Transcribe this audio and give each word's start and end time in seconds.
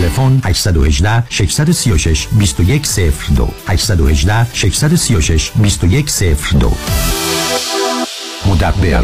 تلفن 0.00 0.40
818 0.44 1.22
636 1.30 2.26
2102 2.38 3.48
818 3.66 4.46
636 4.54 5.50
2102 5.62 6.72
مدبر. 8.46 9.02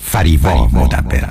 فریبا 0.00 0.68
مدبر. 0.72 1.28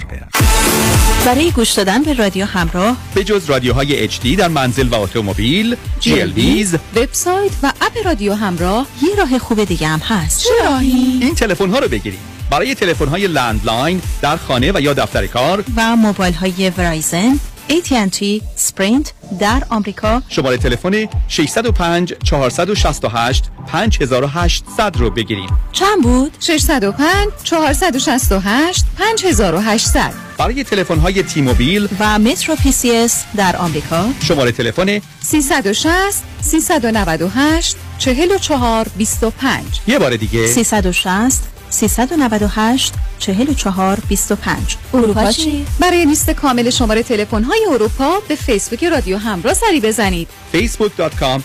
برای 1.25 1.51
گوش 1.51 1.71
دادن 1.71 2.03
به 2.03 2.13
رادیو 2.13 2.45
همراه 2.45 2.97
به 3.13 3.23
جز 3.23 3.45
رادیوهای 3.45 4.09
HD 4.09 4.25
در 4.37 4.47
منزل 4.47 4.87
و 4.87 4.95
اتومبیل 4.95 5.75
GLBز 6.01 6.77
وبسایت 6.95 7.51
و 7.63 7.71
اپ 7.81 8.05
رادیو 8.05 8.33
همراه 8.33 8.87
یه 9.01 9.15
راه 9.15 9.39
خوب 9.39 9.63
دیگه 9.63 9.87
هم 9.87 9.99
هست. 9.99 10.43
چه 10.43 10.49
راهی؟ 10.65 11.19
این 11.21 11.35
تلفن 11.35 11.69
ها 11.69 11.79
رو 11.79 11.87
بگیرید. 11.87 12.19
برای 12.49 12.75
تلفن 12.75 13.07
های 13.07 13.27
landline 13.27 14.01
در 14.21 14.37
خانه 14.37 14.71
و 14.75 14.81
یا 14.81 14.93
دفتر 14.93 15.27
کار 15.27 15.63
و 15.75 15.95
موبایل 15.95 16.33
های 16.33 16.69
ورایزن 16.69 17.39
AT&T 17.69 18.41
سپرینت 18.55 19.13
در 19.39 19.63
آمریکا. 19.69 20.21
شماره 20.29 20.57
تلفن 20.57 21.07
605 21.27 22.13
468 22.23 23.43
5800 23.67 24.97
رو 24.97 25.09
بگیرید. 25.09 25.49
چند 25.71 26.03
بود؟ 26.03 26.31
605 26.39 27.27
468 27.43 28.85
5800 28.97 30.13
برای 30.37 30.63
تلفن 30.63 30.99
های 30.99 31.23
تی 31.23 31.41
موبیل 31.41 31.87
و 31.99 32.19
Metro 32.19 32.55
PCS 32.55 33.23
در 33.35 33.55
آمریکا. 33.55 34.05
شماره 34.23 34.51
تلفن 34.51 35.01
360 35.21 36.23
398 36.41 37.75
44 37.97 38.87
25 38.97 39.63
یه 39.87 39.99
بار 39.99 40.15
دیگه. 40.15 40.47
360 40.47 41.43
398 41.69 42.93
44 43.19 43.99
25 44.07 44.77
اروپا 44.93 45.31
چی؟ 45.31 45.65
برای 45.79 46.05
لیست 46.05 46.29
کامل 46.29 46.69
شماره 46.69 47.03
تلفن 47.03 47.43
های 47.43 47.65
اروپا 47.73 48.19
به 48.27 48.35
فیسبوک 48.35 48.83
رادیو 48.83 49.17
همراه 49.17 49.53
سری 49.53 49.79
بزنید. 49.79 50.27
facebook.com 50.53 51.41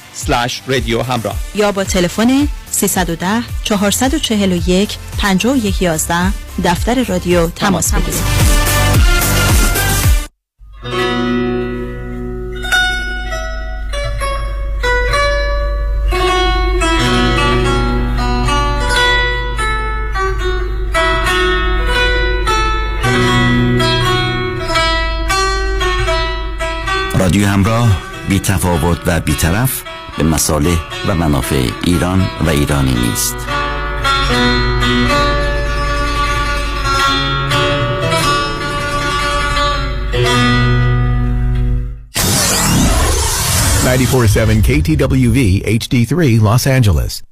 رادیو 0.67 1.03
همراه. 1.03 1.37
یا 1.55 1.73
با 1.73 1.85
تلفن 1.85 2.49
310 2.71 3.43
441 3.65 4.99
5111 5.19 6.33
دفتر 6.65 7.05
رادیو 7.05 7.49
تماس 7.49 7.95
بگیرید. 7.95 8.72
رادیو 27.33 27.49
همراه 27.49 28.03
بی 28.29 28.39
تفاوت 28.39 28.99
و 29.07 29.21
بی 29.21 29.35
طرف 29.35 29.83
به 30.19 30.25
مصالح 30.25 30.79
و 31.09 31.15
منافع 31.15 31.71
ایران 31.85 32.27
و 32.47 32.49
ایرانی 32.49 32.95
نیست 32.95 33.37
KTWV 44.63 45.63
HD3 45.67 46.41
Los 46.41 46.67
Angeles. 46.67 47.32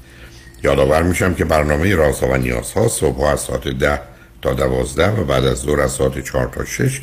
یادآور 0.63 1.03
میشم 1.03 1.33
که 1.33 1.45
برنامه 1.45 1.95
رازها 1.95 2.29
و 2.29 2.37
نیازها 2.37 2.87
صبح 2.87 3.23
از 3.23 3.39
ساعت 3.39 3.67
ده 3.67 3.99
تا 4.41 4.53
دوازده 4.53 5.09
و 5.09 5.23
بعد 5.23 5.45
از 5.45 5.57
ظهر 5.57 5.81
از 5.81 5.91
ساعت 5.91 6.23
چهار 6.23 6.47
تا 6.47 6.65
شش 6.65 7.01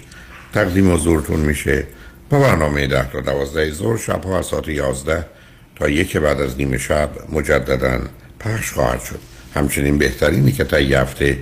تقدیم 0.54 0.94
حضورتون 0.94 1.40
میشه. 1.40 1.86
و 2.32 2.40
برنامه 2.40 2.86
ده 2.86 3.10
تا 3.10 3.20
دوازده 3.20 3.72
ظهر 3.72 3.96
شبها 3.96 4.38
از 4.38 4.46
ساعت 4.46 4.68
یازده 4.68 5.26
تا 5.76 5.88
یک 5.88 6.16
بعد 6.16 6.40
از 6.40 6.56
نیمه 6.56 6.78
شب 6.78 7.10
مجددا 7.32 8.00
پخش 8.40 8.72
خواهد 8.72 9.00
شد. 9.00 9.18
همچنین 9.54 9.98
بهترینی 9.98 10.52
که 10.52 10.80
یه 10.80 11.00
هفته 11.00 11.38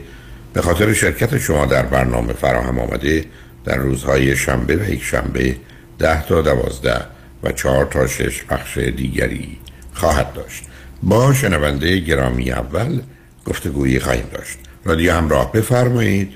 به 0.53 0.62
خاطر 0.62 0.93
شرکت 0.93 1.38
شما 1.38 1.66
در 1.66 1.82
برنامه 1.82 2.32
فراهم 2.32 2.78
آمده 2.78 3.25
در 3.65 3.76
روزهای 3.76 4.37
شنبه 4.37 4.76
و 4.76 4.91
یک 4.91 5.03
شنبه 5.03 5.56
ده 5.99 6.26
تا 6.26 6.43
دوازده 6.43 7.00
و 7.43 7.53
چهار 7.53 7.84
تا 7.84 8.06
شش 8.06 8.44
پخش 8.44 8.78
دیگری 8.78 9.59
خواهد 9.94 10.32
داشت. 10.32 10.65
با 11.03 11.34
شنونده 11.34 11.99
گرامی 11.99 12.51
اول 12.51 13.01
گفتگویی 13.47 14.01
خواهیم 14.01 14.27
داشت. 14.33 14.59
رادیو 14.84 15.12
همراه 15.12 15.53
بفرمایید. 15.53 16.33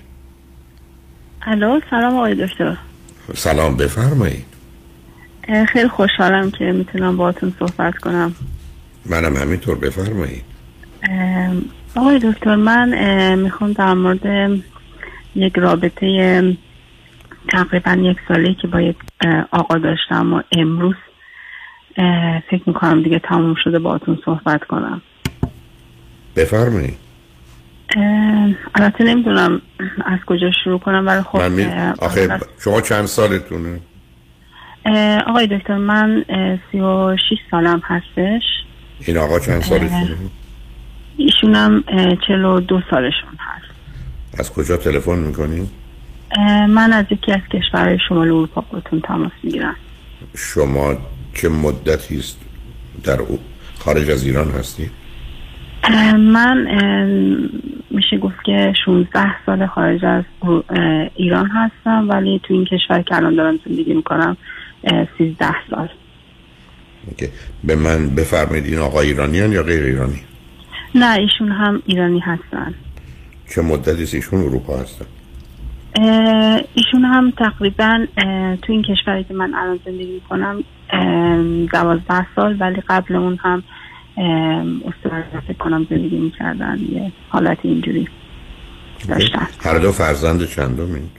الو 1.43 1.81
سلام 1.91 2.17
آقای 2.17 2.47
دکتر. 2.47 2.77
سلام 3.35 3.77
بفرمایید. 3.77 4.45
خیلی 5.73 5.89
خوشحالم 5.89 6.51
که 6.51 6.65
می‌تونم 6.65 7.17
باهاتون 7.17 7.55
صحبت 7.59 7.95
کنم. 7.99 8.35
منم 9.07 9.37
همینطور 9.37 9.79
بفرمایید. 9.79 10.45
آقای 11.97 12.19
دکتر 12.19 12.57
من 12.57 13.35
می‌خوام 13.39 13.73
در 13.73 13.95
مورد 13.95 14.51
یک 15.35 15.53
رابطه 15.57 16.57
تقریبا 17.53 17.93
یک 17.93 18.17
ساله 18.29 18.55
که 18.63 18.69
با 18.69 18.81
یک 18.81 18.97
آقا 19.51 19.79
داشتم 19.79 20.35
و 20.35 20.43
امروز 20.53 20.95
فکر 22.51 22.63
می‌کنم 22.67 23.03
دیگه 23.03 23.19
تموم 23.19 23.55
شده 23.65 23.79
باهاتون 23.79 24.19
صحبت 24.25 24.65
کنم 24.65 25.03
بفرمایید 26.37 26.99
البته 28.75 29.05
نمی‌دونم 29.05 29.63
از 30.05 30.19
کجا 30.27 30.51
شروع 30.65 30.79
کنم 30.79 31.07
ولی 31.07 31.23
خب 31.23 31.39
من 31.39 31.53
می... 31.53 31.65
آخه 31.99 32.41
شما 32.59 32.81
چند 32.81 33.07
سالتونه؟ 33.07 33.81
آقای 35.27 35.47
دکتر 35.47 35.77
من 35.77 36.25
سی 36.73 36.81
و 36.81 37.17
شیش 37.29 37.39
سالم 37.51 37.83
هستش 37.85 38.43
این 39.07 39.19
آقا 39.19 39.39
چند 39.39 39.63
سالتونه؟ 39.63 40.17
ایشونم 41.17 41.85
چل 42.29 42.45
و 42.45 42.61
دو 42.61 42.81
سالشون 42.91 43.31
هست 43.39 43.71
از 44.39 44.53
کجا 44.53 44.77
تلفن 44.77 45.19
می‌کنی؟ 45.19 45.71
من 46.69 46.93
از 46.93 47.05
یکی 47.11 47.33
از 47.33 47.41
کشورهای 47.53 47.99
شمال 48.09 48.29
اروپا 48.29 48.65
باتون 48.73 49.01
تماس 49.01 49.33
می‌گیرم 49.43 49.77
شما 50.37 50.97
چه 51.35 51.49
مدتی 51.49 52.19
است 52.19 52.41
در 53.05 53.21
او؟ 53.21 53.39
خارج 53.79 54.11
از 54.11 54.27
ایران 54.27 54.51
هستی؟ 54.51 54.91
من 56.19 56.67
میشه 57.91 58.19
گفت 58.19 58.45
که 58.45 58.73
16 58.85 59.45
سال 59.47 59.67
خارج 59.67 60.05
از 60.05 60.25
ایران 61.15 61.47
هستم 61.47 62.09
ولی 62.09 62.41
تو 62.43 62.55
این 62.55 62.65
کشور 62.65 63.03
که 63.03 63.17
الان 63.17 63.35
دارم 63.35 63.59
زندگی 63.67 63.95
می‌کنم 63.95 64.37
13 65.19 65.47
سال. 65.71 65.89
اوکی. 67.07 67.29
به 67.65 67.77
من 67.77 68.11
بفرمایید 68.11 68.67
این 68.67 68.79
آقا 68.79 69.01
ایرانیان 69.01 69.53
یا 69.53 69.63
غیر 69.63 69.85
ایرانی؟ 69.85 70.21
نه 70.95 71.17
ایشون 71.19 71.53
هم 71.53 71.83
ایرانی 71.87 72.21
هستن. 72.21 72.75
چه 73.55 73.63
مدتی 73.63 74.03
است؟ 74.03 74.15
ایشون 74.15 74.41
اروپا 74.41 74.77
هستن. 74.79 75.05
ایشون 76.75 77.05
هم 77.05 77.31
تقریبا 77.31 78.07
تو 78.63 78.73
این 78.73 78.83
کشوری 78.83 79.25
که 79.25 79.35
من 79.35 79.55
الان 79.55 79.81
زندگی 79.85 80.13
می‌کنم 80.13 80.65
دوازده 81.73 82.27
سال 82.37 82.57
ولی 82.61 82.83
قبل 82.89 83.17
اون 83.17 83.39
هم 83.43 83.63
استرالیا 84.87 85.41
فکر 85.47 85.59
کنم 85.59 85.87
زندگی 85.91 86.19
می‌کردن 86.19 86.79
یه 86.93 87.13
حالت 87.29 87.59
اینجوری 87.63 88.09
داشتن. 89.09 89.47
هر 89.65 89.79
دو 89.79 89.93
فرزند 89.93 90.47
چندمین؟ 90.47 91.11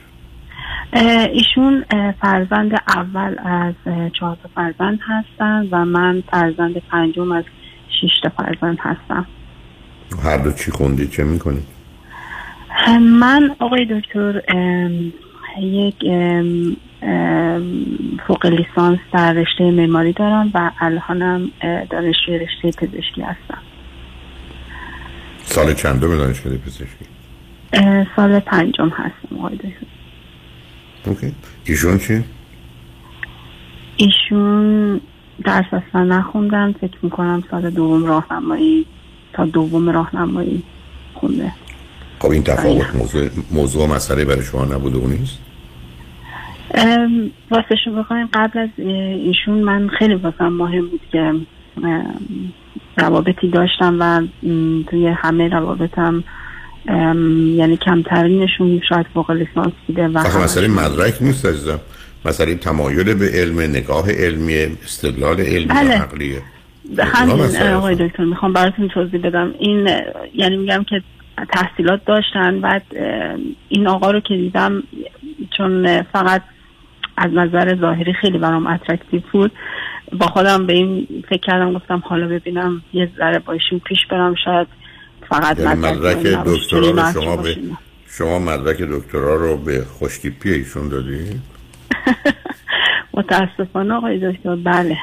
ایشون 1.32 1.84
فرزند 2.20 2.72
اول 2.88 3.36
از 3.44 3.74
چهار 4.12 4.36
تا 4.42 4.48
فرزند 4.54 4.98
هستن 5.02 5.68
و 5.70 5.84
من 5.84 6.22
فرزند 6.30 6.82
پنجم 6.90 7.32
از 7.32 7.44
شش 7.88 8.20
تا 8.22 8.28
فرزند 8.28 8.78
هستم. 8.80 9.26
هر 10.24 10.38
دو 10.38 10.52
چی 10.52 10.70
خوندید 10.70 11.10
چه 11.10 11.24
می‌کنید 11.24 11.66
من 13.00 13.56
آقای 13.58 13.86
دکتر 14.00 14.42
یک 15.60 15.94
فوق 18.26 18.46
لیسانس 18.46 18.98
در 19.12 19.32
رشته 19.32 19.70
معماری 19.70 20.12
دارم 20.12 20.50
و 20.54 20.70
الانم 20.80 21.50
دانشجوی 21.90 22.38
رشته 22.38 22.70
پزشکی 22.70 23.22
هستم. 23.22 23.58
سال 25.44 25.74
چندم 25.74 26.16
دانشکده 26.16 26.56
پزشکی؟ 26.56 27.04
سال 28.16 28.40
پنجم 28.40 28.88
هستم 28.88 29.38
آقای 29.38 29.58
اوکی. 31.06 31.34
ایشون 31.64 31.98
چی؟ 31.98 32.24
ایشون 33.96 35.00
درس 35.44 35.64
اصلا 35.72 36.04
نخوندن 36.04 36.74
فکر 36.80 36.96
می‌کنم 37.02 37.42
سال 37.50 37.70
دوم 37.70 38.04
راهنمایی 38.04 38.86
تا 39.32 39.44
دوم 39.44 39.88
راهنمایی 39.88 40.62
خونده. 41.14 41.52
خب 42.18 42.30
این 42.30 42.42
تفاوت 42.42 42.94
موضوع 42.94 43.28
موضوع 43.50 43.84
و 43.84 43.94
مسئله 43.94 44.24
برای 44.24 44.42
شما 44.42 44.64
نبوده 44.64 44.98
و 44.98 45.06
نیست؟ 45.06 45.38
واسه 47.50 47.76
شو 47.84 47.92
بخوایم 47.92 48.28
قبل 48.32 48.58
از 48.58 48.68
ایشون 48.78 49.58
من 49.58 49.88
خیلی 49.88 50.14
واسم 50.14 50.48
مهم 50.48 50.88
بود 50.88 51.00
که 51.12 51.34
روابطی 52.98 53.50
داشتم 53.50 53.96
و 54.00 54.22
توی 54.90 55.06
همه 55.06 55.48
روابطم 55.48 56.24
یعنی 57.56 57.76
کمترینشون 57.76 58.80
شاید 58.88 59.06
فوق 59.14 59.30
لیسانس 59.30 59.72
بوده 59.86 60.08
و 60.08 60.18
مسئله 60.18 60.68
مدرک 60.68 61.14
نیست 61.20 61.46
عزیزم 61.46 61.80
مسئله 62.24 62.54
تمایل 62.54 63.14
به 63.14 63.30
علم 63.34 63.60
نگاه 63.60 64.12
علمی 64.12 64.54
استدلال 64.84 65.40
علمی 65.40 65.64
بله. 65.64 65.94
عقلیه 65.94 66.42
همین 66.98 67.56
آقای. 67.56 67.94
دکتر 67.94 68.24
می‌خوام 68.24 68.52
براتون 68.52 68.88
توضیح 68.88 69.20
بدم 69.20 69.54
این 69.58 69.88
یعنی 70.34 70.56
میگم 70.56 70.84
که 70.88 71.02
تحصیلات 71.52 72.04
داشتن 72.04 72.60
بعد 72.60 72.82
این 73.68 73.86
آقا 73.86 74.10
رو 74.10 74.20
که 74.20 74.36
دیدم 74.36 74.82
چون 75.56 76.02
فقط 76.02 76.42
از 77.16 77.30
نظر 77.32 77.76
ظاهری 77.80 78.12
خیلی 78.12 78.38
برام 78.38 78.66
اترکتیو 78.66 79.20
بود. 79.32 79.52
با 80.18 80.26
خودم 80.26 80.66
به 80.66 80.72
این 80.72 81.06
فکر 81.28 81.40
کردم 81.40 81.72
گفتم 81.72 82.02
حالا 82.06 82.28
ببینم 82.28 82.82
یه 82.92 83.10
ذره 83.18 83.38
با 83.38 83.52
ایشون 83.52 83.78
پیش 83.78 83.98
برم 84.10 84.34
شاید 84.44 84.66
فقط 85.28 85.58
یعنی 85.58 85.80
مدرک 85.80 86.16
دکترا 86.16 86.90
رو 86.90 87.12
شما 87.12 87.36
به. 87.36 87.56
شما 88.08 88.38
مدرک 88.38 88.76
دکترا 88.76 89.36
رو 89.36 89.56
به 89.56 89.84
خوشتیپی 89.84 90.52
ایشون 90.52 90.88
دادی؟ 90.88 91.24
متاسفانه 93.14 93.94
آقای 93.94 94.32
دکتر 94.32 94.56
بله. 94.56 94.96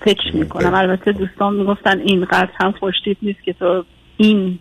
فکر 0.00 0.36
می‌کنم. 0.36 0.74
البته 0.74 1.12
دوستان 1.12 1.54
می‌گفتن 1.54 2.00
اینقدر 2.00 2.50
هم 2.60 2.72
خوشتیپ 2.72 3.16
نیست 3.22 3.42
که 3.42 3.52
تو 3.52 3.84
این 4.16 4.58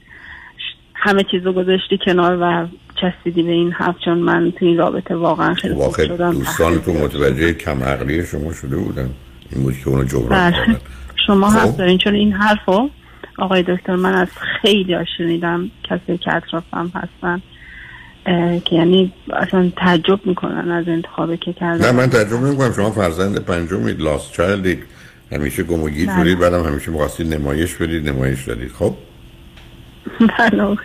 همه 0.93 1.23
چیزو 1.31 1.53
گذاشتی 1.53 1.99
کنار 2.05 2.37
و 2.41 2.67
چسبیدی 3.01 3.43
به 3.43 3.51
این 3.51 3.71
حرف 3.71 3.95
چون 4.05 4.17
من 4.17 4.51
تو 4.51 4.65
این 4.65 4.77
رابطه 4.77 5.15
واقعا 5.15 5.53
خیلی 5.53 5.73
خوب 5.73 5.83
واقع 5.83 6.07
شدم. 6.07 6.31
دوستانتون 6.31 6.97
متوجه 6.97 7.53
کم 7.53 7.83
عقلی 7.83 8.25
شما 8.25 8.53
شده 8.53 8.77
بودن. 8.77 9.09
این 9.51 9.63
بود 9.63 9.77
که 9.83 9.87
اونو 9.89 10.03
جبران 10.03 10.51
بله. 10.51 10.77
شما 11.27 11.49
خب. 11.49 11.59
حق 11.59 11.77
دارین 11.77 11.97
چون 11.97 12.15
این 12.15 12.31
حرفو 12.31 12.89
آقای 13.37 13.63
دکتر 13.63 13.95
من 13.95 14.13
از 14.13 14.27
خیلی 14.61 14.95
شنیدم 15.17 15.71
کسی 15.83 16.17
که 16.17 16.35
اطرافم 16.35 16.91
هستن 16.95 17.41
که 18.59 18.75
یعنی 18.75 19.13
اصلا 19.33 19.71
تعجب 19.77 20.19
می‌کنن 20.25 20.71
از 20.71 20.87
انتخابی 20.87 21.37
که 21.37 21.53
کردن. 21.53 21.85
نه 21.85 21.91
من 21.91 22.09
تعجب 22.09 22.33
نمی‌کنم. 22.33 22.73
شما 22.73 22.91
فرزند 22.91 23.45
پنجمید 23.45 24.01
لاست 24.01 24.33
چایلدید 24.33 24.83
همیشه 25.31 25.63
گم 25.63 25.83
و 25.83 25.89
گیر 25.89 26.07
بله. 26.07 26.17
بودید 26.17 26.39
بعدم 26.39 26.63
همیشه 26.63 26.91
می‌خواستید 26.91 27.33
نمایش 27.33 27.75
بدید 27.75 28.09
نمایش 28.09 28.43
دادید. 28.43 28.71
خب؟ 28.71 28.93
بله 30.39 30.65
خوب. 30.65 30.77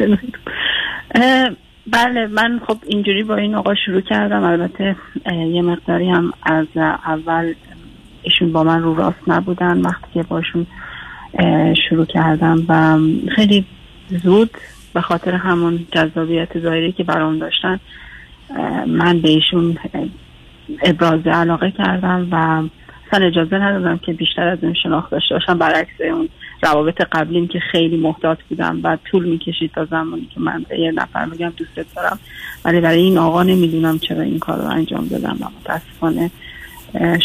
بله 1.93 2.27
من 2.27 2.61
خب 2.67 2.79
اینجوری 2.87 3.23
با 3.23 3.37
این 3.37 3.55
آقا 3.55 3.75
شروع 3.75 4.01
کردم. 4.01 4.45
البته 4.45 4.97
یه 5.53 5.63
مقداری 5.63 6.11
هم 6.11 6.33
از 6.43 6.67
اول 7.07 7.55
ایشون 8.23 8.53
با 8.53 8.65
من 8.65 8.83
رو 8.83 8.95
راست 8.95 9.23
نبودن 9.27 9.81
وقتی 9.81 10.07
که 10.15 10.23
باشون 10.23 10.67
شروع 11.89 12.05
کردم 12.05 12.65
و 12.69 12.99
خیلی 13.29 13.65
زود 14.09 14.51
به 14.95 15.01
خاطر 15.01 15.35
همون 15.35 15.87
جذابیت 15.93 16.59
ظاهری 16.59 16.93
که 16.93 17.05
برام 17.05 17.39
داشتن 17.39 17.81
من 18.87 19.21
به 19.21 19.29
ایشون 19.29 19.79
ابراز 20.83 21.27
علاقه 21.27 21.71
کردم 21.71 22.29
و 22.31 22.63
اصلا 23.07 23.27
اجازه 23.27 23.57
ندادم 23.57 23.99
که 23.99 24.13
بیشتر 24.13 24.49
از 24.49 24.59
این 24.63 24.75
شناخت 24.75 25.11
داشته 25.11 25.35
باشم. 25.35 25.59
برعکس 25.59 26.01
اون 26.01 26.29
روابط 26.63 27.01
قبلیم 27.13 27.49
که 27.49 27.61
خیلی 27.61 27.97
محتاط 27.97 28.39
بودم 28.49 28.81
و 28.83 28.99
طول 29.11 29.29
می‌کشید 29.29 29.71
تا 29.75 29.85
زمانی 29.85 30.29
که 30.35 30.41
من 30.41 30.65
به 30.69 30.81
یه 30.81 30.93
نفر 30.93 31.27
بگم 31.27 31.53
دوستت 31.57 31.95
دارم. 31.97 32.19
ولی 32.65 32.81
برای 32.81 33.01
این 33.01 33.19
آقا 33.19 33.43
نمی‌دونم 33.43 33.99
چرا 33.99 34.23
این 34.23 34.39
کار 34.39 34.59
رو 34.59 34.69
انجام 34.69 35.07
دادم 35.07 35.37
و 35.41 35.45
متاسفانه 35.61 36.31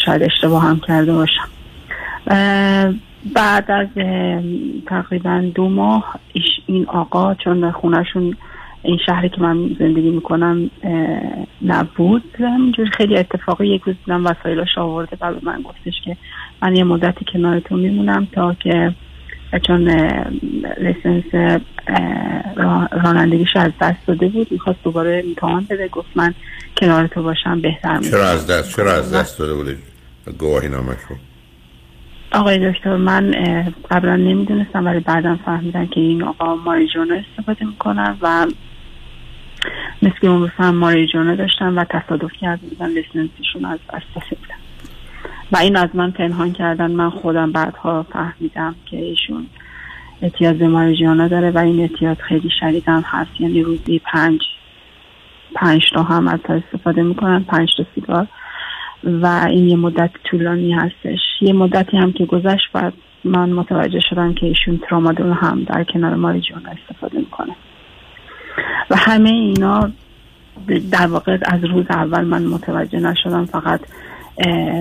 شاید 0.06 0.24
اشتباه 0.24 0.64
هم 0.64 0.80
کرده 0.80 1.14
باشم. 1.14 1.48
بعد 3.34 3.72
از 3.72 3.88
تقریبا 4.88 5.52
دو 5.56 5.70
ماه 5.70 6.20
این 6.66 6.86
آقا 6.86 7.34
چون 7.34 7.72
خونهشون 7.72 8.38
این 8.84 9.00
شهری 9.06 9.30
که 9.30 9.42
من 9.42 9.76
زندگی 9.80 10.10
می‌کنم 10.10 10.70
نبود. 11.62 12.24
همینجور 12.40 12.90
خیلی 12.90 13.18
اتفاقی 13.18 13.68
یک 13.68 13.82
روز 13.82 13.96
دیدم 14.06 14.26
وسایلش 14.26 14.78
آورده 14.78 15.18
و 15.22 15.34
به 15.34 15.40
من 15.44 15.62
گفتش 15.62 16.02
که 16.06 16.18
من 16.62 16.76
یه 16.76 16.84
مدتی 16.84 17.26
کنارتون 17.34 17.80
میمونم 17.80 18.28
تا 18.32 18.54
که 18.54 18.94
چون 19.64 19.90
لیسنس 20.78 21.60
رانندگیش 23.04 23.56
از 23.56 23.72
دست 23.82 24.08
داده 24.08 24.28
بود 24.28 24.52
می‌خواست 24.52 24.80
دوباره 24.84 25.24
امتحان 25.26 25.68
بده 25.70 25.88
گفت 25.88 26.10
من 26.16 26.34
کنار 26.78 27.08
تو 27.08 27.24
باشم 27.24 27.62
بهتر 27.62 27.98
میشه. 27.98 28.12
چرا 28.12 28.28
از 28.28 28.48
دست 28.48 28.76
چرا 28.76 28.94
از 28.94 29.14
دست 29.14 29.40
داده 29.40 29.54
بودید 29.54 29.78
گواهی 30.40 30.70
نامش 30.70 30.98
رو 31.10 31.16
آقای 32.32 32.72
دکتر 32.72 32.96
من 32.96 33.32
قبلا 33.92 34.16
نمی‌دونستم 34.16 34.86
ولی 34.86 35.00
بعدا 35.00 35.38
فهمیدم 35.46 35.86
که 35.86 36.00
این 36.00 36.24
آقا 36.24 36.56
ماریجونا 36.56 37.16
استفاده 37.16 37.66
می‌کنن 37.66 38.18
و 38.22 38.48
مثل 40.02 40.16
که 40.22 40.28
اون 40.28 40.42
روز 40.42 40.50
هم 40.58 40.76
ماریجونا 40.76 41.36
داشتن 41.36 41.74
و 41.74 41.84
تصادف 41.84 42.32
کرده 42.42 42.68
بودن 42.68 42.86
از 43.66 43.80
دست 43.94 44.06
داده 44.16 44.36
بودن. 44.42 44.65
و 45.52 45.58
این 45.58 45.76
از 45.76 45.90
من 45.94 46.12
پنهان 46.12 46.54
کردن 46.54 46.92
من 46.92 47.10
خودم 47.10 47.52
بعدها 47.52 48.04
فهمیدم 48.04 48.76
که 48.86 48.98
ایشون 48.98 49.48
اعتیاد 50.22 50.56
به 50.56 50.68
ماریجوانا 50.68 51.28
داره 51.28 51.52
و 51.52 51.58
این 51.58 51.80
اعتیاد 51.80 52.18
خیلی 52.18 52.50
شدید 52.60 52.84
هم 52.88 53.04
هست. 53.06 53.32
یعنی 53.40 53.62
روزی 53.62 54.00
پنج 54.00 54.42
پنج 55.56 55.82
تا 55.94 56.04
هم 56.04 56.28
از 56.28 56.40
استفاده 56.50 57.04
می‌کنن 57.04 57.44
پنج 57.44 57.70
تا 57.78 57.86
سیگار. 57.96 58.28
و 59.04 59.46
این 59.50 59.70
یه 59.70 59.76
مدت 59.76 60.12
طولانی 60.24 60.74
هستش. 60.74 61.20
یه 61.42 61.54
مدتی 61.54 61.98
هم 61.98 62.12
که 62.14 62.26
گذشت 62.26 62.72
بعد 62.74 62.94
من 63.24 63.50
متوجه 63.50 64.00
شدم 64.10 64.34
که 64.34 64.46
ایشون 64.46 64.78
ترامادول 64.90 65.32
هم 65.32 65.64
در 65.64 65.84
کنار 65.84 66.16
ماریجوانا 66.16 66.70
استفاده 66.70 67.18
می‌کنه. 67.18 67.56
و 68.90 68.96
همه 68.96 69.30
اینا 69.30 69.92
در 70.92 71.08
واقع 71.08 71.38
از 71.42 71.64
روز 71.64 71.86
اول 71.90 72.22
من 72.26 72.44
متوجه 72.44 73.00
نشدم. 73.00 73.46
فقط 73.46 73.82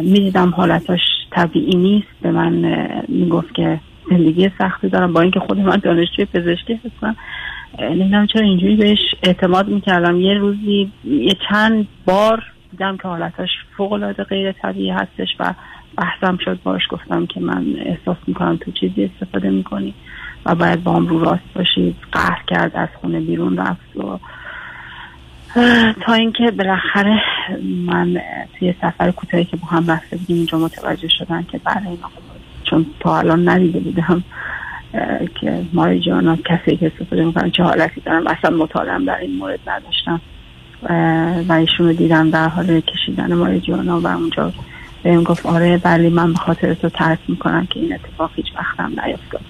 می‌دیدم 0.03 0.51
حالتاش 0.51 1.01
طبیعی 1.31 1.77
نیست. 1.77 2.09
به 2.23 2.31
من 2.31 2.87
می‌گفت 3.09 3.55
که 3.55 3.81
زندگی 4.11 4.51
سختی 4.59 4.89
دارم. 4.89 5.13
با 5.13 5.21
اینکه 5.21 5.41
خود 5.41 5.59
من 5.59 5.77
دانشجوی 5.77 6.25
پزشکی 6.25 6.81
هستم 6.85 7.17
نمی‌دونم 7.81 8.27
چرا 8.27 8.47
اینجوری 8.47 8.77
بهش 8.77 8.99
اعتماد 9.23 9.69
می‌کردم. 9.69 10.21
یه 10.21 10.35
روزی 10.35 10.91
یه 11.05 11.37
چند 11.51 11.89
بار 12.07 12.43
دیدم 12.71 12.97
که 12.97 13.09
حالتاش 13.09 13.51
فوق 13.77 13.93
العاده 13.93 14.25
غیر 14.25 14.53
طبیعی 14.53 14.91
هستش 14.91 15.29
و 15.41 15.55
بحثم 15.97 16.39
شد. 16.45 16.59
باش 16.65 16.83
گفتم 16.91 17.27
که 17.27 17.41
من 17.41 17.65
احساس 17.79 18.17
می‌کنم 18.27 18.57
تو 18.57 18.71
چیزی 18.71 19.05
استفاده 19.05 19.51
می‌کنی 19.51 19.95
و 20.47 20.55
باید 20.55 20.85
با 20.85 20.93
هم 20.93 21.07
رو 21.07 21.19
راست 21.19 21.55
باشی. 21.55 21.95
قهر 22.13 22.43
کرد 22.47 22.73
از 22.75 22.89
خونه 23.01 23.21
بیرون 23.21 23.57
رفت 23.57 23.97
و 23.97 24.19
تا 26.07 26.13
اینکه 26.13 26.51
بالاخره 26.51 27.21
من 27.87 28.21
توی 28.59 28.75
سفر 28.83 29.11
کوتاهی 29.11 29.45
که 29.45 29.57
با 29.57 29.67
هم 29.67 29.91
رفته 29.91 30.17
بودیم 30.17 30.37
اینجا 30.37 30.59
متوجه 30.59 31.09
شدن 31.09 31.43
که 31.43 31.59
برای 31.59 31.87
این 31.87 31.99
آقا 32.03 32.15
چون 32.65 32.87
تا 33.01 33.19
الان 33.19 33.49
ندیده 33.49 33.81
بودم 33.81 34.25
که 35.41 35.63
ماریجوانا 35.73 36.37
کسی 36.37 36.77
که 36.77 36.87
استفاده 36.87 37.25
می‌کنن 37.25 37.51
چه 37.51 37.63
حالتی 37.63 38.01
دارم 38.01 38.27
اصلا 38.27 38.57
مطالعم 38.57 39.05
در 39.05 39.17
این 39.17 39.37
مورد 39.37 39.61
نداشتم. 39.67 40.21
و 41.49 41.53
ایشون 41.53 41.87
رو 41.87 41.93
دیدم 41.93 42.31
در 42.31 42.49
حال 42.49 42.81
کشیدن 42.81 43.35
ماریجوانا 43.35 44.01
و 44.01 44.07
اونجا 44.07 44.53
بهم 45.03 45.23
گفت 45.23 45.47
آره 45.47 45.79
بله 45.79 46.11
من 46.11 46.33
به 46.33 46.39
خاطر 46.39 46.75
تو 46.75 46.89
ترک 46.89 47.19
می‌کنم 47.29 47.67
که 47.67 47.81
این 47.81 47.95
اتفاق 47.95 48.31
هیچ 48.35 48.47
وقتم 48.57 48.93
نیفتاد. 49.05 49.41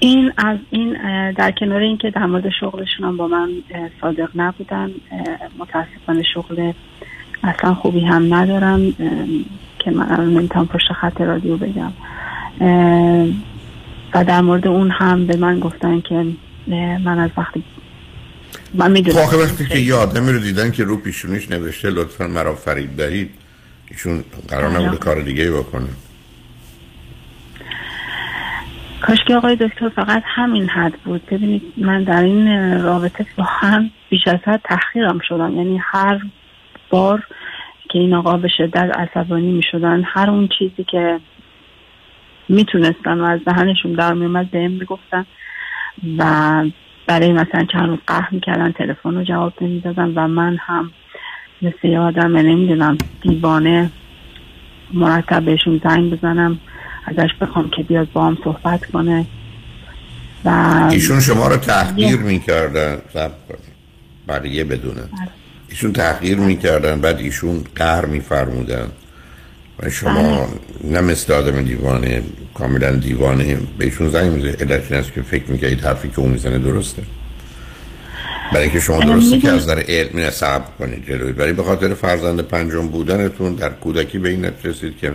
این 0.00 0.32
از 0.36 0.58
این 0.70 0.92
در 1.32 1.50
کنار 1.50 1.80
اینکه 1.80 2.10
در 2.10 2.26
مورد 2.26 2.44
شغلشون 2.60 3.08
هم 3.08 3.16
با 3.16 3.28
من 3.28 3.50
صادق 4.00 4.28
نبودن 4.34 4.90
متاسفانه 5.58 6.22
شغل 6.34 6.72
اصلا 7.42 7.74
خوبی 7.74 8.00
هم 8.00 8.34
ندارم 8.34 8.92
که 9.78 9.90
من 9.90 10.12
الان 10.12 10.34
نمی‌تونم 10.34 10.66
پشت 10.66 10.92
خط 10.92 11.20
رادیو 11.20 11.56
بگم. 11.56 11.92
و 14.14 14.24
در 14.24 14.40
مورد 14.40 14.66
اون 14.66 14.90
هم 14.90 15.26
به 15.26 15.36
من 15.36 15.60
گفتن 15.60 16.00
که 16.00 16.26
من 17.04 17.18
از 17.18 17.30
وقتی 17.36 17.64
من 18.74 18.86
خب 18.86 18.92
می‌دونم 18.92 19.18
آخه 19.18 19.36
وقتی 19.36 19.66
که 19.66 19.78
یه 19.78 19.94
آدمی 19.94 20.32
رو 20.32 20.38
دیدن 20.38 20.70
که 20.70 20.84
رو 20.84 20.96
پیشونیش 20.96 21.50
نوشته 21.50 21.90
لطفا 21.90 22.26
مرا 22.26 22.54
فریب 22.54 22.96
دهید. 22.96 23.30
ایشون 23.90 24.24
قرار 24.48 24.70
نبوده 24.70 24.96
کار 24.96 25.22
دیگه 25.22 25.50
بکنه. 25.50 25.88
کاش 29.08 29.24
که 29.24 29.36
آقای 29.36 29.56
دکتر 29.56 29.88
فقط 29.88 30.22
همین 30.26 30.68
حد 30.68 30.92
بود. 30.92 31.26
ببینید 31.26 31.62
من 31.76 32.02
در 32.04 32.22
این 32.22 32.80
رابطه 32.82 33.26
واقعا 33.38 33.88
بیش 34.10 34.28
از 34.28 34.38
حد 34.44 34.60
تحقیرم 34.64 35.18
شدم. 35.28 35.56
یعنی 35.56 35.80
هر 35.82 36.20
بار 36.90 37.26
که 37.90 37.98
این 37.98 38.14
آقا 38.14 38.36
به 38.36 38.48
شدت 38.48 38.96
عصبانی 38.98 39.52
می 39.52 39.62
شدن 39.70 40.02
هر 40.06 40.30
اون 40.30 40.48
چیزی 40.58 40.84
که 40.84 41.20
می‌تونستن 42.48 43.20
و 43.20 43.24
از 43.24 43.40
دهنشون 43.46 43.92
در 43.92 44.12
میومد 44.12 44.50
بهم 44.50 44.70
می‌گفتن 44.70 45.26
و 46.18 46.64
برای 47.06 47.32
مثلا 47.32 47.64
چند 47.72 47.88
روز 47.88 47.98
قهر 48.06 48.28
می‌کردن 48.30 48.72
تلفن 48.72 49.14
رو 49.14 49.24
جواب 49.24 49.52
نمی‌دادن 49.60 50.12
و 50.14 50.28
من 50.28 50.56
هم 50.60 50.90
مثل 51.62 51.88
یه 51.88 51.98
آدم 51.98 52.36
نمی‌دونم 52.36 52.98
دیوانه 53.20 53.90
مرتب 54.94 55.44
بهشون 55.44 55.80
زنگ 55.84 56.10
بزنم. 56.10 56.58
ازش 57.08 57.30
بخوام 57.40 57.70
که 57.76 57.82
بیاد 57.82 58.12
با 58.12 58.26
هم 58.26 58.38
صحبت 58.44 58.86
کنه. 58.86 59.26
و 60.44 60.48
ایشون 60.90 61.20
شما 61.20 61.48
رو 61.48 61.56
تحقیر 61.56 62.16
می‌کردن. 62.16 62.98
سب 63.14 63.30
بقیه 64.28 64.64
بدونن 64.64 65.08
ایشون 65.68 65.92
تحقیر 65.92 66.38
می‌کردن 66.38 67.00
بعد 67.00 67.18
ایشون 67.18 67.64
قهر 67.74 68.06
میفرمودن. 68.06 68.88
و 69.80 69.90
شما 69.90 70.48
نه 70.84 71.00
مثل 71.00 71.32
آدم 71.32 71.62
دیوانه 71.62 72.22
کاملا 72.54 72.92
دیوانه. 72.92 73.58
بهشون 73.78 74.08
زنگ 74.08 74.32
میزه 74.32 74.56
علت 74.60 74.92
این 74.92 75.00
است 75.00 75.12
که 75.12 75.22
فکر 75.22 75.50
می‌کنید 75.50 75.80
حرفی 75.80 76.08
که 76.08 76.20
اون 76.20 76.30
می‌زنه 76.30 76.58
درسته. 76.58 77.02
برای 78.52 78.62
اینکه 78.62 78.80
شما 78.80 79.00
درسته 79.00 79.38
که 79.38 79.48
از 79.48 79.62
نظر 79.62 79.82
علمی 79.88 80.22
نه 80.22 80.30
صبر 80.30 80.70
کنید 80.78 81.06
جلوی. 81.06 81.32
برای 81.32 81.52
به 81.52 81.62
خاطر 81.62 81.94
فرزند 81.94 82.40
پنجم 82.40 82.88
بودنتون 82.88 83.54
در 83.54 83.68
کودکی 83.68 84.18
به 84.18 84.28
این 84.28 84.50
رسید 84.64 84.98
که 84.98 85.12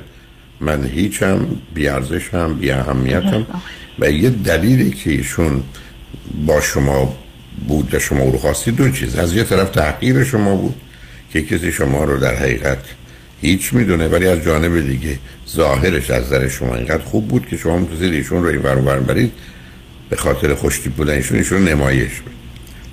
من 0.62 0.86
هیچم 0.86 1.48
بیارزشم 1.74 2.54
بی 2.54 2.72
اهمیتم. 2.72 3.46
و 4.00 4.12
یه 4.12 4.30
دلیلی 4.30 4.92
که 4.92 5.12
ایشون 5.12 5.64
با 6.46 6.62
شما 6.62 7.16
بود 7.68 7.94
و 7.94 8.00
شما 8.00 8.24
رو 8.24 8.38
خواستید 8.38 8.76
دو 8.76 8.90
چیز. 8.90 9.16
از 9.16 9.34
یه 9.34 9.44
طرف 9.44 9.70
تحقیر 9.70 10.24
شما 10.24 10.56
بود 10.56 10.76
که 11.34 11.42
کسی 11.42 11.72
شما 11.72 12.04
رو 12.04 12.18
در 12.18 12.36
حقیقت 12.36 12.80
هیچ 13.42 13.74
می‌دونه 13.74 14.08
ولی 14.08 14.28
از 14.28 14.44
جانب 14.44 14.88
دیگه 14.88 15.20
ظاهرش 15.50 16.12
از 16.12 16.24
نظر 16.24 16.48
شما 16.48 16.76
اینقدر 16.76 17.04
خوب 17.04 17.28
بود 17.28 17.48
که 17.48 17.58
شما 17.58 17.78
می‌تونید 17.78 18.14
ایشون 18.14 18.44
رو 18.44 18.50
این 18.50 18.62
ور 18.62 19.00
برید. 19.00 19.32
به 20.10 20.16
خاطر 20.16 20.56
خوشتیپ 20.56 20.94
بودن 20.94 21.14
ایشون 21.14 21.38
ایشون 21.38 21.68
نمایش 21.68 22.20
بود 22.20 22.34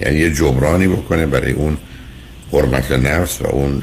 یعنی 0.01 0.19
یه 0.19 0.31
جبرانی 0.31 0.89
بکنه 0.89 1.27
برای 1.27 1.53
اون 1.53 1.77
حرمت 2.53 2.93
نفس 2.93 3.43
و 3.43 3.47
اون 3.47 3.83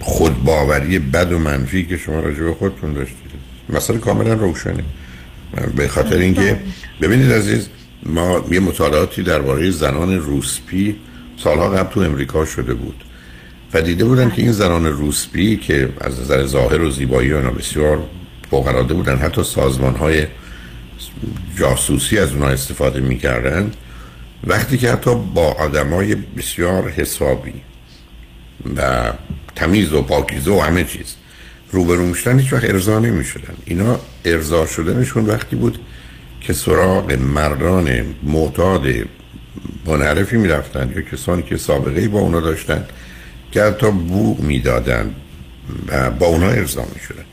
خودباوری 0.00 0.98
بد 0.98 1.32
و 1.32 1.38
منفی 1.38 1.86
که 1.86 1.96
شما 1.96 2.20
راجع 2.20 2.42
به 2.42 2.54
خودتون 2.54 2.92
داشتید. 2.92 3.30
مثلا 3.68 3.98
کاملا 3.98 4.34
روشنه. 4.34 4.84
به 5.76 5.88
خاطر 5.88 6.16
اینکه 6.16 6.60
ببینید 7.00 7.32
عزیز 7.32 7.68
ما 8.02 8.44
یه 8.50 8.60
مطالعاتی 8.60 9.22
درباره 9.22 9.70
زنان 9.70 10.20
روسپی 10.20 10.96
سالها 11.36 11.68
قبل 11.68 11.92
تو 11.92 12.00
امریکا 12.00 12.44
شده 12.44 12.74
بود 12.74 13.04
و 13.74 13.82
دیده 13.82 14.04
بودن 14.04 14.30
که 14.30 14.42
این 14.42 14.52
زنان 14.52 14.86
روسپی 14.86 15.56
که 15.56 15.88
از 16.00 16.20
نظر 16.20 16.46
ظاهر 16.46 16.80
و 16.80 16.90
زیبایی 16.90 17.32
اونا 17.32 17.50
بسیار 17.50 18.02
فوق‌العاده 18.50 18.94
بودن 18.94 19.16
حتی 19.16 19.42
سازمان 19.42 19.94
های 19.94 20.26
جاسوسی 21.58 22.18
از 22.18 22.32
اونها 22.32 22.48
استفاده 22.48 23.00
می‌کردن 23.00 23.70
وقتی 24.44 24.78
که 24.78 24.92
حتی 24.92 25.14
با 25.34 25.52
آدمای 25.52 26.14
بسیار 26.14 26.90
حسابی 26.90 27.54
و 28.76 29.12
تمیز 29.56 29.92
و 29.92 30.02
پاکیزه 30.02 30.50
و 30.50 30.60
همه 30.60 30.84
چیز. 30.84 31.14
روبرو 31.72 32.06
می‌شدن 32.06 32.38
هیچ 32.38 32.52
وقت 32.52 32.64
ارضا 32.64 32.98
نمی‌شدن. 32.98 33.54
اینا 33.64 34.00
ارضا 34.24 34.66
شدنشون 34.66 35.26
وقتی 35.26 35.56
بود 35.56 35.78
که 36.40 36.52
سراغ 36.52 37.12
مردان 37.12 38.04
معتاد 38.22 38.86
منحرفی 39.86 40.36
می‌رفتن 40.36 40.92
یا 40.96 41.02
کسانی 41.02 41.42
که 41.42 41.56
سابقه 41.56 42.08
با 42.08 42.18
اونا 42.18 42.40
داشتن 42.40 42.84
که 43.52 43.62
حتی 43.62 43.90
بو 43.90 44.42
می‌دادن 44.42 45.14
و 45.88 46.10
با 46.10 46.26
اونا 46.26 46.48
ارضا 46.48 46.86
می‌شدن. 46.94 47.24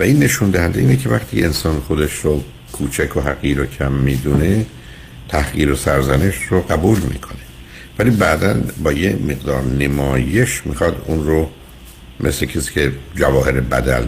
و 0.00 0.02
این 0.02 0.22
نشون 0.22 0.50
دهنده 0.50 0.80
اینه 0.80 0.96
که 0.96 1.08
وقتی 1.08 1.44
انسان 1.44 1.80
خودش 1.80 2.12
رو 2.12 2.44
کوچک 2.72 3.16
و 3.16 3.20
حقیر 3.20 3.60
و 3.60 3.66
کم 3.66 3.92
می‌دونه 3.92 4.66
تحقیر 5.28 5.72
و 5.72 5.76
سرزنش 5.76 6.34
رو 6.50 6.60
قبول 6.60 6.98
می‌کنه. 6.98 7.45
ولی 7.98 8.10
بعدا 8.10 8.56
با 8.82 8.92
یه 8.92 9.18
مقدار 9.28 9.62
نمایش 9.62 10.62
می‌خواد 10.64 11.04
اون 11.06 11.26
رو 11.26 11.50
مثل 12.20 12.46
کسی 12.46 12.72
که 12.72 12.92
جواهر 13.14 13.60
بدل 13.60 14.06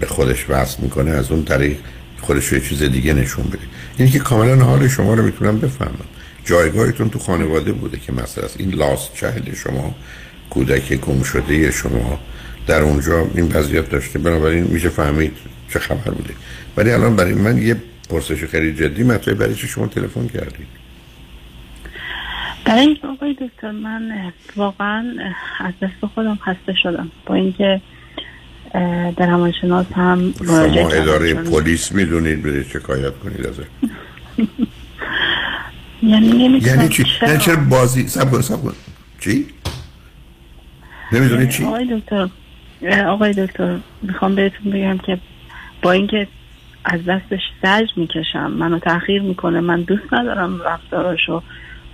به 0.00 0.06
خودش 0.06 0.46
وصل 0.48 0.82
می‌کنه 0.82 1.10
از 1.10 1.30
اون 1.30 1.44
طریق 1.44 1.76
خودش 2.20 2.52
یه 2.52 2.60
چیز 2.60 2.82
دیگه 2.82 3.14
نشون 3.14 3.44
بده. 3.44 3.58
اینی 3.98 4.10
که 4.10 4.18
کاملا 4.18 4.64
حال 4.64 4.88
شما 4.88 5.14
رو 5.14 5.22
می‌تونم 5.22 5.58
بفهمم. 5.60 5.94
جایگاهتون 6.44 7.10
تو 7.10 7.18
خانواده 7.18 7.72
بوده 7.72 7.98
که 7.98 8.12
مثلا 8.12 8.44
این 8.58 8.70
لاست 8.70 9.14
چهل 9.14 9.54
شما 9.54 9.94
کودک 10.50 10.92
گم 10.92 11.22
شده 11.22 11.70
شما 11.70 12.20
در 12.66 12.82
اونجا 12.82 13.26
این 13.34 13.52
وضعیت 13.52 13.90
داشته. 13.90 14.18
بنابراین 14.18 14.64
میشه 14.64 14.88
فهمید 14.88 15.32
چه 15.72 15.78
خبر 15.78 16.10
بوده. 16.10 16.34
ولی 16.76 16.90
الان 16.90 17.16
برای 17.16 17.34
من 17.34 17.62
یه 17.62 17.76
پرسش 18.08 18.44
خیلی 18.44 18.74
جدی 18.74 19.02
مطرحه 19.02 19.34
برای 19.36 19.54
چی 19.54 19.68
شما 19.68 19.86
تلفن 19.86 20.26
کردید؟ 20.26 20.83
برای 22.64 22.80
اینکه 22.80 23.06
آقای 23.06 23.36
دکتر 23.40 23.70
من 23.70 24.32
واقعا 24.56 25.14
از 25.60 25.72
دست 25.82 26.06
خودم 26.14 26.38
خسته 26.42 26.74
شدم. 26.82 27.10
با 27.26 27.34
اینکه 27.34 27.80
در 29.16 29.26
روانشناس 29.26 29.86
هم 29.94 30.34
مراجعه 30.40 30.82
شما 30.82 31.02
اداره 31.02 31.34
پلیس 31.34 31.92
می‌دونید 31.92 32.42
برید 32.42 32.66
شکایت 32.66 33.18
کنید 33.18 33.46
ازش. 33.46 33.64
یعنی 36.02 36.48
نمی‌دونم 36.48 36.76
یعنی 36.76 36.88
چی؟ 36.88 37.04
یعنی 37.22 37.38
چرا 37.38 37.56
بازی؟ 37.56 38.08
سب 38.08 38.30
کن 38.30 38.40
سب 38.40 38.62
کن. 38.62 38.72
چی؟ 39.20 39.46
نمی‌دونی 41.12 41.48
چی؟ 41.48 41.64
آقای 41.64 42.00
دکتر 42.00 42.28
آقای 43.06 43.32
دکتر 43.32 43.78
می‌خوام 44.02 44.34
بهتون 44.34 44.72
بگم 44.72 44.98
که 44.98 45.18
با 45.82 45.92
اینکه 45.92 46.28
از 46.84 47.00
دستش 47.08 47.40
زج 47.62 47.88
می‌کشم 47.96 48.50
منو 48.50 48.78
تاخیر 48.78 49.22
می‌کنه 49.22 49.60
من 49.60 49.82
دوست 49.82 50.12
ندارم 50.12 50.60
رفتاراشو 50.62 51.42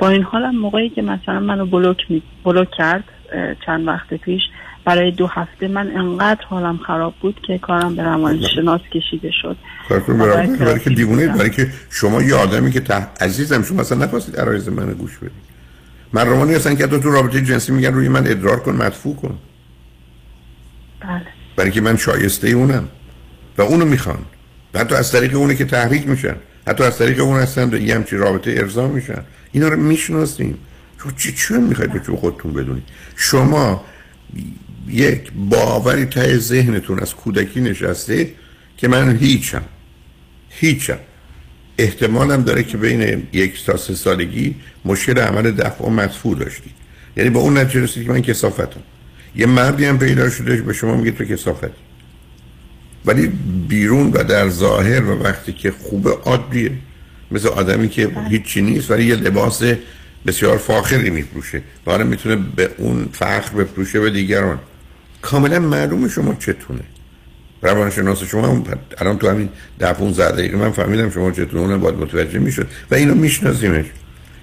با 0.01 0.09
این 0.09 0.23
حالم 0.23 0.57
موقعی 0.57 0.89
که 0.89 1.03
مثلا 1.03 1.41
منو 1.41 1.67
بلوک 1.67 1.97
می... 2.09 2.23
بلوک 2.45 2.69
کرد 2.79 3.05
چند 3.67 3.87
وقت 3.87 4.15
پیش 4.15 4.43
برای 4.85 5.11
دو 5.11 5.27
هفته 5.27 5.69
من 5.69 5.97
انقدر 5.97 6.45
حالم 6.45 6.77
خراب 6.77 7.15
بود 7.21 7.41
که 7.47 7.59
کارم 7.59 7.97
به 7.97 8.03
روانشناس 8.03 8.81
کشیده 8.93 9.31
شد. 9.43 9.57
برای 10.59 10.81
که 10.81 10.91
دیوونه. 10.91 11.29
برای 11.29 11.51
که 11.51 11.67
شما 11.91 12.23
یه 12.23 12.35
آدمی 12.35 12.71
که 12.71 12.81
ته... 12.81 13.07
عزیزم 13.21 13.63
شما 13.63 13.81
اصلا 13.81 14.05
نخواستید 14.05 14.37
عرایز 14.37 14.69
من 14.69 14.93
گوش 14.93 15.17
بدید. 15.19 15.33
من 16.13 16.29
روانی 16.29 16.55
هستن 16.55 16.77
که 16.77 16.87
تو 16.87 17.11
رابطه 17.11 17.43
جنسی 17.43 17.73
میگن 17.73 17.95
روی 17.95 18.09
من 18.09 18.27
ادرار 18.27 18.61
کن 18.61 18.73
مدفوع 18.77 19.17
کن. 19.17 19.39
بله. 21.01 21.27
برای 21.57 21.71
که 21.71 21.81
من 21.81 21.97
شایسته 21.97 22.49
اونم. 22.49 22.89
و 23.59 23.63
اونو 23.63 23.85
می‌خوان. 23.85 24.19
و 24.75 24.79
حتی 24.79 24.95
از 24.95 25.13
طریق 25.13 25.37
اونه 25.37 25.55
که 25.55 25.65
تحریک 25.65 26.09
میشن. 26.09 26.37
حتی 26.69 26.85
از 26.85 26.99
طریق 26.99 27.21
اون 27.21 27.41
هستن 27.41 27.83
یه 27.83 27.95
همچی 27.95 28.17
رابطه 28.17 28.55
ارضا 28.57 28.89
میشن. 28.89 29.23
اینا 29.53 29.69
رو 29.69 29.77
می‌شناسیم 29.77 30.59
شما 31.03 31.13
چی 31.13 31.33
چی 31.33 31.55
می‌خواید 31.55 31.93
به 31.93 32.17
خودتون 32.17 32.53
بدونید 32.53 32.85
شما 33.17 33.85
یک 34.89 35.33
باوری 35.33 36.05
ته 36.05 36.39
ذهنتون 36.39 36.99
از 36.99 37.15
کودکی 37.15 37.61
نشسته 37.61 38.33
که 38.77 38.89
من 38.89 39.17
هیچم. 39.17 39.63
هیچم. 40.49 40.99
احتمالم 41.79 42.43
داره 42.43 42.63
که 42.63 42.77
بین 42.77 43.23
یک 43.33 43.65
تا 43.65 43.77
سه 43.77 43.95
سالگی 43.95 44.55
مشکل 44.85 45.19
عمل 45.19 45.51
دفع 45.51 45.85
و 45.85 45.91
مدفوع 45.91 46.39
داشتید 46.39 46.73
یعنی 47.17 47.31
با 47.31 47.41
اون 47.41 47.59
نتیجه 47.59 48.05
که 48.05 48.13
من 48.13 48.23
کسافتم. 48.23 48.81
یه 49.37 49.47
مردی 49.47 49.85
هم 49.85 49.99
پیدا 49.99 50.31
شده 50.31 50.57
به 50.57 50.73
شما 50.73 50.97
میگه 50.97 51.11
تو 51.11 51.25
کسافتی. 51.25 51.71
ولی 53.05 53.27
بیرون 53.69 54.11
و 54.11 54.25
در 54.25 54.49
ظاهر 54.49 55.05
و 55.05 55.23
وقتی 55.23 55.53
که 55.53 55.71
خوب 55.71 56.09
عادیه. 56.09 56.73
مثل 57.31 57.49
آدمی 57.49 57.89
که 57.89 58.11
هیچی 58.31 58.63
نیست 58.63 58.91
ولی 58.91 59.05
یه 59.05 59.15
لباس 59.15 59.63
بسیار 60.27 60.57
فاخری 60.57 61.11
میپوشه 61.11 61.63
و 61.87 61.91
حالا 61.91 62.05
می‌تونه 62.05 62.37
به 62.57 62.71
اون 62.79 63.09
فخر 63.13 63.55
بپوشه 63.59 64.01
به 64.01 64.11
دیگران. 64.11 64.59
کاملا 65.23 65.59
معلوم 65.59 66.09
شما 66.09 66.35
چتونه. 66.35 66.81
روانشناس 67.63 68.23
شما 68.23 68.49
هم 68.49 68.65
الان 68.99 69.19
تو 69.19 69.29
همین 69.29 69.49
ده 69.79 69.93
15 69.93 70.33
دقیقه 70.33 70.57
من 70.57 70.71
فهمیدم 70.71 71.11
شما 71.11 71.31
چطور 71.31 71.61
اونم 71.61 71.81
باید 71.81 71.95
متوجه 71.95 72.39
می‌شد. 72.39 72.67
و 72.91 72.95
اینو 72.95 73.15
میشناسیمش. 73.15 73.85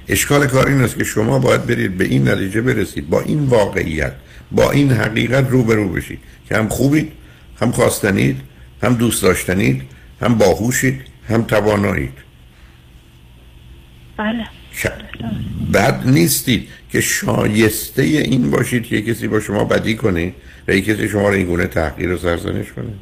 اشکال 0.08 0.48
کار 0.48 0.68
این 0.68 0.82
است 0.82 0.98
که 0.98 1.04
شما 1.04 1.40
باید 1.40 1.66
برید 1.66 1.98
به 1.98 2.06
این 2.06 2.30
نتیجه 2.30 2.62
برسید. 2.62 3.10
با 3.10 3.22
این 3.22 3.46
واقعیت 3.46 4.14
با 4.52 4.72
این 4.72 4.92
حقیقت 4.92 5.50
روبرو 5.50 5.90
بشید. 5.90 6.20
که 6.50 6.58
هم 6.58 6.68
خوبید 6.68 7.12
هم 7.62 7.72
خواستنید 7.72 8.38
هم 8.84 8.94
دوست 8.94 9.24
داشتنید 9.24 9.82
هم 10.22 10.38
باهوشید 10.38 11.02
هم 11.30 11.44
توانایید. 11.44 12.27
بله. 14.18 14.48
بد 15.74 16.08
نیستید 16.08 16.68
که 16.92 17.02
شایسته 17.02 18.02
این 18.02 18.52
باشید 18.52 18.84
که 18.84 19.02
کسی 19.02 19.28
با 19.28 19.40
شما 19.40 19.64
بدی 19.64 19.96
کنه 19.96 20.34
و 20.68 20.76
یک 20.76 20.86
کسی 20.86 21.10
شما 21.10 21.30
رو 21.30 21.36
این 21.36 21.46
گونه 21.46 21.68
تحقیر 21.68 22.14
و 22.14 22.18
سرزنش 22.18 22.72
کنه. 22.72 22.94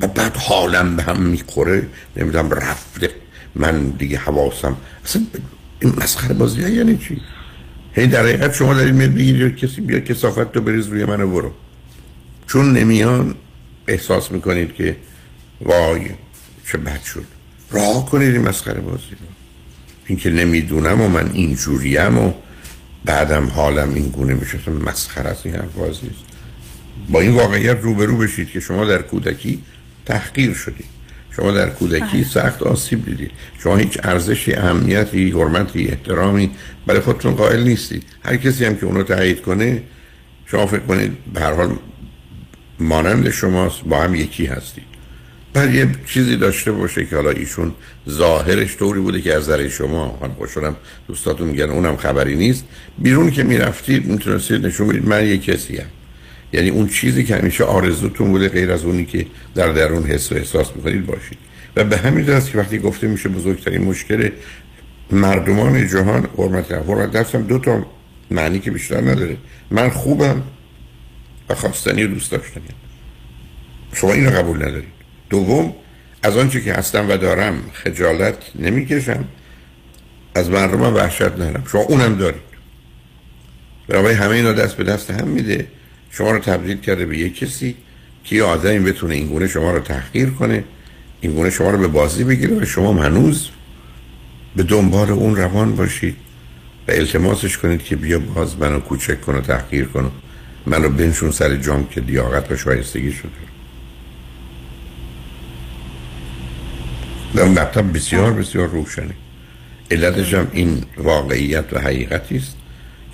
و 0.00 0.06
بعد 0.06 0.36
حالم 0.36 0.96
به 0.96 1.02
هم 1.02 1.22
می‌خوره. 1.22 1.86
نمی‌دونم 2.16 2.50
رفته. 2.50 3.10
من 3.54 3.88
دیگه 3.88 4.18
حواسم 4.18 4.76
اصلا 5.04 5.22
این 5.80 5.92
مسخره 5.96 6.34
بازی 6.34 6.72
یعنی 6.72 6.96
چی؟ 6.96 7.20
هی 7.92 8.06
در 8.06 8.22
حقیقت 8.22 8.54
شما 8.54 8.74
دارید 8.74 8.94
میاد 8.94 9.14
بگید 9.14 9.56
کسی 9.56 9.80
بیا 9.80 10.00
کسافت 10.00 10.52
تو 10.52 10.60
بریز 10.60 10.86
روی 10.86 11.04
منو 11.04 11.30
برو. 11.30 11.52
چون 12.46 12.72
نمیان 12.72 13.34
احساس 13.88 14.32
می‌کنید 14.32 14.74
که 14.74 14.96
وای 15.60 16.00
چه 16.66 16.78
بد 16.78 17.02
شد. 17.02 17.24
راه 17.70 18.10
کنید 18.10 18.34
این 18.34 18.48
مسخره 18.48 18.80
بازی 18.80 19.10
رو. 19.10 19.41
این 20.06 20.18
که 20.18 20.30
نمی‌دونم 20.30 21.00
و 21.00 21.08
من 21.08 21.30
اینجوریم 21.32 22.18
و 22.18 22.32
بعدم 23.04 23.46
حالم 23.46 23.94
این 23.94 24.08
گونه 24.08 24.34
میشه. 24.34 24.70
مسخره 24.70 25.30
از 25.30 25.36
این 25.44 25.54
حرف 25.54 25.72
بازی 25.72 26.06
است 26.06 26.32
با 27.10 27.20
این 27.20 27.34
واقعیت 27.34 27.78
روبرو 27.82 28.16
بشید 28.16 28.50
که 28.50 28.60
شما 28.60 28.84
در 28.84 29.02
کودکی 29.02 29.62
تحقیر 30.06 30.54
شدید. 30.54 30.86
شما 31.36 31.52
در 31.52 31.70
کودکی 31.70 32.24
سخت 32.24 32.62
آسیب 32.62 33.04
دیدید. 33.04 33.30
شما 33.58 33.76
هیچ 33.76 33.98
ارزشی 34.02 34.54
اهمیتی 34.54 35.30
حرمتی 35.30 35.88
احترامی 35.88 36.50
برای 36.86 37.00
خودتون 37.00 37.34
قائل 37.34 37.62
نیستید. 37.62 38.04
هر 38.24 38.36
کسی 38.36 38.64
هم 38.64 38.76
که 38.76 38.86
اونو 38.86 39.02
تایید 39.02 39.42
کنه 39.42 39.82
شما 40.46 40.66
فکر 40.66 40.80
کنید 40.80 41.16
به 41.34 41.40
هر 41.40 41.52
حال 41.52 41.76
مانند 42.78 43.30
شماست 43.30 43.84
با 43.84 44.00
هم 44.00 44.14
یکی 44.14 44.46
هستید. 44.46 44.91
بعد 45.54 45.74
یه 45.74 45.88
چیزی 46.06 46.36
داشته 46.36 46.72
باشه 46.72 47.06
که 47.06 47.16
حالا 47.16 47.30
ایشون 47.30 47.72
ظاهرش 48.08 48.76
طوری 48.76 49.00
بوده 49.00 49.20
که 49.20 49.34
از 49.34 49.42
نظر 49.42 49.68
شما 49.68 50.18
من 50.22 50.28
خوشحالم 50.28 50.76
دوستاتون 51.08 51.48
میگن 51.48 51.70
اونم 51.70 51.96
خبری 51.96 52.36
نیست. 52.36 52.64
بیرون 52.98 53.30
که 53.30 53.42
می‌رفتید 53.42 54.06
می‌تونستید 54.06 54.66
نشون 54.66 54.88
بدید 54.88 55.08
من 55.08 55.26
یه 55.26 55.38
کسی 55.38 55.76
هم. 55.76 55.86
یعنی 56.52 56.70
اون 56.70 56.88
چیزی 56.88 57.24
که 57.24 57.36
همیشه 57.36 57.64
آرزوتون 57.64 58.30
بوده 58.30 58.48
غیر 58.48 58.72
از 58.72 58.84
اونی 58.84 59.04
که 59.04 59.26
در 59.54 59.72
درون 59.72 60.04
حس 60.04 60.32
و 60.32 60.34
احساس 60.34 60.76
می‌کنید 60.76 61.06
باشید. 61.06 61.38
و 61.76 61.84
به 61.84 61.96
همین 61.96 62.30
است 62.30 62.50
که 62.50 62.58
وقتی 62.58 62.78
گفته 62.78 63.06
میشه 63.06 63.28
بزرگترین 63.28 63.84
مشکل 63.84 64.30
مردمان 65.10 65.88
جهان 65.88 66.28
حرمت 66.38 66.72
حرمت 66.72 67.12
دستم 67.12 67.42
دو 67.42 67.58
تا 67.58 67.86
معنی 68.30 68.58
که 68.58 68.70
بیشتر 68.70 69.00
نداره. 69.00 69.36
من 69.70 69.90
خوبم 69.90 70.42
و 71.48 71.54
خواستنی 71.54 72.04
و 72.04 72.06
دوست 72.06 72.30
داشتنی 72.30 72.62
شما 73.92 74.12
این 74.12 74.24
رو 74.24 74.30
قبول 74.30 74.56
ندارید. 74.56 75.01
دوم 75.32 75.74
از 76.22 76.36
آنچه 76.36 76.60
که 76.60 76.72
هستم 76.74 77.08
و 77.08 77.16
دارم 77.16 77.54
خجالت 77.72 78.36
نمی‌کشم. 78.58 79.24
از 80.34 80.50
مردمم 80.50 80.94
وحشت 80.94 81.22
ندارم. 81.22 81.64
شما 81.72 81.80
اونم 81.80 82.16
دارید. 82.16 82.52
برای 83.88 84.14
همه 84.14 84.34
اینا 84.34 84.52
دست 84.52 84.76
به 84.76 84.84
دست 84.84 85.10
هم 85.10 85.28
میده. 85.28 85.66
شما 86.10 86.30
رو 86.30 86.38
تبدیل 86.38 86.76
کرده 86.76 87.06
به 87.06 87.18
یک 87.18 87.38
کسی 87.38 87.76
که 88.24 88.36
یه 88.36 88.42
آدمی 88.42 88.78
بتونه 88.78 89.14
اینگونه 89.14 89.46
شما 89.46 89.70
رو 89.70 89.80
تحقیر 89.80 90.30
کنه 90.30 90.64
اینگونه 91.20 91.50
شما 91.50 91.70
رو 91.70 91.78
به 91.78 91.88
بازی 91.88 92.24
بگیره 92.24 92.56
و 92.56 92.64
شما 92.64 93.02
هنوز 93.02 93.48
به 94.56 94.62
دنبال 94.62 95.10
اون 95.10 95.36
روان 95.36 95.76
باشید 95.76 96.16
و 96.88 96.90
التماسش 96.90 97.58
کنید 97.58 97.82
که 97.82 97.96
بیا 97.96 98.18
باز 98.18 98.58
منو 98.58 98.80
کوچک 98.80 99.20
کن 99.20 99.34
و 99.34 99.40
تحقیر 99.40 99.84
کن 99.84 100.12
منو 100.66 100.88
بنشون 100.88 101.30
سر 101.30 101.56
جام 101.56 101.88
که 101.88 102.00
دیاقت 102.00 102.52
و 102.52 102.56
شایستگی 102.56 103.12
شده. 103.12 103.51
در 107.34 107.44
مطلب 107.44 107.96
بسیار 107.96 108.32
بسیار 108.32 108.68
روشنه. 108.68 109.14
علتش 109.90 110.34
هم 110.34 110.46
این 110.52 110.84
واقعیت 110.98 111.64
و 111.72 111.78
حقیقتی 111.78 112.36
است 112.36 112.56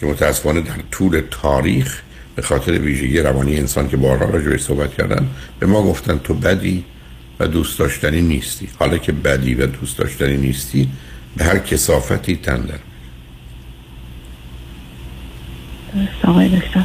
که 0.00 0.06
متاسفانه 0.06 0.60
در 0.60 0.74
طول 0.90 1.22
تاریخ 1.30 2.02
به 2.36 2.42
خاطر 2.42 2.72
ویژگی 2.72 3.20
روانی 3.20 3.56
انسان 3.56 3.88
که 3.88 3.96
بارها 3.96 4.26
به 4.26 4.58
صحبت 4.58 4.94
کردن 4.94 5.28
به 5.58 5.66
ما 5.66 5.82
گفتن 5.82 6.18
تو 6.18 6.34
بدی 6.34 6.84
و 7.40 7.46
دوست 7.46 7.78
داشتنی 7.78 8.22
نیستی. 8.22 8.68
حالا 8.78 8.98
که 8.98 9.12
بدی 9.12 9.54
و 9.54 9.66
دوست 9.66 9.98
داشتنی 9.98 10.36
نیستی 10.36 10.88
به 11.36 11.44
هر 11.44 11.58
کسافتی 11.58 12.36
تن 12.36 12.60
در 12.60 12.78
آقای 16.22 16.48
دکتر. 16.48 16.84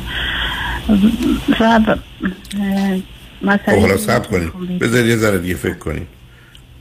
خب 3.66 3.80
حالا 3.80 3.98
سب 3.98 4.28
کنید. 4.28 4.80
بذارید 4.80 5.06
یه 5.08 5.16
ذره 5.18 5.38
دیگه 5.38 5.56
فکر 5.56 5.78
کنید 5.78 6.08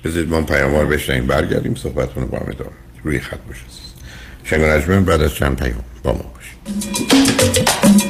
بذارید 0.04 0.30
ما 0.30 0.42
پیاموار 0.42 0.86
بشنیم 0.86 1.26
برگردیم 1.26 1.74
صحبتون 1.74 2.22
رو 2.22 2.28
با 2.28 2.38
هم 2.38 2.52
دارم 2.52 2.72
روی 3.04 3.20
خط 3.20 3.38
باشه 3.48 3.62
شنگ 4.44 5.04
بعد 5.04 5.20
از 5.22 5.34
چند 5.34 5.56
پیام 5.56 5.84
با 6.02 6.12
ما 6.12 6.24
باشید. 6.34 8.01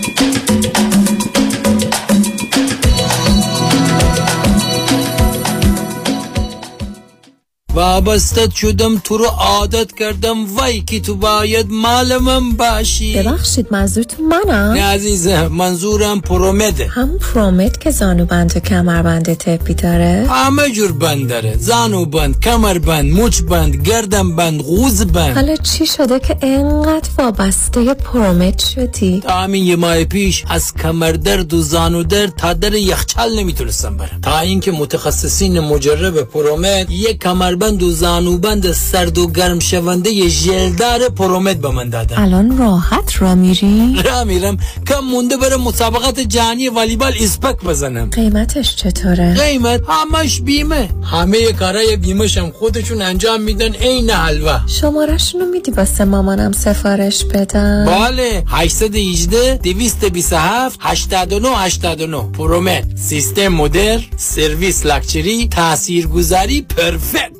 وابستت 7.74 8.54
شدم 8.54 8.98
تو 8.98 9.18
رو 9.18 9.24
عادت 9.24 9.92
کردم 9.92 10.56
وای 10.56 10.80
که 10.80 11.00
تو 11.00 11.14
باید 11.14 11.66
مال 11.70 12.18
من 12.18 12.52
باشی 12.52 13.18
ببخشید 13.18 13.66
منظورتون 13.70 14.26
منم 14.26 14.72
نه 14.72 14.82
عزیزه 14.82 15.48
منظورم 15.48 16.20
پرومده 16.20 16.86
هم 16.86 17.18
پرومد 17.18 17.78
که 17.78 17.90
زانو 17.90 18.24
بند 18.24 18.52
و 18.56 18.60
کمر 18.60 19.02
بند 19.02 19.34
تپی 19.34 19.74
داره؟ 19.74 20.26
همه 20.30 20.70
جور 20.70 20.92
بند 20.92 21.28
داره. 21.28 21.56
زانو 21.58 22.04
بند 22.04 22.40
کمر 22.40 22.78
بند 22.78 23.12
مچ 23.12 23.40
بند 23.40 23.76
گردم 23.76 24.36
بند 24.36 24.60
غوز 24.60 25.02
بند. 25.06 25.34
حالا 25.34 25.56
چی 25.56 25.86
شده 25.86 26.18
که 26.18 26.36
انقدر 26.42 27.08
وابسته 27.18 27.94
پرومد 27.94 28.58
شدی؟ 28.58 29.20
تا 29.20 29.32
همین 29.34 29.66
یه 29.66 29.76
ماه 29.76 30.04
پیش 30.04 30.44
از 30.48 30.74
کمر 30.74 31.12
درد 31.12 31.54
و 31.54 31.62
زانو 31.62 32.02
درد 32.02 32.36
تا 32.36 32.52
در 32.52 32.74
یخچال 32.74 33.38
نمی‌تونستم 33.38 33.96
برم. 33.96 34.20
تا 34.22 34.38
اینکه 34.38 34.72
متخصصین 34.72 35.60
مجرب 35.60 36.22
پرومد 36.22 36.90
یک 36.90 37.18
کمر 37.22 37.54
بند 37.62 37.82
و 37.82 37.90
زانوبند 37.90 38.72
سرد 38.72 39.18
و 39.18 39.30
گرم 39.30 39.58
شونده 39.58 40.28
ژلدار 40.28 41.08
پرومت 41.08 41.56
به 41.56 41.70
من 41.70 41.88
دادن. 41.90 42.18
الان 42.18 42.58
راحت 42.58 43.22
را 43.22 43.34
میری؟ 43.34 44.02
را 44.04 44.24
میرم. 44.24 44.56
کم 44.88 45.00
مونده 45.00 45.36
بره 45.36 45.56
مسابقات 45.56 46.20
جهانی 46.20 46.68
والیبال 46.68 47.12
اسپک 47.20 47.64
بزنم. 47.64 48.10
قیمتش 48.10 48.76
چطوره؟ 48.76 49.34
قیمت 49.34 49.80
همش 49.88 50.40
بیمه. 50.40 50.88
همه 51.02 51.52
کارای 51.52 51.96
بیمهشم 51.96 52.50
خودشون 52.50 53.02
انجام 53.02 53.40
میدن 53.40 53.74
عین 53.74 54.10
حلوا 54.10 54.60
شمارشونو 54.66 55.44
میدی 55.44 55.70
واسه 55.70 56.04
مامانم 56.04 56.52
سفارش 56.52 57.24
بدم؟ 57.24 57.84
بله. 57.86 58.44
818 58.46 59.56
227 59.56 60.78
89 60.82 61.48
89 61.48 62.22
پرومت 62.32 62.84
سیستم 62.96 63.48
مدر 63.48 64.00
سرویس 64.16 64.86
لاکچری 64.86 65.48
تاثیرگذاری 65.48 66.62
پرفکت. 66.62 67.31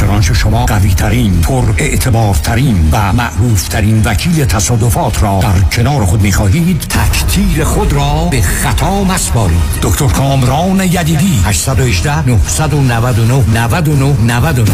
چنانچه 0.00 0.34
شما 0.34 0.66
قوی 0.66 0.94
ترین 0.94 1.40
پر 1.40 1.64
اعتبار 1.78 2.34
ترین 2.34 2.88
و 2.92 3.12
معروف 3.12 3.68
ترین 3.68 4.02
وکیل 4.04 4.44
تصادفات 4.44 5.22
را 5.22 5.40
در 5.42 5.60
کنار 5.60 6.04
خود 6.04 6.22
می 6.22 6.32
خواهید 6.32 6.80
تکتیر 6.80 7.64
خود 7.64 7.92
را 7.92 8.28
به 8.30 8.42
خطا 8.42 9.04
مسپارید. 9.04 9.58
دکتر 9.82 10.06
کامران 10.06 10.80
یدیدی 10.80 11.40
818 11.44 12.26
999 12.26 13.44
99 13.54 14.16
99 14.26 14.72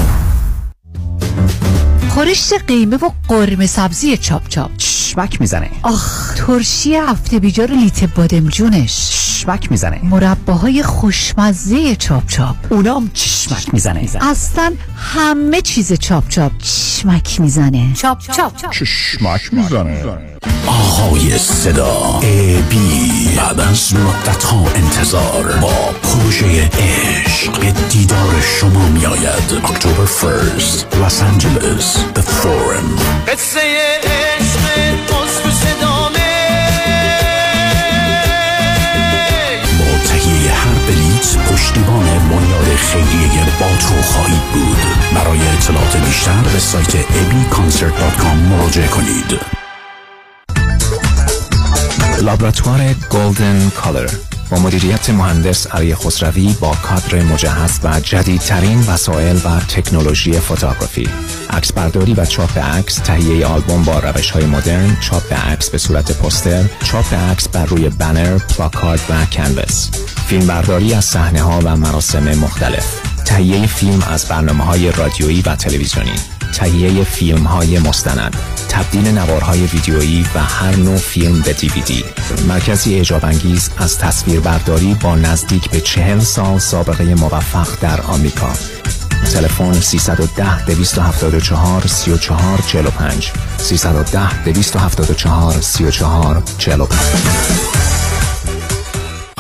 خورشت 2.09 2.53
قیمه 2.67 2.97
و 2.97 3.11
قرمه 3.29 3.67
سبزی 3.67 4.17
چاپ 4.17 4.49
چاپ. 4.49 4.71
چشمک 5.15 5.41
می‌زنه. 5.41 5.71
آخ 5.83 6.35
ترشی 6.35 6.97
هفته 6.97 7.39
بیجار 7.39 7.71
لیت 7.71 8.05
بادمجونش 8.05 9.11
چشمک 9.11 9.71
می‌زنه. 9.71 10.01
مرباهای 10.05 10.83
خوشمزه 10.83 11.97
چاپ 11.97 12.27
چاپ. 12.29 12.57
اونام 12.71 13.11
چشمک 13.15 13.75
می‌زنه. 13.75 14.09
اصلا 14.21 14.73
همه 14.97 15.61
چیز 15.61 15.93
چاپ 15.93 16.29
چاپ. 16.29 16.53
چشمک 16.59 17.41
می‌زنه. 17.41 17.93
چاپ 17.95 18.19
چاپ. 18.37 18.71
چشمک 18.71 19.55
می‌زنه. 19.55 20.05
آقای 20.67 21.39
صدا 21.39 22.21
ای 22.23 22.63
بی 22.63 23.29
بعد 23.37 23.61
از 23.61 23.95
مدت 23.95 24.45
ها 24.45 24.67
انتظار 24.75 25.59
با 25.61 25.91
پروژه 26.03 26.71
عشق 26.79 27.73
دیدار 27.91 28.41
شما 28.61 28.89
می 28.89 29.07
آید 29.07 29.63
اکتبر 29.65 30.05
فرست 30.05 30.87
لس 31.05 31.23
آنجلس 31.23 31.97
The 32.15 32.21
Forum. 32.21 33.01
قصه 33.29 33.61
عشق 34.77 34.97
پست 35.07 35.47
و 35.47 35.51
صدامه. 35.51 36.35
با 39.79 40.09
تهیه 40.09 40.53
هر 40.53 40.75
بلیت 40.87 41.53
پشتیبان 41.53 42.05
بنیاد 42.05 42.77
خیریه 42.77 43.45
خواهید 44.03 44.43
بود. 44.55 44.77
برای 45.15 45.49
اطلاعات 45.49 45.97
بیشتر 45.97 46.43
به 46.53 46.59
سایت 46.59 46.95
abconcert.com 46.95 48.37
مراجعه 48.51 48.89
کنید. 48.89 49.41
لابراتوار 52.23 52.81
گلدن 53.11 53.71
کالر 53.71 54.11
مدیریت 54.59 55.11
مهندس 55.11 55.67
علی 55.67 55.95
خسروی 55.95 56.55
با 56.61 56.75
کادر 56.75 57.23
مجهز 57.23 57.81
و 57.85 58.01
جدیدترین 58.01 58.81
وسایل 58.81 59.37
و 59.37 59.61
تکنولوژی 59.61 60.33
فوتوگرافی. 60.33 61.09
عکس 61.51 61.73
برداری 61.73 62.15
و 62.15 62.25
چاپ 62.25 62.59
عکس 62.59 62.95
تهیه 62.95 63.47
آلبوم 63.47 63.83
با 63.83 63.99
روش 63.99 64.31
های 64.31 64.47
مدرن 64.47 64.97
چاپ 65.01 65.33
عکس 65.33 65.71
به 65.71 65.79
صورت 65.79 66.13
پوستر 66.13 66.65
چاپ 66.85 67.15
عکس 67.15 67.49
بر 67.49 67.67
روی 67.67 67.89
بنر 67.89 68.39
پلاکارد 68.39 69.01
و 69.11 69.25
کنوس 69.25 69.91
فیلم 70.27 70.47
برداری 70.47 70.95
از 70.95 71.05
صحنه 71.05 71.43
ها 71.43 71.61
و 71.65 71.77
مراسم 71.77 72.39
مختلف. 72.39 73.14
تهیه 73.25 73.67
فیلم 73.67 74.03
از 74.03 74.27
برنامه 74.27 74.65
های 74.65 74.93
رادیویی 74.93 75.43
و 75.43 75.57
تلویزیونی 75.57 76.15
تهیه 76.55 77.05
فیلم 77.05 77.45
های 77.45 77.79
مستند 77.79 78.37
تبدیل 78.69 79.19
نوارهای 79.19 79.67
ویدیویی 79.67 80.27
و 80.35 80.39
هر 80.39 80.77
نوع 80.77 80.97
فیلم 80.97 81.41
به 81.41 81.53
دیویدی. 81.53 82.05
مرکزی 82.49 82.95
اعجاب 82.95 83.25
انگیز 83.25 83.71
از 83.79 83.99
تصویر 83.99 84.41
برداری 84.41 84.95
با 84.95 85.17
نزدیک 85.17 85.71
به 85.71 85.81
چهل 85.81 86.21
سال 86.21 86.59
سابقه 86.59 87.15
موفق 87.15 87.69
در 87.81 88.01
آمریکا. 88.01 88.53
تلفن 89.33 89.73
310 89.73 90.65
274 90.67 91.87
34 91.87 92.59
45 92.67 93.33
310 93.59 94.43
274 94.45 95.61
34 95.61 96.43
45 96.59 96.89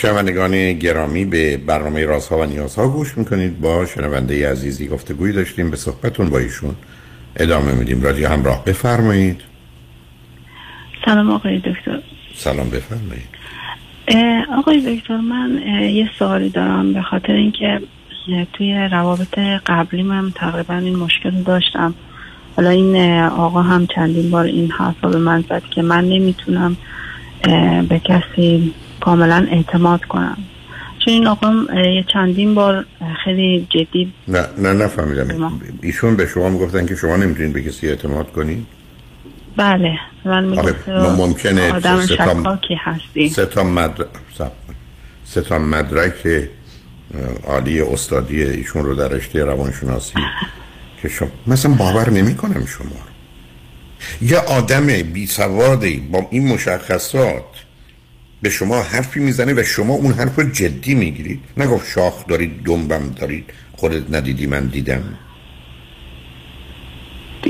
شنوندگان 0.00 0.72
گرامی 0.72 1.24
به 1.24 1.56
برنامه 1.56 2.04
رازها 2.04 2.38
و 2.38 2.44
نیازها 2.44 2.88
گوش 2.88 3.18
می‌کنید. 3.18 3.60
با 3.60 3.86
شنونده 3.86 4.50
عزیزی 4.50 4.88
گفتگوی 4.88 5.32
داشتیم 5.32 5.70
به 5.70 5.76
صحبتون 5.76 6.30
با 6.30 6.38
ایشون 6.38 6.74
ادامه 7.36 7.72
میدیم. 7.72 8.02
رادیو 8.02 8.28
همراه 8.28 8.64
بفرمایید. 8.64 9.40
سلام 11.04 11.30
آقای 11.30 11.58
دکتر. 11.58 11.98
سلام 12.34 12.70
بفرمایید. 12.70 13.28
آقای 14.58 14.96
دکتر 14.96 15.16
من 15.16 15.62
یه 15.82 16.10
سوالی 16.18 16.48
دارم 16.48 16.92
به 16.92 17.02
خاطر 17.02 17.32
اینکه 17.32 17.80
توی 18.52 18.88
روابط 18.92 19.38
قبلی 19.66 20.02
من 20.02 20.32
تقریبا 20.34 20.74
این 20.74 20.96
مشکل 20.96 21.36
رو 21.36 21.42
داشتم. 21.42 21.94
حالا 22.56 22.70
این 22.70 23.20
آقا 23.22 23.62
هم 23.62 23.86
چندین 23.86 24.30
بار 24.30 24.44
این 24.44 24.70
حرفا 24.70 25.08
به 25.08 25.18
من 25.18 25.44
زد 25.48 25.62
که 25.70 25.82
من 25.82 26.04
نمی‌تونم 26.04 26.76
به 27.88 28.00
کسی 28.04 28.74
کاملا 29.00 29.46
اعتماد 29.50 30.04
کنم. 30.04 30.38
چون 31.04 31.14
این 31.14 31.26
آقا 31.26 31.52
یه 31.74 32.04
چندین 32.12 32.54
بار 32.54 32.84
خیلی 33.24 33.66
جدی 33.70 34.12
نه 34.28 34.46
نه 34.58 34.72
نفهمیدم. 34.72 35.60
ایشون 35.82 36.16
به 36.16 36.26
شما 36.26 36.48
می‌گفتن 36.48 36.86
که 36.86 36.96
شما 36.96 37.16
نمی‌تونید 37.16 37.52
به 37.52 37.62
کسی 37.62 37.88
اعتماد 37.88 38.32
کنید؟ 38.32 38.66
بله. 39.56 39.98
من 40.24 40.32
آره، 40.32 40.46
می‌گفت 40.46 40.88
ما 40.88 41.16
ممکنه 41.16 41.72
آدم 41.72 42.06
شکاکی 42.06 42.74
هستی. 42.74 43.28
سه 43.28 43.46
تا 43.46 43.64
مدرک 43.64 44.06
سه 45.24 45.40
تا 45.40 45.58
مدرک 45.58 46.48
عالی 47.46 47.80
استادی 47.80 48.42
ایشون 48.42 48.84
رو 48.84 48.94
در 48.94 49.08
رشته 49.08 49.44
روانشناسی 49.44 50.14
که 51.02 51.08
شما 51.08 51.28
مثلا 51.46 51.74
باور 51.74 52.10
نمی 52.10 52.34
کنم 52.34 52.66
شما 52.66 52.90
یه 54.22 54.38
آدم 54.38 54.86
بی 54.86 55.26
سوادی 55.26 56.08
با 56.12 56.26
این 56.30 56.48
مشخصات 56.48 57.57
به 58.42 58.50
شما 58.50 58.82
حرفی 58.82 59.20
می‌زنه 59.20 59.54
و 59.54 59.62
شما 59.64 59.94
اون 59.94 60.12
حرف 60.12 60.38
رو 60.38 60.50
جدی 60.50 60.94
می‌گیرید. 60.94 61.40
نگفت 61.56 61.92
شاخ 61.94 62.26
دارید 62.26 62.62
دنبم 62.64 63.10
دارید. 63.20 63.52
خودت 63.76 64.14
ندیدی 64.14 64.46
من 64.46 64.66
دیدم. 64.66 65.02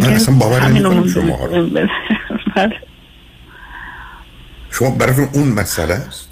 من 0.01 0.09
اصلا 0.09 0.35
باور 0.35 0.61
نمی 0.61 0.79
همینو 0.79 0.91
کنم 0.91 1.09
شما 1.09 1.47
رو. 1.47 1.71
بله. 2.57 2.81
شما 4.71 4.91
براتون 4.91 5.29
اون 5.33 5.49
مسئله 5.49 5.95
است؟ 5.95 6.29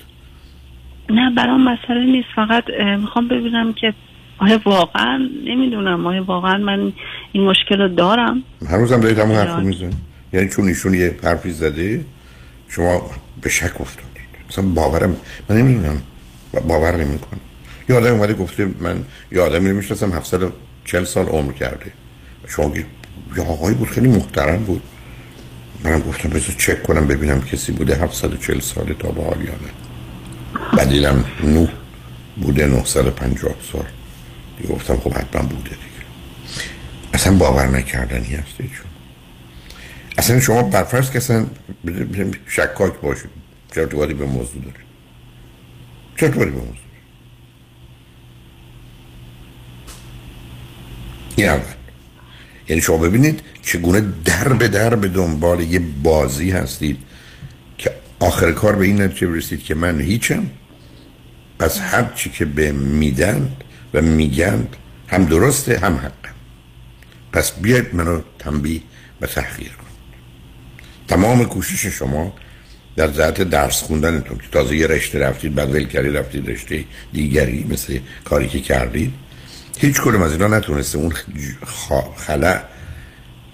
نه 1.10 1.34
برام 1.34 1.68
مسئله 1.68 2.04
نیست. 2.04 2.28
فقط 2.36 2.64
می‌خوام 2.98 3.28
ببینم 3.28 3.72
که 3.72 3.94
آیا 4.38 4.60
واقعا 4.64 5.28
نمی‌دونم. 5.44 6.06
آیا 6.06 6.24
واقعا 6.24 6.58
من 6.58 6.92
این 7.32 7.44
مشکل 7.44 7.80
رو 7.80 7.88
دارم؟ 7.88 8.42
هنوزم 8.70 9.00
دارید 9.00 9.18
همون 9.18 9.36
حرف. 9.36 9.58
می‌زنید. 9.58 9.94
یعنی 10.32 10.48
چون 10.48 10.68
ایشون 10.68 10.94
یه 10.94 11.16
حرفی 11.24 11.50
زده 11.50 12.04
شما 12.68 13.10
به 13.42 13.48
شک 13.50 13.80
افتادید 13.80 14.05
مثلا 14.50 14.64
باورم 14.64 15.16
من 15.48 15.56
نمی‌دونم. 15.56 16.02
باور 16.68 16.96
نمی‌کنم. 16.96 17.40
یه 17.88 17.96
آدم 17.96 18.12
اومده 18.14 18.34
گفته 18.34 18.68
من 18.80 19.04
یه 19.32 19.40
آدمی 19.40 19.72
می‌شناسم 19.72 20.12
740 20.12 21.04
سال 21.04 21.26
عمر 21.26 21.52
کرده. 21.52 21.92
شما 22.48 22.72
یه 23.36 23.42
آقایی 23.42 23.76
بود 23.76 23.88
خیلی 23.88 24.08
محترم 24.08 24.64
بود. 24.64 24.82
منم 25.84 26.00
گفتم 26.00 26.28
بذار 26.28 26.54
چک 26.58 26.82
کنم 26.82 27.06
ببینم 27.06 27.40
کسی 27.40 27.72
بوده 27.72 27.96
740 27.96 28.60
سال 28.60 28.94
تا 28.98 29.08
به 29.08 29.22
حال 29.24 29.40
یا 29.40 29.52
نه. 29.52 29.70
بعد 30.76 30.88
دیدم 30.88 31.24
نو 31.44 31.66
بوده 32.36 32.66
950 32.66 33.54
سال. 33.72 33.84
دیگه 34.58 34.74
گفتم 34.74 34.96
خب 34.96 35.14
حتما 35.14 35.42
بوده 35.42 35.70
دیگه. 35.70 36.06
اصلا 37.14 37.36
باور 37.36 37.66
نکردنی 37.66 38.34
هست 38.34 38.56
چون 38.58 38.86
اصلا 40.18 40.40
شما 40.40 40.62
برفرض 40.62 41.10
که 41.10 41.18
اصلا 41.18 41.46
شکاک 42.46 42.92
باشید. 42.92 43.30
چه 43.74 43.80
ارتباطی 43.80 44.14
به 44.14 44.26
موضوع 44.26 44.62
داره 44.62 44.80
چه 46.16 46.26
ارتباطی 46.26 46.50
به 46.50 46.56
موضوع 46.56 46.74
داره؟ 46.74 46.86
این 51.36 51.48
اول 51.48 51.74
یعنی 52.68 52.82
شما 52.82 52.96
ببینید 52.98 53.40
چگونه 53.62 54.00
در 54.24 54.52
به 54.52 54.68
در 54.68 54.94
به 54.94 55.08
دنبال 55.08 55.60
یه 55.60 55.78
بازی 55.78 56.50
هستید 56.50 56.98
که 57.78 57.90
آخر 58.20 58.52
کار 58.52 58.76
به 58.76 58.84
این 58.84 59.02
نتیجه 59.02 59.26
برسید 59.26 59.64
که 59.64 59.74
من 59.74 60.00
هیچم 60.00 60.50
پس 61.58 61.80
هر 61.80 62.12
چی 62.14 62.30
که 62.30 62.44
به 62.44 62.72
میدن 62.72 63.56
و 63.94 64.02
میگن 64.02 64.68
هم 65.08 65.24
درسته 65.24 65.78
هم 65.78 65.94
حقم 65.94 66.34
پس 67.32 67.52
بیاید 67.52 67.94
منو 67.94 68.20
تنبیه 68.38 68.80
و 69.20 69.26
تحقیر 69.26 69.68
کن 69.68 69.86
تمام 71.08 71.44
کوشش 71.44 71.86
شما 71.86 72.34
در 72.96 73.12
ذات 73.12 73.42
درس 73.42 73.82
خوندنتون 73.82 74.38
که 74.38 74.44
تازه 74.52 74.76
یه 74.76 74.86
رشته 74.86 75.18
رفتید 75.18 75.54
بعد 75.54 75.74
ول 75.74 75.84
کردید 75.84 76.16
رفتید 76.16 76.50
رشته 76.50 76.84
دیگری 77.12 77.66
مثل 77.70 77.98
کاری 78.24 78.48
که 78.48 78.60
کردید 78.60 79.12
هیچ 79.78 80.00
کدوم 80.00 80.22
از 80.22 80.32
اینا 80.32 80.48
نتونسته 80.48 80.98
اون 80.98 81.12
خلع 82.16 82.62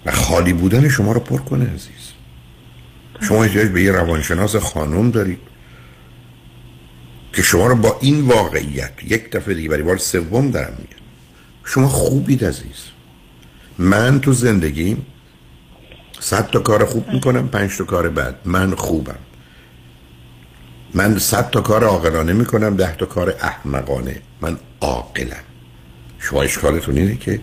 و 0.07 0.13
خالی 0.13 0.53
بودن 0.53 0.89
شما 0.89 1.13
رو 1.13 1.21
پر 1.21 1.39
کنه 1.39 1.65
عزیز. 1.65 2.13
شما 3.21 3.45
احتیاج 3.45 3.69
به 3.69 3.83
یه 3.83 3.93
روانشناس 3.93 4.57
خانم 4.57 5.11
دارید 5.11 5.39
که 7.33 7.43
شما 7.43 7.67
رو 7.67 7.75
با 7.75 7.99
این 8.01 8.21
واقعیت 8.21 8.93
یک 9.09 9.31
دفعه 9.31 9.55
دیگه 9.55 9.69
برای 9.69 9.83
بار 9.83 9.97
سوم 9.97 10.51
دارم 10.51 10.73
میگم 10.79 11.03
شما 11.65 11.89
خوبید 11.89 12.45
عزیز. 12.45 12.85
من 13.79 14.21
تو 14.21 14.33
زندگیم 14.33 15.07
صد 16.21 16.51
تا 16.51 16.59
کار 16.59 16.85
خوب 16.85 17.09
می‌کنم 17.09 17.49
پنج 17.49 17.77
تا 17.79 17.85
کار 17.85 18.09
بد. 18.09 18.35
من 18.45 18.75
خوبم. 18.75 19.19
من 20.95 21.19
صد 21.19 21.51
تا 21.51 21.61
کار 21.61 21.85
عاقلانه 21.85 22.33
می‌کنم 22.33 22.77
ده 22.77 22.97
تا 22.97 23.07
کار 23.07 23.35
احمقانه. 23.41 24.23
من 24.41 24.59
عاقلم. 24.81 25.45
شما 26.19 26.43
اشکالتون 26.43 26.99
اینه 26.99 27.17
که 27.17 27.41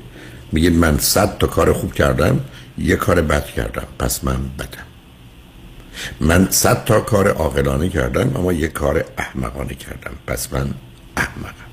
میگید 0.52 0.74
من 0.74 0.98
صد 0.98 1.38
تا 1.38 1.48
کار 1.48 1.74
خوب 1.74 1.94
کردم 1.94 2.46
یه 2.78 2.96
کار 2.96 3.22
بد 3.22 3.46
کردم. 3.46 3.88
پس 4.00 4.24
من 4.24 4.50
بدم. 4.60 4.86
من 6.20 6.48
صد 6.50 6.86
تا 6.86 7.00
کار 7.00 7.28
عاقلانه 7.28 7.90
کردم 7.90 8.38
اما 8.38 8.54
یه 8.54 8.68
کار 8.68 9.06
احمقانه 9.18 9.74
کردم. 9.74 10.12
پس 10.28 10.54
من 10.54 10.74
احمقم. 11.18 11.70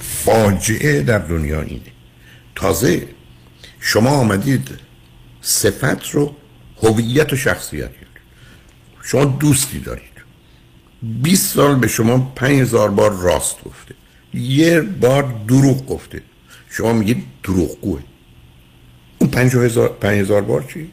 فاجعه 0.00 1.02
در 1.02 1.18
دنیا 1.18 1.60
اینه. 1.60 1.92
تازه 2.54 3.08
شما 3.80 4.10
آمدید 4.10 4.70
صفت 5.40 6.10
رو 6.10 6.36
هویت 6.82 7.32
و 7.32 7.36
شخصیت. 7.36 7.90
شما 9.02 9.24
دوستی 9.24 9.78
دارید. 9.78 10.13
20 11.22 11.54
سال 11.54 11.74
به 11.74 11.88
شما 11.88 12.32
5000 12.34 12.90
بار 12.90 13.12
راست 13.16 13.64
گفته. 13.64 13.94
یه 14.34 14.80
بار 14.80 15.34
دروغ 15.48 15.86
گفته. 15.86 16.22
شما 16.70 16.92
میگید 16.92 17.24
دروغگوه. 17.42 18.00
اون 19.18 19.30
5000 19.30 20.40
بار 20.40 20.64
چی؟ 20.72 20.90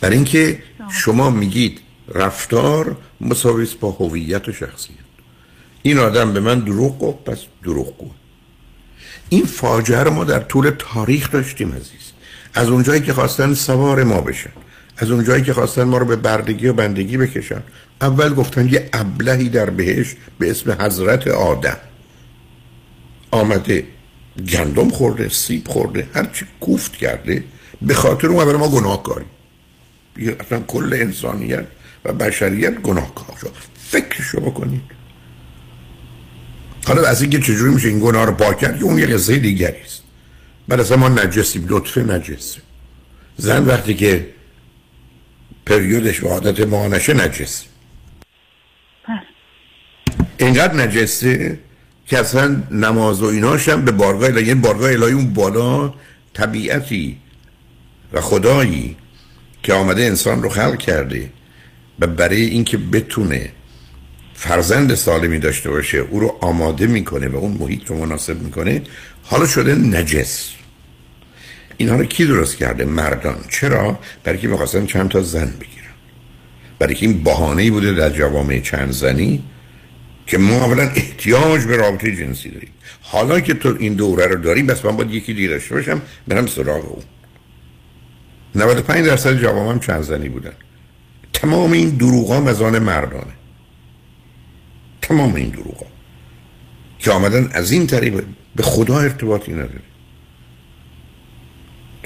برای 0.00 0.16
اینکه 0.16 0.62
شما 0.90 1.30
میگید 1.30 1.80
رفتار 2.14 2.96
مساوی 3.20 3.68
با 3.80 3.90
هویت 3.90 4.48
و 4.48 4.52
شخصیت. 4.52 4.96
این 5.82 5.98
آدم 5.98 6.32
به 6.32 6.40
من 6.40 6.60
دروغ 6.60 6.98
گفت 6.98 7.24
پس 7.24 7.38
دروغگوه. 7.62 8.10
این 9.28 9.44
فاجعه 9.44 10.02
رو 10.02 10.10
ما 10.10 10.24
در 10.24 10.38
طول 10.38 10.70
تاریخ 10.70 11.30
داشتیم 11.30 11.72
عزیز. 11.72 12.12
از 12.54 12.68
اونجایی 12.68 13.00
که 13.00 13.12
خواستن 13.12 13.54
سوار 13.54 14.04
ما 14.04 14.20
بشن. 14.20 14.50
از 14.96 15.10
اونجایی 15.10 15.42
که 15.42 15.52
خواستن 15.52 15.82
ما 15.82 15.98
رو 15.98 16.06
به 16.06 16.16
بردگی 16.16 16.66
و 16.66 16.72
بندگی 16.72 17.16
بکشن. 17.16 17.62
اول 18.00 18.34
گفتن 18.34 18.68
یه 18.68 18.88
ابلهی 18.92 19.48
در 19.48 19.70
بهش 19.70 20.16
به 20.38 20.50
اسم 20.50 20.76
حضرت 20.80 21.28
آدم. 21.28 21.76
آمده 23.30 23.84
گندم 24.52 24.88
خورده 24.88 25.28
سیب 25.28 25.68
خورده 25.68 26.08
هرچی 26.14 26.46
کوفت 26.60 26.96
کرده 26.96 27.44
به 27.82 27.94
خاطر 27.94 28.28
اون 28.28 28.42
اول 28.42 28.56
ما 28.56 28.68
گناهکاری. 28.68 29.24
اصلا 30.40 30.60
کل 30.60 30.96
انسانیت 31.00 31.66
و 32.04 32.12
بشریت 32.12 32.74
گناهکار 32.74 33.36
شد. 33.40 33.52
فکرشو 33.90 34.40
بکنید 34.40 34.82
حالا 36.86 37.08
از 37.08 37.22
اینکه 37.22 37.38
چجوری 37.38 37.74
میشه 37.74 37.88
این 37.88 38.00
گناه 38.00 38.24
رو 38.24 38.32
پاک 38.32 38.58
کرد 38.58 38.82
اون 38.82 38.98
یه 38.98 39.06
قصه 39.06 39.38
دیگری 39.38 39.80
است. 39.84 40.02
بعد 40.68 40.80
اصلا 40.80 40.96
ما 40.96 41.08
نجسیم 41.08 41.66
لطفه 41.68 42.02
نجسیم 42.02 42.62
زن 43.36 43.64
وقتی 43.64 43.94
که 43.94 44.28
پریودش 45.66 46.22
و 46.22 46.28
عادت 46.28 46.60
ما 46.66 46.88
نشه 46.88 47.14
نجس. 47.14 47.64
اینقدر 50.38 50.74
نجسه 50.74 51.58
که 52.06 52.18
اصلا 52.18 52.62
نماز 52.70 53.22
و 53.22 53.26
ایناش 53.26 53.68
هم 53.68 53.84
به 53.84 53.92
بارگاه 53.92 54.28
الهی 54.28 54.46
یعنی 54.46 54.60
بارگاه 54.60 54.92
الهی 54.92 55.12
اون 55.12 55.34
بالا 55.34 55.94
طبیعتی 56.34 57.18
و 58.12 58.20
خدایی 58.20 58.96
که 59.62 59.72
آمده 59.72 60.02
انسان 60.02 60.42
رو 60.42 60.48
خلق 60.48 60.78
کرده 60.78 61.30
و 62.00 62.06
برای 62.06 62.42
اینکه 62.42 62.78
بتونه 62.78 63.50
فرزند 64.34 64.94
سالمی 64.94 65.38
داشته 65.38 65.70
باشه 65.70 65.98
او 65.98 66.20
رو 66.20 66.38
آماده 66.40 66.86
می‌کنه 66.86 67.28
و 67.28 67.36
اون 67.36 67.52
محیط 67.52 67.86
رو 67.86 68.06
مناسب 68.06 68.42
می‌کنه 68.42 68.82
حالا 69.22 69.46
شده 69.46 69.74
نجس. 69.74 70.55
اینها 71.78 71.96
رو 71.96 72.04
کی 72.04 72.26
درست 72.26 72.56
کرده؟ 72.56 72.84
مردان. 72.84 73.36
چرا؟ 73.48 73.98
برای 74.24 74.38
که 74.38 74.48
می‌خواستن 74.48 74.86
چند 74.86 75.08
تا 75.10 75.22
زن 75.22 75.46
بگیرن. 75.60 75.76
برای 76.78 76.94
که 76.94 77.06
این 77.06 77.22
بهانه 77.22 77.70
بوده 77.70 77.92
در 77.92 78.10
جوامع 78.10 78.60
چند 78.60 78.90
زنی 78.90 79.42
که 80.26 80.38
ما 80.38 80.64
اولا 80.64 80.82
احتیاج 80.82 81.64
به 81.64 81.76
رابطه 81.76 82.16
جنسی 82.16 82.50
داریم. 82.50 82.70
حالا 83.00 83.40
که 83.40 83.54
تو 83.54 83.76
این 83.78 83.94
دوره 83.94 84.26
رو 84.26 84.36
داری 84.36 84.62
بس 84.62 84.84
من 84.84 84.96
باید 84.96 85.10
یکی 85.10 85.34
دیگه 85.34 85.48
داشته 85.48 85.74
باشم 85.74 86.02
برم 86.28 86.46
سراغ 86.46 86.92
اون. 86.92 87.02
95 88.54 89.06
درصد 89.06 89.36
جوامع 89.40 89.78
چند 89.78 90.02
زنی 90.02 90.28
بودن. 90.28 90.52
تمام 91.32 91.72
این 91.72 91.88
دروغا 91.90 92.40
مزان 92.40 92.78
مردانه. 92.78 93.32
تمام 95.02 95.34
این 95.34 95.48
دروغا 95.48 95.86
که 96.98 97.10
آمدن 97.10 97.50
از 97.52 97.72
این 97.72 97.86
طریق 97.86 98.24
به 98.56 98.62
خدا 98.62 99.00
ارتباطی 99.00 99.52
نداره 99.52 99.80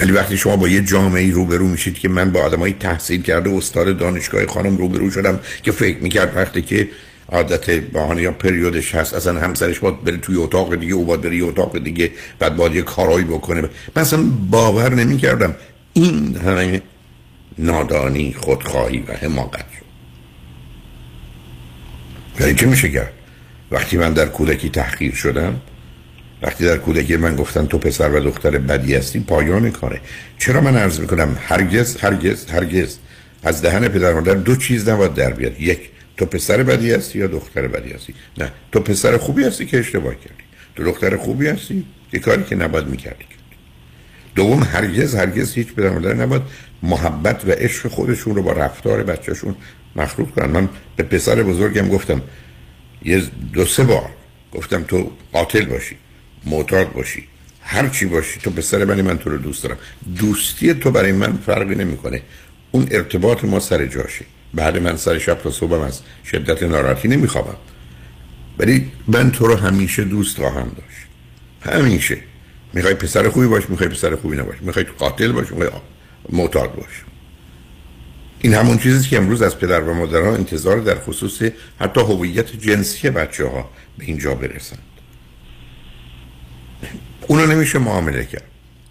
ولی 0.00 0.12
وقتی 0.12 0.36
شما 0.36 0.56
با 0.56 0.68
یه 0.68 0.82
جامعه 0.82 1.30
روبرو 1.30 1.68
میشید 1.68 1.98
که 1.98 2.08
من 2.08 2.30
با 2.30 2.40
آدمایی 2.40 2.76
تحصیل 2.80 3.22
کرده 3.22 3.50
استاد 3.50 3.98
دانشگاه 3.98 4.46
خانم 4.46 4.76
روبرو 4.76 5.10
شدم 5.10 5.40
که 5.62 5.72
فکر 5.72 5.98
می‌کرد 5.98 6.36
وقتی 6.36 6.62
که 6.62 6.88
عادت 7.28 7.70
بهانه 7.70 8.22
یا 8.22 8.32
پریودش 8.32 8.94
هست 8.94 9.14
اصلا 9.14 9.40
همسرش 9.40 9.78
باید 9.78 10.04
بره 10.04 10.16
توی 10.16 10.36
اتاق 10.36 10.74
دیگه 10.74 10.94
او 10.94 11.04
باید 11.04 11.20
بره 11.20 11.36
یه 11.36 11.44
اتاق 11.44 11.78
دیگه 11.78 12.10
بعد 12.38 12.56
باید 12.56 12.74
یه 12.74 12.82
کارایی 12.82 13.24
بکنه. 13.24 13.60
من 13.96 14.02
اصلا 14.02 14.22
باور 14.50 14.94
نمی‌کردم 14.94 15.54
این 15.92 16.36
همه 16.36 16.82
نادانی 17.58 18.34
خودخواهی 18.38 19.04
و 19.08 19.12
حماقت 19.12 19.64
شد 19.78 19.90
ولی 22.40 22.54
چه 22.54 22.66
میشه 22.66 22.90
کرد؟ 22.90 23.12
وقتی 23.70 23.96
من 23.96 24.12
در 24.12 24.26
کودکی 24.26 24.68
تحقیر 24.68 25.14
شدم 25.14 25.60
وقتی 26.42 26.64
در 26.64 26.79
کودکی 26.79 27.16
من 27.16 27.37
گفتن 27.37 27.66
تو 27.66 27.79
پسر 27.79 28.11
و 28.11 28.20
دختر 28.20 28.59
بدی 28.59 28.94
هستی 28.94 29.20
پایان 29.20 29.70
کاره. 29.70 30.00
چرا 30.38 30.61
من 30.61 30.76
عرض 30.76 31.00
می‌کنم؟ 31.00 31.38
هرگز 31.40 31.96
هرگز 31.96 32.46
هرگز. 32.46 32.96
از 33.42 33.62
دهن 33.62 33.88
پدر 33.88 34.14
مادر 34.14 34.35
دو 34.35 34.57
چیز 34.57 34.88
نباید 34.88 35.14
در 35.14 35.33
بیاد. 35.33 35.61
یک 35.61 35.81
تو 36.16 36.26
پسر 36.26 36.62
بدی 36.62 36.92
هستی 36.92 37.18
یا 37.18 37.26
دختر 37.26 37.68
بدی 37.68 37.92
هستی؟ 37.92 38.14
نه 38.38 38.53
تو 38.72 38.81
پسر 38.81 39.16
خوبی 39.16 39.44
هستی 39.44 39.66
که 39.66 39.79
اشتباه 39.79 40.14
کردی. 40.14 40.44
تو 40.76 40.85
دختر 40.85 41.16
خوبی 41.16 41.46
هستی 41.46 41.85
یه 42.12 42.20
کاری 42.20 42.44
که 42.44 42.57
نباید 42.57 42.87
می‌کردی. 42.87 43.24
دوم 44.35 44.62
هرگز 44.62 45.14
هرگز 45.14 45.55
هیچ 45.55 45.74
پدر 45.74 45.90
مادر 45.90 46.14
نباید 46.14 46.42
محبت 46.83 47.44
و 47.44 47.50
عشق 47.50 47.88
خودشون 47.88 48.35
رو 48.35 48.42
با 48.42 48.53
رفتار 48.53 49.03
بچهشون 49.03 49.57
مخلوط 49.96 50.31
کنن. 50.31 50.46
من 50.46 50.68
به 50.96 51.03
پسر 51.03 51.42
بزرگم 51.42 51.88
گفتم 51.88 52.22
یه 53.05 53.22
دو 53.53 53.64
سه 53.64 53.85
بار 53.85 54.11
گفتم 54.53 54.83
تو 54.83 55.11
قاتل 55.33 55.64
باشی. 55.64 55.96
معتاد 56.46 56.92
باشی. 56.92 57.24
هر 57.62 57.88
چی 57.88 58.07
باشی 58.07 58.40
تو 58.40 58.50
پسر 58.50 58.85
منی 58.85 59.03
من 59.03 59.18
تو 59.18 59.31
رو 59.31 59.38
دوست 59.38 59.62
دارم. 59.62 59.79
دوستی 60.16 60.74
تو 60.74 60.90
برای 60.90 61.12
من 61.12 61.37
فرقی 61.46 61.74
نمی‌کنه. 61.74 62.22
اون 62.70 62.88
ارتباط 62.90 63.44
ما 63.44 63.61
سر 63.61 63.87
جاشه. 63.87 64.24
بعد 64.55 64.79
من 64.79 64.96
سر 64.96 65.18
شب 65.18 65.35
تا 65.35 65.50
صبحم 65.50 65.81
از 65.81 66.00
شدت 66.24 66.62
ناراحتی 66.62 67.09
نمیخوابم. 67.09 67.57
ولی 68.59 68.92
من 69.09 69.31
تو 69.31 69.46
رو 69.46 69.57
همیشه 69.57 70.05
دوست 70.05 70.37
خواهم 70.37 70.68
داشت. 70.68 71.07
همیشه. 71.76 72.18
می‌خوای 72.72 72.94
پسر 72.94 73.29
خوبی 73.29 73.46
باش 73.46 73.70
می‌خوای 73.70 73.88
پسر 73.88 74.16
خوبی 74.16 74.37
نباش 74.37 74.57
می‌خوای 74.61 74.85
قاتل 74.85 75.33
باش 75.33 75.50
می‌خوای 75.50 75.70
معتاد 76.29 76.74
باش. 76.74 77.05
این 78.40 78.55
همون 78.55 78.79
چیزی 78.79 79.09
که 79.09 79.16
امروز 79.16 79.42
از 79.42 79.59
پدر 79.59 79.81
و 79.81 79.94
مادرها 79.94 80.35
انتظار 80.35 80.81
در 80.81 80.98
خصوص 80.98 81.42
حتی 81.81 82.00
هویت 82.00 82.57
جنسی 82.57 83.11
بچه 83.11 83.46
ها 83.46 83.70
به 83.98 84.05
اینجا 84.05 84.35
برسند 84.35 84.83
اونو 87.30 87.46
نمیشه 87.46 87.78
معامله 87.78 88.24
کرد. 88.24 88.44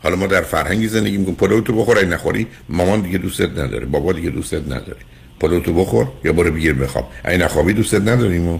حالا 0.03 0.15
ما 0.15 0.27
در 0.27 0.41
فرهنگی 0.41 0.87
زندگی 0.87 1.17
می‌کنیم. 1.17 1.35
پلوتو 1.35 1.73
بخور 1.73 1.97
اگه 1.97 2.07
نخوری 2.07 2.47
مامان 2.69 3.01
دیگه 3.01 3.17
دوستت 3.17 3.49
نداره 3.49 3.85
بابا 3.85 4.13
دیگه 4.13 4.29
دوستت 4.29 4.65
نداره. 4.65 4.97
پلوتو 5.39 5.73
بخور 5.73 6.07
یا 6.23 6.33
برو 6.33 6.51
بگیر 6.51 6.73
بخواب. 6.73 7.11
اگه 7.23 7.37
نخوابی 7.37 7.73
دوستت 7.73 8.01
نداریم 8.01 8.47
و 8.47 8.59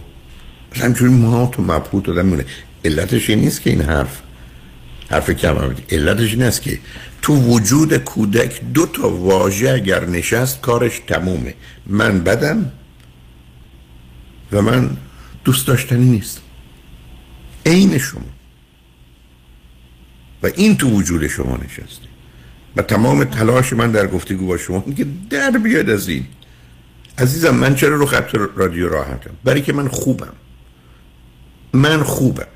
همچنین 0.74 1.12
ما 1.12 1.46
تو 1.46 1.62
مبهوت 1.62 2.08
آدم 2.08 2.26
مونه 2.26 2.44
علتش 2.84 3.30
این 3.30 3.38
نیست 3.38 3.62
که 3.62 3.70
این 3.70 3.80
حرف 3.80 4.20
حرف 5.10 5.30
کم 5.30 5.74
علتش 5.90 6.32
این 6.32 6.42
است 6.42 6.62
که 6.62 6.78
تو 7.22 7.34
وجود 7.34 7.96
کودک 7.96 8.60
دو 8.74 8.86
تا 8.86 9.10
واژه 9.10 9.70
اگر 9.70 10.06
نشست 10.06 10.60
کارش 10.60 11.00
تمومه. 11.06 11.54
من 11.86 12.20
بدم 12.20 12.72
و 14.52 14.62
من 14.62 14.96
دوست 15.44 15.66
داشتنی 15.66 16.04
نیست 16.04 16.40
عین 17.66 17.98
شما. 17.98 18.39
و 20.42 20.46
این 20.46 20.76
تو 20.76 20.90
وجود 20.90 21.26
شما 21.26 21.56
نشسته. 21.56 22.06
و 22.76 22.82
تمام 22.82 23.24
تلاش 23.24 23.72
من 23.72 23.90
در 23.90 24.06
گفتگو 24.06 24.46
با 24.46 24.56
شما 24.56 24.84
که 24.96 25.06
در 25.30 25.50
بیاد 25.50 25.90
از 25.90 26.08
این. 26.08 26.24
عزیزم 27.18 27.54
من 27.54 27.74
چرا 27.74 27.96
رو 27.96 28.06
خط 28.06 28.34
رادیو 28.56 28.88
راحتم؟ 28.88 29.30
برای 29.44 29.62
که 29.62 29.72
من 29.72 29.88
خوبم. 29.88 30.32
من 31.72 32.02
خوبم. 32.02 32.46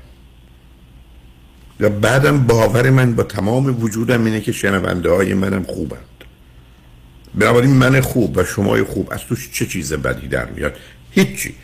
و 1.79 1.89
بعدم 1.89 2.43
باور 2.43 2.89
من 2.89 3.15
با 3.15 3.23
تمام 3.23 3.83
وجودم 3.83 4.25
اینه 4.25 4.41
که 4.41 4.51
شنونده 4.51 5.09
های 5.09 5.33
منم 5.33 5.63
خوبند. 5.63 5.99
بنابراین 7.35 7.73
من 7.73 8.01
خوب 8.01 8.37
و 8.37 8.43
شمای 8.43 8.83
خوب 8.83 9.07
از 9.11 9.19
توش 9.19 9.51
چه 9.51 9.65
چیز 9.65 9.93
بدی 9.93 10.27
در 10.27 10.45
میاد؟ 10.45 10.75
هیچی. 11.11 11.55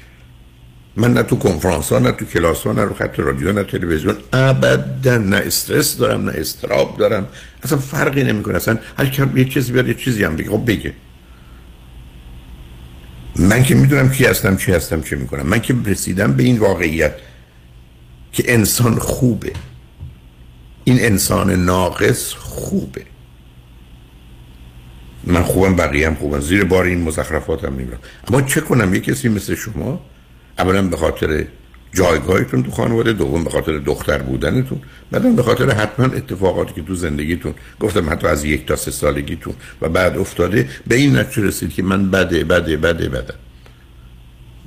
من 0.96 1.14
نه 1.14 1.24
تو 1.24 1.36
کنفرانس 1.36 1.92
ها 1.92 2.00
نه 2.00 2.12
تو 2.12 2.26
کلاس 2.26 2.64
ها 2.68 2.74
نه 2.74 2.82
رو 2.82 2.94
خط 2.94 3.20
رادیو 3.20 3.52
نه 3.52 3.64
تلویزیون. 3.64 4.16
ابدا 4.34 5.18
نه 5.18 5.38
استرس 5.38 5.98
دارم 5.98 6.30
نه 6.30 6.32
استراب 6.36 6.98
دارم. 6.98 7.28
اصلا 7.64 7.78
فرقی 7.78 8.24
نمی‌کنه. 8.24 8.56
اصلا 8.56 8.80
هر 8.98 9.06
کی 9.06 9.24
یه 9.36 9.46
چیزی 9.46 9.72
بیاد 9.72 9.88
یه 9.88 9.94
چیزی 9.94 10.24
هم 10.24 10.36
بگه. 10.36 10.50
خب 10.50 10.66
بگه. 10.68 10.94
من 13.36 13.64
که 13.64 13.76
می‌دونم 13.76 14.12
کی 14.12 14.26
هستم 14.26 14.58
چی 14.58 14.72
هستم 14.72 15.02
چه 15.02 15.16
می‌کنم. 15.16 15.48
من 15.48 15.62
که 15.62 15.76
رسیدم 15.86 16.34
به 16.34 16.44
این 16.44 16.60
واقعیت 16.60 17.14
که 18.32 18.54
انسان 18.54 19.00
خوبه. 19.00 19.54
این 20.84 21.00
انسان 21.00 21.52
ناقص 21.52 22.34
خوبه. 22.34 23.06
من 25.24 25.44
خوبم 25.44 25.76
بقیه 25.76 26.08
هم 26.08 26.16
خوبم 26.16 26.40
زیر 26.40 26.64
بار 26.64 26.86
این 26.86 27.02
مزخرفات 27.02 27.66
هم 27.66 27.74
نمیرم. 27.74 28.00
اما 28.28 28.42
چه 28.42 28.62
کنم؟ 28.62 28.94
یه 28.94 29.00
کسی 29.00 29.30
مثل 29.30 29.56
شما 29.56 30.06
اولا 30.60 30.82
به 30.82 30.98
خاطر 30.98 31.46
جایگاهتون 31.94 32.64
تو 32.64 32.72
خانواده 32.72 33.14
دوم 33.14 33.44
به 33.44 33.50
خاطر 33.50 33.78
دختر 33.78 34.18
بودنتون 34.18 34.82
بعدم 35.12 35.36
به 35.36 35.44
خاطر 35.44 35.70
حتما 35.70 36.06
اتفاقاتی 36.06 36.74
که 36.74 36.82
تو 36.82 36.96
زندگیتون 36.96 37.54
گفتم 37.80 38.10
حتی 38.10 38.28
از 38.28 38.46
یک 38.46 38.68
تا 38.68 38.76
سه 38.76 38.92
سالگیتون 38.92 39.54
و 39.82 39.90
بعد 39.90 40.18
افتاده 40.18 40.70
به 40.88 40.96
این 40.96 41.18
نتیجه 41.18 41.48
رسید 41.48 41.74
که 41.74 41.84
من 41.84 42.12
بده 42.12 42.44
بده 42.44 42.78
بده 42.78 43.10
بده. 43.10 43.34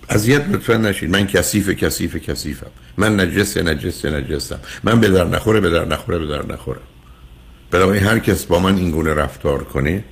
اذیت 0.09 0.49
لطفا 0.49 0.77
نشید 0.77 1.11
من 1.11 1.27
کثیف 1.27 1.71
کثیف 1.71 2.17
کثیفم. 2.17 2.71
من 2.97 3.21
نجس 3.21 3.57
نجس 3.57 4.05
نجسم. 4.05 4.59
من 4.85 5.01
به 5.01 5.09
در 5.09 5.25
نخوره 5.25 5.61
به 5.61 5.71
در 5.71 5.85
نخوره 5.85 6.19
به 6.19 6.27
در 6.27 6.47
نخورم 6.47 6.81
بنابراین 7.71 8.03
هر 8.03 8.19
کس 8.19 8.45
با 8.45 8.59
من 8.59 8.77
این 8.77 8.91
گونه 8.91 9.15
رفتار 9.15 9.65
کنه 9.65 10.05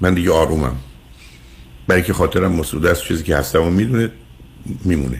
من 0.00 0.14
دیگه 0.14 0.30
آرومم. 0.30 0.76
برای 1.88 2.02
که 2.02 2.12
خاطرم 2.12 2.52
مسعود 2.52 2.86
است 2.86 3.02
چیزی 3.02 3.22
که 3.22 3.36
هستم 3.36 3.62
و 3.62 3.70
می‌دونه. 3.70 4.10
میمونه. 4.84 5.18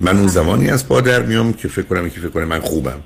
من 0.00 0.16
اون 0.16 0.28
زمانی 0.28 0.70
از 0.70 0.88
پا 0.88 1.00
در 1.00 1.22
میام 1.22 1.52
که 1.52 1.68
فکر 1.68 1.86
کنم 1.86 2.10
که 2.10 2.20
فکر 2.20 2.28
کنم 2.28 2.44
من 2.44 2.60
خوبم. 2.60 3.00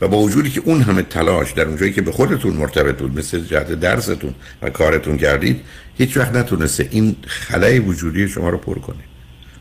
و 0.00 0.08
با 0.08 0.18
وجودی 0.18 0.50
که 0.50 0.62
اون 0.64 0.82
همه 0.82 1.02
تلاش 1.02 1.52
در 1.52 1.64
اونجایی 1.64 1.92
که 1.92 2.02
به 2.02 2.12
خودتون 2.12 2.56
مرتبط 2.56 2.96
بود 2.96 3.18
مثل 3.18 3.40
جهت 3.40 3.72
درستون 3.72 4.34
و 4.62 4.70
کارتون 4.70 5.16
کردید 5.16 5.60
هیچ 5.98 6.16
وقت 6.16 6.34
نتونسته 6.34 6.88
این 6.90 7.16
خلای 7.26 7.78
وجودی 7.78 8.28
شما 8.28 8.48
رو 8.48 8.58
پر 8.58 8.78
کنه. 8.78 8.96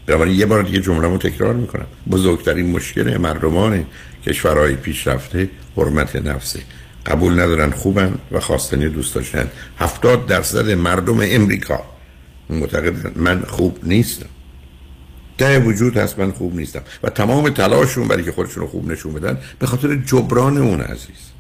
بنابراین 0.05 0.39
یه 0.39 0.45
بار 0.45 0.63
دیگه 0.63 0.79
جمله 0.79 1.07
رو 1.07 1.17
تکرار 1.17 1.53
می‌کنم. 1.53 1.85
بزرگترین 2.12 2.71
مشکل 2.71 3.17
مردمان 3.17 3.85
کشورهای 4.25 4.75
پیشرفته 4.75 5.49
حرمت 5.77 6.15
نفسه. 6.15 6.59
قبول 7.05 7.33
ندارن 7.33 7.71
خوبن 7.71 8.13
و 8.31 8.39
خواستنی 8.39 8.89
دوست 8.89 9.15
داشتن. 9.15 9.47
هفتاد 9.79 10.25
درصد 10.25 10.71
مردم 10.71 11.19
امریکا. 11.21 11.83
معتقد 12.49 13.17
من 13.17 13.41
خوب 13.41 13.79
نیستم. 13.83 14.25
ته 15.39 15.60
وجود 15.60 15.97
هست 15.97 16.19
من 16.19 16.32
خوب 16.32 16.56
نیستم. 16.56 16.82
و 17.04 17.10
تمام 17.10 17.49
تلاششون 17.49 18.08
برای 18.08 18.23
که 18.23 18.32
خودشون 18.32 18.63
رو 18.63 18.69
خوب 18.69 18.91
نشون 18.91 19.13
بدن 19.13 19.38
به 19.60 19.67
خاطر 19.67 19.95
جبران 19.95 20.58
اون 20.58 20.82
عزیز. 20.82 21.32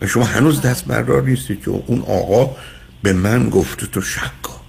و 0.00 0.06
شما 0.06 0.24
هنوز 0.24 0.62
دست 0.62 0.84
بردار 0.84 1.22
نیستید 1.22 1.62
که 1.62 1.70
اون 1.70 2.00
آقا 2.00 2.56
به 3.02 3.12
من 3.12 3.50
گفته 3.50 3.86
تو 3.86 4.00
شک 4.00 4.42
کن 4.42 4.60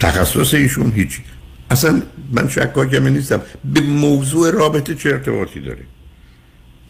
تخصص 0.00 0.54
ایشون 0.54 0.92
هیچی. 0.92 1.22
اصلا 1.70 2.02
من 2.32 2.48
شکاکم 2.48 3.08
نیستم. 3.08 3.40
به 3.64 3.80
موضوع 3.80 4.50
رابطه 4.50 4.94
چه 4.94 5.08
ارتباطی 5.08 5.60
داره؟ 5.60 5.82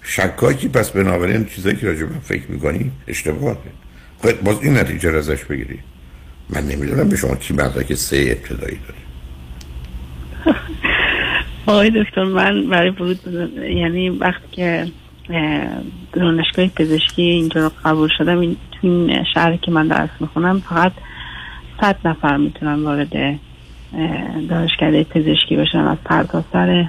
شکاکی 0.02 0.68
پس 0.68 0.90
بنابراین 0.90 1.44
چیزایی 1.44 1.76
که 1.76 1.86
راجع 1.86 2.06
فکر 2.24 2.50
می‌کنی 2.50 2.90
اشتباهه. 3.08 3.56
خب 4.22 4.40
باز 4.40 4.56
این 4.62 4.76
نتیجه 4.78 5.16
ازش 5.16 5.44
بگیری. 5.44 5.78
من 6.50 6.62
نمی‌دونم 6.62 7.08
به 7.08 7.16
شما 7.16 7.34
کی 7.34 7.54
مدرک 7.54 7.94
سه 7.94 8.16
ابتدایی 8.16 8.78
داره. 8.78 9.02
آقای 11.66 11.90
دکتر 11.90 12.24
من 12.24 12.68
برای 12.68 12.90
ورود 12.90 13.20
یعنی 13.76 14.08
وقتی 14.10 14.46
که 14.52 14.86
دانشگاه 16.12 16.66
پزشکی 16.66 17.22
اینجا 17.22 17.60
رو 17.60 17.70
قبول 17.84 18.08
شدم 18.18 18.38
این 18.38 18.56
تو 18.72 18.78
این 18.82 19.24
شهری 19.34 19.58
که 19.58 19.70
من 19.70 19.88
درس 19.88 20.10
می‌خونم 20.20 20.60
فقط 20.60 20.92
صد 21.80 21.96
نفر 22.04 22.36
می‌تونن 22.36 22.82
وارد 22.82 23.38
دانشکده 24.48 25.04
پزشکی 25.04 25.56
بشن 25.56 25.78
از 25.78 25.98
سر 26.52 26.88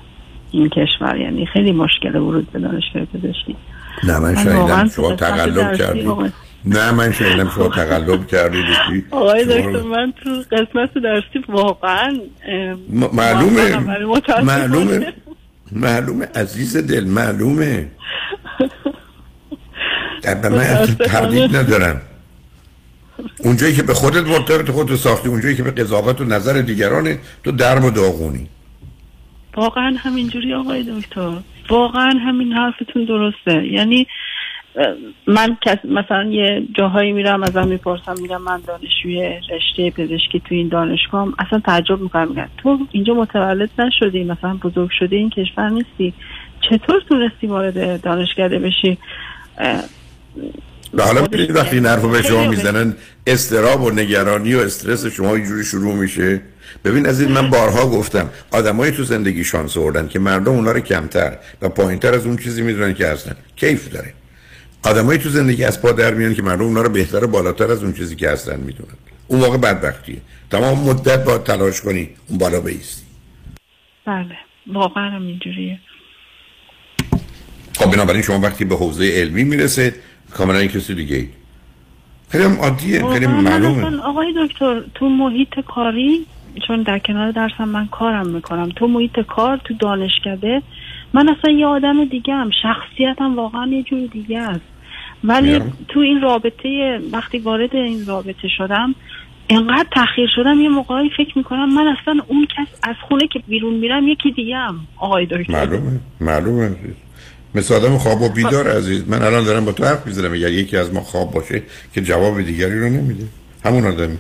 این 0.51 0.69
کشور. 0.69 1.17
یعنی 1.17 1.45
خیلی 1.45 1.71
مشکل 1.71 2.15
ورود 2.15 2.51
به 2.51 2.59
دانشگاه 2.59 3.05
پزشکی. 3.05 3.55
نه 4.03 4.19
من 4.19 4.35
شایدم 4.35 4.89
شما 4.89 5.15
تقلب 5.15 5.75
کردید. 5.75 6.33
نه 6.65 6.91
من 6.91 7.11
شایدم 7.11 7.49
شما 7.49 7.67
تقلب 7.67 8.27
کردید 8.27 8.65
آقای 9.11 9.45
دکتر 9.45 9.81
من 9.81 10.13
تو 10.23 10.29
قسمت 10.51 10.93
درسی 10.93 11.45
واقعا 11.47 12.19
معلومه. 13.13 13.77
معلومه. 14.43 15.13
معلومه. 15.71 16.27
عزیز 16.35 16.77
دل 16.77 17.03
معلومه. 17.03 17.87
در 20.21 20.49
من 20.49 20.85
تردید 20.85 21.55
ندارم. 21.55 22.01
اونجایی 23.39 23.73
که 23.73 23.83
به 23.83 23.93
خودت 23.93 24.23
مرتبط 24.23 24.71
خودت 24.71 24.95
ساختی 24.95 25.29
اونجایی 25.29 25.55
که 25.55 25.63
به 25.63 25.71
قضاوت 25.71 26.21
و 26.21 26.23
نظر 26.23 26.61
دیگرانه 26.61 27.19
تو 27.43 27.51
درم 27.51 27.85
و 27.85 27.91
داغونی. 27.91 28.47
واقعا 29.55 29.95
همینجوری 29.97 30.53
آقای 30.53 30.83
دکتر. 30.83 31.37
واقعا 31.69 32.09
همین 32.09 32.53
حرفتون 32.53 33.05
درسته. 33.05 33.67
یعنی 33.67 34.07
من 35.27 35.57
مثلا 35.83 36.23
یه 36.23 36.67
جاهایی 36.77 37.11
میرم 37.11 37.43
ازم 37.43 37.67
می‌پرسم 37.67 38.15
میگم 38.21 38.41
من 38.41 38.61
دانشجوی 38.67 39.39
رشته 39.49 39.89
پزشکی 39.91 40.39
تو 40.39 40.55
این 40.55 40.67
دانشگاه 40.67 41.33
اصلا 41.39 41.59
تعجب 41.59 42.01
می‌کنم. 42.01 42.29
میگن 42.29 42.49
تو 42.57 42.77
اینجا 42.91 43.13
متولد 43.13 43.69
نشدی 43.79 44.23
مثلا 44.23 44.53
بزرگ 44.53 44.89
شده 44.99 45.15
این 45.15 45.29
کشور 45.29 45.69
نیستی. 45.69 46.13
چطور 46.61 47.01
تونستی 47.09 47.47
وارد 47.47 48.01
دانشکده 48.01 48.59
بشی؟ 48.59 48.97
حالا 50.99 51.21
ببینید 51.21 51.55
وقتی 51.55 51.75
این 51.75 51.85
حرفو 51.85 52.09
به 52.09 52.21
شما 52.21 52.47
می‌زنن 52.47 52.93
استراب 53.27 53.81
و 53.81 53.91
نگرانی 53.91 54.55
و 54.55 54.59
استرس 54.59 55.05
شما 55.05 55.35
اینجوری 55.35 55.63
شروع 55.63 55.95
میشه. 55.95 56.41
ببین 56.85 57.05
از 57.05 57.21
این 57.21 57.31
من 57.31 57.49
بارها 57.49 57.89
گفتم 57.89 58.29
آدمایی 58.51 58.91
تو 58.91 59.03
زندگی 59.03 59.43
شانس 59.43 59.77
آوردن 59.77 60.07
که 60.07 60.19
مردم 60.19 60.51
اونا 60.51 60.71
رو 60.71 60.79
کمتر 60.79 61.37
و 61.61 61.69
پایینتر 61.69 62.13
از 62.13 62.25
اون 62.25 62.37
چیزی 62.37 62.61
می‌دونن 62.61 62.93
که 62.93 63.07
هستن. 63.07 63.35
کیف 63.55 63.89
داره. 63.89 64.13
آدمایی 64.85 65.19
تو 65.19 65.29
زندگی 65.29 65.63
از 65.63 65.81
پا 65.81 65.91
در 65.91 66.13
میان 66.13 66.33
که 66.33 66.41
مردم 66.41 66.61
اونا 66.61 66.81
رو 66.81 66.89
بهتر 66.89 67.23
و 67.23 67.27
بالاتر 67.27 67.71
از 67.71 67.83
اون 67.83 67.93
چیزی 67.93 68.15
که 68.15 68.29
هستن 68.29 68.59
می‌دونن. 68.59 68.93
اون 69.27 69.39
واقع 69.39 69.57
بدبختیه. 69.57 70.21
تمام 70.51 70.79
مدت 70.79 71.25
با 71.25 71.37
تلاش 71.37 71.81
کنی 71.81 72.09
اون 72.29 72.37
بالا 72.39 72.61
بیستی. 72.61 73.03
بله 74.05 74.37
واقعا 74.67 75.09
هم 75.09 75.21
اینجوریه. 75.27 75.79
خب 77.77 77.91
بنابراین 77.91 78.21
شما 78.21 78.39
وقتی 78.39 78.65
به 78.65 78.75
حوزه 78.75 79.11
علمی 79.13 79.43
می‌رسه 79.43 79.95
کاملا 80.31 80.59
این 80.59 80.69
کسی 80.69 80.95
دیگه 80.95 81.15
ای. 81.15 81.27
خیلی 82.29 82.43
هم 82.43 82.55
عادیه 82.55 83.11
خیلی 83.13 83.27
معلومه. 83.27 84.01
آقای 84.01 84.33
دکتر 84.37 84.81
تو 84.95 85.09
محیط 85.09 85.59
کاری 85.59 86.25
چون 86.67 86.83
در 86.83 86.99
کنار 86.99 87.31
درسم 87.31 87.69
من 87.69 87.87
کارم 87.87 88.27
می‌کنم 88.27 88.69
تو 88.75 88.87
محیط 88.87 89.19
کار 89.19 89.57
تو 89.57 89.73
دانشکده 89.73 90.61
من 91.13 91.29
اصلا 91.29 91.51
یه 91.51 91.65
آدم 91.65 92.05
دیگه 92.05 92.33
هم 92.33 92.49
شخصیتم 92.63 93.35
واقعا 93.35 93.67
یه 93.67 93.83
جور 93.83 94.07
دیگه 94.07 94.39
است. 94.39 94.72
ولی 95.23 95.59
تو 95.87 95.99
این 95.99 96.21
رابطه 96.21 96.99
وقتی 97.11 97.37
وارد 97.37 97.75
این 97.75 98.05
رابطه 98.05 98.47
شدم 98.57 98.95
انقدر 99.49 99.85
تاخیر 99.91 100.29
شدم 100.35 100.59
یه 100.59 100.69
موقعی 100.69 101.09
فکر 101.17 101.37
می‌کنم 101.37 101.73
من 101.73 101.95
اصلا 102.01 102.23
اون 102.27 102.45
کس 102.45 102.67
از 102.83 102.95
خونه 103.07 103.27
که 103.27 103.39
بیرون 103.47 103.73
میرم 103.73 104.07
یکی 104.07 104.31
دیگه 104.31 104.55
هم 104.55 104.79
آقای 104.97 105.25
دکتر. 105.25 105.53
معلومه 105.53 105.99
معلومه. 106.21 106.75
مثل 107.55 107.73
آدم 107.73 107.97
خواب 107.97 108.21
و 108.21 108.29
بیدار 108.29 108.77
عزیز. 108.77 109.03
من 109.07 109.21
الان 109.21 109.43
دارم 109.43 109.65
با 109.65 109.71
تو 109.71 109.85
حرف 109.85 110.07
می‌زنم 110.07 110.33
اگر 110.33 110.51
یکی 110.51 110.77
از 110.77 110.93
ما 110.93 111.01
خواب 111.01 111.31
باشه 111.31 111.61
که 111.93 112.01
جواب 112.01 112.41
دیگری 112.41 112.79
رو 112.79 112.89
نمیده. 112.89 113.25
همون 113.65 113.85
آدمی. 113.85 114.17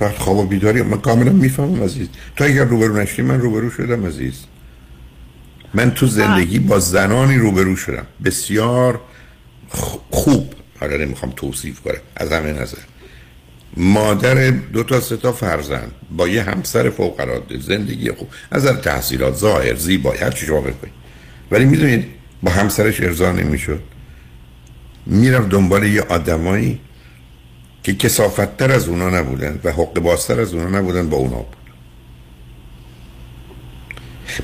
وقت 0.00 0.18
خواب 0.18 0.36
و 0.36 0.46
بیداری 0.46 0.82
من 0.82 1.00
کاملا 1.00 1.32
می‌فهمم 1.32 1.82
عزیز. 1.82 2.08
تو 2.36 2.44
اگر 2.44 2.64
روبرو 2.64 2.96
نشی 2.96 3.22
من 3.22 3.40
روبرو 3.40 3.70
شدم 3.70 4.06
عزیز. 4.06 4.46
من 5.74 5.90
تو 5.90 6.06
زندگی 6.06 6.58
با 6.58 6.78
زنانی 6.78 7.36
روبرو 7.36 7.76
شدم. 7.76 8.06
بسیار 8.24 9.00
خوب. 10.10 10.54
حالا 10.80 10.96
نمی‌خوام 10.96 11.32
توصیف 11.36 11.80
کنم. 11.80 11.94
از 12.16 12.32
همه 12.32 12.52
نظر. 12.52 12.78
مادر 13.76 14.50
دو 14.50 14.82
تا 14.82 15.00
سه 15.00 15.16
تا 15.16 15.32
فرزند. 15.32 15.92
با 16.10 16.28
یه 16.28 16.42
همسر 16.42 16.90
فوق 16.90 17.20
العاده 17.20 17.58
زندگی 17.58 18.12
خوب. 18.12 18.28
از 18.50 18.64
تحصیلات 18.64 19.34
ظاهر 19.34 19.74
زیبایی 19.74 20.20
هر 20.20 20.30
چی 20.30 20.46
شما 20.46 20.60
بکنید 20.60 20.92
ولی 21.50 21.64
می‌دونید 21.64 22.06
با 22.42 22.50
همسرش 22.50 23.00
ارضا 23.00 23.32
نمی‌شد. 23.32 23.82
می‌رفت 25.06 25.48
دنبال 25.48 25.82
یه 25.82 26.02
آدمایی 26.02 26.80
که 27.82 27.94
کسافتتر 27.94 28.72
از 28.72 28.88
اونا 28.88 29.10
نبودن 29.10 29.60
و 29.64 29.72
حق 29.72 30.00
بازتر 30.00 30.40
از 30.40 30.54
اونا 30.54 30.78
نبودن 30.78 31.08
با 31.08 31.16
اونا 31.16 31.36
بود. 31.36 31.56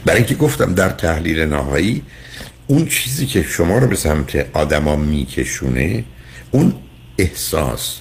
برای 0.04 0.18
اینکه 0.18 0.34
گفتم 0.34 0.74
در 0.74 0.88
تحلیل 0.88 1.40
نهایی 1.40 2.02
اون 2.70 2.86
چیزی 2.86 3.26
که 3.26 3.42
شما 3.42 3.78
رو 3.78 3.86
به 3.86 3.96
سمت 3.96 4.46
آدما 4.52 4.96
میکشونه 4.96 6.04
اون 6.50 6.74
احساس 7.18 8.00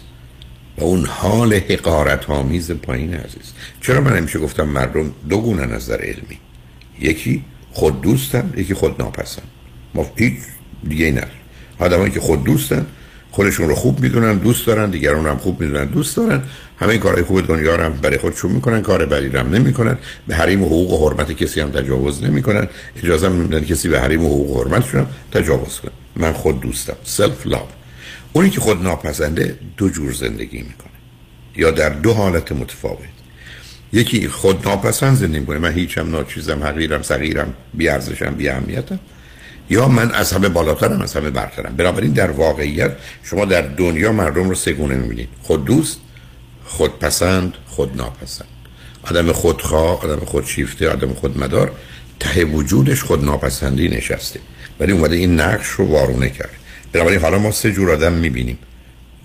و 0.77 0.83
اون 0.83 1.05
حال 1.05 1.53
حقارت 1.53 2.29
آمیز 2.29 2.71
پایین 2.71 3.13
عزیز. 3.13 3.53
چرا 3.81 4.01
من 4.01 4.17
همیشه 4.17 4.39
گفتم 4.39 4.63
مردم 4.63 5.11
دو 5.29 5.41
گونه 5.41 5.65
نظر 5.65 6.01
علمی. 6.01 6.39
یکی 6.99 7.43
خود 7.71 8.01
دوستن 8.01 8.53
یکی 8.57 8.73
خود 8.73 9.01
ناپسند. 9.01 9.47
ما 9.93 10.11
هیچ 10.15 10.33
دیگه 10.89 11.11
نه 11.11 11.27
آدمایی 11.79 12.11
که 12.11 12.19
خود 12.19 12.43
دوستن 12.43 12.85
خودشون 13.31 13.69
رو 13.69 13.75
خوب 13.75 13.99
می‌دونن 13.99 14.37
دوست 14.37 14.67
دارن 14.67 14.89
دیگران 14.89 15.27
هم 15.27 15.37
خوب 15.37 15.61
می‌دونن 15.61 15.85
دوست 15.85 16.17
دارن. 16.17 16.43
همه 16.79 16.97
کارهای 16.97 17.23
خوب 17.23 17.47
دنیا 17.47 17.75
رو 17.75 17.83
هم 17.83 17.93
برای 17.93 18.17
خودشون 18.17 18.51
می‌کنن 18.51 18.81
کار 18.81 19.05
بدی 19.05 19.37
هم 19.37 19.55
نمی‌کنن. 19.55 19.97
به 20.27 20.35
حریم 20.35 20.63
و 20.63 20.65
حقوق 20.65 20.93
و 20.93 21.09
حرمت 21.09 21.31
کسی 21.31 21.61
هم 21.61 21.71
تجاوز 21.71 22.23
نمی‌کنن. 22.23 22.67
اجازه 23.03 23.29
نمیدن 23.29 23.63
کسی 23.63 23.89
به 23.89 23.99
حریم 23.99 24.25
و 24.25 24.27
حقوق 24.27 24.57
و 24.57 24.63
حرمتشون 24.63 24.99
هم 24.99 25.07
تجاوز 25.31 25.79
کنه. 25.79 25.91
من 26.15 26.33
خود 26.33 26.59
دوستم. 26.59 26.95
سلف 27.03 27.47
لاو 27.47 27.67
اونی 28.33 28.49
که 28.49 28.59
خود 28.59 28.83
ناپسنده 28.83 29.55
دو 29.77 29.89
جور 29.89 30.13
زندگی 30.13 30.57
می‌کنه. 30.57 30.97
یا 31.55 31.71
در 31.71 31.89
دو 31.89 32.13
حالت 32.13 32.51
متفاوت. 32.51 32.99
یکی 33.93 34.27
خود 34.27 34.67
ناپسند 34.67 35.17
زندگی 35.17 35.39
می‌کنه. 35.39 35.59
من 35.59 35.73
هیچم 35.73 36.09
ناچیزم 36.09 36.63
حقیرم 36.63 37.01
صغیرم 37.01 37.53
بی 37.73 37.89
ارزشم 37.89 38.35
بی 38.35 38.49
اهمیتم 38.49 38.99
یا 39.69 39.87
من 39.87 40.11
از 40.11 40.33
همه 40.33 40.49
بالاترم 40.49 41.01
از 41.01 41.15
همه 41.15 41.29
برترم. 41.29 41.75
بنابراین 41.75 42.11
در 42.11 42.31
واقعیت 42.31 42.91
شما 43.23 43.45
در 43.45 43.61
دنیا 43.61 44.11
مردم 44.11 44.49
رو 44.49 44.55
سه 44.55 44.73
گونه 44.73 44.95
می‌بینید. 44.95 45.29
خود 45.41 45.65
دوست 45.65 45.99
خود 46.67 46.99
پسند 46.99 47.53
خود 47.67 47.97
ناپسند 47.97 48.47
آدم 49.03 49.31
خودخواه 49.31 50.03
آدم 50.03 50.25
خودشیفته 50.25 50.89
آدم 50.89 51.13
خودمدار 51.13 51.71
ته 52.19 52.45
وجودش 52.45 53.03
خود 53.03 53.25
ناپسندی 53.25 53.89
نشسته. 53.89 54.39
ولی 54.79 54.91
اومده 54.91 55.15
این 55.15 55.39
نقش 55.39 55.67
رو 55.67 55.85
وارونه 55.85 56.29
کرد 56.29 56.49
بنابراین 56.93 57.19
حالا 57.19 57.39
ما 57.39 57.51
سه 57.51 57.71
جور 57.71 57.91
آدم 57.91 58.13
می‌بینیم. 58.13 58.57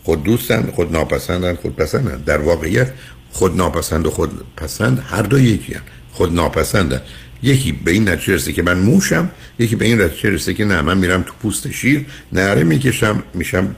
خود 0.05 0.23
دوستن 0.23 0.71
خود 0.71 0.93
ناپسندن 0.93 1.55
خود 1.55 1.77
پسندن 1.77 2.17
در 2.17 2.39
واقعیت 2.39 2.93
خود 3.31 3.57
ناپسند 3.57 4.07
و 4.07 4.11
خود 4.11 4.31
پسند 4.57 5.05
هر 5.11 5.23
دو 5.23 5.41
یکی 5.41 5.75
هم. 5.75 5.83
خود 6.13 6.35
ناپسندن 6.35 7.01
یکی 7.43 7.73
به 7.73 7.91
این 7.91 8.09
نتیجه 8.09 8.35
رسه 8.35 8.53
که 8.53 8.63
من 8.63 8.79
موشم 8.79 9.31
یکی 9.59 9.77
به 9.77 9.85
این 9.85 10.01
نتیجه 10.01 10.31
رسه 10.31 10.55
که 10.55 10.65
نه 10.65 10.83
من 10.83 10.99
میرم 10.99 11.23
تو 11.23 11.33
پوست 11.43 11.71
شیر 11.71 12.07
نهره 12.33 12.65
می‌کشم 12.65 13.23
میشم 13.35 13.77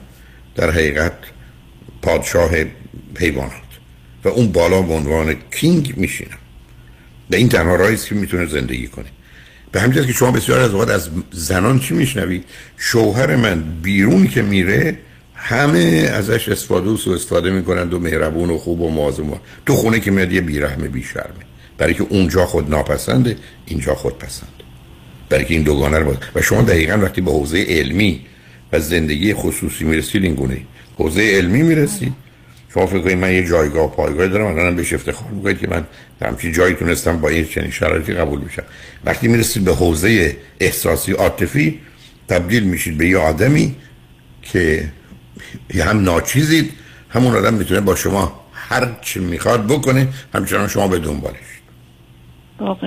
در 0.55 0.71
حقیقت 0.71 1.13
پادشاه 2.05 2.51
حیوانات 3.19 3.71
و 4.23 4.29
اون 4.29 4.51
بالا 4.51 4.81
به 4.81 4.93
عنوان 4.93 5.35
کینگ 5.51 5.93
میشینم. 5.97 6.37
و 7.31 7.35
این 7.35 7.49
تنها 7.49 7.75
راهی 7.75 7.97
که 7.97 8.15
می‌تونه 8.15 8.45
زندگی 8.45 8.87
کنه. 8.87 9.05
به 9.71 9.81
همین 9.81 10.05
که 10.05 10.13
شما 10.13 10.31
بسیار 10.31 10.59
از 10.59 10.71
اوقات 10.71 10.89
از 10.89 11.09
زنان 11.31 11.79
چی 11.79 11.93
میشنوید 11.93 12.43
شوهر 12.77 13.35
من 13.35 13.63
بیرون 13.81 14.27
که 14.27 14.41
میره 14.41 14.97
همه 15.35 16.09
ازش 16.13 16.49
استفاده 16.49 16.89
و 16.89 17.09
استفاده 17.09 17.51
می‌کنند 17.51 17.93
و 17.93 17.99
مهربون 17.99 18.49
و 18.49 18.57
خوب 18.57 18.81
و 18.81 18.89
مواظب 18.89 19.23
تو 19.65 19.75
خونه 19.75 19.99
که 19.99 20.11
میاد 20.11 20.31
یه 20.31 20.41
بیرحم 20.41 20.81
بیشرمه. 20.87 21.43
برای 21.77 21.93
که 21.93 22.05
اونجا 22.09 22.45
خود 22.45 22.69
ناپسنده 22.69 23.37
اینجا 23.65 23.95
خود 23.95 24.17
پسند 24.17 24.49
برای 25.29 25.45
که 25.45 25.53
این 25.53 25.63
دوگانه 25.63 25.99
رو 25.99 26.05
باید. 26.05 26.19
و 26.35 26.41
شما 26.41 26.61
دقیقا 26.61 26.97
وقتی 27.01 27.21
به 27.21 27.31
حوزه 27.31 27.65
علمی 27.69 28.21
و 28.71 28.79
زندگی 28.79 29.33
خصوصی 29.33 29.83
می‌رسید 29.83 30.23
این 30.23 30.33
گونه 30.33 30.61
حوزه 30.97 31.21
علمی 31.21 31.61
می‌رسید 31.61 32.13
شما 32.73 32.85
فکر 32.85 32.99
کنید 32.99 33.17
من 33.17 33.31
یه 33.33 33.47
جایگاه 33.47 33.85
و 33.85 33.87
پایگاه 33.87 34.27
دارم 34.27 34.45
الان 34.45 34.75
بهش 34.75 34.93
افتخار 34.93 35.31
می‌کنید 35.31 35.59
که 35.59 35.67
من 35.67 35.85
همچین 36.21 36.51
جایی 36.51 36.75
تونستم 36.75 37.19
با 37.19 37.29
این 37.29 37.45
چنین 37.45 37.71
شرایطی 37.71 38.13
قبول 38.13 38.39
بشم. 38.39 38.63
وقتی 39.05 39.27
می‌رسید 39.27 39.63
به 39.63 39.75
حوزه 39.75 40.37
احساسی 40.59 41.11
عاطفی 41.11 41.79
تبدیل 42.27 42.63
میشید 42.63 42.97
به 42.97 43.07
یه 43.07 43.17
آدمی 43.17 43.75
که 44.41 44.91
هم 45.75 46.03
ناچیزید 46.03 46.71
همون 47.09 47.35
آدم 47.35 47.53
می‌تونه 47.53 47.81
با 47.81 47.95
شما 47.95 48.45
هر 48.53 48.97
چی 49.01 49.19
می‌خواد 49.19 49.67
بکنه 49.67 50.07
همچنان 50.33 50.67
شما 50.67 50.87
به 50.87 50.99
دنبالش. 50.99 51.35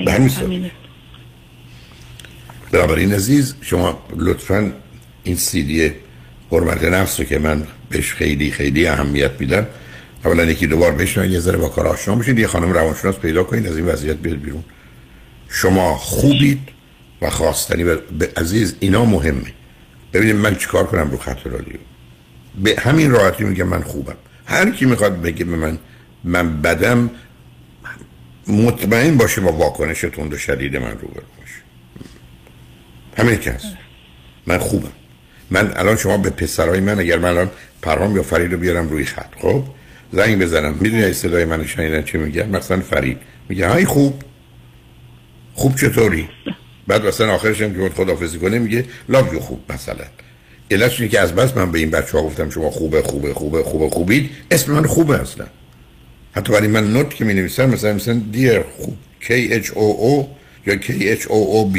به 0.04 0.12
همین. 0.12 0.70
بنابراین 2.72 3.12
عزیز 3.12 3.54
شما 3.60 4.02
لطفا 4.16 4.72
این 5.24 5.36
سیدی 5.36 5.92
حرمت 6.50 6.84
نفس 6.84 7.20
رو 7.20 7.26
که 7.26 7.38
من 7.38 7.66
بهش 7.90 8.12
خیلی 8.12 8.50
خیلی 8.50 8.86
اهمیت 8.86 9.30
میدم 9.38 9.66
اولا 10.24 10.44
یکی 10.44 10.66
دوبار 10.66 10.92
بشنوید 10.92 11.30
یه 11.30 11.40
ذره 11.40 11.58
با 11.58 11.68
کار 11.68 11.86
آشنا 11.86 12.14
بشید 12.14 12.38
یه 12.38 12.46
خانم 12.46 12.72
روانشناس 12.72 13.16
پیدا 13.16 13.44
کنید 13.44 13.66
از 13.66 13.76
این 13.76 13.86
وضعیت 13.86 14.16
بیاد 14.16 14.40
بیرون. 14.40 14.64
شما 15.48 15.94
خوبید 15.94 16.68
و 17.22 17.30
خواستنی 17.30 17.82
و 17.82 17.96
به 17.96 18.32
عزیز 18.36 18.76
اینا 18.80 19.04
مهمه. 19.04 19.52
ببینید 20.12 20.36
من 20.36 20.56
چیکار 20.56 20.86
کنم 20.86 21.10
رو 21.10 21.18
خط 21.18 21.46
رادیو. 21.46 21.76
به 22.62 22.76
همین 22.78 23.10
راحتی 23.10 23.44
میگم 23.44 23.68
من 23.68 23.82
خوبم. 23.82 24.16
هر 24.46 24.70
کی 24.70 24.84
می‌خواد 24.84 25.22
بگه 25.22 25.44
به 25.44 25.56
من 25.56 25.78
من 26.24 26.62
بدم 26.62 27.10
مطمئن 28.48 29.16
باشه 29.16 29.40
با 29.40 29.52
واکنش 29.52 30.00
تند 30.00 30.34
و 30.34 30.38
شدید 30.38 30.76
من 30.76 30.90
روبرو 30.90 31.22
باشه. 31.38 31.62
همین 33.16 33.38
هست. 33.54 33.76
من 34.46 34.58
خوبم. 34.58 34.92
من 35.50 35.72
الان 35.76 35.96
شما 35.96 36.16
به 36.16 36.30
پسرای 36.30 36.80
من 36.80 36.98
اگر 36.98 37.18
من 37.18 37.28
الان 37.28 37.50
پرهام 37.82 38.16
یا 38.16 38.22
فرید 38.22 38.52
رو 38.52 38.58
بیارم 38.58 38.88
روی 38.88 39.04
خط 39.04 39.34
خب؟ 39.40 39.62
زنگ 40.12 40.38
بزنم. 40.38 40.74
می‌دونی 40.80 41.12
صدای 41.12 41.44
من 41.44 41.66
شنیدن 41.66 42.02
چی 42.02 42.18
میگن؟ 42.18 42.48
مثلا 42.56 42.80
فرید 42.80 43.18
میگه 43.48 43.68
های 43.68 43.84
خوب. 43.84 44.22
خوب 45.54 45.76
چطوری؟ 45.76 46.28
بعد 46.86 47.06
مثلا 47.06 47.34
آخرش 47.34 47.62
هم 47.62 47.74
که 47.74 47.94
خداحافظی 47.94 48.38
کنه 48.38 48.58
میگه 48.58 48.84
لاو 49.08 49.34
یو 49.34 49.40
خوب 49.40 49.60
مثلا. 49.72 50.04
علتش 50.70 51.02
که 51.02 51.20
از 51.20 51.34
بس 51.34 51.56
من 51.56 51.72
به 51.72 51.78
این 51.78 51.90
بچه 51.90 52.18
ها 52.18 52.24
گفتم 52.24 52.50
شما 52.50 52.70
خوبه 52.70 53.02
خوبه 53.02 53.34
خوبه 53.34 53.62
خوبه 53.62 53.90
خوبید. 53.90 54.30
اسم 54.50 54.72
من 54.72 54.86
خوبه 54.86 55.20
اصلا. 55.20 55.46
حتی 56.32 56.52
برای 56.52 56.68
من 56.68 56.92
نوت 56.92 57.14
که 57.14 57.24
می 57.24 57.34
نویسم 57.34 57.70
مثلا 57.70 57.92
مثلا 57.92 58.22
دیر 58.32 58.60
خوب. 58.60 58.96
K 59.20 59.26
H 59.64 59.66
O 59.66 59.88
O 60.10 60.24
یا 60.66 60.80
K 60.80 61.18
H 61.20 61.22
O 61.22 61.28
O 61.28 61.76
B. 61.76 61.78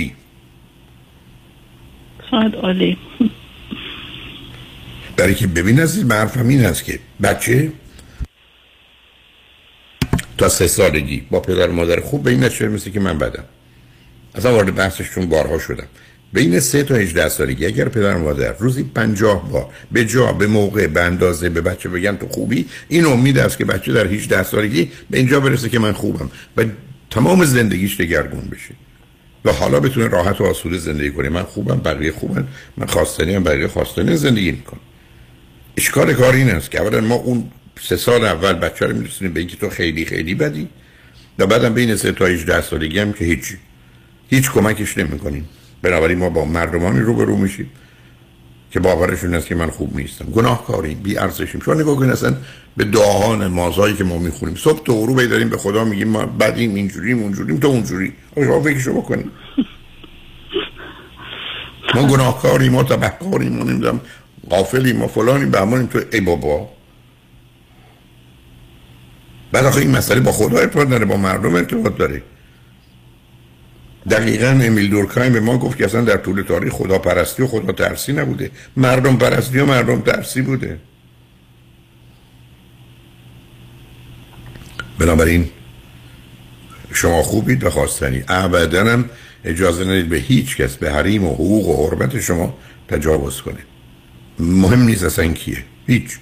شاید 2.31 2.55
عالی. 2.55 2.97
برای 5.19 5.35
که 5.35 5.47
ببین 5.47 5.79
این 5.79 6.11
حرفم 6.11 6.47
این 6.47 6.65
هست 6.65 6.83
که 6.83 6.99
بچه 7.23 7.71
تا 10.37 10.49
سه 10.49 10.67
سالگی 10.67 11.23
با 11.31 11.39
پدر 11.39 11.67
مادر 11.67 11.99
خوب 11.99 12.23
به 12.23 12.31
این 12.31 12.43
نتیجه 12.43 12.67
مثل 12.67 12.89
که 12.89 12.99
من 12.99 13.17
بدم. 13.17 13.43
اصلا 14.35 14.53
وارد 14.53 14.75
بحثش 14.75 15.09
چون 15.11 15.25
بارها 15.25 15.59
شدم. 15.59 15.87
بین 16.33 16.59
سه 16.59 16.83
تا 16.83 16.95
18 16.95 17.29
سالگی 17.29 17.65
اگر 17.65 17.89
پدر 17.89 18.17
مادر 18.17 18.53
روزی 18.57 18.83
پنجاه 18.83 19.51
بار 19.51 19.69
به 19.91 20.05
جا 20.05 20.33
به 20.33 20.47
موقع 20.47 20.87
به 20.87 21.01
اندازه 21.01 21.49
به 21.49 21.61
بچه 21.61 21.89
بگن 21.89 22.15
تو 22.15 22.27
خوبی 22.27 22.65
این 22.89 23.05
امید 23.05 23.37
است 23.37 23.57
که 23.57 23.65
بچه 23.65 23.93
در 23.93 24.07
18 24.07 24.43
سالگی 24.43 24.91
به 25.09 25.17
اینجا 25.17 25.39
برسه 25.39 25.69
که 25.69 25.79
من 25.79 25.91
خوبم 25.91 26.31
و 26.57 26.65
تمام 27.09 27.45
زندگیش 27.45 27.99
دگرگون 27.99 28.43
بشه. 28.51 28.73
و 29.45 29.51
حالا 29.51 29.79
بتونه 29.79 30.07
راحت 30.07 30.41
و 30.41 30.43
آسوده 30.43 30.77
زندگی 30.77 31.11
کنه. 31.11 31.29
من 31.29 31.43
خوبم 31.43 31.77
بقیه 31.79 32.11
خوبن. 32.11 32.47
من 32.77 32.85
خواستنی 32.85 33.35
هم 33.35 33.43
بقیه 33.43 33.67
خواستنی 33.67 34.17
زندگی 34.17 34.51
می‌کنم. 34.51 34.79
اشکال 35.79 36.13
کار 36.13 36.33
این 36.33 36.49
است 36.49 36.71
که 36.71 36.81
اولا 36.81 37.01
ما 37.01 37.15
اون 37.15 37.51
سه 37.81 37.97
سال 37.97 38.25
اول 38.25 38.53
بچه 38.53 38.85
رو 38.85 38.95
میرسونیم 38.95 39.33
به 39.33 39.39
اینکه 39.39 39.57
تو 39.57 39.69
خیلی 39.69 40.05
خیلی 40.05 40.35
بدی 40.35 40.67
و 41.39 41.47
بعدم 41.47 41.73
بین 41.73 41.95
سه 41.95 42.11
تا 42.11 42.25
18 42.25 42.61
سالگی 42.61 42.99
هم 42.99 43.13
که 43.13 43.25
هیچ 43.25 43.53
هیچ 44.29 44.51
کمکش 44.51 44.97
نمی‌کنیم. 44.97 45.49
بنابراین 45.81 46.17
ما 46.17 46.29
با 46.29 46.45
مردمانی 46.45 46.99
روبرو 46.99 47.37
میشیم 47.37 47.71
که 48.71 48.79
باورشون 48.79 49.33
است 49.33 49.47
که 49.47 49.55
من 49.55 49.69
خوب 49.69 49.95
نیستم. 49.95 50.25
گناهکاری 50.25 50.95
بی 50.95 51.17
ارزشیم 51.17 51.61
شما 51.61 51.73
نگاه 51.73 51.95
کنید 51.95 52.11
اصلا 52.11 52.35
به 52.77 52.83
دعاها 52.83 53.35
نمازهایی 53.35 53.95
که 53.95 54.03
ما 54.03 54.17
می‌خونیم 54.17 54.55
صبح 54.55 54.83
تو 54.83 54.93
غروب 54.93 55.25
داریم 55.25 55.49
به 55.49 55.57
خدا 55.57 55.83
میگیم 55.83 56.07
ما 56.07 56.25
بدیم 56.25 56.75
اینجوریم 56.75 57.19
اونجوریم 57.19 57.57
تو 57.57 57.67
اونجوری. 57.67 58.13
شما 58.35 58.61
فکرشو 58.61 58.93
بکنید 58.93 59.31
ما 61.95 62.07
گناهکاریم 62.07 62.71
ما 62.71 62.83
تبهکاریم 62.83 63.53
ما 63.57 63.63
نمی‌دونم 63.63 64.01
غافلیم 64.49 64.97
ما 64.97 65.07
فلانیم 65.07 65.51
به 65.51 65.59
همونیم 65.59 65.85
تو 65.85 66.01
ای 66.13 66.21
بابا. 66.21 66.69
بعد 69.51 69.65
آخه 69.65 69.79
این 69.79 69.91
مسئله 69.91 70.19
با 70.19 70.31
خدا 70.31 70.57
ارتباط 70.57 70.87
داره 70.87 71.05
با 71.05 71.17
مردم 71.17 71.55
ارتباط 71.55 71.97
داره. 71.97 72.23
دقیقا 74.09 74.47
امیل 74.47 74.89
دورکایم 74.89 75.33
به 75.33 75.39
ما 75.39 75.57
گفت 75.57 75.77
که 75.77 75.85
اصلا 75.85 76.01
در 76.01 76.17
طول 76.17 76.41
تاریخ 76.41 76.73
خدا 76.73 76.97
پرستی 76.97 77.43
و 77.43 77.47
خدا 77.47 77.71
ترسی 77.73 78.13
نبوده. 78.13 78.51
مردم 78.77 79.17
پرستی 79.17 79.59
و 79.59 79.65
مردم 79.65 80.01
ترسی 80.01 80.41
بوده. 80.41 80.79
بنابراین 84.99 85.49
شما 86.93 87.23
خوبید 87.23 87.63
و 87.63 87.69
خواستنی. 87.69 88.23
ابدا 88.27 89.03
اجازه 89.45 89.85
ندید 89.85 90.09
به 90.09 90.17
هیچ 90.17 90.57
کس 90.57 90.75
به 90.75 90.91
حریم 90.91 91.25
و 91.25 91.33
حقوق 91.33 91.67
و 91.67 91.87
حرمت 91.87 92.19
شما 92.19 92.57
تجاوز 92.87 93.41
کنید 93.41 93.68
مهم 94.39 94.81
نیست 94.81 95.03
اصلا 95.03 95.27
کیه. 95.27 95.63
هیچ. 95.87 96.17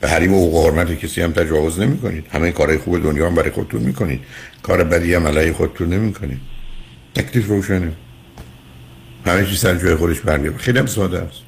به 0.00 0.08
حریم 0.08 0.34
و 0.34 0.62
حرمت 0.62 0.98
کسی 0.98 1.22
هم 1.22 1.32
تجاوز 1.32 1.80
نمی 1.80 1.98
کنید 1.98 2.24
همه 2.32 2.52
کارهای 2.52 2.78
خوب 2.78 3.02
دنیا 3.02 3.26
هم 3.26 3.34
برای 3.34 3.50
خودتون 3.50 3.82
می 3.82 3.92
کنید 3.92 4.20
کار 4.62 4.84
بدی 4.84 5.14
هم 5.14 5.26
علیه 5.26 5.52
خودتون 5.52 5.88
نمی 5.88 6.12
کنید 6.12 6.40
تکلیف 7.14 7.48
روشنه. 7.48 7.92
همه 9.26 9.46
چیز 9.46 9.58
سر 9.58 9.74
جای 9.74 9.94
خودش 9.94 10.20
برمیاد 10.20 10.56
خیلی 10.56 10.78
هم 10.78 10.86
ساده 10.86 11.18
است. 11.18 11.38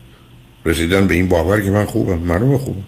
رسیدن 0.64 1.06
به 1.06 1.14
این 1.14 1.28
باور 1.28 1.60
که 1.60 1.70
من 1.70 1.84
خوبم. 1.84 2.18
معلومه 2.18 2.58
خوبم. 2.58 2.82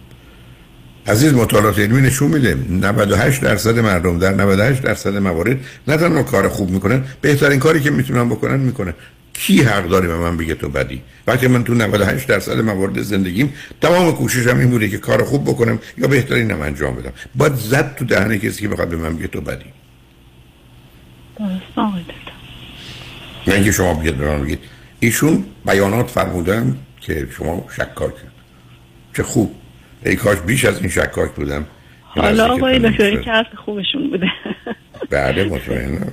عزیز 1.06 1.34
مطالعات 1.34 1.78
علمی 1.78 2.02
نشون 2.02 2.30
میده. 2.30 2.54
98 2.70 3.42
درصد 3.42 3.78
مردم 3.78 4.18
در 4.18 4.34
98 4.34 4.82
درصد 4.82 5.16
موارد 5.16 5.56
نه 5.88 5.96
تنها 5.96 6.22
کار 6.22 6.48
خوب 6.48 6.70
می‌کنن 6.70 7.04
بهترین 7.20 7.58
کاری 7.58 7.80
که 7.80 7.90
می‌تونن 7.90 8.28
بکنن 8.28 8.60
می‌کنن. 8.60 8.94
کی 9.36 9.62
حق 9.62 9.88
داره 9.88 10.08
به 10.08 10.16
من 10.16 10.36
بگه 10.36 10.54
تو 10.54 10.68
بدی؟ 10.68 11.02
وقتی 11.26 11.46
من 11.46 11.64
تو 11.64 11.74
98 11.74 12.28
درصد 12.28 12.60
موارد 12.60 13.02
زندگیم 13.02 13.54
تمام 13.80 14.12
کوششم 14.12 14.58
این 14.58 14.70
بوده 14.70 14.88
که 14.88 14.98
کار 14.98 15.24
خوب 15.24 15.44
بکنم 15.44 15.78
یا 15.98 16.08
بهترینم 16.08 16.60
انجام 16.60 16.94
بدم. 16.94 17.12
باید 17.34 17.54
زد 17.54 17.94
تو 17.94 18.04
دهن 18.04 18.38
کسی 18.38 18.62
که 18.62 18.68
بخواد 18.68 18.88
به 18.88 18.96
من 18.96 19.16
بگه 19.16 19.26
تو 19.26 19.40
بدی. 19.40 19.64
نه 23.46 23.54
اینکه 23.54 23.72
شما 23.72 23.94
بگید 23.94 24.16
به 24.16 24.26
من 24.26 24.44
بگید. 24.44 24.58
ایشون 25.00 25.44
بیانات 25.66 26.10
فرمودن 26.10 26.76
که 27.00 27.28
شما 27.36 27.66
شکاک 27.76 28.14
چه 29.16 29.22
خوب. 29.22 29.54
ای 30.04 30.16
کاش 30.16 30.38
بیش 30.38 30.64
از 30.64 30.80
این 30.80 30.88
شکاک 30.88 31.30
بودم. 31.30 31.66
حالا 32.02 32.46
آقای 32.46 32.78
دکتر 32.78 33.22
که 33.22 33.56
خوبشون 33.64 34.10
بوده. 34.10 34.26
بله 35.10 35.44
مطمئنم. 35.44 36.12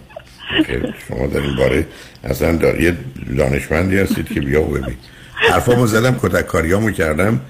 که 0.67 0.93
شما 1.07 1.27
در 1.27 1.41
این 1.41 1.55
باره 1.55 1.85
اصلا 2.23 2.55
دار 2.55 2.81
یه 2.81 2.97
دانشمندی 3.37 3.97
هستید 3.97 4.27
که 4.27 4.41
بیا 4.41 4.63
و 4.63 4.65
ببین. 4.65 4.95
حرفامو 5.33 5.87
زدم 5.87 6.19
کتککاریامو 6.21 6.91
کردم. 6.91 7.41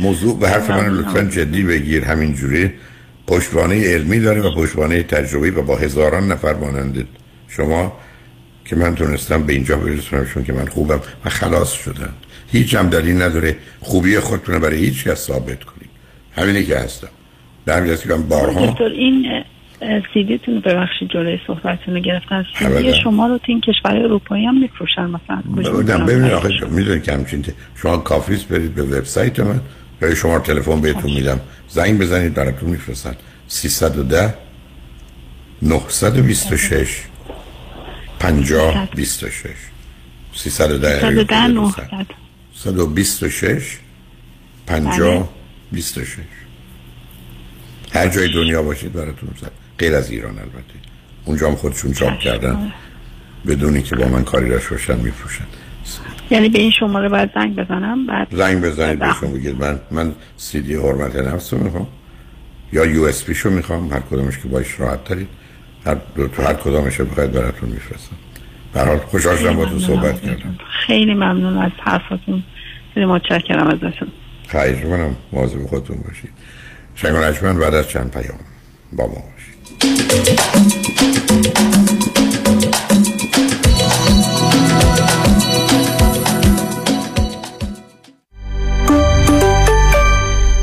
موضوع 0.00 0.38
به 0.38 0.48
حرف 0.48 0.70
من 0.70 0.88
لطفا 0.88 1.22
جدی 1.22 1.62
بگیر. 1.62 2.04
همینجوری. 2.04 2.72
پشتوانه 3.26 3.94
علمی 3.94 4.20
داره 4.20 4.40
و 4.40 4.54
پشتوانه 4.54 5.02
تجربی 5.02 5.50
و 5.50 5.62
با 5.62 5.76
هزاران 5.76 6.32
نفر 6.32 6.54
مانند 6.54 7.08
شما 7.48 7.92
که 8.64 8.76
من 8.76 8.94
تونستم 8.94 9.42
به 9.42 9.52
اینجا 9.52 9.76
برسونمشون 9.76 10.44
که 10.44 10.52
من 10.52 10.66
خوبم 10.66 11.00
و 11.24 11.28
خلاص 11.28 11.72
شدم. 11.72 12.12
هیچ 12.52 12.74
هم 12.74 12.88
دلیل 12.88 13.22
نداره 13.22 13.56
خوبی 13.80 14.18
خودتون 14.18 14.58
برای 14.58 14.76
هیچ 14.76 15.04
کس 15.04 15.26
ثابت 15.26 15.64
کنید 15.64 15.90
همینی 16.36 16.64
که 16.64 16.78
هستم. 16.78 17.08
در 17.66 17.76
همین 17.78 17.96
که 17.96 18.08
من 18.08 18.22
بارها. 18.22 18.66
دکتر 18.66 18.84
این 18.84 19.41
سیدیتون 20.14 20.60
ببخشید 20.60 21.08
جلوی 21.08 21.38
صحبتتون 21.46 21.94
رو 21.94 22.00
گرفتن. 22.00 22.44
سیدی. 22.58 22.94
شما 23.02 23.26
رو 23.26 23.38
تو 23.38 23.44
این 23.46 23.60
کشور 23.60 23.96
اروپایی 23.96 24.46
هم 24.46 24.60
میفروشن. 24.60 25.04
مثلا 25.04 26.04
ببینید 26.06 26.32
آخه؟ 26.32 26.48
می‌دونید 26.70 27.02
که 27.02 27.12
همچین 27.12 27.44
شما 27.74 27.96
کافیست 27.96 28.48
برید 28.48 28.74
به 28.74 28.82
وبسایت 28.82 29.40
من. 29.40 29.60
یا 30.02 30.14
شما 30.14 30.38
تلفن 30.38 30.80
بهتون 30.80 31.12
میدم. 31.12 31.40
زنگ 31.68 31.98
بزنید 31.98 32.34
براتون 32.34 32.70
میفرستن. 32.70 33.14
310 33.48 34.34
926 35.62 37.02
50 38.18 38.88
26 38.94 39.54
310 40.34 41.00
310 41.00 41.46
900 41.46 42.06
126 42.54 43.78
50 44.66 45.28
26 45.72 46.16
هر 47.94 48.08
جای 48.08 48.32
دنیا 48.34 48.62
باشید 48.62 48.92
براتون 48.92 49.28
غیر 49.40 49.94
از 49.94 50.10
ایران 50.10 50.38
البته. 50.38 50.74
اونجا 51.24 51.48
هم 51.48 51.54
خودشون 51.54 51.92
چاپ 51.92 52.18
کردن. 52.18 52.72
بدونی 53.46 53.82
که 53.82 53.96
با 53.96 54.08
من 54.08 54.24
کاری 54.24 54.48
داشته 54.48 54.70
باشن 54.70 54.96
میفروشن. 54.96 55.44
یعنی 56.30 56.48
به 56.48 56.58
این 56.58 56.70
شماره 56.70 57.08
باید 57.08 57.30
زنگ 57.34 57.56
بزنم 57.56 58.06
بعد 58.06 58.28
زنگ 58.30 58.64
بزنید 58.64 58.98
بهشون 58.98 59.32
بگید. 59.32 59.60
من 59.60 59.80
من 59.90 60.12
سی 60.36 60.60
دی 60.60 60.74
حرمت 60.74 61.16
نفس 61.16 61.52
رو 61.52 61.64
می‌خوام. 61.64 61.86
یا 62.72 62.84
USB 62.84 63.34
شو 63.34 63.50
می‌خوام. 63.50 63.92
هر 63.92 64.00
کدومش 64.00 64.38
که 64.38 64.48
باش 64.48 64.80
راحت 64.80 65.04
ترید. 65.04 65.28
هر 65.86 65.96
دو 66.16 66.28
تو 66.28 66.42
هر 66.42 66.54
کدامش 66.54 67.00
رو 67.00 67.04
بخواید 67.04 67.32
براتون 67.32 67.68
میفرستم. 67.68 68.16
به 68.74 68.80
حال 68.80 68.98
خوشحال 68.98 69.36
شدم 69.36 69.56
با 69.56 69.64
تو 69.64 69.78
صحبت 69.78 70.22
کردم. 70.22 70.58
خیلی 70.86 71.14
ممنون 71.14 71.58
از 71.58 71.72
حرفاتون. 71.80 72.42
خیلی 72.94 73.06
متشکرم 73.06 73.66
ازتون. 73.66 74.08
خواهش 74.48 74.84
منم 74.84 75.16
مواظب 75.32 75.66
خودتون 75.66 75.96
باشید. 76.08 76.30
اجمن 77.04 77.58
بعد 77.58 77.74
از 77.74 77.88
چند 77.88 78.10
پیام. 78.10 78.38
با 78.92 79.06
ما 79.06 79.24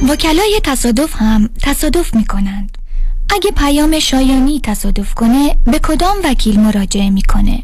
وکلای 0.10 0.62
تصادف 0.64 1.16
هم 1.16 1.50
تصادف 1.62 2.16
می 2.16 2.26
کنند. 2.26 2.78
اگه 3.30 3.52
پیام 3.52 4.00
شایانی 4.00 4.60
تصادف 4.64 5.14
کنه 5.14 5.56
به 5.66 5.80
کدام 5.80 6.18
وکیل 6.24 6.60
مراجعه 6.60 7.10
می‌کنه؟ 7.10 7.64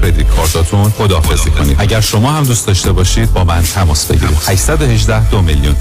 کردیت 0.01 0.27
کارتاتون 0.27 0.89
خداحافظی 0.89 1.49
کنید. 1.49 1.75
اگر 1.79 2.01
شما 2.01 2.31
هم 2.31 2.43
دوست 2.43 2.67
داشته 2.67 2.91
باشید 2.91 3.33
با 3.33 3.43
من 3.43 3.63
تماس 3.63 4.05
بگیرید. 4.05 4.37
818 4.47 5.29
دو 5.29 5.41
میلیون. 5.41 5.75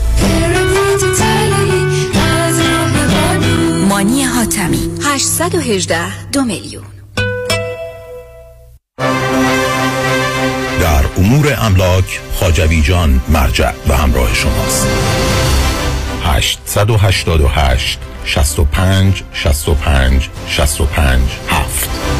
مانی 3.89 4.25
حاتمی. 4.25 4.91
818 5.05 6.29
دو 6.33 6.43
میلیون. 6.43 6.85
در 10.81 11.05
امور 11.19 11.57
املاک 11.61 12.21
خاجوی 12.35 12.83
جان 12.83 13.21
مرجع 13.29 13.73
و 13.89 13.97
همراه 13.97 14.35
شماست. 14.35 14.87
888 16.25 17.99
65 18.25 19.23
65 19.33 20.29
65 20.49 21.21
7 21.49 22.20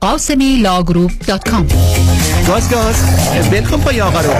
قاسمی 0.00 0.56
law 0.56 0.76
group 0.76 1.10
dot 1.26 1.48
com 1.50 1.66
گاز 2.48 2.70
گاز. 2.70 2.96
ول 3.50 3.62
کن 3.62 3.80
پای 3.80 4.00
آقا 4.00 4.20
رو. 4.20 4.32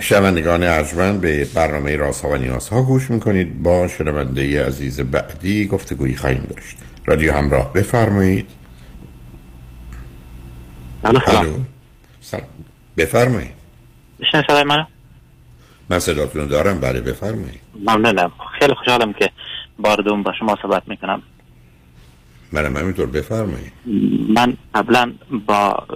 شنوندگان 0.00 0.62
ارجمند 0.62 1.20
به 1.20 1.44
برنامه 1.44 1.96
راست 1.96 2.24
و 2.24 2.36
نیاز 2.36 2.68
ها 2.68 2.82
گوش 2.82 3.10
می‌کنید. 3.10 3.62
با 3.62 3.88
شنونده 3.88 4.66
عزیز 4.66 5.00
بعدی 5.00 5.66
گفتگویی 5.66 6.16
خواهیم 6.16 6.46
داشت. 6.50 6.76
رادیو 7.04 7.32
همراه 7.32 7.72
بفرمایید. 7.72 8.46
سلام. 11.02 11.66
بفرمایید. 12.96 13.63
میشنه 14.24 14.44
صدای 14.48 14.64
منو؟ 14.64 14.84
من 15.90 15.98
صداتون 15.98 16.46
دارم 16.46 16.80
بله 16.80 17.00
بفرمایید. 17.00 17.60
ممنونم. 17.80 18.32
خیلی 18.58 18.74
خوشحالم 18.74 19.12
که 19.12 19.30
بار 19.78 19.96
دوم 19.96 20.22
با 20.22 20.32
شما 20.38 20.58
صحبت 20.62 20.82
می‌کنم. 20.86 21.22
منم 22.52 22.76
همینطور 22.76 23.06
بفرمایید. 23.06 23.72
من 24.28 24.56
قبلا 24.74 25.12
با 25.46 25.86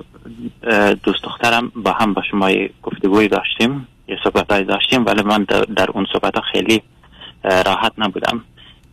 دوست 1.02 1.24
دخترم 1.24 1.72
با 1.76 1.92
هم 1.92 2.14
با 2.14 2.22
شما 2.30 2.50
گفتگوی 2.82 3.28
داشتیم 3.28 3.86
یه 4.08 4.18
صحبت 4.24 4.46
داشتیم 4.46 5.06
ولی 5.06 5.22
من 5.22 5.44
در 5.76 5.90
اون 5.90 6.06
صحبت 6.12 6.34
ها 6.34 6.42
خیلی 6.52 6.82
راحت 7.44 7.92
نبودم. 7.98 8.44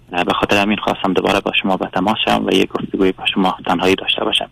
به 0.10 0.34
خاطر 0.34 0.62
همین 0.62 0.78
خواستم 0.78 1.14
دوباره 1.14 1.40
با 1.40 1.52
شما 1.62 1.78
به 1.78 1.90
تماس 1.94 2.18
شم 2.26 2.46
و 2.46 2.54
یه 2.54 2.66
گفتگوی 2.66 3.12
با 3.12 3.26
شما 3.34 3.58
تنهایی 3.66 3.96
داشته 3.96 4.24
باشم. 4.24 4.50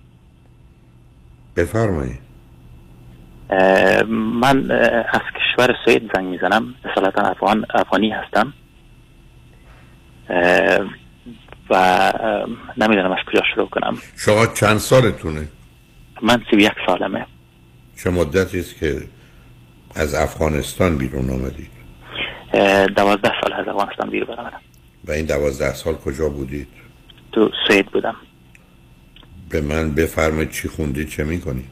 بفرمایید. 1.55 2.22
من 4.09 4.71
از 5.11 5.21
کشور 5.35 5.75
سوئد 5.85 6.01
زنگ 6.15 6.25
می‌زنم 6.25 6.75
اصالتا 6.91 7.21
افغان 7.21 7.65
افغانی 7.73 8.09
هستم 8.09 8.53
و 11.69 12.13
نمی‌دونم 12.77 13.11
از 13.11 13.17
کجا 13.27 13.41
شروع 13.55 13.69
کنم 13.69 13.97
شما 14.17 14.45
چند 14.45 14.77
سالتونه؟ 14.77 15.47
من 16.21 16.41
سی 16.51 16.57
یک 16.57 16.71
سالمه 16.87 17.25
چه 18.03 18.09
مدتی 18.09 18.59
است 18.59 18.79
که 18.79 19.01
از 19.95 20.15
افغانستان 20.15 20.97
بیرون 20.97 21.29
آمدید؟ 21.29 21.71
دوازده 22.95 23.31
سال 23.43 23.53
از 23.53 23.67
افغانستان 23.67 24.09
بیرون 24.09 24.37
آمدم 24.37 24.61
و 25.05 25.11
این 25.11 25.25
دوازده 25.25 25.73
سال 25.73 25.93
کجا 25.93 26.29
بودید؟ 26.29 26.67
تو 27.31 27.51
سوئد 27.67 27.85
بودم 27.85 28.15
به 29.49 29.61
من 29.61 29.91
بفرمایید 29.95 30.51
چی 30.51 30.67
خوندید 30.67 31.09
چه 31.09 31.23
می‌کنید؟ 31.23 31.69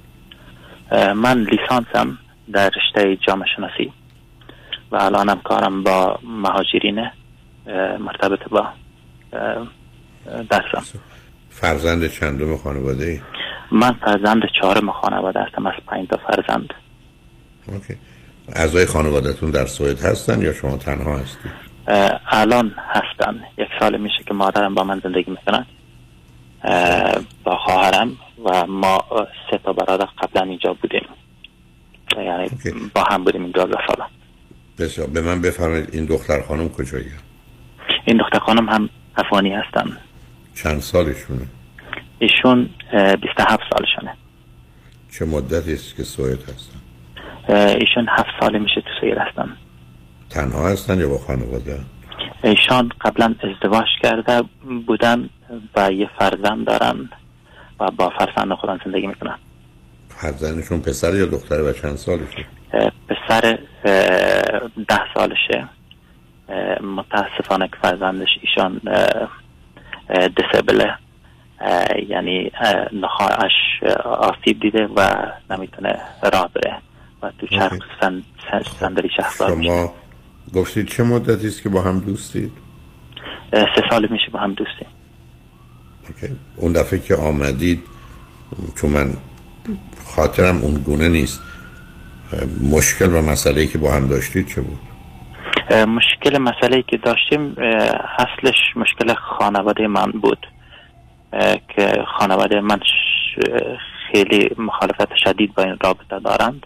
من 0.92 1.44
لیسانسم 1.44 2.18
در 2.54 2.70
رشته 2.70 3.18
جامعه 3.28 3.48
شناسی 3.56 3.94
و 4.92 4.96
الانم 4.96 5.42
کارم 5.44 5.84
با 5.84 6.20
مهاجرین 6.24 7.10
مرتبط 8.00 8.50
با 8.50 8.68
درسم 10.50 10.84
فرزند 11.50 12.08
چندم 12.08 12.58
خانواده 12.58 13.06
ای؟ 13.06 13.20
من 13.72 13.92
فرزند 13.92 14.42
چهارم 14.62 14.92
خانواده 14.92 15.40
هستم 15.40 15.66
از 15.68 15.74
پنج 15.88 16.08
تا 16.08 16.18
فرزند 16.18 16.74
اوکی. 17.68 17.96
اعضای 18.56 18.86
خانوادهتون 18.86 19.52
در 19.52 19.66
سوئد 19.66 20.00
هستن 20.00 20.42
یا 20.42 20.54
شما 20.54 20.78
تنها 20.78 21.18
هستید؟ 21.18 21.52
الان 22.28 22.76
هستن 22.78 23.40
یک 23.58 23.68
سال 23.80 23.98
میشه 23.98 24.24
که 24.28 24.34
مادرم 24.34 24.76
با 24.76 24.84
من 24.84 25.02
زندگی 25.04 25.32
می‌کنن 25.32 25.66
با 27.44 27.58
خواهرم 27.58 28.18
و 28.46 28.66
ما 28.68 29.06
سه 29.52 29.58
تا 29.58 29.74
برادر 29.74 30.06
قبلا 30.06 30.42
اینجا 30.42 30.74
بودیم 30.74 31.06
یعنی 32.18 32.44
اوکی. 32.44 32.72
با 32.96 33.04
هم 33.04 33.24
بودیم 33.24 33.42
این 33.42 33.52
دوازده 33.52 33.78
سال 33.88 34.08
بسیار 34.80 35.08
به 35.08 35.22
من 35.22 35.42
بفرمایید 35.42 35.90
این 35.92 36.06
دختر 36.06 36.42
خانم 36.42 36.70
کجایی؟ 36.70 37.06
این 38.06 38.18
دختر 38.18 38.40
خانم 38.40 38.70
هم 38.70 38.90
افغانی 39.18 39.54
هستن 39.54 39.98
چند 40.56 40.80
سالشونه؟ 40.82 41.46
ایشون 42.20 42.70
اه، 42.94 43.16
27 43.16 43.64
سالشونه 43.74 44.18
چه 45.12 45.26
مدتی 45.26 45.74
است 45.74 45.96
که 45.96 46.04
سوئد 46.04 46.40
هستن؟ 46.44 46.80
ایشون 47.56 48.08
هفت 48.10 48.30
ساله 48.40 48.60
میشه 48.60 48.82
تو 48.82 48.90
سوئد 49.02 49.18
هستن 49.18 49.58
تنها 50.30 50.68
هستن 50.70 51.00
یا 51.00 51.10
با 51.10 51.18
خانواده؟ 51.18 51.80
ایشان 52.44 52.92
قبلا 53.02 53.36
ازدواج 53.44 53.88
کرده 54.04 54.42
بودن 54.88 55.30
و 55.76 55.92
یه 55.92 56.10
فرزند 56.20 56.66
دارن 56.66 57.10
و 57.82 57.92
با 57.92 58.10
فرزند 58.10 58.54
خودم 58.54 58.80
زندگی 58.86 59.08
می‌کنن 59.08 59.36
فرزندشون 60.10 60.82
پسر 60.82 61.16
یا 61.16 61.26
دختره 61.26 61.62
و 61.64 61.74
چند 61.74 61.96
سالشه؟ 61.96 62.46
پسر 63.10 63.60
ده 64.88 65.02
سالشه. 65.14 65.68
متاسفانه 66.84 67.68
که 67.68 67.76
فرزندش 67.82 68.30
ایشان 68.42 68.82
دسبله 70.38 70.96
یعنی 72.10 72.52
اه، 72.62 72.96
نخواهش 72.96 73.52
اه، 73.82 73.94
آسیب 74.04 74.60
دیده 74.60 74.88
و 74.96 75.10
نمی‌تونه 75.50 76.00
راه 76.34 76.50
بره 76.54 76.78
و 77.22 77.32
تو 77.40 77.48
چرخ 77.48 77.74
سن، 78.02 78.24
سن- 78.52 78.64
صندلی 78.80 79.10
شهردار 79.18 79.56
میشه. 79.56 79.70
شما 79.70 79.94
گفتید 80.56 80.88
چه 80.88 81.04
مدتی 81.04 81.48
است 81.48 81.64
که 81.64 81.70
با 81.70 81.82
هم 81.82 82.00
دوستید؟ 82.00 82.52
سه 83.52 83.84
سال 83.90 84.08
میشه 84.12 84.32
با 84.32 84.40
هم 84.40 84.54
دوستیم. 84.54 84.88
اوکی. 86.22 86.36
اون 86.56 86.72
دفعه 86.74 87.00
که 87.00 87.16
آمدید 87.16 87.84
چون 88.76 88.90
من 88.90 89.14
خاطرم 90.06 90.58
اون 90.58 90.74
گونه 90.74 91.10
نیست 91.10 91.42
مشکل 92.72 93.14
و 93.16 93.22
مسئله 93.22 93.68
که 93.68 93.78
با 93.78 93.92
هم 93.92 94.08
داشتید 94.08 94.48
چه 94.48 94.62
بود 94.62 94.80
مشکل 95.72 96.38
مسئله 96.38 96.84
که 96.88 96.98
داشتیم 96.98 97.56
اصلش 98.20 98.56
مشکل 98.76 99.14
خانواده 99.14 99.88
من 99.88 100.12
بود 100.12 100.48
که 101.76 101.94
خانواده 102.20 102.62
من 102.62 102.80
خیلی 104.12 104.50
مخالفت 104.58 105.16
شدید 105.16 105.54
با 105.56 105.64
این 105.64 105.78
رابطه 105.84 106.20
دارند 106.20 106.66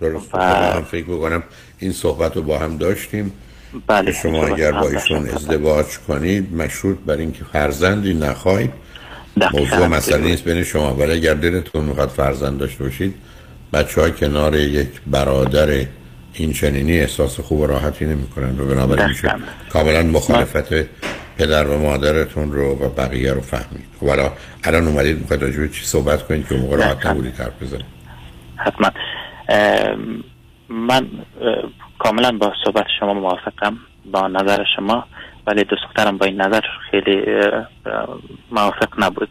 درست 0.00 0.34
و- 0.34 0.38
من 0.38 0.82
فکر 0.82 1.10
می‌کنم 1.10 1.42
این 1.78 1.92
صحبت 1.92 2.36
رو 2.36 2.42
با 2.42 2.58
هم 2.58 2.76
داشتیم 2.76 3.32
بله 3.86 4.12
شما 4.12 4.46
اگر 4.46 4.72
با. 4.72 4.88
ایشون 4.88 5.28
ازدواج 5.28 5.98
کنید 6.08 6.54
مشروط 6.54 6.98
بر 7.06 7.16
اینکه 7.16 7.44
فرزندی 7.52 8.14
نخواهید. 8.14 8.72
موضوع 9.52 9.86
مسئله 9.86 10.24
نیست 10.24 10.44
بین 10.44 10.62
شما 10.62 10.94
ولی 10.94 11.12
اگر 11.12 11.34
دلتون 11.34 11.84
می‌خواد 11.84 12.08
فرزند 12.08 12.58
داشته 12.58 12.84
باشید 12.84 13.14
بچه 13.72 14.00
های 14.00 14.12
کنار 14.12 14.54
یک 14.54 14.88
برادر 15.06 15.86
این 16.32 16.52
چنینی 16.52 17.00
احساس 17.00 17.40
خوب 17.40 17.60
و 17.60 17.66
راحتی 17.66 18.04
نمی 18.04 18.26
کنند 18.26 18.60
و 18.60 18.66
بنابراین 18.66 19.06
میشه 19.06 19.34
کاملا 19.70 20.02
مخالفت 20.02 20.72
پدر 21.38 21.66
و 21.66 21.78
مادرتون 21.78 22.52
رو 22.52 22.72
و 22.72 22.88
بقیه 22.88 23.32
رو 23.32 23.40
فهمید. 23.40 23.84
خب 24.00 24.06
حالا 24.06 24.32
الان 24.64 24.88
اومدید 24.88 25.18
می‌خواید 25.18 25.42
راجع 25.42 25.58
به 25.58 25.68
چی 25.68 25.84
صحبت 25.84 26.26
کنید 26.26 26.48
که 26.48 26.54
موقع 26.54 26.76
راحت 26.76 27.06
نبودید 27.06 27.34
حرف 27.34 27.62
بزنید. 27.62 27.84
حتما. 28.56 28.90
من 30.68 31.08
کاملا 32.02 32.32
با 32.38 32.52
صحبت 32.64 32.86
شما 33.00 33.14
موافقم 33.14 33.78
با 34.12 34.28
نظر 34.28 34.64
شما 34.76 35.04
ولی 35.46 35.64
دوست 35.64 35.82
دخترم 35.82 36.18
با 36.18 36.26
این 36.26 36.40
نظر 36.40 36.60
خیلی 36.90 37.22
موافق 38.50 38.88
نبود. 38.98 39.28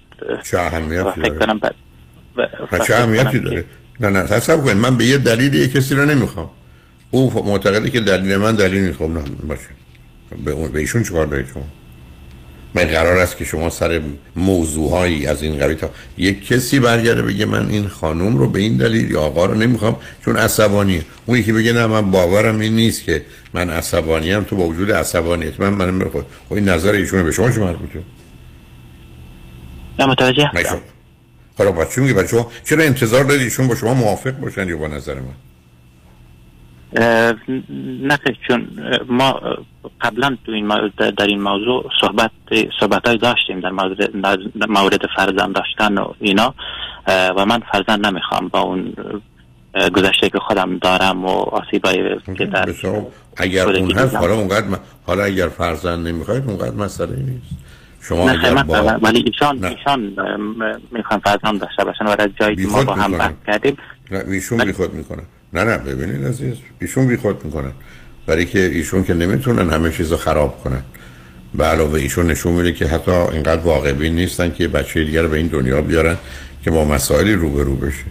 چه 0.51 0.59
اهمیتی 0.59 1.03
داره؟ 1.19 1.57
چه 2.87 2.95
اهمیتی 2.95 3.63
نه 3.99 4.09
نه 4.09 4.23
تصور 4.23 4.61
کنید 4.63 4.77
من 4.77 4.97
به 4.97 5.05
یه 5.05 5.17
دلیل 5.17 5.53
یه 5.53 5.67
کسی 5.67 5.95
رو 5.95 6.05
نمی‌خوام. 6.05 6.49
او 7.11 7.43
معتقده 7.45 7.89
که 7.89 7.99
دلیل 8.01 8.37
من 8.37 8.55
دلیل 8.55 8.93
خب 8.93 9.03
نه 9.03 9.23
باشه. 9.47 9.69
به, 10.45 10.51
اون- 10.51 10.71
به 10.71 10.79
ایشون 10.79 11.03
چیکار 11.03 11.25
دارید 11.25 11.47
شما؟ 11.53 11.63
من 12.73 12.83
قرار 12.83 13.17
است 13.17 13.37
که 13.37 13.45
شما 13.45 13.69
سر 13.69 14.01
موضوعهایی 14.35 15.27
از 15.27 15.43
این 15.43 15.59
قبیل 15.59 15.77
تا 15.77 15.89
یک 16.17 16.47
کسی 16.47 16.79
برگرده 16.79 17.21
بگه 17.21 17.45
من 17.45 17.69
این 17.69 17.87
خانم 17.87 18.37
رو 18.37 18.49
به 18.49 18.59
این 18.59 18.77
دلیل 18.77 19.11
یا 19.11 19.21
آقا 19.21 19.45
رو 19.45 19.55
نمی‌خوام 19.55 19.95
چون 20.25 20.37
عصبانیه 20.37 21.01
اون 21.25 21.37
یکی 21.37 21.51
بگه 21.51 21.73
نه 21.73 21.87
من 21.87 22.11
باورم 22.11 22.59
این 22.59 22.75
نیست 22.75 23.03
که 23.03 23.25
من 23.53 23.69
عصبانیم 23.69 24.43
تو 24.43 24.55
با 24.55 24.63
وجود 24.63 24.91
عصبانیت. 24.91 25.59
من 25.59 25.69
من 25.69 25.93
می‌خوام 25.93 26.25
خب 26.49 26.53
این 26.53 26.69
نظر 26.69 26.91
ایشونه 26.91 27.23
به 27.23 27.31
شما 27.31 27.51
چه 27.51 27.59
مربوطه؟ 27.59 28.03
نه 29.99 30.05
متوجه 30.05 30.49
حالا 31.57 31.71
با 31.71 31.85
چی 31.85 32.01
میگه 32.01 32.13
بچه 32.13 32.27
شما 32.27 32.51
چرا 32.63 32.83
انتظار 32.83 33.23
دارید 33.23 33.41
ایشون 33.41 33.67
با 33.67 33.75
شما 33.75 33.93
موافق 33.93 34.31
باشن 34.31 34.67
یا 34.67 34.77
با 34.77 34.87
نظر 34.87 35.15
من؟ 35.15 35.50
نه 36.93 38.19
چون 38.47 38.67
ما 39.09 39.39
قبلا 40.01 40.37
تو 40.45 40.51
این 40.51 40.67
در- 41.17 41.25
این 41.25 41.41
موضوع 41.41 41.89
صحبت 42.01 42.31
صحبت 42.79 43.07
های 43.07 43.17
داشتیم 43.17 43.59
در 43.59 43.69
مورد, 43.71 44.21
در 44.59 44.67
مورد 44.69 45.01
فرزند 45.15 45.55
داشتن 45.55 45.97
و 45.97 46.13
اینا 46.19 46.53
و 47.07 47.45
من 47.45 47.59
فرزند 47.71 48.05
نمی‌خوام 48.07 48.47
با 48.47 48.59
اون 48.59 48.93
گذشته 49.95 50.29
که 50.29 50.39
خودم 50.39 50.77
دارم 50.77 51.25
و 51.25 51.29
آسیبایی 51.29 52.03
که 52.37 52.45
در 52.45 52.73
اگر 53.37 53.67
اون 53.69 53.91
هست. 53.91 54.15
حالا 54.15 54.33
اونقدر 54.33 54.67
م- 54.67 54.79
حالا 55.07 55.23
اگر 55.23 55.47
فرزند 55.47 56.07
نمی‌خواید 56.07 56.43
اونقدر 56.47 56.75
مسئله 56.75 57.15
نیست. 57.15 57.61
شما 58.01 58.31
نه 58.31 58.45
اگر 58.45 58.63
با 58.63 58.97
ولی 59.01 59.23
ایشان 59.25 59.65
ایشان 59.65 60.15
می‌خوان 60.91 61.19
فرزند 61.19 61.61
داشته 61.61 61.83
باشن 61.83 62.05
و 62.05 62.15
از 62.19 62.29
جایی 62.39 62.55
که 62.55 62.67
ما 62.67 62.83
با 62.83 62.93
هم. 62.93 63.11
بحث 63.11 63.33
کردیم. 63.47 63.77
نه 64.11 64.23
ایشون 64.27 64.65
بیخود 64.65 64.93
می‌کنن 64.93 65.23
نه 65.53 65.63
نه 65.63 65.77
ببینید 65.77 66.27
عزیز 66.27 66.55
ایشون 66.81 67.07
بیخود 67.07 67.45
می‌کنن. 67.45 67.71
برای 68.25 68.45
که 68.45 68.59
ایشون 68.59 69.03
که 69.03 69.13
نمی‌تونن 69.13 69.69
همه 69.69 69.91
چیزو 69.91 70.17
خراب 70.17 70.63
کنن. 70.63 70.81
به 71.55 71.63
علاوه 71.63 71.93
ایشون 71.93 72.27
نشون 72.27 72.53
میده 72.53 72.73
که 72.73 72.87
حتی 72.87 73.11
اینقدر 73.11 73.61
واقع 73.61 73.93
بین 73.93 74.15
نیستن 74.15 74.51
که 74.51 74.67
بچه 74.67 75.03
دیگر 75.03 75.27
به 75.27 75.37
این 75.37 75.47
دنیا 75.47 75.81
بیارن 75.81 76.17
که 76.63 76.71
با 76.71 76.85
مسائلی 76.85 77.33
روبرو 77.33 77.75
بشه. 77.75 78.03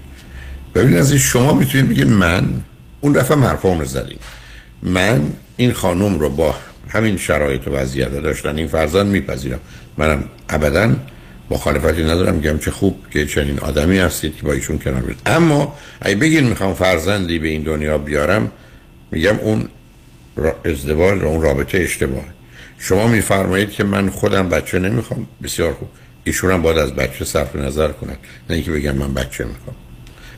ببینید 0.74 0.98
عزیز 0.98 1.20
شما 1.20 1.54
می‌تونید 1.54 1.88
بگید 1.88 2.08
من 2.08 2.44
اون 3.00 3.12
دفعه 3.12 3.38
حرفام 3.38 3.78
رو 3.78 3.84
زدیم. 3.84 4.18
من 4.82 5.20
این 5.56 5.72
خانم 5.72 6.18
رو 6.18 6.28
با 6.28 6.54
همین 6.88 7.16
شرایط 7.16 7.68
و 7.68 7.70
وضعیت 7.70 8.22
داشتن 8.22 8.56
این 8.56 8.68
فرزند 8.68 9.06
میپذیرم. 9.06 9.60
منم 9.98 10.24
ابدا 10.48 10.96
مخالفتی 11.50 12.04
ندارم 12.04 12.34
میگم 12.34 12.58
چه 12.58 12.70
خوب 12.70 12.98
که 13.10 13.26
چنین 13.26 13.58
آدمی 13.58 13.98
هستید 13.98 14.36
که 14.36 14.42
با 14.42 14.52
ایشون 14.52 14.78
کنار 14.78 15.02
بیاد. 15.02 15.18
اما 15.26 15.78
اگه 16.00 16.16
بگین 16.16 16.44
می‌خوام 16.44 16.74
فرزندی 16.74 17.38
به 17.38 17.48
این 17.48 17.62
دنیا 17.62 17.98
بیارم 17.98 18.52
میگم 19.10 19.38
اون 19.38 19.68
ازدواج 20.64 21.22
و 21.22 21.26
اون 21.26 21.42
رابطه 21.42 21.78
اشتباه. 21.78 22.24
شما 22.78 23.08
میفرمایید 23.08 23.70
که 23.70 23.84
من 23.84 24.10
خودم 24.10 24.48
بچه 24.48 24.78
نمی‌خوام. 24.78 25.26
بسیار 25.42 25.72
خوب. 25.72 25.88
ایشون 26.24 26.50
هم 26.50 26.62
باید 26.62 26.78
از 26.78 26.94
بچه 26.94 27.24
صرف 27.24 27.56
نظر 27.56 27.88
کنن. 27.88 28.16
نه 28.50 28.56
اینکه 28.56 28.70
بگم 28.70 28.96
من 28.96 29.14
بچه 29.14 29.44
می‌خوام. 29.44 29.76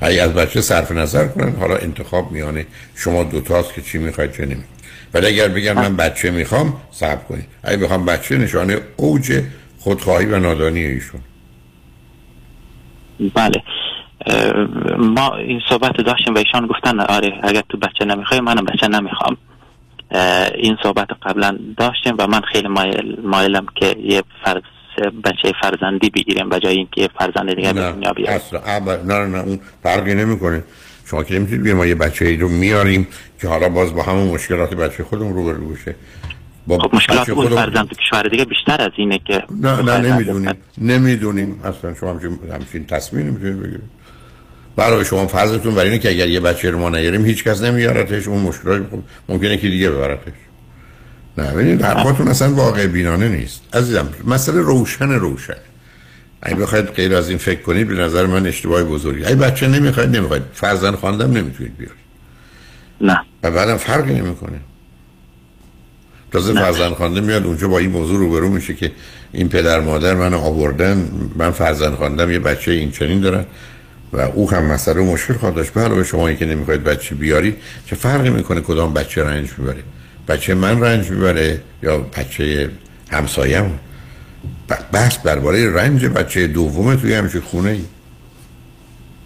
اگه 0.00 0.22
از 0.22 0.32
بچه 0.32 0.60
صرف 0.60 0.92
نظر 0.92 1.26
کنن 1.26 1.56
حالا 1.56 1.76
انتخاب 1.76 2.32
میانه 2.32 2.66
شما 2.94 3.24
دوتاست 3.24 3.74
که 3.74 3.82
چی 3.82 3.98
می‌خواید 3.98 4.32
چه 4.32 4.42
نمی‌خواید 4.42 4.72
ولی 5.14 5.26
اگر 5.26 5.48
بگم 5.48 5.72
من 5.72 5.96
بچه 5.96 6.30
می‌خوام 6.30 6.76
صبر 6.92 7.22
کنید. 7.28 7.44
اگه 7.62 7.76
بخوام 7.76 8.04
بچه 8.06 8.38
نشانه 8.38 8.78
اوج 8.96 9.42
خودخواهی 9.82 10.26
و 10.26 10.38
نادانی 10.38 10.80
ایشون. 10.80 11.20
بله. 13.34 13.62
ما 14.98 15.36
این 15.36 15.60
صحبت 15.68 15.98
رو 15.98 16.04
داشتیم 16.04 16.34
و 16.34 16.38
ایشان 16.38 16.66
گفتن 16.66 17.00
آره 17.00 17.40
اگر 17.42 17.62
تو 17.68 17.78
بچه 17.78 18.04
نمی‌خوای 18.04 18.40
منم 18.40 18.64
بچه 18.64 18.88
نمی‌خوام. 18.88 19.36
این 20.54 20.76
صحبت 20.82 21.10
رو 21.10 21.16
قبلا 21.22 21.58
داشتیم 21.76 22.14
و 22.18 22.26
من 22.26 22.40
خیلی 22.40 22.68
مایل 22.68 23.20
مایلم 23.24 23.66
که 23.74 23.96
یه 24.02 24.22
فرز 24.44 24.62
بچه 25.24 25.52
فرزندی 25.62 26.10
بگیریم 26.10 26.48
به 26.48 26.60
جای 26.60 26.76
اینکه 26.76 27.08
فرزند 27.18 27.54
دیگه 27.54 27.72
به 27.72 27.80
دنیا 27.80 28.12
بیاریم 28.12 28.36
اصلا 28.36 28.78
نه 29.02 29.26
نه 29.26 29.38
اون 29.38 29.60
فرقی 29.82 30.14
نمی‌کنه. 30.14 30.64
شما 31.06 31.24
که 31.24 31.34
نمی‌تونید 31.34 31.68
ما 31.68 31.86
یه 31.86 31.94
بچه 31.94 32.24
ای 32.24 32.36
رو 32.36 32.48
میاریم 32.48 33.08
که 33.40 33.48
حالا 33.48 33.68
باز 33.68 33.94
با 33.94 34.02
همون 34.02 34.28
مشکلات 34.28 34.74
بچه 34.74 35.04
خودمون 35.04 35.34
روبرو 35.34 35.68
بشه. 35.68 35.94
با 36.66 36.78
خب 36.78 36.94
مشکلات 36.94 37.28
اون 37.28 37.48
فرزند 37.48 37.88
تو 37.88 37.94
کشور 37.94 38.22
دیگه 38.22 38.44
بیشتر 38.44 38.82
از 38.82 38.92
اینه 38.96 39.20
که 39.26 39.42
نه 39.60 39.82
نه 39.82 39.98
نمی‌دونیم. 39.98 40.54
نمی‌دونیم. 40.78 41.60
اصلا 41.64 41.94
شما 41.94 42.10
همچین, 42.10 42.38
همچین 42.52 42.86
تصمیم 42.86 43.26
نمی‌تونید 43.26 43.60
بگیرید. 43.62 43.90
برای 44.76 45.04
شما 45.04 45.26
فرضتون 45.26 45.74
بر 45.74 45.84
اینه 45.84 45.98
که 45.98 46.10
اگر 46.10 46.28
یه 46.28 46.40
بچه 46.40 46.70
رو 46.70 46.78
ما 46.78 46.88
نیاریم 46.88 47.24
هیچ 47.24 47.44
کس 47.44 47.62
نمیارتش. 47.62 48.28
اون 48.28 48.42
مشکلات 48.42 48.82
خب 48.90 48.98
ممکنه 49.28 49.56
که 49.56 49.68
دیگه 49.68 49.90
ببرتش. 49.90 50.32
نه 51.38 51.52
ببینید 51.52 51.82
حرفاتون 51.82 52.28
اصلا 52.28 52.54
واقع 52.54 52.86
بینانه 52.86 53.28
نیست. 53.28 53.62
عزیزم 53.72 54.08
مسئله 54.24 54.60
روشن 54.60 55.10
روشن. 55.10 55.54
اگه 56.42 56.56
بخواید 56.56 56.86
غیر 56.86 57.14
از 57.14 57.28
این 57.28 57.38
فکر 57.38 57.62
کنید 57.62 57.88
به 57.88 57.94
نظر 57.94 58.26
من 58.26 58.46
اشتباه 58.46 58.82
بزرگی. 58.84 59.24
اگه 59.24 59.36
بچه 59.36 59.68
نمی‌خواید 59.68 60.16
نمی‌خواید. 60.16 60.42
فرزند 60.52 60.94
خواندم 60.94 61.32
نمی‌تونید 61.32 61.76
بیارید. 61.76 62.02
نه. 63.00 63.20
و 63.42 63.50
بعدم 63.50 63.76
فرقی 63.76 64.14
نمی‌کنه. 64.14 64.60
تازه 66.32 66.54
فرزند 66.54 66.92
خوانده 66.92 67.20
میاد 67.20 67.46
اونجا 67.46 67.68
با 67.68 67.78
این 67.78 67.90
موضوع 67.90 68.18
روبرو 68.18 68.48
میشه 68.48 68.74
که 68.74 68.92
این 69.32 69.48
پدر 69.48 69.80
مادر 69.80 70.14
منو 70.14 70.38
آوردن 70.38 71.10
من 71.36 71.50
فرزند 71.50 71.94
خواندم 71.94 72.30
یه 72.30 72.38
بچه 72.38 72.70
این 72.72 72.90
چنین 72.90 73.20
دارن 73.20 73.44
و 74.12 74.20
او 74.20 74.50
هم 74.50 74.64
مسئله 74.64 75.00
و 75.00 75.12
مشکل 75.12 75.34
خواهد 75.34 75.54
داشت. 75.54 75.72
به 75.72 75.80
علاوه 75.80 76.04
شما 76.04 76.32
که 76.32 76.46
نمی‌خواید 76.46 76.84
بچه 76.84 77.14
بیاری 77.14 77.56
چه 77.86 77.96
فرقی 77.96 78.30
می‌کنه 78.30 78.60
کدام 78.60 78.94
بچه 78.94 79.24
رنج 79.24 79.48
می‌بره؟ 79.58 79.82
بچه 80.28 80.54
من 80.54 80.80
رنج 80.80 81.10
می‌بره 81.10 81.60
یا 81.82 81.98
بچه 81.98 82.70
همسایم؟ 83.10 83.78
بحث 84.92 85.18
درباره 85.24 85.72
رنج 85.72 86.06
بچه 86.06 86.46
دومه 86.46 86.96
توی 86.96 87.14
همچه 87.14 87.40
خونه 87.40 87.70
ای 87.70 87.84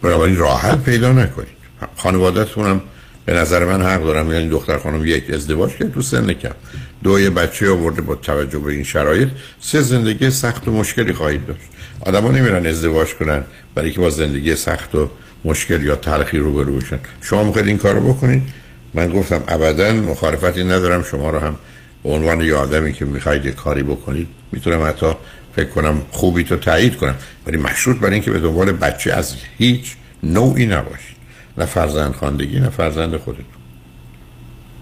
بنابراین 0.02 0.36
راه 0.36 0.62
حل 0.62 0.76
پیدا 0.76 1.12
نکنید. 1.12 1.56
خانوادهتون 1.96 2.66
هم 2.66 2.80
به 3.24 3.32
نظر 3.32 3.64
من 3.64 3.82
حق 3.82 4.04
دارم 4.04 4.32
یعنی 4.32 4.48
دختر 4.48 4.78
خانم 4.78 5.06
یک 5.06 5.30
ازدواج 5.30 5.70
کرد 5.70 5.92
تو 5.92 6.02
سن 6.02 6.32
کم. 6.32 6.54
دو 7.02 7.20
یه 7.20 7.30
بچه 7.30 7.70
آورده 7.70 8.02
با 8.02 8.14
توجه 8.14 8.58
به 8.58 8.72
این 8.72 8.84
شرایط 8.84 9.28
سه 9.60 9.82
زندگی 9.82 10.30
سخت 10.30 10.68
و 10.68 10.72
مشکلی 10.72 11.12
خواهید 11.12 11.46
داشت. 11.46 11.60
آدما 12.00 12.30
نمیرن 12.30 12.66
ازدواج 12.66 13.14
کنن 13.14 13.44
برای 13.74 13.90
که 13.90 14.00
با 14.00 14.10
زندگی 14.10 14.54
سخت 14.54 14.94
و 14.94 15.10
مشکل 15.44 15.82
یا 15.82 15.96
تلخی 15.96 16.38
روبرو 16.38 16.76
بشن. 16.76 16.98
شما 17.20 17.44
می‌خواید 17.44 17.66
این 17.66 17.78
کارو 17.78 18.12
بکنید؟ 18.12 18.42
من 18.94 19.08
گفتم 19.08 19.42
ابدا 19.48 19.92
مخالفتی 19.92 20.64
ندارم 20.64 21.02
شما 21.02 21.30
رو 21.30 21.38
هم 21.38 21.56
به 22.04 22.10
عنوان 22.10 22.40
یه 22.40 22.54
آدمی 22.54 22.92
که 22.92 23.04
می‌خواید 23.04 23.44
یه 23.44 23.52
کاری 23.52 23.82
بکنید 23.82 24.28
می‌تونم 24.52 24.82
حتی 24.82 25.06
فکر 25.56 25.68
کنم 25.68 26.02
خوبی 26.10 26.44
تو 26.44 26.56
تایید 26.56 26.96
کنم. 26.96 27.14
ولی 27.46 27.56
مشروط 27.56 27.96
بر 27.96 28.10
اینکه 28.10 28.30
به 28.30 28.40
دنبال 28.40 28.72
بچه 28.72 29.12
از 29.12 29.34
هیچ 29.58 29.96
نوعی 30.22 30.66
نباشید. 30.66 31.16
نه 31.58 31.64
فرزند 31.64 32.12
خواندگی 32.12 32.60
نه 32.60 32.70
فرزند 32.70 33.16
خودتون. 33.16 33.55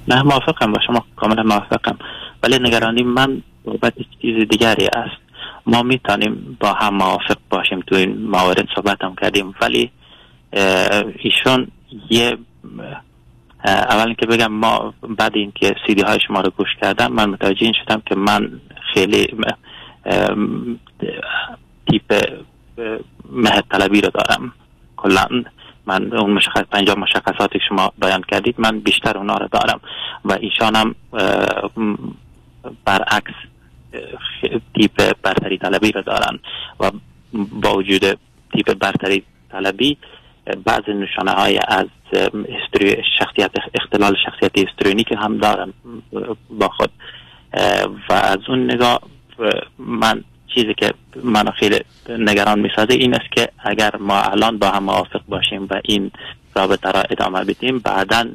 نه 0.09 0.23
موافقم 0.23 0.73
با 0.73 0.81
شما 0.87 1.05
کاملا 1.17 1.43
موافقم. 1.43 1.99
ولی 2.43 2.59
نگرانی 2.59 3.03
من 3.03 3.43
صحبت 3.65 3.95
چیز 4.23 4.49
دیگری 4.49 4.87
است. 4.87 5.17
ما 5.67 5.83
می‌تونیم 5.83 6.57
با 6.61 6.73
هم 6.73 6.95
موافق 6.95 7.37
باشیم 7.51 7.81
تو 7.81 7.95
این 7.95 8.27
موارد 8.27 8.69
صحبت 8.75 9.05
هم 9.05 9.15
کردیم. 9.15 9.55
ولی 9.61 9.91
ایشون 11.19 11.69
یه 12.11 12.39
اول 13.65 14.15
که 14.15 14.27
بگم 14.27 14.53
ما 14.53 14.95
بعد 15.19 15.37
اینکه 15.37 15.75
سیدی 15.87 16.03
های 16.03 16.19
شما 16.27 16.41
رو 16.41 16.51
گوش 16.51 16.69
کردم 16.81 17.13
من 17.13 17.31
متوجه 17.31 17.65
این 17.65 17.75
شدم 17.85 18.03
که 18.07 18.15
من 18.15 18.61
خیلی 18.95 19.37
تیپ 21.91 22.39
مهد 23.33 23.65
طلبی 23.71 24.01
رو 24.01 24.11
دارم. 24.11 24.53
کلا 24.97 25.27
من 25.87 26.13
اون 26.13 26.31
مشخص 26.31 26.63
پنجاه 26.71 26.99
مشخصاتی 26.99 27.59
شما 27.69 27.93
بیان 27.99 28.23
کردید 28.23 28.55
من 28.59 28.81
بیشتر 28.81 29.19
اونا 29.19 29.35
رو 29.35 29.49
دارم. 29.49 29.81
و 30.25 30.33
ایشان 30.33 30.77
هم 30.77 30.95
برعکس 32.85 33.35
تیپ 34.75 35.13
برتری 35.23 35.59
طلبی 35.59 35.93
رو 35.93 36.03
دارن. 36.03 36.39
و 36.81 36.91
با 37.33 37.77
وجود 37.77 38.19
تیپ 38.53 38.75
برتری 38.75 39.23
طلبی 39.53 39.97
بعض 40.65 40.89
نشانه 40.89 41.31
های 41.31 41.61
از 41.69 41.87
شخصیت 43.19 43.51
اختلال 43.75 44.17
شخصیت 44.27 44.69
استرونی 44.69 45.05
که 45.05 45.17
هم 45.17 45.39
دارن 45.39 45.73
با 46.51 46.69
خود. 46.69 46.91
و 48.09 48.13
از 48.13 48.39
اون 48.49 48.73
نگاه 48.73 49.01
من 49.79 50.25
چیزی 50.55 50.75
که 50.75 50.95
منو 51.23 51.51
خیلی 51.51 51.81
نگران 52.09 52.59
می‌سازه 52.59 52.95
این 52.95 53.15
است 53.15 53.33
که 53.33 53.49
اگر 53.59 53.97
ما 53.97 54.21
الان 54.21 54.59
با 54.59 54.71
هم 54.71 54.83
موافق 54.83 55.21
باشیم 55.29 55.67
و 55.71 55.81
این 55.85 56.11
رابطه 56.55 56.91
را 56.91 57.01
ادامه 57.01 57.45
بدیم 57.45 57.79
بعدا 57.79 58.27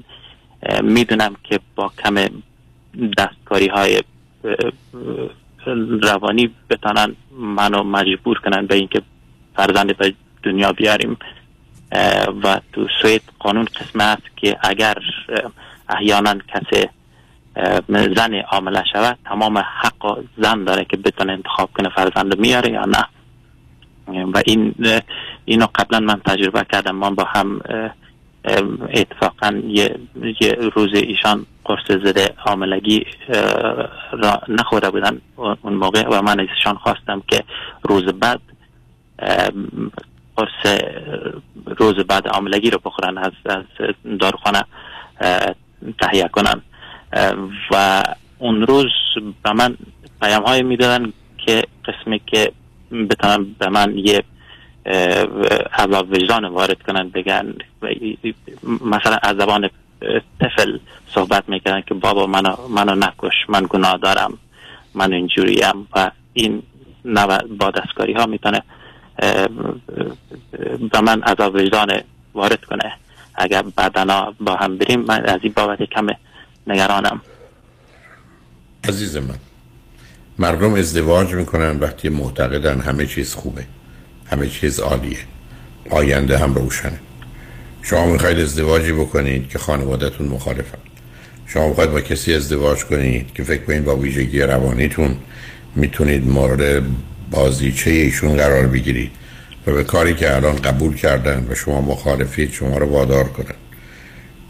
می‌دونم 0.84 1.36
که 1.44 1.60
با 1.76 1.92
کم 2.04 2.16
دستکاری 3.18 3.68
های 3.68 4.02
روانی 6.02 6.50
بتانن 6.70 7.16
منو 7.32 7.84
مجبور 7.84 8.40
کنن 8.40 8.66
به 8.66 8.76
اینکه 8.76 9.02
فرزند 9.56 9.98
به 9.98 10.14
دنیا 10.44 10.72
بیاریم. 10.72 11.18
و 12.44 12.62
تو 12.74 12.88
سوید 13.02 13.22
قانون 13.40 13.66
قسمه 13.66 14.04
است 14.04 14.24
که 14.36 14.58
اگر 14.62 14.98
احیانا 15.90 16.36
کسی 16.48 16.88
زن 17.90 18.34
عامله 18.52 18.84
شود 18.94 19.18
تمام 19.26 19.58
حق 19.58 20.20
زن 20.38 20.64
داره 20.64 20.86
که 20.86 20.98
بتونه 20.98 21.34
انتخاب 21.34 21.70
کنه 21.74 21.90
فرزند 21.90 22.40
میاره 22.40 22.72
یا 22.72 22.86
نه. 22.86 23.06
و 24.34 24.42
این 24.46 24.76
اینو 25.46 25.68
قبلا 25.76 26.00
من 26.00 26.22
تجربه 26.26 26.66
کردم. 26.72 26.96
من 26.96 27.16
با 27.16 27.24
هم 27.24 27.62
اتفاقا 28.94 29.62
یه, 29.68 30.00
یه 30.42 30.52
روز 30.76 30.90
ایشان 30.94 31.46
قرص 31.66 31.88
زده 31.88 32.30
عاملگی 32.46 33.06
را 34.12 34.42
نخورده 34.48 34.90
بودن 34.90 35.22
اون 35.36 35.74
موقع 35.74 36.08
و 36.08 36.22
من 36.22 36.40
ازشان 36.40 36.76
خواستم 36.76 37.24
که 37.28 37.44
روز 37.84 38.04
بعد 38.04 38.42
قرص 40.36 40.82
روز 41.78 41.96
بعد 41.96 42.28
عاملگی 42.28 42.70
رو 42.70 42.80
بخورن 42.86 43.18
از, 43.18 43.32
از 43.46 43.64
داروخانه 44.20 44.64
تهیه 46.02 46.28
کنن. 46.32 46.62
و 47.72 48.04
اون 48.38 48.62
روز 48.62 48.92
به 49.44 49.54
من 49.54 49.78
پیام 50.22 50.44
های 50.44 50.64
می‌دادن 50.64 51.14
که 51.38 51.64
قسمی 51.86 52.22
که 52.28 52.52
بتونن 53.10 53.56
به 53.60 53.70
من 53.70 53.98
یه 53.98 54.24
عذاب 55.74 56.12
وجدان 56.12 56.46
وارد 56.46 56.82
کنن 56.82 57.10
بگن 57.10 57.54
مثلا 58.64 59.18
از 59.22 59.38
زبان 59.38 59.70
طفل 60.40 60.78
صحبت 61.14 61.50
می‌کنن 61.50 61.82
که 61.82 61.94
بابا 61.94 62.28
منو, 62.28 62.56
منو 62.70 62.96
نکش 62.96 63.34
من 63.50 63.66
گناه 63.70 63.98
دارم 63.98 64.38
من 64.96 65.14
اینجوریم 65.14 65.88
و 65.96 66.12
این 66.34 66.64
با 67.60 67.72
دستکاری 67.72 68.14
ها 68.14 68.26
می‌تونه 68.26 68.62
به 70.92 71.02
من 71.02 71.22
عذاب 71.24 71.56
وجدان 71.56 72.02
وارد 72.34 72.66
کنه. 72.66 72.94
اگر 73.36 73.64
بعدنا 73.76 74.34
با 74.40 74.56
هم 74.56 74.78
بریم 74.78 75.00
من 75.00 75.26
از 75.26 75.40
این 75.44 75.54
بابت 75.56 75.84
کم 75.84 76.08
نگرانم. 76.70 77.22
عزیز 78.84 79.18
من 79.18 79.40
مردم 80.40 80.74
ازدواج 80.74 81.34
می‌کنن 81.34 81.80
وقتی 81.80 82.10
معتقدن 82.10 82.82
همه 82.82 83.06
چیز 83.06 83.34
خوبه 83.34 83.64
همه 84.32 84.48
چیز 84.48 84.80
عالیه 84.80 85.18
آینده 85.90 86.38
هم 86.38 86.54
روشنه. 86.54 87.00
شما 87.82 88.06
می‌خواید 88.06 88.40
ازدواجی 88.40 88.92
بکنید 88.92 89.50
که 89.50 89.60
خانوادهتون 89.60 90.28
مخالفن. 90.28 90.78
شما 91.46 91.68
می‌خواید 91.68 91.92
با 91.92 92.02
کسی 92.02 92.34
ازدواج 92.34 92.84
کنید 92.84 93.34
که 93.34 93.44
فکر 93.44 93.64
کنید 93.64 93.86
با 93.86 93.96
ویژگی 93.96 94.42
روانیتون 94.42 95.18
می‌تونید 95.76 96.28
مورد 96.28 96.84
بازیچه 97.32 97.92
ایشون 97.92 98.36
قرار 98.36 98.68
بگیرید 98.68 99.12
و 99.68 99.72
به 99.72 99.84
کاری 99.84 100.14
که 100.14 100.36
الان 100.36 100.56
قبول 100.56 100.96
کردن 100.96 101.48
و 101.50 101.56
شما 101.56 101.82
مخالفید 101.82 102.52
شما 102.52 102.78
رو 102.78 102.86
وادار 102.86 103.24
کنن. 103.24 103.56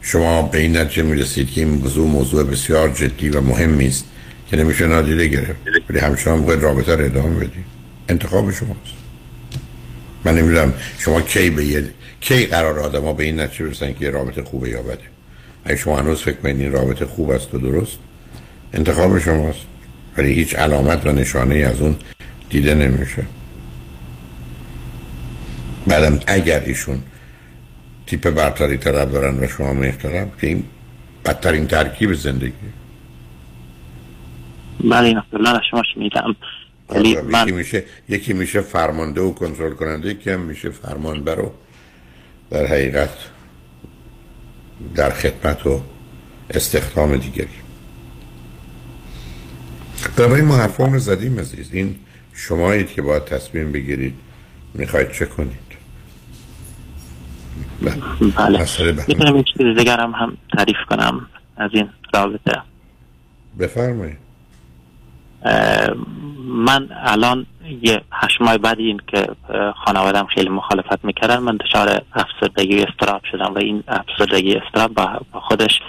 شما 0.02 0.42
به 0.42 0.58
این 0.58 0.78
نتیجه 0.78 1.04
می‌رسید 1.04 1.52
که 1.52 1.62
این 1.62 1.70
موضوع 1.70 2.08
موضوع 2.08 2.44
بسیار 2.44 2.90
جدی 2.90 3.30
و 3.30 3.42
مهمی 3.42 3.88
است 3.88 4.06
که 4.50 4.58
نمیشه 4.58 4.88
نادیده 4.88 5.28
گرفت. 5.28 5.60
ولی 5.90 6.00
همچنان 6.00 6.42
باید 6.42 6.62
رابطه 6.62 6.96
رو 6.96 7.06
ادامه 7.06 7.36
بدید. 7.36 7.66
انتخاب 8.10 8.52
شماست. 8.52 8.80
من 10.26 10.36
نمی‌دونم 10.38 10.74
شما 10.98 11.22
کی 11.22 11.50
به 11.50 11.66
یه 11.66 11.84
کی 12.22 12.46
قرار 12.46 12.80
آدم 12.80 13.04
ها 13.04 13.14
به 13.14 13.24
این 13.24 13.40
نتیجه 13.40 13.66
برسن 13.66 13.94
که 13.94 14.06
یه 14.06 14.10
رابطه 14.10 14.44
خوبه 14.44 14.70
یا 14.70 14.82
بده. 14.82 15.00
اگه 15.66 15.76
شما 15.76 16.00
هنوز 16.00 16.22
فکر 16.22 16.36
کنید 16.36 16.62
این 16.62 16.72
رابطه 16.72 17.06
خوب 17.06 17.30
است 17.30 17.54
و 17.54 17.58
درست 17.58 17.98
انتخاب 18.74 19.20
شماست. 19.20 19.60
ولی 20.18 20.34
هیچ 20.34 20.56
علامت 20.56 21.06
و 21.06 21.12
نشانه 21.12 21.56
از 21.56 21.82
اون 21.82 21.96
دیده 22.50 22.76
نمیشه. 22.76 23.24
بعدم 25.88 26.20
اگر 26.28 26.64
ایشون 26.66 27.00
تیپ 28.10 28.30
برتری 28.30 28.78
طلب 28.78 29.12
دارن 29.12 29.44
و 29.44 29.48
شما 29.48 29.74
محترم 29.74 30.32
که 30.42 30.48
این 30.48 30.64
بدترین 31.26 31.68
ترکیب 31.68 32.14
زندگی. 32.14 32.54
بله 34.84 35.08
این 35.08 35.22
شما 35.72 35.84
شمیدم 35.94 36.36
من... 37.30 37.48
یکی 37.48 37.52
میشه 37.52 37.84
یکی 38.10 38.34
میشه 38.34 38.62
فرمانده 38.62 39.22
و 39.22 39.34
کنترل 39.34 39.74
کننده 39.74 40.10
یکی 40.10 40.30
هم 40.30 40.40
میشه 40.40 40.70
فرمانبر 40.70 41.40
و 41.40 41.52
در 42.50 42.66
حقیقت 42.66 43.10
در 44.96 45.10
خدمت 45.10 45.66
و 45.68 45.82
استخدام 46.50 47.18
دیگری. 47.18 47.48
این 50.18 50.46
ما 50.46 50.58
حرفان 50.58 50.94
رو 50.94 51.00
زدیم 51.00 51.40
عزیز. 51.40 51.70
این 51.74 51.96
شمایید 52.34 52.88
که 52.88 53.02
باید 53.02 53.26
تصمیم 53.26 53.72
بگیرید 53.72 54.14
می‌خواید 54.74 55.12
چه 55.12 55.26
کنید. 55.26 55.69
بله. 57.82 58.66
می‌تونم 59.08 59.38
یک 59.38 59.46
چیز 59.58 59.78
دیگر 59.78 60.00
هم, 60.00 60.12
هم 60.12 60.38
تعریف 60.58 60.78
کنم 60.90 61.26
از 61.58 61.72
این 61.74 61.90
رابطه. 62.14 62.62
بفرمایید. 63.60 64.18
من 66.46 66.90
الان 66.92 67.46
یه 67.82 68.02
هشت 68.12 68.42
ماه 68.42 68.58
بعد 68.58 68.80
این 68.80 69.02
که 69.08 69.28
خانوادم 69.86 70.26
خیلی 70.26 70.50
مخالفت 70.50 71.06
می‌کردن 71.06 71.38
من 71.38 71.58
دچار 71.58 72.02
افسردگی 72.14 72.84
استراب 72.84 73.22
شدم 73.32 73.54
و 73.54 73.58
این 73.58 73.84
افسردگی 73.88 74.56
استراب 74.56 74.94
با 74.94 75.40
خودش 75.40 75.80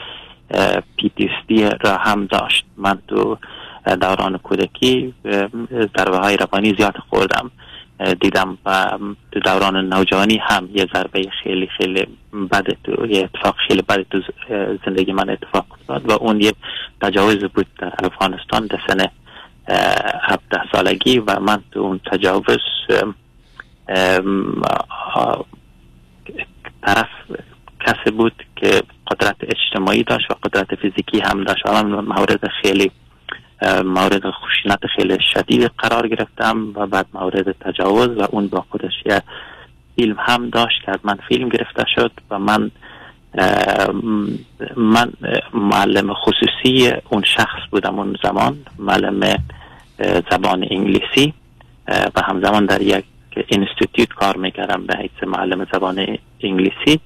پی 0.97 1.71
را 1.81 1.97
هم 1.97 2.27
داشت. 2.27 2.65
من 2.77 2.99
تو 3.09 3.39
دوران 4.01 4.39
کودکی 4.39 5.15
ضربه 5.97 6.19
های 6.19 6.37
روانی 6.37 6.75
زیاد 6.79 6.97
خوردم. 7.09 7.51
دیدم 8.21 8.59
و 8.67 8.99
تو 9.33 9.41
دوران 9.41 9.77
نوجوانی 9.77 10.41
هم 10.43 10.69
یه 10.75 10.87
ضربه 10.95 11.23
خیلی 11.43 11.67
خیلی 11.67 12.07
بد 12.53 12.67
تو 12.85 13.07
یه 13.07 13.25
اتفاق 13.25 13.57
خیلی 13.69 13.83
بد 13.83 14.03
تو 14.11 14.23
زندگی 14.87 15.13
من 15.13 15.31
اتفاق 15.31 15.67
افتاد 15.71 16.11
و 16.11 16.13
اون 16.13 16.41
یه 16.41 16.53
تجاوز 17.03 17.45
بود 17.45 17.67
در 17.79 17.93
افغانستان 18.05 18.67
در 18.67 18.79
سنه 18.89 19.11
هفته 20.23 20.61
سالگی 20.73 21.19
و 21.19 21.41
من 21.41 21.63
تو 21.73 21.81
اون 21.81 22.01
تجاوز 22.13 22.59
طرف 26.83 27.09
کسی 27.87 28.11
بود 28.11 28.45
که 28.57 28.83
قدرت 29.11 29.37
اجتماعی 29.43 30.03
داشت 30.03 30.31
و 30.31 30.35
قدرت 30.43 30.75
فیزیکی 30.75 31.21
هم 31.21 31.45
داشت 31.45 31.67
و 31.67 31.83
من 31.83 32.05
مورد 32.05 32.49
خیلی 32.63 32.91
مورد 33.85 34.23
خشونت 34.31 34.87
خیلی 34.97 35.19
شدید 35.35 35.71
قرار 35.79 36.09
گرفتم 36.09 36.73
و 36.75 36.87
بعد 36.87 37.07
مورد 37.15 37.53
تجاوز 37.53 38.09
و 38.09 38.27
اون 38.31 38.49
با 38.49 38.65
خودش 38.71 38.93
یه 39.07 39.23
فیلم 39.97 40.17
هم 40.19 40.51
داشت 40.51 40.83
که 40.85 40.91
از 40.91 40.99
من 41.05 41.19
فیلم 41.29 41.49
گرفته 41.49 41.85
شد 41.95 42.13
و 42.31 42.39
من 42.39 42.71
من 44.77 45.13
معلم 45.55 46.15
خصوصی 46.15 46.93
اون 47.11 47.23
شخص 47.37 47.61
بودم 47.71 47.99
اون 47.99 48.17
زمان 48.23 48.59
معلم 48.79 49.45
زبان 50.31 50.67
انگلیسی. 50.71 51.35
و 51.89 52.23
همزمان 52.23 52.67
در 52.67 52.83
یک 52.83 53.05
اینستیتوت 53.49 54.09
کار 54.09 54.37
می‌کردم 54.37 54.87
به 54.87 54.97
حیث 54.97 55.25
معلم 55.27 55.67
زبان 55.73 56.19
انگلیسی. 56.41 57.01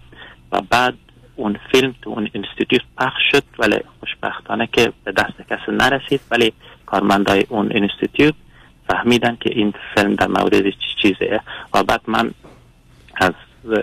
و 0.53 0.61
بعد 0.71 0.95
اون 1.37 1.59
فیلم 1.73 1.95
تو 2.03 2.11
اون 2.11 2.31
اینستیتوت 2.33 2.81
پخش 2.99 3.23
شد. 3.31 3.43
ولی 3.59 3.79
خوشبختانه 4.01 4.69
که 4.73 4.93
به 5.05 5.13
دست 5.13 5.43
کسی 5.51 5.73
نرسید. 5.73 6.21
ولی 6.31 6.53
کارمندای 6.87 7.47
اون 7.49 7.73
اینستیتوت 7.73 8.35
فهمیدن 8.89 9.37
که 9.41 9.51
این 9.53 9.75
فیلم 9.95 10.15
در 10.15 10.29
مورد 10.29 10.71
چی 10.71 10.95
چیزه. 11.03 11.41
و 11.75 11.83
بعد 11.83 12.01
من 12.07 12.31
از 13.17 13.33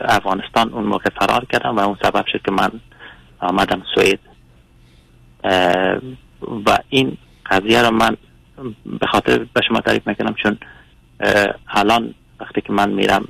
افغانستان 0.01 0.73
اون 0.73 0.83
موقع 0.83 1.09
فرار 1.09 1.45
کردم 1.45 1.77
و 1.77 1.79
اون 1.79 1.97
سبب 2.01 2.25
شد 2.25 2.41
که 2.41 2.51
من 2.51 2.71
آمدم 3.39 3.83
سوئد. 3.95 4.19
و 6.65 6.77
این 6.89 7.17
قضیه 7.45 7.81
رو 7.81 7.91
من 7.91 8.17
به 8.85 9.07
خاطر 9.07 9.45
به 9.53 9.61
شما 9.67 9.81
تعریف 9.81 10.07
می‌کنم 10.07 10.33
چون 10.33 10.57
الان 11.67 12.13
وقتی 12.39 12.61
که 12.61 12.73
من 12.73 12.89
میرم 12.89 13.27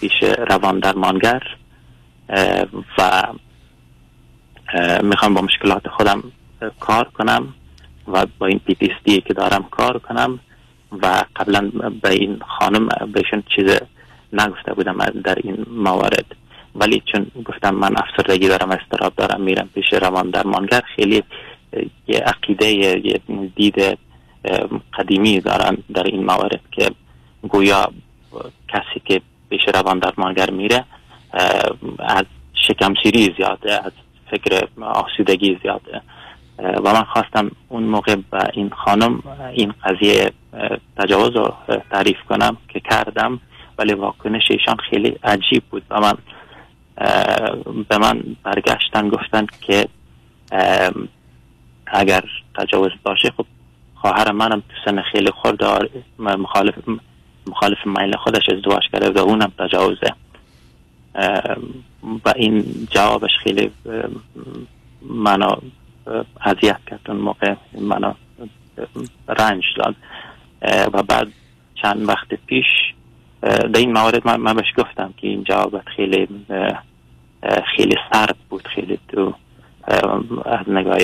پیش 0.00 0.12
روان 0.22 0.78
درمانگر 0.78 1.42
و 2.98 3.22
می‌خوام 5.02 5.34
با 5.34 5.40
مشکلات 5.40 5.88
خودم 5.88 6.22
کار 6.80 7.04
کنم 7.04 7.54
و 8.08 8.26
با 8.38 8.46
این 8.46 8.58
پی 8.58 9.20
که 9.20 9.34
دارم 9.34 9.62
کار 9.70 9.98
کنم 9.98 10.40
و 11.02 11.24
قبلا 11.36 11.70
به 12.02 12.10
این 12.10 12.40
خانم 12.58 12.88
بهشون 13.12 13.42
چیز 13.56 13.76
نگفته 14.32 14.74
بودم 14.74 14.98
در 15.24 15.38
این 15.44 15.66
موارد. 15.70 16.36
ولی 16.74 17.02
چون 17.12 17.26
گفتم 17.44 17.74
من 17.74 17.94
افسردگی 17.96 18.48
دارم 18.48 18.70
استراب 18.70 19.14
دارم 19.16 19.40
میرم 19.40 19.68
پیش 19.74 19.92
روان 19.92 20.30
درمانگر 20.30 20.82
خیلی 20.96 21.22
یه 22.06 22.18
عقیده 22.18 22.66
یه 22.66 23.20
دید 23.56 23.98
قدیمی 24.98 25.40
دارن 25.40 25.76
در 25.94 26.02
این 26.02 26.24
موارد 26.24 26.60
که 26.72 26.90
گویا 27.48 27.92
کسی 28.68 29.00
که 29.04 29.20
پیش 29.50 29.60
روان 29.74 29.98
درمانگر 29.98 30.50
میره 30.50 30.84
از 31.98 32.24
شکم 32.54 32.94
سیری 33.02 33.34
زیاده 33.36 33.84
از 33.84 33.92
فکر 34.30 34.68
آسودگی 34.80 35.58
زیاده. 35.62 36.02
و 36.58 36.92
من 36.92 37.02
خواستم 37.02 37.50
اون 37.68 37.82
موقع 37.82 38.16
به 38.30 38.38
این 38.52 38.70
خانم 38.70 39.22
این 39.52 39.74
قضیه 39.84 40.30
تجاوز 40.96 41.36
رو 41.36 41.54
تعریف 41.90 42.16
کنم 42.28 42.56
که 42.68 42.80
کردم 42.80 43.40
ولی 43.78 43.94
واکنش 43.94 44.50
ایشان 44.50 44.76
خیلی 44.90 45.18
عجیب 45.24 45.62
بود 45.70 45.82
و 45.90 46.00
من 46.00 46.14
به 47.88 47.98
من 47.98 48.22
برگشتن 48.42 49.08
گفتن 49.08 49.46
که 49.60 49.88
اگر 51.86 52.24
تجاوز 52.58 52.90
باشه 53.02 53.32
خب 53.36 53.46
خواهر 53.94 54.32
منم 54.32 54.60
تو 54.60 54.74
سن 54.84 55.02
خیلی 55.02 55.30
خورد 55.30 55.90
مخالف 56.18 56.74
مخالف 57.46 57.78
میل 57.86 58.16
خودش 58.16 58.48
ازدواج 58.48 58.82
کرده 58.92 59.20
و 59.20 59.24
اونم 59.24 59.52
تجاوزه. 59.58 60.12
و 62.24 62.32
این 62.36 62.88
جوابش 62.90 63.30
خیلی 63.42 63.70
منو 65.02 65.56
اذیت 66.40 66.80
کرد. 66.86 67.00
اون 67.08 67.16
موقع 67.16 67.54
منو 67.80 68.12
رنج 69.28 69.62
داد. 69.76 69.96
و 70.92 71.02
بعد 71.02 71.32
چند 71.82 72.08
وقت 72.08 72.34
پیش 72.46 72.64
در 73.42 73.78
این 73.78 73.92
موارد 73.92 74.26
من, 74.26 74.40
من 74.40 74.54
بهش 74.54 74.72
گفتم 74.78 75.14
که 75.16 75.28
این 75.28 75.44
جوابت 75.44 75.88
خیلی 75.96 76.28
خیلی 77.76 77.96
سرد 78.12 78.36
بود. 78.48 78.68
خیلی 78.68 78.98
تو 79.08 79.34
از 80.44 80.68
نگاه 80.68 80.98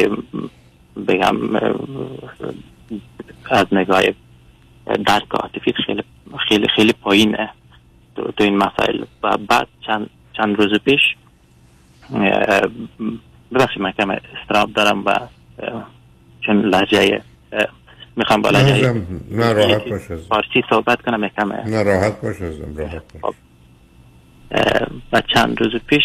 بگم 1.08 1.36
از 3.50 3.66
نگاه 3.72 4.02
درک 5.06 5.30
عاطفی 5.30 5.72
خیلی 5.86 6.02
خیلی 6.48 6.68
خیلی 6.68 6.92
پایینه. 6.92 7.50
تو, 8.16 8.44
این 8.44 8.56
مسائل. 8.56 9.04
و 9.22 9.36
بعد 9.36 9.68
چند 9.86 10.10
چند 10.32 10.56
روز 10.56 10.80
پیش 10.84 11.00
ببخشید 13.52 13.82
من 13.82 13.92
کم 13.92 14.10
استراب 14.10 14.72
دارم 14.72 15.02
و 15.06 15.14
چون 16.40 16.60
لحجه 16.60 17.22
می‌خوام 18.16 18.42
با 18.42 18.50
لحجه 18.50 19.02
نه 19.30 19.52
راحت 19.52 19.88
باش 19.88 20.02
فارسی 20.02 20.62
صحبت 20.70 21.02
کنم 21.02 21.24
یکم 21.24 21.52
نه 21.52 21.82
راحت 21.82 22.20
باش 22.20 22.36
راحت 22.76 23.02
باش. 23.22 23.34
و 25.12 25.22
چند 25.34 25.62
روز 25.62 25.80
پیش 25.86 26.02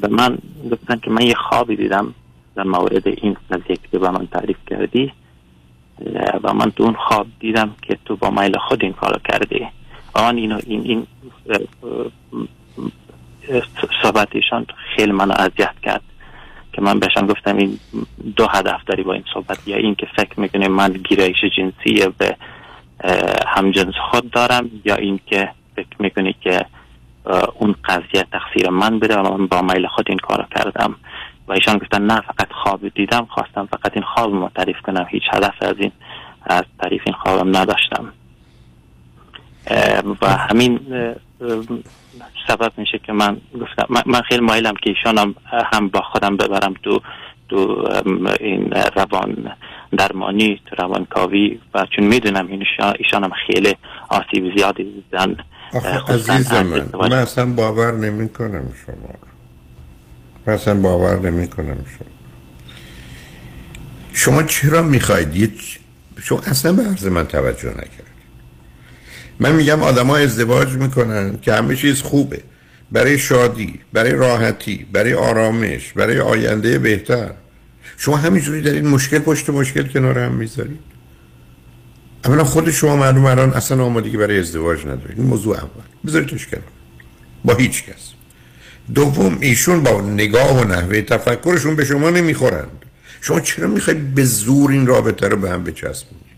به 0.00 0.08
من 0.08 0.38
گفتن 0.70 0.96
که 0.96 1.10
من 1.10 1.22
یه 1.22 1.34
خوابی 1.34 1.76
دیدم 1.76 2.14
در 2.54 2.62
مورد 2.62 3.08
این 3.08 3.36
قضیه 3.50 3.78
که 3.92 3.98
به 3.98 4.10
من 4.10 4.26
تعریف 4.26 4.56
کردی 4.66 5.12
و 6.42 6.54
من 6.54 6.70
تو 6.70 6.82
اون 6.82 6.94
خواب 6.94 7.26
دیدم 7.40 7.74
که 7.82 7.98
تو 8.04 8.16
با 8.16 8.30
میل 8.30 8.58
خود 8.58 8.84
این 8.84 8.92
کارو 8.92 9.18
کردی. 9.24 9.66
و 10.14 10.22
من 10.22 10.36
اینو 10.36 10.60
این 10.66 10.82
این 10.84 11.06
صحبتشان 14.02 14.66
خیلی 14.96 15.12
منو 15.12 15.32
اذیت 15.32 15.74
کرد 15.82 16.02
که 16.72 16.82
من 16.82 16.98
بهشان 16.98 17.26
گفتم 17.26 17.56
این 17.56 17.78
دو 18.36 18.46
هدف 18.46 18.84
داری 18.86 19.02
با 19.02 19.12
این 19.12 19.24
صحبت. 19.34 19.68
یا 19.68 19.76
این 19.76 19.94
که 19.94 20.06
فکر 20.16 20.40
می‌کنه 20.40 20.68
من 20.68 20.92
گیرایش 20.92 21.44
جنسی 21.56 22.08
به 22.18 22.36
همجنس 23.46 23.94
خود 24.10 24.30
دارم 24.30 24.70
یا 24.84 24.94
این 24.94 25.20
که 25.26 25.50
فکر 25.76 25.96
می‌کنی 25.98 26.34
که 26.40 26.66
اون 27.54 27.74
قضیه 27.84 28.26
تقصیر 28.32 28.70
من 28.70 28.98
بده 28.98 29.16
و 29.16 29.38
من 29.38 29.46
با 29.46 29.62
میل 29.62 29.86
خود 29.86 30.06
این 30.08 30.18
کارو 30.18 30.44
کردم. 30.56 30.94
و 31.48 31.52
ایشان 31.52 31.78
گفتن 31.78 32.02
نه 32.02 32.20
فقط 32.20 32.52
خواب 32.52 32.88
دیدم 32.88 33.26
خواستم 33.30 33.66
فقط 33.66 33.92
این 33.94 34.04
خواب 34.14 34.34
ما 34.34 34.50
تعریف 34.54 34.80
کنم. 34.80 35.06
هیچ 35.10 35.22
هدف 35.32 35.54
از 35.60 35.74
این 35.78 35.92
از 36.42 36.64
تعریف 36.78 37.02
این 37.06 37.14
خوابم 37.14 37.56
نداشتم. 37.56 38.12
و 40.22 40.26
همین 40.50 40.80
سبب 42.48 42.72
میشه 42.76 42.98
که 42.98 43.12
من 43.12 43.36
گفتم 43.60 44.02
من 44.06 44.22
خیلی 44.22 44.40
مایلم 44.40 44.74
که 44.82 44.90
ایشانم 44.90 45.34
هم 45.72 45.88
با 45.88 46.00
خودم 46.00 46.36
ببرم 46.36 46.74
تو 46.82 47.00
تو 47.48 47.88
این 48.40 48.72
روان 48.96 49.52
درمانی 49.98 50.60
تو 50.66 50.76
روان 50.78 51.04
کاوی 51.04 51.60
و 51.74 51.86
چون 51.96 52.04
می‌دونم 52.06 52.46
این 52.46 52.64
ایشان 52.98 53.24
هم 53.24 53.30
خیلی 53.46 53.76
آسیب 54.08 54.56
زیادی 54.56 54.84
دیدن 54.84 55.36
عزیزم 56.08 56.62
من 56.62 57.08
من 57.08 57.12
اصلا 57.12 57.46
باور 57.46 57.92
نمی 57.92 58.28
کنم 58.28 58.72
شما. 58.86 59.14
من 60.46 60.52
اصلا 60.52 60.74
باور 60.74 61.30
نمی 61.30 61.48
کنم 61.48 61.84
شما. 61.98 62.08
شما 64.12 64.42
چرا 64.42 64.82
می‌خواید؟ 64.82 65.52
شما 66.22 66.38
اصلا 66.38 66.72
به 66.72 66.82
عرض 66.82 67.06
من 67.06 67.26
توجه 67.26 67.70
نکرد. 67.70 68.09
من 69.40 69.54
میگم 69.54 69.82
آدما 69.82 70.16
ازدواج 70.16 70.68
می‌کنن 70.68 71.38
که 71.42 71.52
همه 71.52 71.76
چیز 71.76 72.02
خوبه. 72.02 72.42
برای 72.92 73.18
شادی 73.18 73.80
برای 73.92 74.12
راحتی 74.12 74.86
برای 74.92 75.14
آرامش 75.14 75.92
برای 75.92 76.20
آینده 76.20 76.78
بهتر. 76.78 77.30
شما 77.96 78.16
همینجوری 78.16 78.62
در 78.62 78.72
این 78.72 78.86
مشکل 78.86 79.18
پشت 79.18 79.50
مشکل 79.50 79.82
کنار 79.82 80.18
هم 80.18 80.32
می‌ذارید. 80.32 80.78
اولا 82.24 82.44
خود 82.44 82.70
شما 82.70 82.96
معلوم 82.96 83.24
الان 83.24 83.52
اصلا 83.52 83.84
آمادگی 83.84 84.16
برای 84.16 84.38
ازدواج 84.38 84.80
ندارید 84.80 85.18
این 85.18 85.26
موضوع 85.26 85.56
اول. 85.56 85.68
بذاریدش 86.06 86.46
کنار. 86.46 86.64
با 87.44 87.54
هیچ 87.54 87.84
کس. 87.84 88.10
دوم 88.94 89.38
ایشون 89.40 89.82
با 89.82 90.00
نگاه 90.00 90.60
و 90.60 90.64
نحوه 90.64 91.02
تفکرشون 91.02 91.76
به 91.76 91.84
شما 91.84 92.10
نمی‌خورند. 92.10 92.84
شما 93.20 93.40
چرا 93.40 93.68
می‌خواید 93.68 94.14
به 94.14 94.24
زور 94.24 94.70
این 94.70 94.86
رابطه 94.86 95.28
رو 95.28 95.36
به 95.36 95.50
هم 95.50 95.64
بچسبونید؟ 95.64 96.29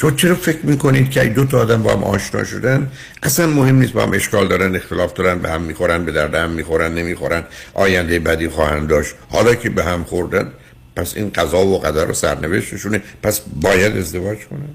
شما 0.00 0.10
چرا 0.10 0.34
فکر 0.34 0.66
می‌کنید 0.66 1.10
که 1.10 1.24
دو 1.24 1.44
تا 1.44 1.58
آدم 1.58 1.82
با 1.82 1.92
هم 1.92 2.04
آشنا 2.04 2.44
شدن 2.44 2.90
اصلا 3.22 3.46
مهم 3.46 3.78
نیست 3.78 3.92
با 3.92 4.02
هم 4.02 4.12
اشکال 4.12 4.48
دارن 4.48 4.76
اختلاف 4.76 5.12
دارن 5.12 5.38
به 5.38 5.50
هم 5.50 5.62
می‌خورن 5.62 6.04
به 6.04 6.12
درد 6.12 6.34
هم 6.34 6.50
می‌خورن 6.50 6.94
نمی‌خورن 6.94 7.44
آینده 7.74 8.18
بدی 8.18 8.48
خواهند 8.48 8.88
داشت. 8.88 9.14
حالا 9.28 9.54
که 9.54 9.70
به 9.70 9.84
هم 9.84 10.04
خوردن 10.04 10.50
پس 10.96 11.16
این 11.16 11.30
قضا 11.30 11.66
و 11.66 11.78
قدر 11.78 12.10
و 12.10 12.14
سرنوشتشونه 12.14 13.02
پس 13.22 13.40
باید 13.60 13.96
ازدواج 13.96 14.38
کنن. 14.38 14.68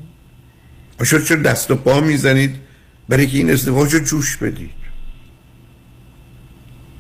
آشور 1.00 1.22
چرا 1.22 1.42
دست 1.42 1.72
و 1.72 1.76
پا 1.76 2.00
می‌زنید؟ 2.00 2.56
برای 3.10 3.28
که 3.28 3.38
این 3.38 3.52
ازدواج 3.52 3.94
رو 3.94 4.00
جوش 4.00 4.38
بدید. 4.38 4.72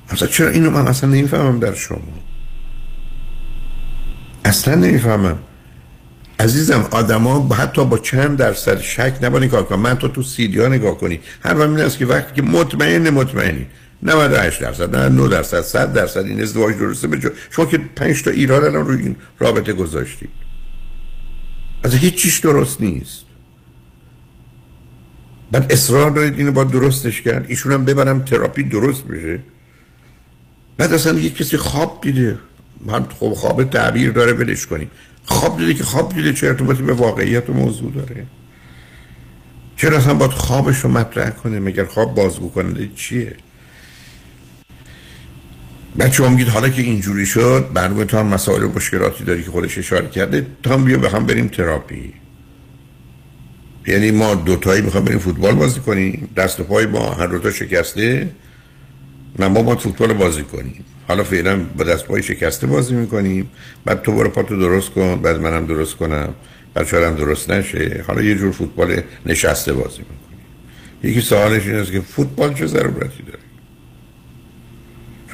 اصلا 0.09 0.27
چرا 0.27 0.49
اینو 0.49 0.69
من 0.69 0.87
اصلا 0.87 1.09
نمی‌فهمم 1.09 1.59
در 1.59 1.73
شما؟ 1.73 2.01
اصلا 4.45 4.75
نمی‌فهمم. 4.75 5.37
عزیزم 6.39 6.87
آدما 6.91 7.55
حتی 7.55 7.85
با 7.85 7.97
چند 7.97 8.37
درصد 8.37 8.79
شک 8.79 9.13
نباید 9.21 9.51
کار 9.51 9.63
کنن. 9.63 9.79
من 9.79 9.95
تو 9.95 10.07
تو 10.07 10.23
سیدی 10.23 10.59
ها 10.59 10.67
نگاه 10.67 10.97
کنی. 10.97 11.19
هر 11.43 11.57
این 11.57 11.79
است 11.79 11.97
که 11.97 12.05
وقتی 12.05 12.33
که 12.35 12.41
مطمئن 12.41 13.09
مطمئنی. 13.09 13.65
98 14.03 14.61
درصد 14.61 14.95
9 14.95 15.29
درصد 15.29 15.61
100 15.61 15.93
درصد. 15.93 16.19
این 16.19 16.41
ازدواج 16.41 16.77
درسته 16.77 17.07
به 17.07 17.31
شما 17.49 17.65
که 17.65 17.77
5 17.77 18.23
تا 18.23 18.31
ایراد 18.31 18.63
الان 18.63 18.87
روی 18.87 19.01
این 19.01 19.15
رابطه 19.39 19.73
گذاشتید 19.73 20.29
از 21.83 21.93
هیچ 21.93 22.15
چیش 22.15 22.39
درست 22.39 22.81
نیست. 22.81 23.25
بعد 25.51 25.71
اصرار 25.71 26.11
دارید 26.11 26.37
اینو 26.37 26.51
با 26.51 26.63
درستش 26.63 27.21
کرد. 27.21 27.45
ایشون 27.47 27.71
هم 27.71 27.85
ببرم 27.85 28.21
تراپی 28.21 28.63
درست 28.63 29.03
بشه. 29.03 29.39
بعد 30.77 30.93
اصلا 30.93 31.19
یک 31.19 31.37
کسی 31.37 31.57
خواب 31.57 31.99
دیده. 32.01 32.37
من 32.85 33.05
خب 33.19 33.33
خواب 33.33 33.63
تعبیر 33.63 34.11
داره 34.11 34.33
ولش 34.33 34.65
کنیم. 34.65 34.91
خواب 35.25 35.57
دیده 35.57 35.73
که 35.73 35.83
خواب 35.83 36.13
دیده 36.13 36.33
چه 36.33 36.47
ارتباطی 36.47 36.83
به 36.83 36.93
واقعیت 36.93 37.49
و 37.49 37.53
موضوع 37.53 37.91
داره؟ 37.91 38.25
چرا 39.77 39.97
اصلا 39.97 40.13
باید 40.13 40.31
خوابش 40.31 40.79
رو 40.79 40.89
مطرح 40.89 41.29
کنه 41.29 41.59
مگر 41.59 41.85
خواب 41.85 42.15
بازگو 42.15 42.49
کننده 42.49 42.89
چیه؟ 42.95 43.35
بعد 45.95 46.11
شما 46.11 46.29
میگید 46.29 46.47
حالا 46.47 46.69
که 46.69 46.81
اینجوری 46.81 47.25
شد 47.25 47.69
برنامه 47.73 48.05
تو 48.05 48.17
هم 48.17 48.25
مسائل 48.25 48.63
و 48.63 48.71
مشکلاتی 48.71 49.23
داری 49.23 49.43
که 49.43 49.51
خودش 49.51 49.77
اشاره 49.77 50.09
کرده 50.09 50.47
تا 50.63 50.73
هم 50.73 50.85
بیا 50.85 50.97
به 50.97 51.09
هم 51.09 51.25
بریم 51.25 51.47
تراپی. 51.47 52.13
یعنی 53.87 54.11
ما 54.11 54.35
دوتایی 54.35 54.81
می‌خوایم 54.81 55.05
بریم 55.05 55.19
فوتبال 55.19 55.55
بازی 55.55 55.79
کنیم 55.79 56.29
دست 56.37 56.59
و 56.59 56.63
پای 56.63 56.85
ما 56.85 57.13
هر 57.13 57.27
دوتا 57.27 57.51
شکسته 57.51 58.29
نه 59.39 59.47
ما 59.47 59.61
با 59.61 59.75
فوتبال 59.75 60.13
بازی 60.13 60.43
کنیم. 60.43 60.85
حالا 61.07 61.23
فعلا 61.23 61.59
با 61.77 61.83
دست 61.83 62.05
پای 62.05 62.23
شکسته 62.23 62.67
بازی 62.67 62.95
می‌کنیم. 62.95 63.49
بعد 63.85 64.01
تو 64.01 64.11
برو 64.11 64.29
پاتو 64.29 64.59
درست 64.59 64.89
کن 64.89 65.21
بعد 65.21 65.41
منم 65.41 65.65
درست 65.65 65.95
کنم. 65.95 66.33
بعد 66.73 66.87
شاید 66.87 67.15
درست 67.15 67.51
نشه. 67.51 68.03
حالا 68.07 68.21
یه 68.21 68.35
جور 68.35 68.51
فوتبال 68.51 69.01
نشسته 69.25 69.73
بازی 69.73 69.99
می‌کنیم. 69.99 70.19
یکی 71.03 71.21
سوالش 71.21 71.67
این 71.67 71.75
است 71.75 71.91
که 71.91 72.01
فوتبال 72.01 72.53
چه 72.53 72.65
ضرورتی 72.67 73.23
داره؟ 73.23 73.39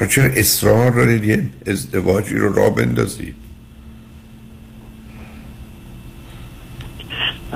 چرا 0.08 0.26
اصرار 0.26 0.92
دارید 0.92 1.24
یه 1.24 1.50
ازدواجی 1.68 2.36
رو 2.36 2.54
را 2.54 2.70
بندازید؟ 2.70 3.36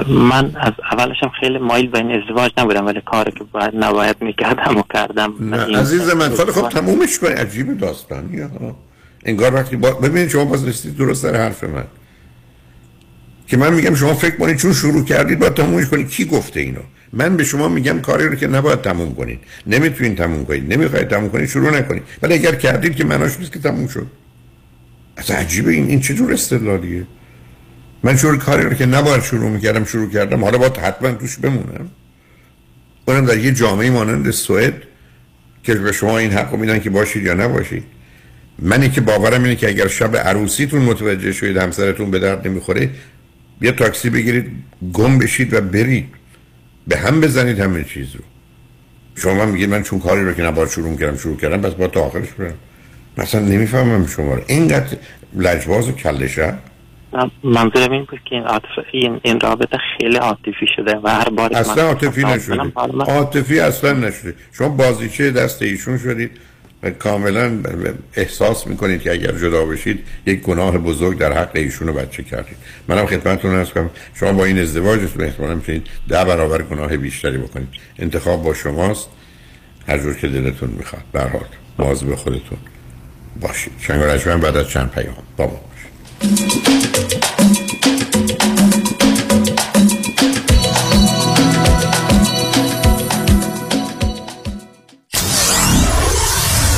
من 0.07 0.55
از 0.55 0.73
اولشم 0.91 1.31
خیلی 1.39 1.57
مایل 1.57 1.87
به 1.87 1.97
این 1.97 2.11
ازدواج 2.11 2.51
نبودم 2.57 2.85
ولی 2.85 3.01
کاری 3.05 3.31
که 3.31 3.43
باید 3.43 3.73
نباید 3.75 4.15
می‌کردم 4.21 4.77
و 4.77 4.83
کردم 4.93 5.33
نه 5.39 5.77
عزیز 5.77 6.09
من 6.09 6.29
خب 6.29 6.51
خب 6.51 6.69
تمومش 6.69 7.19
کنی 7.19 7.33
عجیب 7.33 7.77
داستانی 7.77 8.41
ها 8.41 8.77
انگار 9.25 9.53
وقتی 9.53 9.75
با... 9.75 9.91
ببینید 9.91 10.29
شما 10.29 10.45
باز 10.45 10.67
رسید 10.67 10.97
درست 10.97 11.23
در 11.23 11.35
حرف 11.35 11.63
من. 11.63 11.83
که 13.47 13.57
من 13.57 13.73
میگم 13.73 13.95
شما 13.95 14.13
فکر 14.13 14.37
کنید 14.37 14.57
چون 14.57 14.73
شروع 14.73 15.05
کردید 15.05 15.39
باید 15.39 15.53
تمومش 15.53 15.85
کنید. 15.85 16.09
کی 16.09 16.25
گفته 16.25 16.59
اینو؟ 16.59 16.79
من 17.13 17.37
به 17.37 17.43
شما 17.43 17.67
میگم 17.67 17.99
کاری 17.99 18.27
رو 18.27 18.35
که 18.35 18.47
نباید 18.47 18.81
تموم 18.81 19.15
کنید. 19.15 19.39
نمی‌تونید 19.67 20.17
تموم 20.17 20.45
کنید. 20.45 20.73
نمی‌خواید 20.73 21.07
تموم 21.07 21.29
کنید 21.29 21.45
شروع 21.45 21.77
نکنید. 21.77 22.03
ولی 22.21 22.33
اگر 22.33 22.55
کردید 22.55 22.95
که 22.95 23.03
معناش 23.05 23.39
نیست 23.39 23.51
که 23.51 23.59
تموم 23.59 23.87
شد. 23.87 24.07
از 25.17 25.31
عجیبه 25.31 25.71
این. 25.71 25.87
این 25.87 25.99
چه 25.99 26.13
جور 26.13 26.33
استدلالیه؟ 26.33 27.07
من 28.05 28.17
شروع 28.17 28.37
کاری 28.37 28.63
رو 28.63 28.73
که 28.73 28.85
نباید 28.85 29.23
شروع 29.23 29.49
می‌کردم 29.49 29.83
شروع 29.83 30.09
کردم. 30.09 30.43
حالا 30.43 30.57
باید 30.57 30.77
حتما 30.77 31.11
توش 31.11 31.37
بمونم. 31.37 31.89
اونم 33.05 33.25
در 33.25 33.37
یه 33.37 33.51
جامعه 33.51 33.89
مانند 33.89 34.31
سوئد 34.31 34.73
که 35.63 35.73
به 35.73 35.91
شما 35.91 36.17
این 36.17 36.31
حق 36.31 36.55
میدن 36.55 36.79
که 36.79 36.89
باشید 36.89 37.23
یا 37.23 37.33
نباشید. 37.33 37.83
منی 38.59 38.89
که 38.89 39.01
باورم 39.01 39.43
اینه 39.43 39.55
که 39.55 39.67
اگر 39.69 39.87
شب 39.87 40.17
عروسیتون 40.17 40.81
متوجه 40.81 41.31
شدید 41.31 41.57
همسرتون 41.57 42.11
به 42.11 42.19
درد 42.19 42.47
نمی‌خوره 42.47 42.89
بیا 43.59 43.71
تاکسی 43.71 44.09
بگیرید 44.09 44.51
گم 44.93 45.19
بشید 45.19 45.53
و 45.53 45.61
برید. 45.61 46.07
به 46.87 46.97
هم 46.97 47.21
بزنید 47.21 47.59
همه 47.59 47.83
چیز 47.83 48.15
رو. 48.15 48.21
شما 49.15 49.45
میگید 49.45 49.69
من 49.69 49.83
چون 49.83 49.99
کاری 49.99 50.25
رو 50.25 50.33
که 50.33 50.43
نباید 50.43 50.69
شروع 50.69 50.97
کردم 50.97 51.17
شروع 51.17 51.37
کردم 51.37 51.61
بس 51.61 51.73
با 51.73 51.87
تا 51.87 52.01
آخرش 52.01 52.31
برم. 52.39 52.53
مثلا 53.17 53.41
نمی‌فهمم 53.41 54.07
شما 54.07 54.33
رو. 54.33 54.41
اینقدر 54.47 54.97
لجواز 55.35 55.89
و 55.89 55.91
کلشه 55.91 56.53
منظورم 57.43 57.91
این 57.91 58.05
بود 58.09 58.19
که 58.25 58.35
این. 58.35 58.45
این, 58.91 59.19
این 59.23 59.39
رابطه 59.39 59.77
خیلی 59.97 60.15
عاطفی 60.15 60.67
شده 60.75 60.99
و 61.03 61.09
هر 61.09 61.29
بار 61.29 61.53
اصلا 61.53 61.87
عاطفی 61.87 62.23
نشده 62.23 62.71
عاطفی 62.99 63.59
اصلا 63.59 63.93
نشده 63.93 64.33
شما 64.51 64.69
بازیچه 64.69 65.31
دست 65.31 65.61
ایشون 65.61 65.97
شدید 65.97 66.31
و 66.83 66.89
کاملا 66.89 67.51
احساس 68.15 68.67
می‌کنید 68.67 69.01
که 69.01 69.11
اگر 69.11 69.31
جدا 69.31 69.65
بشید 69.65 69.99
یک 70.25 70.41
گناه 70.41 70.77
بزرگ 70.77 71.17
در 71.17 71.33
حق 71.33 71.51
ایشون 71.53 71.87
رو 71.87 71.93
بچه 71.93 72.23
کردید. 72.23 72.57
منم 72.87 73.05
خدمتتون 73.05 73.55
ارز 73.55 73.69
کنم 73.69 73.89
شما 74.13 74.33
با 74.33 74.45
این 74.45 74.59
ازدواجتون 74.59 75.25
احتمالاً 75.25 75.55
می‌تونید 75.55 75.87
ده 76.09 76.25
برابر 76.25 76.61
گناه 76.61 76.97
بیشتری 76.97 77.37
بکنید. 77.37 77.67
انتخاب 77.99 78.43
با 78.43 78.53
شماست. 78.53 79.09
هر 79.87 79.97
جور 79.97 80.13
که 80.13 80.27
دلتون 80.27 80.69
می‌خواد 80.69 81.03
به 81.11 81.21
هر 81.21 81.27
حال 81.27 81.45
به 81.77 82.15
خودتون 82.15 82.57
باشید. 83.41 83.73
شنگ 83.79 84.41
بعد 84.41 84.57
از 84.57 84.69
چند 84.69 84.91
پیام. 84.91 85.15
با 85.37 85.45
ما. 85.45 85.59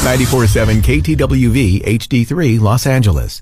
Ninety-four-seven 0.04 0.82
KTWV 0.82 1.84
HD3 1.84 2.60
Los 2.60 2.88
Angeles. 2.88 3.42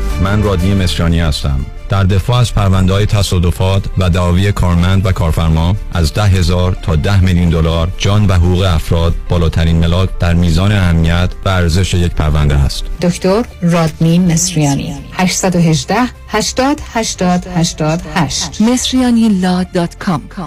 من 0.23 0.43
رادنی 0.43 0.73
مصریانی 0.73 1.19
هستم 1.19 1.65
در 1.89 2.03
دفاع 2.03 2.37
از 2.37 2.53
پرونده 2.53 2.93
های 2.93 3.05
تصادفات 3.05 3.83
و 3.97 4.09
دعاوی 4.09 4.51
کارمند 4.51 5.05
و 5.05 5.11
کارفرما 5.11 5.75
از 5.93 6.13
ده 6.13 6.23
هزار 6.23 6.77
تا 6.81 6.95
ده 6.95 7.19
میلیون 7.19 7.49
دلار 7.49 7.91
جان 7.97 8.25
و 8.25 8.33
حقوق 8.33 8.61
افراد 8.61 9.15
بالاترین 9.29 9.77
ملاک 9.77 10.09
در 10.19 10.33
میزان 10.33 10.71
اهمیت 10.71 11.29
و 11.45 11.49
ارزش 11.49 11.93
یک 11.93 12.11
پرونده 12.11 12.55
است. 12.55 12.83
دکتر 13.01 13.43
رادنی 13.61 14.19
مصریانی 14.19 14.93
818 15.13 15.95
80 16.27 16.81
80 16.93 17.47
88 17.55 18.61
مصریانی 18.61 19.41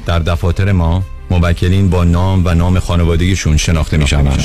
در 0.06 0.18
دفاتر 0.18 0.72
ما 0.72 1.02
موکلین 1.30 1.90
با 1.90 2.04
نام 2.04 2.46
و 2.46 2.54
نام 2.54 2.78
خانوادگیشون 2.78 3.56
شناخته 3.56 3.96
می 3.96 4.06
شوند. 4.06 4.44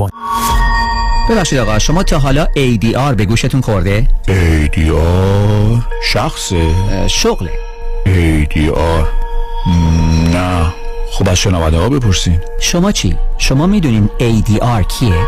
ببخشید 1.29 1.59
آقا 1.59 1.79
شما 1.79 2.03
تا 2.03 2.19
حالا 2.19 2.45
ADR 2.45 3.15
به 3.15 3.25
گوشتون 3.25 3.61
خورده؟ 3.61 4.07
ADR 4.27 5.81
شخصه. 6.03 6.67
شغله. 7.07 7.51
ADR 8.05 9.05
نه. 10.33 10.73
خب 11.11 11.29
از 11.29 11.37
شنونده 11.37 11.77
ها 11.77 11.89
بپرسین. 11.89 12.39
شما 12.59 12.91
چی؟ 12.91 13.15
شما 13.37 13.67
می‌دونین 13.67 14.09
ADR 14.19 14.87
کیه؟ 14.87 15.27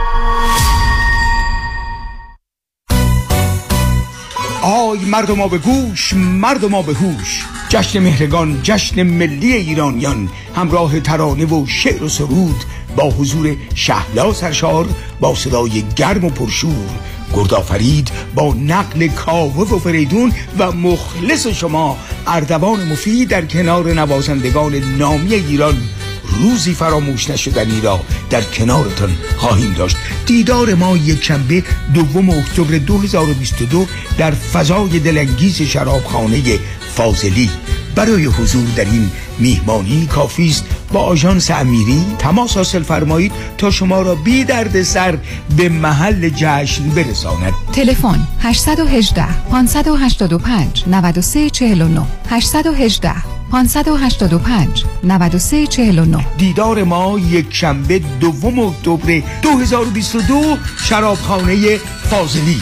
آی 4.64 5.00
مردم 5.06 5.48
به 5.48 5.58
گوش 5.58 6.14
مردم 6.14 6.82
به 6.82 6.94
هوش. 6.94 7.46
جشن 7.70 8.00
مهرگان 8.00 8.60
جشن 8.64 9.04
ملی 9.04 9.54
ایرانیان. 9.54 10.30
همراه 10.56 11.00
ترانه 11.00 11.46
و 11.46 11.66
شعر 11.66 12.04
و 12.04 12.10
سرود. 12.10 12.64
با 12.96 13.10
حضور 13.10 13.56
شهلا 13.76 14.34
سرشار 14.34 14.86
با 15.20 15.36
صدای 15.36 15.84
گرم 15.96 16.26
و 16.26 16.30
پرشور 16.30 16.90
گردآفرید 17.36 18.12
با 18.36 18.54
نقل 18.54 19.08
کاوه 19.08 19.70
و 19.70 19.80
فریدون 19.80 20.34
و 20.60 20.72
مخلص 20.72 21.48
شما 21.48 21.98
اردوان 22.28 22.84
مفید 22.84 23.30
در 23.30 23.46
کنار 23.46 23.94
نوازندگان 23.94 24.76
نامی 24.76 25.34
ایران. 25.34 25.78
روزی 26.42 26.74
فراموش 26.74 27.30
نشدنی 27.30 27.82
را 27.82 28.00
در 28.30 28.42
کنارتان 28.42 29.16
خواهیم 29.38 29.74
داشت. 29.74 29.98
دیدار 30.26 30.74
ما 30.74 30.98
یک 30.98 31.24
شنبه 31.24 31.64
دوم 31.94 32.30
اکتبر 32.30 32.78
2022 32.78 33.86
در 34.18 34.32
فضای 34.32 35.00
دلانگیز 35.00 35.62
شرابخانه 35.62 36.60
فاضلی. 36.96 37.50
برای 37.96 38.26
حضور 38.26 38.66
در 38.76 38.86
این 38.86 39.12
میهمانی 39.40 40.06
کافی 40.06 40.50
است. 40.50 40.66
با 40.92 41.00
آژانس 41.00 41.52
امیری 41.52 42.06
تماس 42.20 42.58
حاصل 42.58 42.84
فرمایید 42.84 43.32
تا 43.58 43.72
شما 43.72 44.02
را 44.02 44.16
بی 44.16 44.44
درد 44.44 44.84
سر 44.84 45.18
به 45.58 45.70
محل 45.70 46.30
جشن 46.30 46.90
برساند. 46.90 47.54
تلفن 47.74 48.28
818 48.40 49.26
585 49.52 50.84
9349 50.88 52.02
818 52.30 53.14
585 53.52 54.86
9349 55.04 56.26
دیدار 56.38 56.84
ما 56.84 57.20
یک 57.20 57.46
شنبه 57.50 58.02
دوم 58.20 58.60
اکتبر 58.60 59.22
2022 59.42 60.58
شرابخانه 60.84 61.78
فاضلی. 62.10 62.62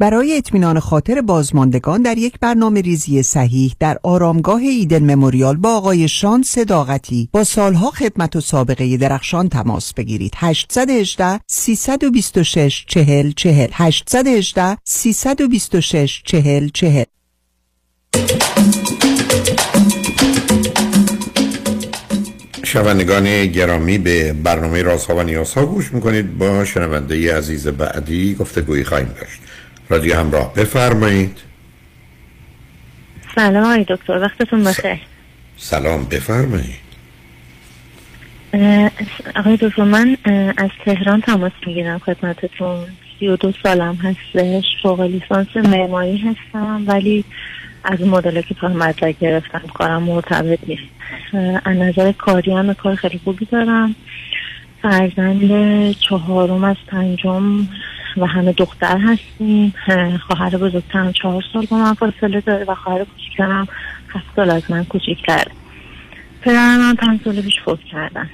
برای 0.00 0.36
اطمینان 0.36 0.80
خاطر 0.80 1.20
بازماندگان 1.20 2.02
در 2.02 2.18
یک 2.18 2.34
برنامه 2.40 2.80
ریزی 2.80 3.22
صحیح 3.22 3.74
در 3.80 3.98
آرامگاه 4.02 4.60
ایدن 4.60 5.14
مموریال 5.14 5.56
با 5.56 5.76
آقای 5.76 6.08
شان 6.08 6.42
صداقتی 6.42 7.28
با 7.32 7.44
سالها 7.44 7.90
خدمت 7.90 8.36
و 8.36 8.40
سابقه 8.40 8.96
درخشان 8.96 9.48
تماس 9.48 9.94
بگیرید. 9.94 10.32
818 10.36 11.40
326 11.46 12.84
40 12.88 13.32
40 13.32 13.68
818 13.72 14.76
326 14.84 16.22
40 16.24 16.68
40 16.68 17.04
شنوندگان 22.64 23.46
گرامی 23.46 23.98
به 23.98 24.32
برنامه 24.32 24.82
رازها 24.82 25.16
و 25.16 25.22
نیازها 25.22 25.66
گوش 25.66 25.92
می‌کنید. 25.92 26.38
با 26.38 26.64
شنونده 26.64 27.36
عزیز 27.36 27.68
بعدی 27.68 28.34
گفتگویی 28.34 28.84
خواهیم 28.84 29.08
داشت. 29.20 29.49
رادیو 29.90 30.16
همراه 30.16 30.54
بفرمایید. 30.54 31.38
سلام 33.34 33.64
آقای 33.64 33.84
دکتر 33.88 34.18
وقتتون 34.18 34.64
بخیر. 34.64 34.98
سلام 35.56 36.04
بفرمایید. 36.04 36.90
آقای 39.36 39.56
دکتر 39.60 39.84
من 39.84 40.16
از 40.56 40.70
تهران 40.84 41.20
تماس 41.20 41.52
می‌گیرم 41.66 41.98
خدمتتون. 41.98 42.86
سی 43.18 43.28
و 43.28 43.36
دو 43.36 43.52
سالم 43.62 43.94
هستش 43.94 44.64
فوق 44.82 45.00
لیسانس 45.00 45.56
معماری 45.56 46.18
هستم 46.18 46.84
ولی 46.86 47.24
از 47.84 48.00
مدل 48.00 48.40
که 48.40 48.54
تا 48.54 48.68
مدرک 48.68 49.18
گرفتم 49.18 49.62
کارم 49.74 50.02
مرتبط 50.02 50.58
نیست. 50.66 50.82
از 51.64 51.76
نظر 51.76 52.12
کاری 52.12 52.52
هم 52.52 52.74
کار 52.74 52.94
خیلی 52.94 53.20
خوبی 53.24 53.44
دارم. 53.44 53.94
فرزند 54.82 55.92
چهارم 55.92 56.64
از 56.64 56.76
پنجم 56.86 57.66
و 58.16 58.26
همه 58.26 58.52
دختر 58.52 58.98
هستیم. 58.98 59.74
اه، 59.88 60.18
خواهر 60.18 60.50
بزرگترم 60.56 61.12
چهار 61.12 61.44
سال 61.52 61.66
با 61.66 61.76
من 61.76 61.94
فاصله 61.94 62.40
داره 62.40 62.64
و 62.64 62.74
خواهر 62.74 63.04
کوچیکترم 63.04 63.68
هفت 64.08 64.26
سال 64.36 64.50
از 64.50 64.70
من 64.70 64.84
کوچیکتره 64.84 65.52
پدرم 66.42 66.78
من 66.78 66.94
پنج 66.94 67.20
سال 67.24 67.40
پیش 67.40 67.60
فوت 67.64 67.80
کردن. 67.80 68.30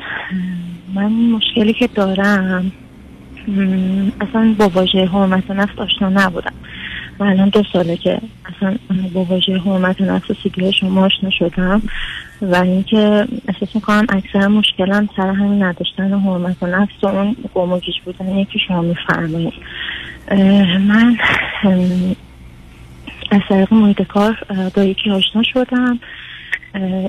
من 0.95 1.13
مشکلی 1.13 1.73
که 1.73 1.87
دارم 1.87 2.73
اصلا 4.21 4.55
با 4.59 4.69
واژه 4.69 5.07
حرمت 5.07 5.51
نفس 5.51 5.79
آشنا 5.79 6.09
نبودم. 6.09 6.55
من 7.19 7.29
الان 7.29 7.49
دو 7.49 7.63
ساله 7.73 7.97
که 7.97 8.21
اصلا 8.45 8.77
با 9.15 9.25
واژه 9.25 9.59
حرمت 9.59 10.01
نفس 10.01 10.31
و 10.31 10.35
سیگل 10.43 10.71
شما 10.71 11.05
آشنا 11.05 11.31
شدم 11.31 11.83
و 12.43 12.57
اینکه 12.57 13.27
احساس 13.49 13.75
می‌کنم 13.75 14.07
اکثر 14.09 14.47
مشکلم 14.47 15.09
سر 15.17 15.31
همین 15.31 15.63
نداشتن 15.63 16.21
حرمت 16.21 16.63
نفس 16.63 16.93
و 17.03 17.07
اون 17.07 17.37
گم 17.55 17.73
و 17.73 17.79
گیج 17.79 17.95
بودن 18.05 18.45
که 18.45 18.59
شما 18.69 18.83
میفرمایید. 18.83 19.53
من 20.81 21.17
از 23.31 23.41
طریق 23.49 23.75
محیط 23.75 24.03
کار 24.03 24.39
با 24.77 24.83
یکی 24.83 25.11
آشنا 25.11 25.43
شدم. 25.43 25.99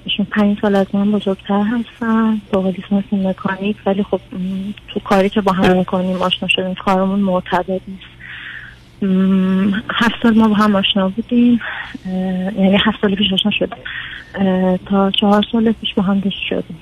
ایشون 0.05 0.25
پنج 0.31 0.57
سال 0.61 0.75
از 0.75 0.87
من 0.93 1.11
بزرگتر 1.11 1.63
هستن 1.63 2.41
با 2.53 2.69
لیسانس 2.69 3.03
مکانیک 3.11 3.77
ولی 3.85 4.03
خب 4.03 4.19
تو 4.87 4.99
کاری 4.99 5.29
که 5.29 5.41
با 5.41 5.51
هم 5.51 5.77
می‌کنیم 5.77 6.21
آشنا 6.21 6.47
شدیم 6.47 6.73
کارمون 6.73 7.19
مرتبط 7.19 7.81
نیست. 7.87 8.16
هفت 9.89 10.15
سال 10.23 10.37
ما 10.37 10.47
با 10.47 10.55
هم 10.55 10.75
آشنا 10.75 11.09
بودیم. 11.09 11.59
یعنی 12.05 12.77
هفت 12.85 13.01
سال 13.01 13.15
پیش 13.15 13.33
آشنا 13.33 13.51
شدیم. 13.51 13.83
اه، 14.35 14.77
تا 14.77 15.11
چهار 15.11 15.45
سال 15.51 15.71
پیش 15.71 15.93
با 15.93 16.03
هم 16.03 16.19
دوست 16.19 16.37
شدیم. 16.49 16.77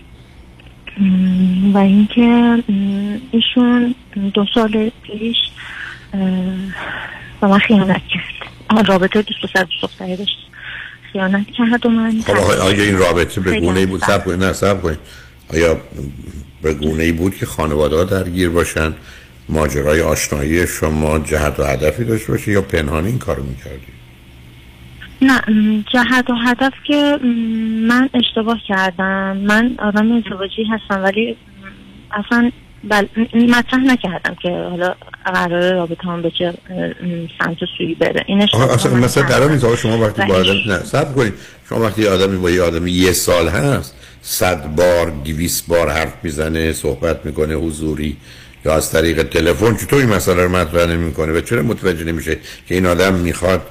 و 1.74 1.78
اینکه 1.78 2.64
ایشون 3.32 3.96
دو 4.34 4.46
سال 4.54 4.92
پیش 5.04 5.38
با 7.42 7.48
من 7.48 7.60
خیانت 7.60 8.02
کرد. 8.08 8.88
رابطه 8.88 9.22
دوست 9.22 9.40
پسر 9.42 9.64
دوست 9.64 9.82
دختری 9.82 10.16
داشت. 10.16 10.38
خیانت 11.12 11.48
کرد 11.48 11.86
و 11.86 11.90
من 11.90 12.22
خب 12.22 12.62
آیا 12.62 12.84
این 12.84 12.98
رابطه 12.98 13.42
به 13.42 13.60
گونه 13.60 13.80
ای 13.80 13.86
بود. 13.86 14.02
سب 14.02 14.26
کنید 14.26 14.44
نه 14.44 14.54
سب 14.54 14.82
کنید. 14.82 15.00
آیا 15.54 15.78
به 16.62 16.74
گونه 16.74 17.04
ای 17.04 17.12
بود 17.12 17.36
که 17.36 17.46
خانواده 17.46 17.96
ها 17.96 18.04
درگیر 18.04 18.50
باشن؟ 18.50 18.94
ماجرای 19.50 20.02
آشنایی 20.02 20.68
شما 20.68 21.20
جهت 21.20 21.60
و 21.60 21.64
هدفی 21.64 22.04
داشته 22.04 22.32
باشه 22.32 22.52
یا 22.52 22.62
پنهانی 22.62 23.08
این 23.08 23.20
کارو 23.20 23.44
می‌کردی؟ 23.44 23.96
نه 25.22 25.42
جهت 25.94 26.30
و 26.30 26.34
هدف 26.34 26.74
که 26.88 27.20
من 27.88 28.10
اشتباه 28.14 28.60
کردم. 28.68 29.38
من 29.38 29.76
آدم 29.80 30.12
ازدواجی 30.12 30.64
هستم 30.64 31.04
ولی 31.04 31.38
اصلا 32.12 32.52
بل... 32.84 33.06
مطرح 33.34 33.80
نکردم 33.80 34.36
که 34.42 34.50
حالا 34.50 34.96
قرار 35.26 35.74
رابطه 35.74 36.08
هم 36.08 36.22
به 36.22 36.32
چه 36.32 36.54
سمت 37.40 37.58
سویی 37.78 37.96
بره. 37.96 38.24
این 38.28 38.42
اصلا 38.42 38.96
مثلا. 38.96 39.24
قرار 39.24 39.52
نیست 39.52 39.76
شما 39.76 39.98
وقتی 39.98 40.22
با 40.26 40.36
آدم 40.36 40.54
نه 40.68 40.78
سب 40.78 41.16
کنید. 41.16 41.34
شما 41.70 41.80
وقتی 41.80 42.08
آدمی 42.08 42.38
با 42.38 42.50
یه 42.50 42.62
آدمی 42.62 42.92
یه 42.92 43.12
سال 43.12 43.48
هست 43.48 43.96
صد 44.22 44.76
بار 44.76 45.10
دویست 45.26 45.68
بار 45.68 45.90
حرف 45.90 46.14
می‌زنه 46.24 46.74
صحبت 46.74 47.26
می‌کنه 47.26 47.54
حضوری 47.54 48.18
یا 48.66 48.76
از 48.76 48.92
طریق 48.92 49.24
تلفن 49.24 49.78
چطور 49.78 50.00
این 50.00 50.10
مسئله 50.10 50.44
رو 50.44 50.50
مطرح 50.50 50.86
نمی‌کنه؟ 50.86 51.34
و 51.34 51.42
چرا 51.42 51.62
متوجه 51.62 52.04
نمیشه 52.04 52.38
که 52.68 52.76
این 52.76 52.86
آدم 52.86 53.14
می‌خواد 53.14 53.62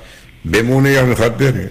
بمونه 0.52 0.90
یا 0.90 1.04
می‌خواد 1.04 1.36
بره؟ 1.36 1.70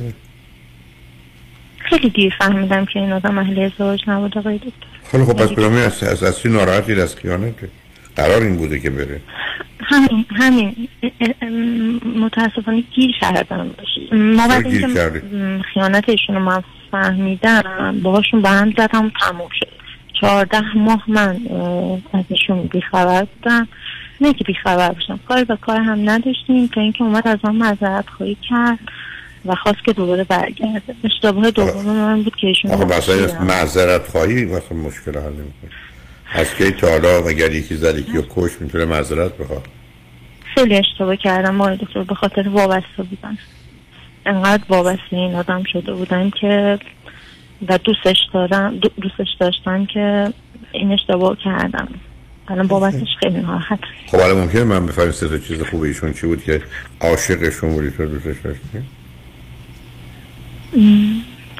خیلی 1.79 2.09
دیر 2.09 2.33
فهمیدم 2.39 2.85
که 2.85 2.99
این 2.99 3.11
آدم 3.11 3.37
اهل 3.37 3.59
ازدواج 3.59 4.03
نبود 4.07 4.37
آقای 4.37 4.57
دکتر. 4.57 4.87
خیلی 5.11 5.23
خب 5.23 5.33
پس 5.33 6.03
از 6.03 6.03
از 6.03 6.23
اصلی 6.23 6.51
ناراحتی 6.51 6.93
از 6.93 7.15
خیانته 7.15 7.69
قرار 8.15 8.41
این 8.41 8.55
بوده 8.55 8.79
که 8.79 8.89
بره. 8.89 9.21
همین 9.79 10.25
همین. 10.29 10.87
متاسفانه 12.15 12.83
گیر 12.95 13.11
کردم. 13.21 13.69
ما 14.11 14.47
بعد 14.47 14.67
اینکه 14.67 15.21
خیانت 15.73 16.09
ایشون 16.09 16.35
رو 16.35 16.41
من 16.41 16.63
فهمیدم 16.91 17.99
باهاشون 18.03 18.41
به 18.41 18.49
هم 18.49 18.73
زدم 18.77 19.11
تموم 19.21 19.49
شد. 19.59 19.82
چهارده 20.21 20.77
ماه 20.77 21.03
من 21.07 21.37
از 22.13 22.25
ایشون 22.29 22.61
بیخبر 22.61 23.23
بودم. 23.23 23.67
نه 24.21 24.33
که 24.33 24.43
بیخبر 24.43 24.91
باشم 24.91 25.19
کار 25.27 25.43
به 25.43 25.55
کار 25.55 25.79
هم 25.79 26.09
نداشتیم. 26.09 26.67
تا 26.67 26.81
اینکه 26.81 27.03
اومد 27.03 27.27
از 27.27 27.39
من 27.43 27.55
معذرت 27.55 28.09
خواهی 28.09 28.37
کرد 28.49 28.79
و 29.45 29.55
خواست 29.55 29.83
که 29.85 29.93
دوباره 29.93 30.23
برگرده. 30.23 30.95
اشتباه 31.03 31.51
دوم 31.51 31.85
من 31.85 32.23
بود 32.23 32.35
که 32.35 32.47
ایشون 32.47 32.71
معذرت 33.41 34.07
خواهی 34.07 34.45
مثلا 34.45 34.77
مشکل 34.77 35.11
حل 35.11 35.33
نمی‌کنه. 35.33 35.71
از 36.33 36.55
کی 36.55 36.71
تا 36.71 36.89
حالا 36.89 37.27
اگر 37.27 37.51
یکی 37.51 37.75
زد 37.75 37.97
یکی 37.97 38.11
کش 38.35 38.51
می‌تونه 38.59 38.85
معذرت 38.85 39.37
بخواد؟ 39.37 39.67
خیلی 40.55 40.75
اشتباه 40.75 41.15
کردم 41.15 41.61
آقای 41.61 41.77
دکتر 41.77 42.03
به 42.03 42.15
خاطر 42.15 42.49
وابسته 42.49 43.03
بودن. 43.09 43.37
انقدر 44.25 44.63
وابسته 44.69 45.01
این 45.11 45.35
آدم 45.35 45.63
شده 45.63 45.93
بودن 45.93 46.29
که 46.29 46.79
و 47.69 47.77
دوستش 47.77 48.17
دارم 48.33 48.77
دو- 48.77 48.91
دوستش 49.01 49.27
داشتم 49.39 49.85
که 49.85 50.33
این 50.71 50.91
اشتباه 50.91 51.37
کردم. 51.43 51.87
الان 52.47 52.67
بابتش 52.67 53.07
خیلی 53.19 53.39
ناراحت. 53.39 53.79
خب 54.07 54.17
حالا 54.17 54.35
ممکنه 54.35 54.63
من 54.63 54.85
بفهمم 54.85 55.11
سه 55.11 55.29
تا 55.29 55.37
چیز 55.37 55.61
خوبه 55.61 55.87
ایشون 55.87 56.13
چی 56.13 56.27
بود 56.27 56.43
که 56.43 56.61
عاشقشون 57.01 57.73
بودی 57.73 57.91
تو 57.91 58.05
دوستش 58.05 58.35
داشتی؟ 58.43 58.83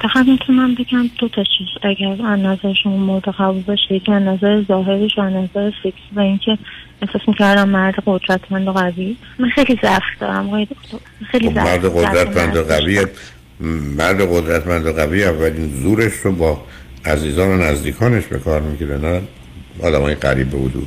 فقط 0.02 0.26
می‌تونم 0.26 0.74
بگم 0.74 1.10
دو 1.18 1.28
تا 1.28 1.44
چیز. 1.44 1.66
اگر 1.82 2.26
از 2.26 2.38
نظر 2.40 2.74
شما 2.82 2.96
مورد 2.96 3.28
قبول 3.28 3.62
باشه 3.62 3.94
یکی 3.94 4.12
از 4.12 4.22
نظر 4.22 4.62
ظاهرش 4.62 5.18
و 5.18 5.20
از 5.20 5.32
نظر 5.32 5.70
فکر 5.82 5.94
و 6.16 6.20
اینکه 6.20 6.58
احساس 7.02 7.20
می‌کردم 7.28 7.68
مرد 7.68 7.94
قدرتمند 8.06 8.68
و 8.68 8.72
قوی. 8.72 9.16
من 9.38 9.48
خیلی 9.48 9.78
ضعف 9.82 10.02
دارم 10.20 10.66
خیلی 11.30 11.46
خب 11.46 11.54
ضعف 11.54 11.66
مرد 11.66 11.96
قدرتمند 11.96 12.56
و 12.56 12.64
قوی 12.64 13.06
مرد 13.96 14.20
قدرتمند 14.20 14.86
و 14.86 14.92
قوی 14.92 15.24
اولین 15.24 15.82
زورش 15.82 16.12
رو 16.12 16.32
با 16.32 16.64
عزیزان 17.04 17.48
و 17.48 17.56
نزدیکانش 17.56 18.24
به 18.24 18.38
کار 18.38 18.60
می‌گیره 18.60 18.98
نه؟ 18.98 19.22
آدم 19.82 20.02
های 20.02 20.14
قریب 20.14 20.50
به 20.50 20.58
حضور. 20.58 20.86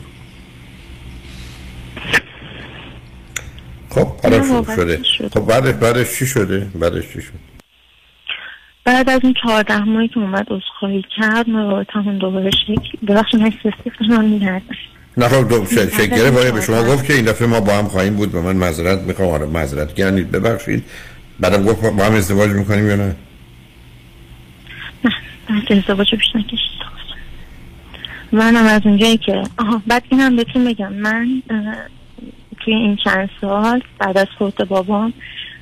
خب 3.90 4.08
حالا 4.24 4.44
شروع 4.44 4.76
شده. 4.76 5.00
شد. 5.18 5.32
خب 5.34 5.46
بعدش 5.46 5.74
بعدش 5.74 6.20
چی 6.20 6.26
شده؟ 6.26 6.68
بعدش 6.76 7.04
چی 7.14 7.22
شد 7.22 7.34
بعد 8.86 9.10
از 9.10 9.20
این 9.24 9.34
چهارده 9.44 9.84
ماهی 9.84 10.08
که 10.08 10.20
اومد 10.20 10.48
عذرخواهی 10.50 11.06
کرد 11.18 11.50
من 11.50 11.72
رابطمون 11.72 12.18
دوباره 12.18 12.52
شکل 12.52 13.06
ببخشید 13.08 13.42
من 14.10 14.26
میگردم. 14.26 14.62
نه 15.18 15.28
خب 15.28 15.50
دو 15.50 15.66
شکل 15.66 16.14
این 16.14 16.52
به 16.52 16.62
شما 16.62 16.84
گفت 16.84 17.06
که 17.06 17.14
این 17.14 17.26
دفعه 17.26 17.48
ما 17.48 17.60
با 17.60 17.74
هم 17.74 17.88
خواهیم 17.88 18.16
بود؟ 18.16 18.36
و 18.36 18.42
من 18.42 18.56
معذرت 18.56 19.00
می‌خوام. 19.00 19.30
آره 19.30 19.46
معذرت. 19.46 19.96
گرنید 19.96 20.32
ببخشید. 20.32 20.84
بعدم 21.40 21.64
گفت 21.64 21.82
با 21.82 22.04
هم 22.04 22.14
ازدواج 22.14 22.50
می‌کنیم 22.50 22.88
یا 22.88 22.96
نه؟ 22.96 23.16
بعد 25.50 25.72
ازدواج 25.72 26.16
بیش 26.16 26.36
نکشید. 26.36 26.78
منم 28.32 28.66
از 28.66 28.82
اونجایی 28.86 29.18
که 29.18 29.44
آها 29.58 29.82
بعد 29.88 30.04
اینم 30.10 30.36
بهتون 30.36 30.66
بگم. 30.66 30.94
من 30.94 31.42
توی 32.60 32.74
این 32.74 32.96
چند 33.04 33.30
سال 33.42 33.82
بعد 34.00 34.18
از 34.18 34.28
فوت 34.40 34.62
بابام 34.62 35.14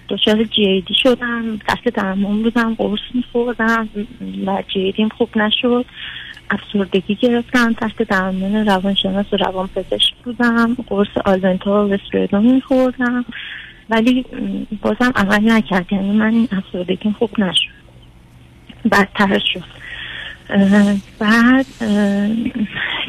دچار 0.10 0.44
جیدی 0.44 0.94
شدم 1.04 1.58
تحت 1.68 1.90
درمان 1.90 2.44
بودم 2.44 2.76
قرص 2.76 3.00
میخوردم 3.14 3.90
و 4.46 4.64
جیدیم 4.74 5.10
خوب 5.10 5.38
نشد. 5.38 5.86
افسردگی 6.50 7.16
گرفتم 7.16 7.74
تحت 7.74 8.04
درمان 8.04 8.66
روانشناس 8.66 9.26
و 9.34 9.38
روان 9.38 9.68
پزشک 9.68 10.14
بودم. 10.24 10.78
قرص 10.88 11.08
آلونتا 11.26 11.88
و 11.88 11.94
وستریدون 11.94 12.46
میخوردم. 12.46 13.26
ولی 13.90 14.26
بازم 14.82 15.12
عمل 15.16 15.52
نکرد 15.52 15.94
یعنی 15.94 16.12
من 16.12 16.34
این 16.34 16.48
افسردگیم 16.52 17.16
خوب 17.20 17.40
نشد. 17.40 17.70
بدتر 18.92 19.40
شد. 19.40 19.64
بعد 21.20 21.66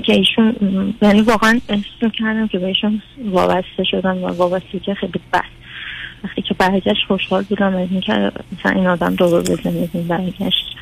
که 0.03 0.13
ایشون 0.13 0.55
یعنی 1.03 1.21
واقعا 1.21 1.61
احساس 1.69 2.13
کردم 2.19 2.49
که 2.49 2.59
به 2.59 2.67
ایشون 2.67 3.03
وابسته 3.25 3.85
شدم 3.91 4.25
و 4.25 4.27
وابستگی 4.27 4.95
خیلی 4.95 5.21
بد. 5.33 5.45
وقتی 6.25 6.43
که 6.43 6.55
برگشت 6.55 7.07
خوشحال 7.09 7.43
بودم 7.43 7.77
از 7.77 7.89
اینکه 7.91 8.33
مثلا 8.59 8.73
این 8.73 8.87
آدم 8.87 9.15
دوباره 9.15 9.43
به 9.43 9.55
زندگی 9.55 10.03
برگشت. 10.03 10.77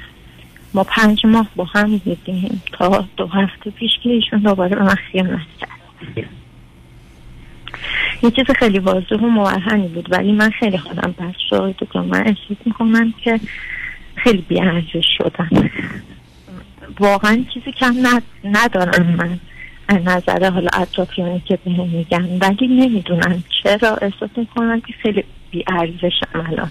ما 0.75 0.85
پنج 0.85 1.27
ماه 1.27 1.49
با 1.57 1.65
هم 1.65 1.97
بودیم 1.97 2.63
تا 2.73 3.05
دو 3.17 3.27
هفته 3.27 3.71
پیش 3.71 3.91
که 4.03 4.11
ایشون 4.11 4.39
دوباره 4.39 4.77
به 4.77 4.83
من 4.83 4.95
خیانت 4.95 5.47
کرد. 5.61 5.71
یه 8.23 8.31
چیز 8.31 8.45
خیلی 8.59 8.79
واضح 8.79 9.17
و 9.17 9.27
موهمی 9.27 9.89
بود 9.89 10.09
ولی 10.13 10.33
من 10.33 10.51
خیلی 10.51 10.79
خودم 10.79 11.15
بد 11.19 11.35
شد. 11.51 11.75
که 11.93 11.99
من 11.99 12.21
احساس 12.21 12.57
می‌کنم 12.65 13.15
که 13.25 13.41
خیلی 14.15 14.45
بیارزش 14.49 15.07
شدم. 15.19 15.71
واقعا 17.01 17.45
چیزی 17.55 17.73
کم 17.73 17.95
ند- 18.03 18.23
ندارم 18.45 19.17
من. 19.19 19.39
از 19.89 20.03
نظر 20.05 20.51
حالا 20.51 20.71
اطرافیانی 20.75 21.43
که 21.45 21.59
بهم 21.65 21.89
میگن. 21.89 22.39
ولی 22.41 22.67
نمی‌دونم 22.67 23.45
چرا. 23.63 23.97
احساس 23.97 24.31
می‌کنم 24.37 24.81
که 24.81 24.93
خیلی 25.03 25.25
بیارزشم 25.51 26.29
الان. 26.35 26.71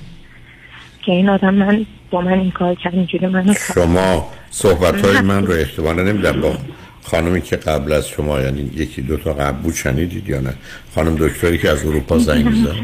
که 1.05 1.11
این 1.11 1.29
آدم 1.29 1.53
من 1.53 1.85
با 2.11 2.21
من 2.21 2.39
این 2.39 2.51
کار 2.51 2.75
کرد 2.75 2.95
اینجوری 2.95 3.27
منو 3.27 3.53
شما 3.53 4.29
صحبت 4.49 5.05
های 5.05 5.21
من 5.21 5.45
رو 5.45 5.53
احتمالا 5.53 6.03
نمیدم 6.03 6.41
با 6.41 6.57
خانمی 7.03 7.41
که 7.41 7.55
قبل 7.55 7.91
از 7.91 8.07
شما 8.07 8.41
یعنی 8.41 8.71
یکی 8.75 9.01
دو 9.01 9.17
تا 9.17 9.33
قبل 9.33 9.57
بود 9.57 9.73
شنیدید 9.73 10.29
یا 10.29 10.39
نه؟ 10.39 10.53
خانم 10.95 11.15
دکتری 11.15 11.57
که 11.57 11.69
از 11.69 11.85
اروپا 11.85 12.17
زنگ 12.17 12.53
زد 12.65 12.75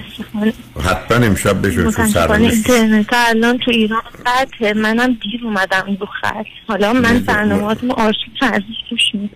حتما 0.81 1.25
امشب 1.25 1.67
بشون 1.67 1.91
چون 1.91 2.31
اینترنت 2.31 3.05
الان 3.11 3.57
تو 3.57 3.71
ایران 3.71 4.01
قطعه 4.25 4.73
منم 4.73 5.17
دیر 5.21 5.41
اومدم 5.43 5.97
رو 5.99 6.07
خط. 6.21 6.45
حالا 6.67 6.93
من 6.93 7.19
برنامهاتون 7.19 7.91
آرشیو 7.91 8.33
توش 8.89 9.01
نیست 9.13 9.35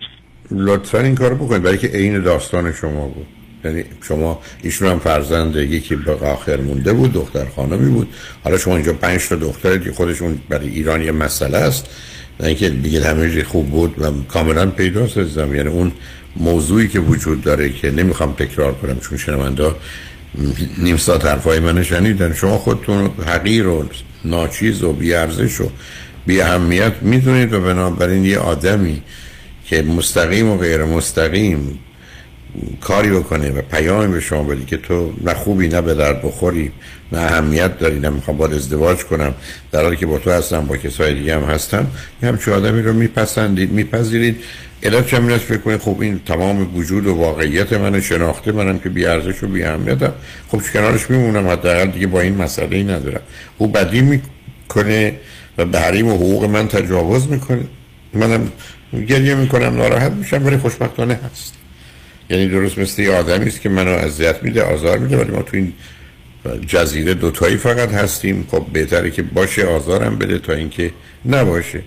لطفا 0.50 0.98
این 0.98 1.14
کارو 1.14 1.36
بکنید. 1.36 1.62
برای 1.62 1.78
که 1.78 1.86
عین 1.86 2.22
داستان 2.22 2.72
شما 2.72 3.06
بود. 3.08 3.26
یعنی 3.64 3.84
شما 4.02 4.40
ایشون 4.62 4.88
هم 4.88 4.98
فرزند 4.98 5.56
یکی 5.56 5.96
به 5.96 6.12
آخر 6.12 6.56
مونده 6.56 6.92
بود 6.92 7.12
دختر 7.12 7.44
خانمی 7.56 7.90
بود. 7.90 8.08
حالا 8.44 8.58
شما 8.58 8.76
اینجا 8.76 8.92
پنج 8.92 9.28
تا 9.28 9.36
دختر 9.36 9.78
که 9.78 9.92
خودشون 9.92 10.38
برای 10.48 10.68
ایران 10.68 11.02
یه 11.02 11.12
مسئله 11.12 11.58
است. 11.58 11.88
نه 12.40 12.46
اینکه 12.46 12.68
دیگه 12.68 13.04
همه 13.04 13.44
خوب 13.44 13.70
بود 13.70 13.94
و 13.98 14.10
کاملا 14.28 14.66
پیداست 14.66 15.18
عزیزم. 15.18 15.54
یعنی 15.54 15.68
اون 15.68 15.92
موضوعی 16.36 16.88
که 16.88 17.00
وجود 17.00 17.42
داره 17.42 17.72
که 17.72 17.90
نمی‌خوام 17.90 18.32
تکرار 18.32 18.74
کنم 18.74 19.00
چون 19.00 19.18
شنونده 19.18 19.70
نیم 20.78 20.96
ساعت 20.96 21.24
حرفای 21.24 21.60
من 21.60 21.82
شنیدن. 21.82 22.34
شما 22.34 22.58
خودتون 22.58 23.10
حقیر 23.26 23.66
و 23.66 23.88
ناچیز 24.24 24.82
و 24.82 24.92
بیارزش 24.92 25.60
و 25.60 25.70
بی 26.26 26.40
اهمیت 26.40 26.92
می‌دونید 27.02 27.52
و 27.52 27.60
بنابراین 27.60 28.24
یه 28.24 28.38
آدمی 28.38 29.02
که 29.66 29.82
مستقیم 29.82 30.50
و 30.50 30.56
غیر 30.56 30.84
مستقیم 30.84 31.78
کاری 32.80 33.10
بکنه 33.10 33.50
و 33.50 33.62
پیامی 33.62 34.12
به 34.12 34.20
شما 34.20 34.42
بدی 34.42 34.64
که 34.64 34.76
تو 34.76 35.12
نه 35.24 35.34
خوبی 35.34 35.68
نه 35.68 35.80
به 35.80 35.94
درد 35.94 36.22
بخوری 36.22 36.72
نه 37.12 37.18
اهمیت 37.18 37.78
داری 37.78 38.00
نه 38.00 38.08
می‌خوام 38.08 38.36
باید 38.36 38.52
ازدواج 38.52 39.04
کنم 39.04 39.34
در 39.72 39.82
حالی 39.82 39.96
که 39.96 40.06
با 40.06 40.18
تو 40.18 40.30
هستم 40.30 40.66
با 40.66 40.76
کسای 40.76 41.14
دیگه 41.14 41.34
هم 41.34 41.42
هستم. 41.42 41.86
یه 42.22 42.28
همچه 42.28 42.52
آدمی 42.52 42.82
رو 42.82 42.92
میپسندید 42.92 43.72
میپذیرید. 43.72 44.36
علت 44.82 45.14
همین 45.14 45.30
است 45.30 45.44
فکر 45.44 45.58
کنید 45.58 45.80
خب 45.80 45.96
این 46.00 46.20
تمام 46.26 46.76
وجود 46.76 47.06
و 47.06 47.14
واقعیت 47.14 47.72
من 47.72 48.00
شناخته 48.00 48.52
منم 48.52 48.78
که 48.78 48.88
بی 48.88 49.06
ارزش 49.06 49.42
و 49.42 49.46
بی 49.46 49.62
اهمیتم. 49.62 50.12
خب 50.48 50.60
کنارش 50.72 51.10
میمونم؟ 51.10 51.48
حداقل 51.48 51.86
دیگه 51.86 52.06
با 52.06 52.20
این 52.20 52.36
مسئله 52.36 52.76
ای 52.76 52.84
ندارم. 52.84 53.20
او 53.58 53.66
بدی 53.66 54.00
می‌کنه 54.00 55.14
و 55.58 55.64
به 55.64 55.80
حریم 55.80 56.06
و 56.08 56.14
حقوق 56.14 56.44
من 56.44 56.68
تجاوز 56.68 57.28
می‌کنه. 57.28 57.64
منم 58.14 58.52
گریه 59.08 59.34
می‌کنم 59.34 59.76
ناراحت 59.76 60.12
میشم 60.12 60.46
ولی 60.46 60.56
خوشبختانه 60.56 61.20
هست. 61.30 61.54
یعنی 62.30 62.48
درست 62.48 62.78
مثل 62.78 63.02
یه 63.02 63.12
آدمی 63.12 63.46
است 63.46 63.60
که 63.60 63.68
منو 63.68 63.90
اذیت 63.90 64.42
میده 64.42 64.62
آزار 64.62 64.98
میده 64.98 65.16
ولی 65.16 65.30
ما 65.30 65.42
تو 65.42 65.56
این 65.56 65.72
جزیره 66.66 67.14
دوتایی 67.14 67.56
فقط 67.56 67.92
هستیم. 67.92 68.46
خب 68.50 68.66
بهتره 68.72 69.10
که 69.10 69.22
باشه 69.22 69.66
آزارم 69.66 70.18
بده 70.18 70.38
تا 70.38 70.52
اینکه 70.52 70.90
نباشه. 71.26 71.80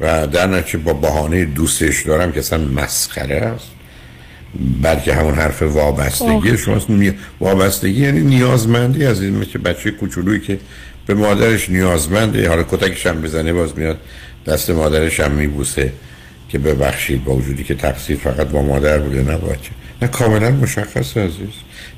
و 0.00 0.26
در 0.26 0.46
نتیجه 0.46 0.78
با 0.78 0.92
بهانه 0.92 1.44
دوستش 1.44 2.02
دارم 2.02 2.32
که 2.32 2.38
اصلا 2.38 2.58
مسخره 2.58 3.36
است. 3.36 3.70
بلکه 4.82 5.14
همون 5.14 5.34
حرف 5.34 5.62
وابستگی 5.62 6.58
شماست. 6.58 6.86
وابستگی 7.40 8.00
یعنی 8.00 8.20
نیازمندی 8.20 9.06
از 9.06 9.22
این 9.22 9.36
مثل 9.36 9.58
بچه 9.58 9.90
کوچولویی 9.90 10.40
که 10.40 10.58
به 11.06 11.14
مادرش 11.14 11.70
نیازمنده. 11.70 12.48
حالا 12.48 12.62
کتکش 12.62 13.06
هم 13.06 13.20
بزنه 13.20 13.52
باز 13.52 13.78
میاد 13.78 13.98
دست 14.46 14.70
مادرش 14.70 15.20
هم 15.20 15.30
میبوسه. 15.30 15.92
که 16.52 16.58
ببخشید 16.58 17.24
با 17.24 17.34
وجودی 17.34 17.64
که 17.64 17.74
تقصیر 17.74 18.16
فقط 18.16 18.46
با 18.46 18.62
مادر 18.62 18.98
بوده 18.98 19.22
نه 19.22 19.36
بچه. 19.36 19.70
نه 20.02 20.08
کاملا 20.08 20.50
مشخص 20.50 21.16
عزیز. 21.16 21.48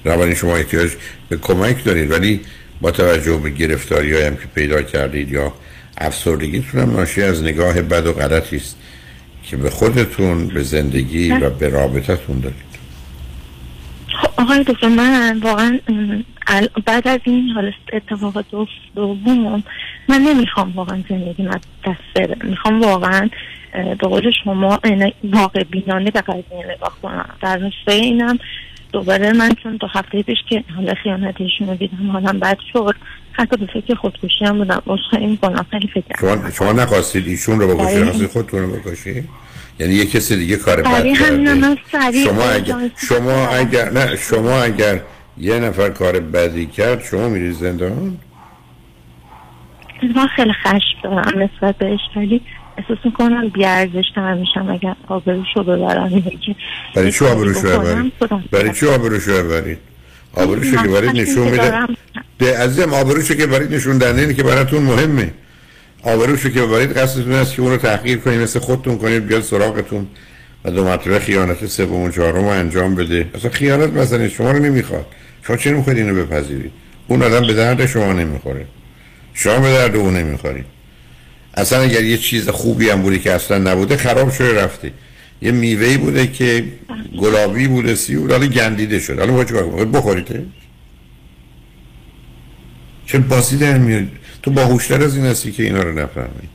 بنابراین 0.05 0.35
شما 0.35 0.57
احتیاج 0.57 0.91
به 1.29 1.37
کمک 1.37 1.85
دارید. 1.85 2.11
ولی 2.11 2.41
با 2.81 2.91
توجه 2.91 3.37
به 3.37 3.51
گرفتاری 3.51 4.23
هم 4.23 4.37
که 4.37 4.47
پیدا 4.55 4.83
کردید 4.83 5.33
یا 5.33 5.53
افسردگیتون 5.99 6.81
هم 6.81 6.97
ناشی 6.97 7.23
از 7.23 7.43
نگاه 7.43 7.83
بد 7.83 8.07
و 8.07 8.13
غلطی 8.13 8.57
است 8.57 8.77
که 9.43 9.57
به 9.57 9.71
خودتون 9.71 10.49
به 10.49 10.63
زندگی 10.63 11.33
و 11.33 11.51
به 11.51 11.69
رابطتون 11.69 12.41
دارید. 12.41 12.74
آقای 14.45 14.65
دکتر 14.65 14.89
من 14.89 15.39
واقعا 15.43 15.79
بعد 16.87 17.09
از 17.09 17.21
این 17.25 17.49
حال 17.51 17.73
اتفاقات 17.93 18.45
دو- 18.51 18.67
دوم 18.95 19.63
من 20.09 20.19
نمی‌خوام 20.21 20.73
واقعا 20.75 21.03
زندگی 21.09 21.47
از 21.47 21.61
دست 21.87 22.01
بره. 22.15 22.37
می‌خوام 22.45 22.81
واقعا 22.83 23.29
به 23.73 23.95
قول 24.09 24.33
شما 24.45 24.81
واقع 25.25 25.65
بینانه 25.65 26.11
به 26.11 26.21
قضیه 26.21 26.75
نگاه 26.77 26.99
کنم. 27.03 27.29
در 27.43 27.57
راستای 27.59 28.01
اینم 28.01 28.39
دوباره 28.93 29.33
من 29.33 29.51
چون 29.63 29.77
دو 29.77 29.87
هفته 29.87 30.23
پیش 30.23 30.39
که 30.49 30.65
حالا 30.77 30.95
خیانتشون 31.03 31.69
رو 31.69 31.75
دیدم 31.75 32.11
حالم 32.11 32.39
بد 32.39 32.59
شد. 32.73 32.95
حتی 33.33 33.57
به 33.57 33.67
فکر 33.67 33.95
خودکشی 33.95 34.45
هم 34.45 34.59
بودم. 34.59 34.83
این 35.13 35.31
می‌کنم. 35.31 35.67
خیلی 35.71 35.89
فکر 35.95 36.05
شما, 36.21 36.51
شما 36.51 36.73
نخواستید 36.73 37.27
ایشون 37.27 37.61
رو 37.61 37.77
بکشید؟ 37.77 38.27
خودتون 38.27 38.61
رو 38.61 38.69
بکشید؟ 38.77 39.29
یعنی 39.79 39.95
یه 39.95 40.07
کسی 40.07 40.37
دیگه 40.37 40.57
کار 40.57 40.83
بد 40.83 41.05
کرده. 41.05 42.25
شما 42.25 42.45
اگر 42.45 42.91
شما 43.09 43.49
اگر 43.49 43.91
نه 43.91 44.17
شما 44.17 44.63
اگر 44.63 45.01
یه 45.39 45.59
نفر 45.59 45.91
کار 45.91 46.21
بدی 46.21 46.67
کرد 46.67 47.05
شما 47.05 47.29
میری 47.29 47.53
زندان؟ 47.53 48.19
من 50.17 50.27
خیلی 50.27 50.53
خشم 50.53 50.99
دارم 51.05 51.43
نسبت 51.43 51.79
بهش 51.79 52.01
ولی 52.17 52.41
احساس 52.79 52.99
می‌کنم 53.05 53.49
بیارزش 53.49 54.05
تر 54.15 54.35
میشم 54.35 54.71
اگر 54.71 54.95
آبروشو 55.09 55.63
ببرم. 55.63 56.23
برای 56.95 57.13
چه 57.13 57.27
آبروشو 57.27 57.61
ببرید؟ 57.61 58.13
برای 58.51 58.73
چه 58.73 58.95
آبروشو 58.95 59.33
ببرید؟ 59.33 59.79
آبروشو 60.35 60.83
که 60.83 60.89
برید 60.89 61.11
نشون 61.11 61.49
میده. 61.49 61.87
ده 62.39 62.59
عزیزم 62.59 62.95
آبروشو 62.95 63.35
که 63.35 63.47
برید 63.47 63.75
نشون 63.75 63.99
دنده 63.99 64.21
اینه 64.21 64.35
که 64.35 64.43
براتون 64.43 64.83
مهمه. 64.83 65.31
آبروشو 66.05 66.49
که 66.51 66.63
ببرید 66.63 66.93
قصدتون 66.93 67.33
است 67.33 67.55
که 67.55 67.63
اون 67.63 67.71
رو 67.71 67.77
تحقیر 67.77 68.19
کنید 68.19 68.41
مثل 68.41 68.59
خودتون 68.59 68.99
کنید 68.99 69.27
بیاد 69.27 69.43
سراغتون 69.43 70.07
و 70.65 70.71
دو 70.71 70.85
مرتبه 70.85 71.19
خیانت 71.19 71.67
سوم 71.67 72.03
و 72.03 72.11
چهارم 72.11 72.45
رو 72.45 72.47
انجام 72.47 72.95
بده. 72.95 73.29
اصلا 73.35 73.51
خیانت 73.51 73.93
مثلا 73.93 74.29
شما 74.29 74.51
رو 74.51 74.59
نمی‌خواد. 74.59 75.07
شما 75.47 75.57
چه 75.57 75.71
نمی‌خواید 75.71 75.99
اینو 75.99 76.15
بپذیرید؟ 76.15 76.73
اون 77.09 77.23
آدم 77.23 77.47
به 77.47 77.55
درد 77.55 77.87
شما 77.87 78.13
نمی‌خوره. 78.13 78.67
شما 79.35 79.59
به 79.61 79.73
درد 79.73 79.97
اون 79.97 80.17
نمی‌خورید. 80.17 80.65
اصلا 81.55 81.81
اگر 81.81 82.05
یه 82.05 82.17
چیز 82.17 82.49
خوبی 82.49 82.91
هم 82.91 83.03
بودی 83.03 83.19
که 83.19 83.33
اصلا 83.33 83.59
نبوده 83.59 83.97
خراب 83.97 84.31
شده 84.31 84.63
رفته. 84.63 84.93
یه 85.43 85.51
میوهی 85.53 85.97
بوده 85.97 86.27
که 86.27 86.65
گلابی 87.21 87.69
بوده 87.69 87.95
سی 87.95 88.17
بود 88.17 88.33
حالا 88.33 88.47
گندیده 88.47 88.99
شد 88.99 89.19
حالا 89.19 89.33
باید 89.33 89.49
چیکار 89.49 89.85
بخورید. 89.85 90.27
چه 93.07 93.19
باسی 93.19 93.57
در 93.57 93.79
میاد؟ 93.79 94.07
تو 94.45 94.51
باهوشتر 94.51 95.03
از 95.03 95.17
این 95.17 95.27
هستی 95.27 95.53
که 95.53 95.63
اینا 95.63 95.83
رو 95.83 95.93
نفهمی. 95.93 96.49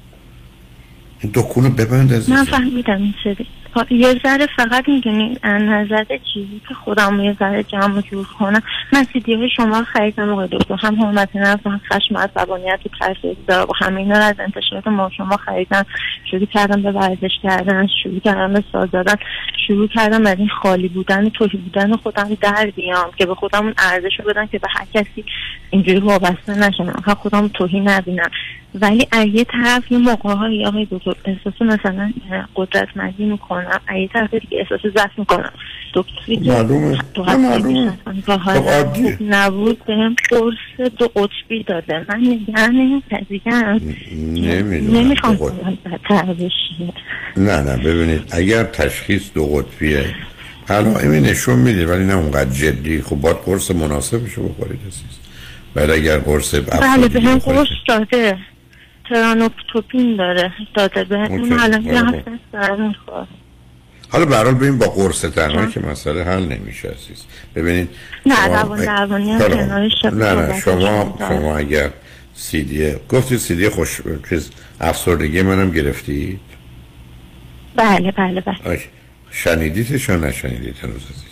این 1.20 1.32
دکونو 1.36 1.70
ببند 1.70 2.14
از 2.14 2.30
من 2.30 2.44
فهمیدم 2.44 2.98
این 3.02 3.14
سری 3.24 3.48
یه 3.90 4.20
ذره 4.24 4.48
فقط 4.56 4.90
می‌دونی 4.90 5.38
نظر 5.44 6.04
چیزی 6.34 6.62
که 6.68 6.74
خودم 6.74 7.20
یه 7.20 7.36
ذره 7.40 7.64
جمع 7.64 7.98
و 7.98 8.02
جور 8.02 8.26
کنم. 8.40 8.62
من 8.94 9.04
سیدی 9.14 9.50
شما 9.56 9.84
خریدم 9.84 10.30
آقای 10.30 10.48
دکتر. 10.48 10.76
هم 10.76 11.02
حرمت 11.02 11.36
نفس 11.36 11.68
هم 11.68 11.82
خشم 11.92 12.16
از 12.16 12.30
زبانیت 12.36 12.80
و 12.86 12.90
ترس 13.00 13.18
و 13.48 13.66
همه 13.76 14.18
از 14.18 14.36
انتشارات 14.40 14.88
ما 14.88 15.12
شما 15.18 15.38
خریدم. 15.38 15.86
شروع 16.32 16.46
کردم 16.46 16.82
به 16.82 16.92
ورزش 16.92 17.32
کردن 17.44 17.88
شروع 18.04 18.20
کردم 18.20 18.54
به 18.54 18.64
ساز 18.72 18.92
دادن. 18.92 19.16
شروع 19.68 19.88
کردم 19.88 20.26
از 20.26 20.38
این 20.38 20.50
خالی 20.50 20.88
بودن 20.88 21.30
توهی 21.30 21.58
بودن 21.58 21.96
خودم 21.96 22.38
در 22.42 22.72
بیام 22.76 23.12
که 23.18 23.26
به 23.26 23.36
خودم 23.36 23.64
اون 23.64 23.74
ارزش 23.78 24.20
رو 24.26 24.46
که 24.46 24.60
به 24.60 24.68
هر 24.70 24.86
کسی 24.94 25.26
اینجوری 25.70 26.00
وابسته 26.00 26.56
نشم. 26.56 26.94
خودم 27.16 27.48
توهی 27.48 27.80
نبینم. 27.80 28.30
ولی 28.76 29.08
از 29.12 29.26
یه 29.34 29.44
طرف 29.44 29.92
یه 29.92 29.98
موقع 29.98 30.34
های 30.34 30.66
آقای 30.66 30.88
دکتر 30.92 31.16
احساس 31.26 31.62
مثلا 31.62 32.12
قدرتمندی 32.56 33.26
می‌کنم 33.26 33.80
از 33.88 33.98
یه 33.98 34.08
طرف 34.08 34.34
دیگه 34.34 34.58
احساس 34.58 34.94
ضعف 34.94 35.12
می‌کنم. 35.18 35.52
دکتری 35.94 36.38
معلومه. 36.38 36.98
معلومه. 37.18 37.98
خب 38.28 39.22
نبود 39.22 39.86
بهم 39.86 40.16
قرص 40.30 40.90
دو 40.98 41.08
قطبی 41.08 41.64
داده. 41.64 42.06
من 42.10 42.20
نگران 42.20 43.04
قضیه 43.12 43.42
نمی‌خوام 44.92 45.36
بدتر 45.86 46.34
بشه 46.34 46.94
نه 47.38 47.62
نه 47.62 47.78
ببینید 47.78 48.22
اگر 48.32 48.64
تشخیص 48.64 49.34
دو 49.34 49.46
قطبیه 49.46 50.06
حالا 50.68 51.00
این 51.00 51.12
نشون 51.12 51.60
میده 51.60 51.86
ولی 51.86 52.06
نه 52.06 52.14
اونقدر 52.14 52.50
جدی. 52.50 53.02
خب 53.02 53.16
باید 53.16 53.38
قرص 53.38 53.72
مناسبشو 53.72 54.50
بخورید 54.50 54.80
عزیز. 54.88 55.20
ولی 55.76 55.92
اگر 55.92 56.18
قرص 56.18 56.56
بله 56.56 57.08
به 57.08 57.22
هم 57.22 57.38
قرص 57.38 57.68
داده. 57.88 58.38
ترانوپتوپین 59.10 60.16
داره 60.16 60.54
داده 60.74 61.04
به 61.04 61.16
اون 61.16 61.54
حالا 61.54 61.78
یه 61.78 62.06
هفته 62.06 62.40
داره 62.54 62.96
حالا 64.10 64.26
برحال 64.26 64.54
ببین 64.54 64.78
با 64.78 64.86
قرص 64.86 65.22
تنها 65.22 65.66
که 65.66 65.80
مسئله 65.80 66.24
حل 66.24 66.46
نمیشه 66.46 66.88
عزیز. 66.88 67.26
ببینید 67.56 67.90
نه 68.26 68.48
روان 68.48 68.86
درمانی 68.86 69.36
نه 69.36 70.34
نه 70.34 70.60
شما 70.60 71.18
شما 71.20 71.58
اگر 71.58 71.90
سیدی 72.36 72.94
گفتید 73.10 73.38
سیدی 73.38 73.70
خوش 73.70 74.02
چیز 74.30 74.50
افسردگی 74.82 75.42
منم 75.42 75.72
گرفتید؟ 75.72 76.40
بله 77.76 78.12
بله 78.12 78.42
بله. 78.42 78.80
شنیدیدش 79.32 80.10
یا 80.10 80.16
نشنیدید 80.16 80.76
هنوز 80.84 81.04
عزیز؟ 81.04 81.29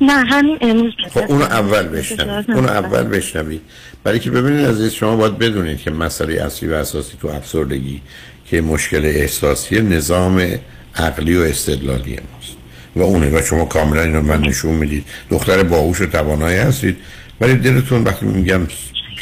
نه 0.00 0.12
همین 0.12 0.58
امروز 0.60 0.92
خب 1.10 1.24
اونو 1.28 1.44
اول 1.44 1.82
بشنوید 1.82 2.50
اونو 2.50 2.68
اول 2.68 3.02
بشنوید 3.02 3.60
برای 4.04 4.18
که 4.18 4.30
ببینید 4.30 4.66
عزیز 4.66 4.92
شما 4.92 5.16
باید 5.16 5.38
بدونید 5.38 5.78
که 5.78 5.90
مسئله 5.90 6.42
اصلی 6.42 6.68
و 6.68 6.74
اساسی 6.74 7.12
تو 7.20 7.28
افسردگی 7.28 8.00
که 8.46 8.60
مشکل 8.60 9.04
احساسی 9.04 9.80
نظام 9.80 10.58
عقلی 10.96 11.36
و 11.36 11.40
استدلالی 11.40 12.10
ماست. 12.10 12.56
و 12.96 13.02
اونه 13.02 13.38
و 13.38 13.42
شما 13.42 13.64
کاملا 13.64 14.02
اینو 14.02 14.22
من 14.22 14.40
نشون 14.40 14.74
می‌دید. 14.74 15.04
دختر 15.30 15.62
باهوش 15.62 16.00
و 16.00 16.06
توانایی 16.06 16.58
هستید. 16.58 16.96
ولی 17.40 17.54
دلتون 17.54 18.04
وقتی 18.04 18.26
میگم 18.26 18.60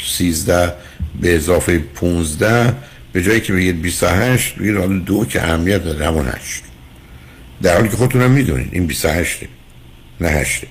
13 0.07 0.73
به 1.21 1.35
اضافه 1.35 1.79
15 1.79 2.73
به 3.13 3.23
جایی 3.23 3.41
که 3.41 3.53
بگید 3.53 3.81
28 3.81 4.55
بگید 4.55 4.77
حالا 4.77 4.99
دو 4.99 5.25
که 5.25 5.43
اهمیت 5.43 5.83
داره 5.83 6.05
همون 6.05 6.25
8 6.27 6.63
در 7.61 7.75
حالی 7.75 7.89
که 7.89 7.97
خودتون 7.97 8.21
هم 8.21 8.31
می‌دونید 8.31 8.69
این 8.71 8.87
28 8.87 9.39
نه 10.21 10.27
8 10.27 10.63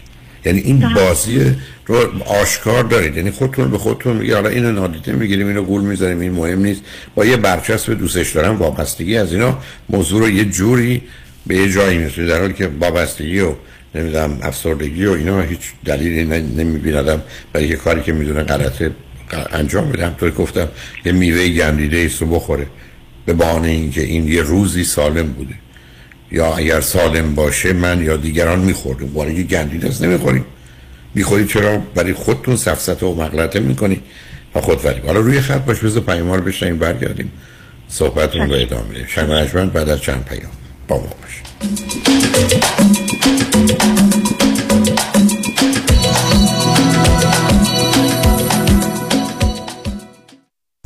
یعنی 0.45 0.59
این 0.61 0.95
بازی 0.95 1.55
رو 1.87 2.23
آشکار 2.27 2.85
دارید. 2.85 3.17
یعنی 3.17 3.31
خودتون 3.31 3.71
به 3.71 3.79
خودتون 3.79 4.17
میگه 4.17 4.35
حالا 4.35 4.49
اینو 4.49 4.73
نادیده 4.73 5.13
می‌گیریم 5.13 5.49
اینو 5.49 5.63
گول 5.63 5.83
می‌ذاریم 5.83 6.21
این 6.21 6.33
مهم 6.33 6.63
نیست. 6.63 6.83
با 7.15 7.25
یه 7.25 7.37
برچسب 7.37 7.95
دوستش 7.95 8.31
دارم 8.31 8.57
وابستگی 8.57 9.17
از 9.17 9.33
اینا. 9.33 9.59
موضوع 9.89 10.21
رو 10.21 10.31
یه 10.31 10.45
جوری 10.45 11.03
به 11.47 11.57
یه 11.57 11.73
جایی 11.73 11.99
می‌رسید 11.99 12.29
در 12.29 12.41
حالی 12.41 12.55
که 12.55 12.71
وابستگی 12.81 13.41
و 13.41 13.53
نمی‌دونم 13.95 14.39
افسردگی 14.43 15.07
و 15.07 15.11
اینا 15.11 15.41
هیچ 15.41 15.61
دلیلی 15.85 16.25
نمی‌بینم 16.25 17.23
برای 17.53 17.69
یه 17.69 17.77
کاری 17.77 18.03
که 18.03 18.13
می‌دونه 18.13 18.43
غلطه 18.43 18.91
انجام 19.53 19.93
بدم. 19.93 20.15
تو 20.19 20.31
گفتم 20.31 20.69
یه 21.05 21.13
میوه 21.13 21.49
گندیده 21.49 21.97
ایست 21.97 22.21
رو 22.21 22.27
بخوره. 22.27 22.67
به 23.27 23.33
بهانه 23.33 23.69
اینکه 23.69 24.03
این 24.03 24.29
یه 24.29 24.43
روزی 24.43 24.85
سالم 24.85 25.27
بوده. 25.27 25.55
یا 26.31 26.57
اگر 26.57 26.81
سالم 26.81 27.35
باشه 27.35 27.73
من 27.73 28.03
یا 28.03 28.17
دیگران 28.17 28.59
میخوردیم 28.59 29.15
وارگی 29.15 29.45
گندیده 29.45 29.89
است 29.89 30.03
نمی‌خوریم. 30.03 30.45
می‌خورید 31.15 31.49
چرا؟ 31.49 31.79
برای 31.79 32.13
خودتون 32.13 32.57
سفسته 32.57 33.07
و 33.07 33.15
مغلطه 33.15 33.61
می‌کنید 33.61 34.03
و 34.55 34.61
خود 34.61 34.85
وریم 34.85 35.07
حالا 35.07 35.21
روی 35.21 35.41
خط 35.41 35.65
باش 35.65 35.79
بذار 35.79 36.03
پیام 36.03 36.33
رو 36.33 36.43
بشنیم 36.43 36.79
برگردیم. 36.79 37.33
صحبتون 37.89 38.51
رو 38.51 38.55
ادامه 38.55 39.07
شنگ 39.07 39.73
بعد 39.73 39.89
از 39.89 40.01
چند 40.01 40.25
پیام. 40.25 40.53
با 40.89 40.97
ما 40.97 41.03
باش. 41.03 41.43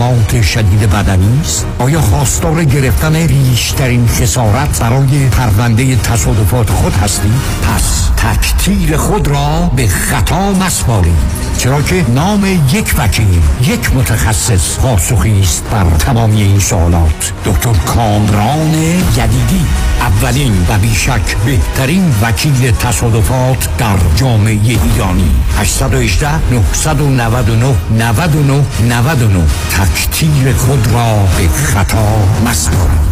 ضربات 0.00 0.42
شدید 0.42 0.90
بدنی 0.90 1.40
است؟ 1.40 1.66
آیا 1.78 2.00
خواستار 2.00 2.64
گرفتن 2.64 3.16
ریشترین 3.16 4.08
خسارت 4.08 4.80
برای 4.80 5.28
پرونده 5.28 5.96
تصادفات 5.96 6.70
خود 6.70 6.92
هستی؟ 6.92 7.32
پس 7.62 8.10
تکتیر 8.16 8.96
خود 8.96 9.28
را 9.28 9.70
به 9.76 9.86
خطا 9.86 10.52
مسپارید. 10.52 11.40
چرا 11.58 11.82
که 11.82 12.04
نام 12.10 12.46
یک 12.72 12.94
وکیل 12.98 13.42
یک 13.66 13.94
متخصص 13.94 14.78
پاسخی 14.78 15.40
است 15.40 15.64
بر 15.70 15.84
تمامی 15.98 16.42
این 16.42 16.58
سوالات. 16.58 17.32
دکتر 17.44 17.72
کامران 17.72 18.74
یدیدی 19.16 19.66
اولین 20.00 20.66
و 20.68 20.78
بیشک 20.78 21.36
بهترین 21.46 22.14
وکیل 22.22 22.70
تصادفات 22.70 23.76
در 23.78 23.96
جامعه 24.16 24.52
ایرانی. 24.52 25.30
818 25.58 26.28
999 26.50 27.74
99 27.90 28.64
99 28.88 29.44
تکتیر 29.94 30.52
خود 30.52 30.86
را 30.92 31.28
به 31.38 31.48
خطا 31.48 32.18
مسپارید 32.46 33.10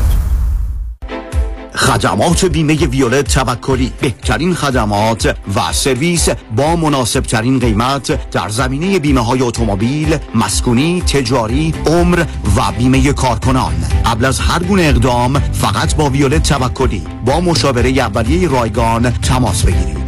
خدمات 1.74 2.44
بیمه 2.44 2.74
ویولت 2.74 3.34
توکلی 3.34 3.92
بهترین 4.00 4.54
خدمات 4.54 5.26
و 5.26 5.72
سرویس 5.72 6.28
با 6.56 6.76
مناسب 6.76 7.20
ترین 7.20 7.58
قیمت 7.58 8.30
در 8.30 8.48
زمینه 8.48 8.98
بیمه 8.98 9.20
های 9.20 9.42
اتومبیل، 9.42 10.16
مسکونی، 10.34 11.02
تجاری، 11.02 11.74
عمر 11.86 12.24
و 12.56 12.72
بیمه 12.78 13.12
کارکنان. 13.12 13.72
قبل 14.06 14.24
از 14.24 14.40
هر 14.40 14.62
گونه 14.62 14.82
اقدام 14.82 15.40
فقط 15.40 15.94
با 15.96 16.10
ویولت 16.10 16.42
توکلی. 16.42 17.02
با 17.24 17.40
مشاوره 17.40 17.90
اولیه 17.90 18.48
رایگان 18.48 19.10
تماس 19.10 19.62
بگیرید. 19.62 20.07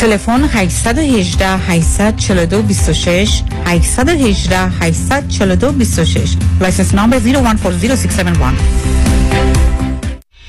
تلفن 0.00 0.46
818 0.46 1.58
842 1.68 2.62
26 2.62 3.42
818 3.66 4.70
842 4.80 5.78
26 5.78 6.36
license 6.60 6.94
number 6.94 7.20
01406771 7.20 9.67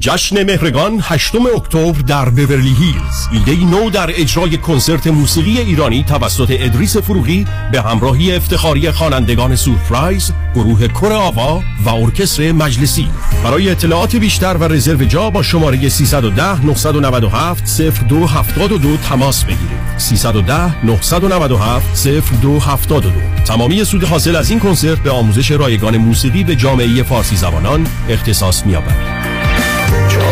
جشن 0.00 0.42
مهرگان 0.42 1.00
8 1.02 1.34
اکتبر 1.56 2.00
در 2.06 2.30
بورلی 2.30 2.74
هیلز. 2.74 3.28
ایده 3.32 3.64
نو 3.64 3.90
در 3.90 4.10
اجرای 4.14 4.56
کنسرت 4.56 5.06
موسیقی 5.06 5.58
ایرانی 5.58 6.04
توسط 6.04 6.56
ادریس 6.58 6.96
فروغی 6.96 7.46
به 7.72 7.82
همراهی 7.82 8.36
افتخاری 8.36 8.90
خوانندگان 8.90 9.56
سورپرایز 9.56 10.32
گروه 10.54 10.88
کر 10.88 11.12
آوا 11.12 11.62
و 11.84 11.88
ارکستر 11.88 12.52
مجلسی. 12.52 13.08
برای 13.44 13.70
اطلاعات 13.70 14.16
بیشتر 14.16 14.56
و 14.56 14.64
رزرو 14.64 15.04
جا 15.04 15.30
با 15.30 15.42
شماره 15.42 15.88
310 15.88 16.66
997 16.66 17.80
0272 18.10 18.96
تماس 18.96 19.44
بگیرید. 19.44 19.98
310 19.98 20.84
997 20.86 22.06
0272 22.06 23.12
تمامی 23.44 23.84
سود 23.84 24.04
حاصل 24.04 24.36
از 24.36 24.50
این 24.50 24.60
کنسرت 24.60 24.98
به 24.98 25.10
آموزش 25.10 25.50
رایگان 25.50 25.96
موسیقی 25.96 26.44
به 26.44 26.56
جامعه 26.56 27.02
فارسی 27.02 27.36
زبانان 27.36 27.86
اختصاص 28.08 28.66
می‌یابد. 28.66 29.17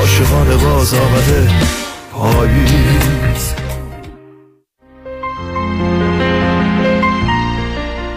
که 0.06 0.12
عاشقانه 0.12 0.56
باز 0.56 0.94
آمده. 0.94 1.48
پاییز. 2.12 3.65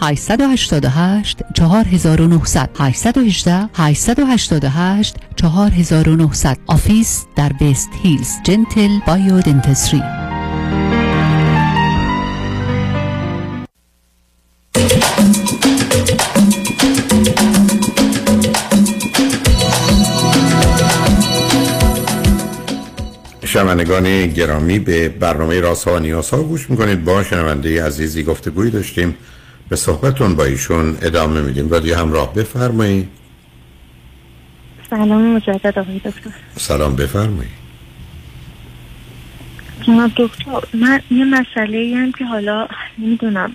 888 0.00 1.42
4900 1.54 2.70
818 2.78 3.68
888 3.74 5.16
4900 5.36 6.58
office 6.66 7.26
در 7.36 7.52
وست 7.52 7.88
هیلز 8.02 8.30
Gentle 8.44 8.98
Biodentistry 9.06 10.02
شنوندگان 23.44 24.26
گرامی 24.26 24.78
به 24.78 25.08
برنامه 25.08 25.60
راست 25.60 25.88
ها 25.88 25.94
و 25.94 25.98
نیاز 25.98 26.30
ها 26.30 26.42
گوش 26.42 26.70
می‌کنید. 26.70 27.04
با 27.04 27.22
شنونده 27.24 27.84
عزیزی 27.84 28.22
گفتگوی 28.22 28.70
داشتیم. 28.70 29.14
به 29.68 29.76
صحبتون 29.76 30.34
با 30.34 30.44
ایشون 30.44 30.98
ادامه 31.02 31.40
میدیم. 31.40 31.70
رادیو 31.70 31.96
همراه 31.96 32.34
بفرمایید. 32.34 33.08
سلام 34.90 35.36
مجدد 35.36 35.78
آقای 35.78 35.98
دکتر. 35.98 36.30
سلام 36.56 36.96
بفرمایید. 36.96 37.58
جناب 39.82 40.10
دکتر 40.16 40.50
من 40.74 41.00
یه 41.10 41.24
مسئله 41.24 41.96
هم 41.96 42.12
که 42.12 42.24
حالا 42.24 42.68
نمی‌دونم 42.98 43.52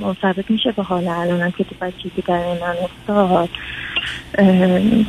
مرتبط 0.00 0.50
میشه 0.50 0.72
به 0.72 0.82
حال 0.82 1.08
الان 1.08 1.50
که 1.50 1.64
تو 1.64 1.74
بچگی 1.80 2.22
در 2.26 2.38
من 2.38 2.74
افتاد. 2.84 3.48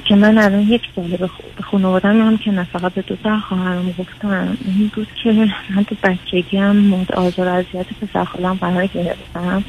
که 0.06 0.16
من 0.16 0.38
الان 0.38 0.62
یک 0.62 0.82
ساله 0.96 1.18
به 1.18 1.30
خانوادم 1.64 2.22
هم 2.22 2.38
که 2.38 2.52
نه 2.52 2.64
فقط 2.64 2.94
به 2.94 3.02
دو 3.02 3.16
تا 3.16 3.40
خواهرم 3.40 3.96
گفتم 4.00 4.58
این 4.66 4.92
بود 4.96 5.08
که 5.24 5.32
من 5.76 5.84
تو 5.84 5.96
بچگی 6.04 6.58
هم 6.58 6.78
مورد 6.78 7.12
آزار 7.12 7.48
اذیت 7.48 7.86
پسر 8.02 8.26
خالم 8.26 8.54
قرار 8.54 8.88
گرفتم. 8.88 9.64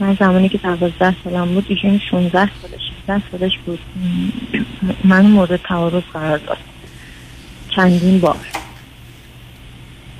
من 0.00 0.16
زمانی 0.20 0.48
که 0.48 0.58
دوازده 0.58 1.14
سالم 1.24 1.54
بود 1.54 1.66
ایشون 1.68 2.00
16 2.10 2.50
سالش 2.62 2.80
16 3.06 3.22
سالش 3.30 3.58
بود. 3.66 3.78
من 5.04 5.26
مورد 5.26 5.56
تعارض 5.56 6.02
قرار 6.12 6.38
داد. 6.38 6.58
چندین 7.76 8.20
بار. 8.20 8.36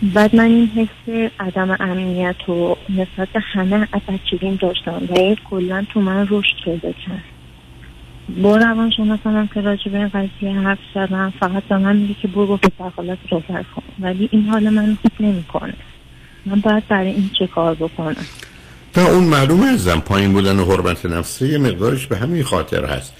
بعد 0.03 0.37
من 0.37 0.45
این 0.45 0.67
حس 0.67 1.31
عدم 1.41 1.77
امنیت 1.81 2.49
و 2.49 2.77
نسبت 2.89 3.29
همه 3.35 3.89
بچگیم 4.09 4.55
داشتم 4.55 5.03
و 5.09 5.19
این 5.19 5.37
کلا 5.51 5.87
تو 5.89 6.01
من 6.01 6.27
رشد 6.31 6.57
کرده 6.65 6.95
کرد. 7.07 7.25
با 8.43 8.57
روان 8.57 8.91
شناسانم 8.91 9.47
که 9.47 9.61
راجع 9.61 9.91
به 9.91 9.99
این 9.99 10.09
قضیه 10.09 10.61
حرف 10.61 10.79
زدم 10.95 11.33
فقط 11.41 11.63
به 11.63 11.79
من 11.79 11.97
میگه 11.97 12.15
که 12.15 12.29
برو 12.29 12.57
پسر 12.57 12.91
خالت 12.97 13.19
صحبت 13.31 13.65
کن. 13.77 13.83
ولی 14.01 14.29
این 14.33 14.49
حال 14.49 14.69
من 14.69 14.99
خوب 15.03 15.13
نمی‌کنه. 15.21 15.75
من 16.47 16.61
باید 16.61 16.89
برای 16.89 17.11
این 17.11 17.31
چه 17.39 17.47
کار 17.47 17.75
بکنم؟ 17.75 18.27
تا 18.95 19.07
اون 19.07 19.25
معلومه 19.25 19.67
ازم 19.67 20.01
پایین 20.01 20.33
بودن 20.33 20.59
و 20.59 20.65
حرمت 20.65 21.07
نفسی 21.07 21.49
یه 21.49 21.59
مقدارش 21.59 22.07
به 22.07 22.17
همین 22.17 22.43
خاطر 22.43 22.85
هست. 22.85 23.13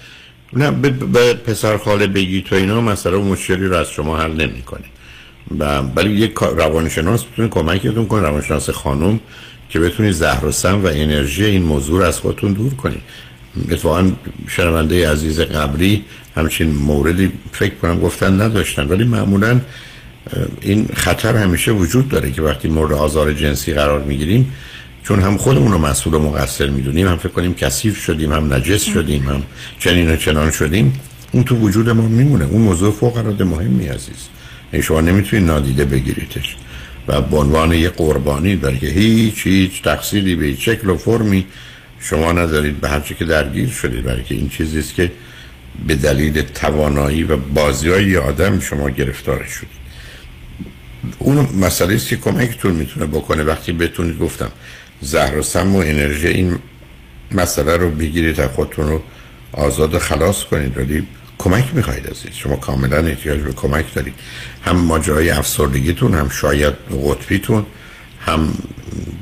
نه 0.53 0.71
به 0.71 1.33
پسر 1.33 1.77
خاله 1.77 2.07
بگی 2.07 2.41
تو 2.41 2.55
اینا 2.55 2.81
مسئله 2.81 3.17
و 3.17 3.23
مشکلی 3.23 3.65
رو 3.65 3.75
از 3.75 3.89
شما 3.89 4.17
حل 4.17 4.31
نمی‌کنه. 4.31 4.83
ولی 5.95 6.09
یک 6.09 6.33
روانشناس 6.33 7.23
بتونه 7.23 7.47
کمکتون 7.47 8.05
کنه 8.05 8.21
روانشناس 8.21 8.69
خانم 8.69 9.19
که 9.69 9.79
بتونی 9.79 10.11
زهر 10.11 10.45
و 10.45 10.51
سم 10.51 10.83
و 10.83 10.87
انرژی 10.87 11.45
این 11.45 11.63
موضوع 11.63 12.05
از 12.05 12.19
خودتون 12.19 12.53
دور 12.53 12.73
کنید. 12.73 13.01
اتفاقا 13.69 14.11
شنونده 14.47 15.11
عزیز 15.11 15.39
قبلی 15.39 16.05
همچین 16.35 16.71
موردی 16.71 17.31
فکر 17.51 17.73
کنم 17.81 17.99
گفتن 17.99 18.41
نداشتن 18.41 18.87
ولی 18.87 19.03
معمولا 19.03 19.61
این 20.61 20.89
خطر 20.93 21.35
همیشه 21.35 21.71
وجود 21.71 22.09
داره 22.09 22.31
که 22.31 22.41
وقتی 22.41 22.67
مورد 22.67 22.93
آزار 22.93 23.33
جنسی 23.33 23.73
قرار 23.73 24.03
می‌گیریم 24.03 24.53
چون 25.03 25.19
هم 25.19 25.37
خودمون 25.37 25.71
رو 25.71 25.77
مسئول 25.77 26.13
و 26.13 26.19
مقصر 26.19 26.69
می‌دونیم 26.69 27.07
هم 27.07 27.17
فکر 27.17 27.31
کنیم 27.31 27.53
کثیف 27.53 27.97
شدیم 27.97 28.33
هم 28.33 28.53
نجس 28.53 28.83
شدیم 28.83 29.29
هم 29.29 29.43
چنین 29.79 30.11
و 30.11 30.15
چنان 30.15 30.51
شدیم 30.51 30.99
اون 31.31 31.43
تو 31.43 31.55
وجود 31.55 31.89
ما 31.89 32.07
میمونه. 32.07 32.45
اون 32.45 32.61
موضوع 32.61 32.91
فوق 32.91 33.17
العاده 33.17 33.43
مهمی 33.43 33.87
عزیز. 33.87 34.27
این 34.71 34.81
شما 34.81 35.01
نمی‌تونید 35.01 35.45
نادیده 35.45 35.85
بگیریدش. 35.85 36.55
و 37.07 37.21
به 37.21 37.37
عنوان 37.37 37.71
یه 37.71 37.89
قربانی 37.89 38.55
داره 38.55 38.77
که 38.77 38.87
هیچ 38.87 39.47
هیچ 39.47 39.83
تقصیری 39.83 40.35
به 40.35 40.55
شکل 40.55 40.89
و 40.89 40.97
فرمی 40.97 41.45
شما 41.99 42.31
ندارید 42.31 42.81
به 42.81 42.89
هرچی 42.89 43.15
که 43.15 43.25
درگیر 43.25 43.69
شدید. 43.69 44.03
برای 44.03 44.23
که 44.23 44.35
این 44.35 44.49
چیزی 44.49 44.79
است 44.79 44.95
که 44.95 45.11
به 45.87 45.95
دلیل 45.95 46.41
توانایی 46.41 47.23
و 47.23 47.37
بازی 47.37 47.89
های 47.89 48.17
آدم 48.17 48.59
شما 48.59 48.89
گرفتار 48.89 49.43
شدید. 49.43 49.81
اون 51.19 51.47
مسئله 51.61 51.95
است 51.95 52.07
که 52.07 52.15
کمکتون 52.15 52.71
می‌تونه 52.71 53.05
بکنه. 53.05 53.43
وقتی 53.43 53.71
بتونید 53.71 54.19
گفتم 54.19 54.51
زهر 55.01 55.37
و 55.37 55.41
سم 55.41 55.75
و 55.75 55.79
انرژی 55.79 56.27
این 56.27 56.59
مسئله 57.31 57.77
رو 57.77 57.89
بگیرید 57.89 58.41
از 58.41 58.49
خودتون 58.49 58.87
رو 58.87 59.01
آزاد 59.51 59.93
و 59.93 59.99
خلاص 59.99 60.43
کنید. 60.43 60.77
ولی 60.77 61.07
کمک 61.37 61.65
می‌خواید 61.73 62.07
از 62.07 62.15
شما 62.33 62.55
کاملا 62.55 62.97
احتیاج 62.97 63.39
به 63.39 63.53
کمک 63.53 63.93
دارید. 63.93 64.13
هم 64.65 64.75
ماجرای 64.77 65.29
افسردگیتون 65.29 66.13
هم 66.13 66.29
شاید 66.29 66.73
قطبیتون 67.05 67.65
هم 68.25 68.53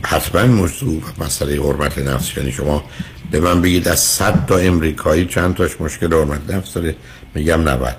حتما 0.06 0.46
موضوع 0.46 1.02
مسئله 1.20 1.62
حرمت 1.62 1.98
نفس. 1.98 2.38
یعنی 2.38 2.52
شما 2.52 2.84
به 3.32 3.40
من 3.40 3.62
بگید 3.62 3.88
از 3.88 4.00
صد 4.00 4.46
تا 4.46 4.58
امریکایی 4.58 5.26
چند 5.26 5.56
تاش 5.56 5.82
مشکل 5.82 6.14
حرمت 6.14 6.50
نفس 6.50 6.74
داره؟ 6.74 6.96
میگم 7.36 7.62
90 7.62 7.80
تاش. 7.80 7.96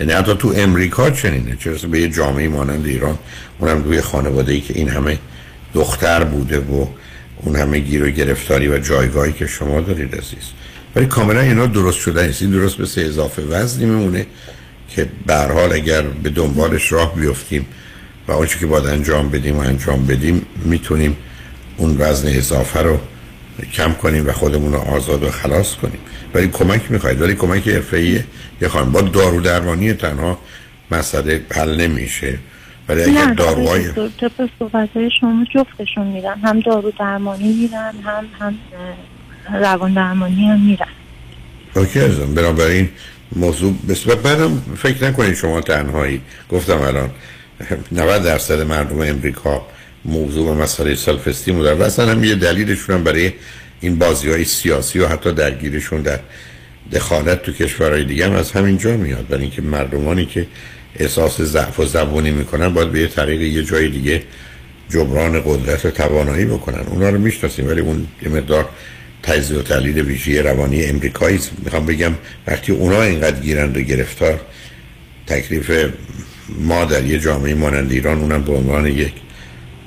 یعنی 0.00 0.12
حتی 0.12 0.34
تو 0.34 0.52
امریکا 0.56 1.10
چنینه. 1.10 1.56
چرا 1.56 1.88
به 1.90 2.00
یه 2.00 2.08
جامعه 2.08 2.48
مانند 2.48 2.86
ایران 2.86 3.18
اونم 3.58 3.84
روی 3.84 4.00
خانواده 4.00 4.52
ای 4.52 4.60
که 4.60 4.74
این 4.74 4.88
همه 4.88 5.18
دختر 5.74 6.24
بوده 6.24 6.58
و 6.58 6.86
اون 7.36 7.56
همه 7.56 7.78
گیر 7.78 8.04
و 8.04 8.10
گرفتاری 8.10 8.68
و 8.68 8.78
جایگاهی 8.78 9.32
که 9.32 9.46
شما 9.46 9.80
دارید 9.80 10.14
عزیز. 10.14 10.50
ولی 10.96 11.06
کاملا 11.06 11.40
اینا 11.40 11.66
درست 11.66 11.98
شده 11.98 12.26
نیست 12.26 12.42
این 12.42 12.50
درست 12.50 12.84
سه 12.84 13.00
اضافه 13.00 13.42
وزنی 13.42 13.84
میمونه 13.84 14.26
که 14.88 15.08
به 15.26 15.34
حال 15.34 15.72
اگر 15.72 16.02
به 16.02 16.30
دنبالش 16.30 16.92
راه 16.92 17.14
بیفتیم 17.14 17.66
و 18.28 18.32
آنچه 18.32 18.58
که 18.58 18.66
باید 18.66 18.86
انجام 18.86 19.30
بدیم 19.30 19.56
و 19.56 19.60
انجام 19.60 20.06
بدیم 20.06 20.46
می‌تونیم 20.64 21.16
اون 21.76 21.96
وزن 21.98 22.28
اضافه 22.28 22.80
رو 22.80 22.98
کم 23.72 23.92
کنیم 23.92 24.26
و 24.26 24.32
خودمون 24.32 24.72
رو 24.72 24.78
آزاد 24.78 25.22
و 25.22 25.30
خلاص 25.30 25.74
کنیم. 25.74 25.98
ولی 26.34 26.48
کمک 26.48 26.90
می‌خواید. 26.90 27.20
ولی 27.20 27.34
کمک 27.34 27.68
حرفه‌ای 27.68 28.20
یه 28.60 28.68
خانم 28.68 28.92
با 28.92 29.00
دارو 29.00 29.40
درمانی 29.40 29.92
تنها 29.92 30.38
مسئله 30.90 31.40
حل 31.50 31.80
نمیشه. 31.80 32.38
ولی 32.88 33.02
اگر 33.02 33.34
داروهای 33.34 33.92
طبق 34.20 34.48
صحبتهای 34.58 35.10
شما 35.20 35.44
جفتشون 35.54 36.06
میرن. 36.06 36.38
هم 36.38 36.60
دارو 36.60 36.92
درمانی 36.98 37.52
میرن 37.52 37.94
هم 38.04 38.24
هم 38.40 38.54
روان 39.60 39.94
درمانی 39.94 40.48
هم 40.48 40.60
میرن. 40.60 40.86
okay 41.76 42.00
عزیزم 42.00 42.34
بنابراین 42.34 42.88
موضوع 43.36 43.74
بسیار 43.88 44.16
بعدم 44.16 44.62
فکر 44.76 45.04
نکنید 45.04 45.34
شما 45.34 45.60
تنهایی. 45.60 46.20
گفتم 46.50 46.80
الان 46.80 47.10
90 47.92 48.22
درصد 48.22 48.60
مردم 48.60 49.00
امریکا 49.00 49.66
موضوع 50.04 50.50
و 50.50 50.54
مسئله 50.54 50.94
self-esteem 50.94 51.58
و 51.58 51.62
اصلا 51.62 52.10
هم 52.10 52.24
یه 52.24 52.34
دلیلشون 52.34 52.94
هم 52.94 53.04
برای 53.04 53.32
این 53.80 53.98
بازی 53.98 54.30
های 54.30 54.44
سیاسی 54.44 54.98
و 54.98 55.06
حتی 55.08 55.32
درگیرشون 55.32 56.02
در 56.02 56.20
دخالت 56.92 57.42
تو 57.42 57.52
کشورهای 57.52 58.04
دیگه 58.04 58.26
هم 58.26 58.32
از 58.32 58.52
همینجا 58.52 58.96
میاد. 58.96 59.28
برای 59.28 59.42
اینکه 59.42 59.62
مردمانی 59.62 60.26
که 60.26 60.46
احساس 60.98 61.40
ضعف 61.40 61.80
و 61.80 61.84
زبونی 61.84 62.30
می‌کنن 62.30 62.68
باید 62.68 62.92
به 62.92 63.00
یه 63.00 63.08
طریق 63.08 63.40
یه 63.40 63.62
جای 63.62 63.88
دیگه 63.88 64.22
جبران 64.88 65.42
قدرت 65.44 65.86
و 65.86 65.90
توانایی 65.90 66.44
بکنن. 66.44 66.80
اونا 66.86 67.10
رو 67.10 67.18
می‌شناسیم 67.18 67.68
ولی 67.68 67.80
اون 67.80 68.06
یه 68.22 68.28
مقدار 68.28 68.68
تجزیه 69.22 69.58
و 69.58 69.62
تحلیل 69.62 70.00
ویژه 70.00 70.42
روانی 70.42 70.84
امریکایی 70.84 71.40
می‌خوام 71.64 71.86
بگم 71.86 72.12
وقتی 72.46 72.72
اونا 72.72 73.02
اینقدر 73.02 73.40
گیرند 73.40 73.76
و 73.76 73.80
گرفتار 73.80 74.40
تکلیف 75.26 75.90
ما 76.48 76.84
در 76.84 77.06
یه 77.06 77.18
جامعه 77.18 77.54
مانند 77.54 77.92
ایران 77.92 78.18
اونم 78.18 78.42
به 78.42 78.52
عنوان 78.52 78.86
یک 78.86 79.12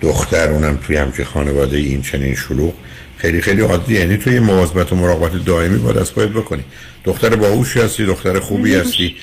دختر 0.01 0.51
اونم 0.51 0.79
توی 0.87 0.95
همچه 0.95 1.23
خانواده 1.23 1.77
این 1.77 2.01
چنین 2.01 2.35
شلوغ 2.35 2.73
خیلی 3.17 3.41
خیلی 3.41 3.61
عادی. 3.61 3.93
یعنی 3.93 4.17
توی 4.17 4.39
مواظبت 4.39 4.93
و 4.93 4.95
مراقبت 4.95 5.45
دائمی 5.45 5.77
باید 5.77 5.97
از 5.97 6.15
باید 6.15 6.33
بکنی. 6.33 6.63
دختر 7.03 7.35
باهوشی 7.35 7.79
هستی 7.79 8.05
دختر 8.05 8.39
خوبی 8.39 8.75
هستی. 8.75 9.15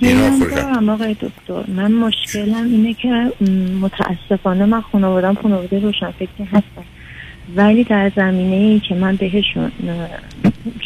اینا 0.00 0.46
دارم 0.56 0.88
آقای 0.88 1.14
دکتر. 1.14 1.70
من 1.70 1.92
مشکلم 1.92 2.64
اینه 2.64 2.94
که 2.94 3.32
متاسفانه 3.80 4.64
من 4.64 4.80
خانوادم 4.80 5.34
خانواده 5.34 5.78
روشن 5.78 6.10
فکری 6.10 6.44
هستم 6.52 6.84
ولی 7.56 7.84
در 7.84 8.12
زمینه 8.16 8.56
ای 8.56 8.80
که 8.80 8.94
من 8.94 9.16
بهشون 9.16 9.72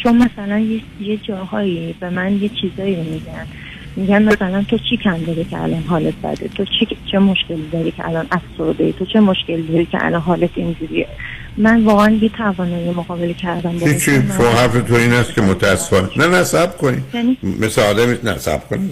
چون 0.03 0.17
مثلا 0.17 0.59
یه 1.01 1.17
جاهایی 1.17 1.95
به 1.99 2.09
من 2.09 2.41
یه 2.41 2.49
چیزایی 2.61 2.95
میگن. 2.95 3.47
میگن 3.95 4.23
مثلا 4.23 4.63
تو 4.69 4.77
چی 4.77 4.97
کم 4.97 5.17
داری 5.17 5.43
که 5.43 5.61
الان 5.61 5.83
حالت 5.83 6.13
بده؟ 6.23 6.47
تو 6.47 6.65
چی 6.65 6.87
چه 7.11 7.19
مشکلی 7.19 7.67
داری 7.71 7.91
که 7.91 8.07
الان 8.07 8.27
افسرده 8.31 8.91
تو 8.91 9.05
چه 9.05 9.19
مشکلی 9.19 9.61
داری 9.61 9.85
که 9.85 10.05
الان 10.05 10.21
حالت 10.21 10.49
اینجوریه؟ 10.55 11.07
من 11.57 11.83
واقعا 11.83 12.11
یه 12.11 12.29
توانایی 12.29 12.89
مقابله 12.89 13.33
کردم 13.33 13.79
چی 13.79 13.99
چی 13.99 14.11
شما 14.37 14.49
حرف 14.49 14.73
تو 14.87 14.93
این 14.93 15.13
است 15.13 15.33
که 15.33 15.41
متاسفانه 15.41 16.09
نه 16.17 16.27
نه 16.27 16.43
سب 16.43 16.77
کنی. 16.77 17.03
یعنی؟ 17.13 17.37
مثل 17.43 17.81
آدم 17.81 18.17
نه 18.23 18.37
سب 18.37 18.69
کنی. 18.69 18.89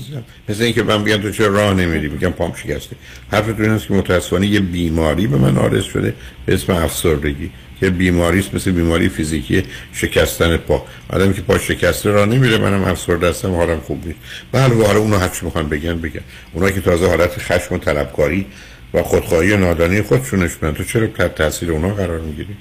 مثل 0.49 0.63
اینکه 0.63 0.83
من 0.83 1.03
بگم 1.03 1.17
تو 1.17 1.31
چه 1.31 1.47
راه 1.47 1.73
نمیری؟ 1.73 2.09
میگم 2.09 2.29
پام 2.29 2.53
شکسته. 2.53 2.95
حرف 3.31 3.45
تو 3.45 3.63
این 3.63 3.71
است 3.71 3.87
که 3.87 3.93
متاسفانه 3.93 4.47
یه 4.47 4.59
بیماری 4.59 5.27
به 5.27 5.37
من 5.37 5.57
آرز 5.57 5.83
شده. 5.83 6.13
به 6.45 6.53
اسم 6.53 6.73
افسردگی. 6.73 7.51
که 7.79 7.89
بیماری 7.89 8.39
است 8.39 8.55
مثل 8.55 8.71
بیماری 8.71 9.09
فیزیکی 9.09 9.63
شکستن 9.93 10.57
پا. 10.57 10.85
آدمی 11.09 11.33
که 11.33 11.41
پا 11.41 11.57
شکسته 11.57 12.11
را 12.11 12.25
نمیره. 12.25 12.57
منم 12.57 12.83
افسرده 12.83 13.29
هستم 13.29 13.55
حالم 13.55 13.79
خوب 13.79 14.07
نیست. 14.07 14.19
بله 14.51 14.73
واره 14.73 14.97
اونو 14.97 15.17
هر 15.17 15.27
چی 15.27 15.45
می‌خوان 15.45 15.69
بگن 15.69 16.01
بگن. 16.01 16.21
اونا 16.53 16.71
که 16.71 16.81
تازه 16.81 17.07
حالت 17.07 17.39
خشم 17.39 17.75
و 17.75 17.77
طلبکاری 17.77 18.45
و 18.93 19.03
خودخواهی 19.03 19.51
و 19.51 19.57
نادانی 19.57 20.01
خودشونش 20.01 20.51
من 20.61 20.73
تو 20.73 20.83
چرا 20.83 21.07
تحت 21.07 21.35
تاثیر 21.35 21.71
اونا 21.71 21.89
قرار 21.89 22.19
می‌گیری؟ 22.19 22.55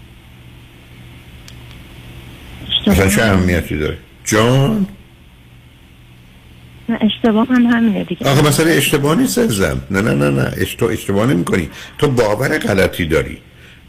مثلا 2.86 3.08
چه 3.08 3.22
اهمیتی 3.22 3.78
داره؟ 3.78 3.98
جان؟ 4.24 4.86
اشتباه 7.00 7.46
هم 7.48 7.66
همینه 7.66 8.04
دیگه. 8.04 8.30
آخه 8.30 8.48
مثلا 8.48 8.66
اشتباه 8.66 9.18
نیست 9.18 9.38
نه 9.38 9.74
نه 9.90 10.00
نه 10.00 10.30
نه. 10.30 10.52
اشتباه 10.90 11.26
نمی 11.26 11.44
کنی 11.44 11.70
تو 11.98 12.08
باور 12.08 12.58
غلطی 12.58 13.06
داری 13.06 13.38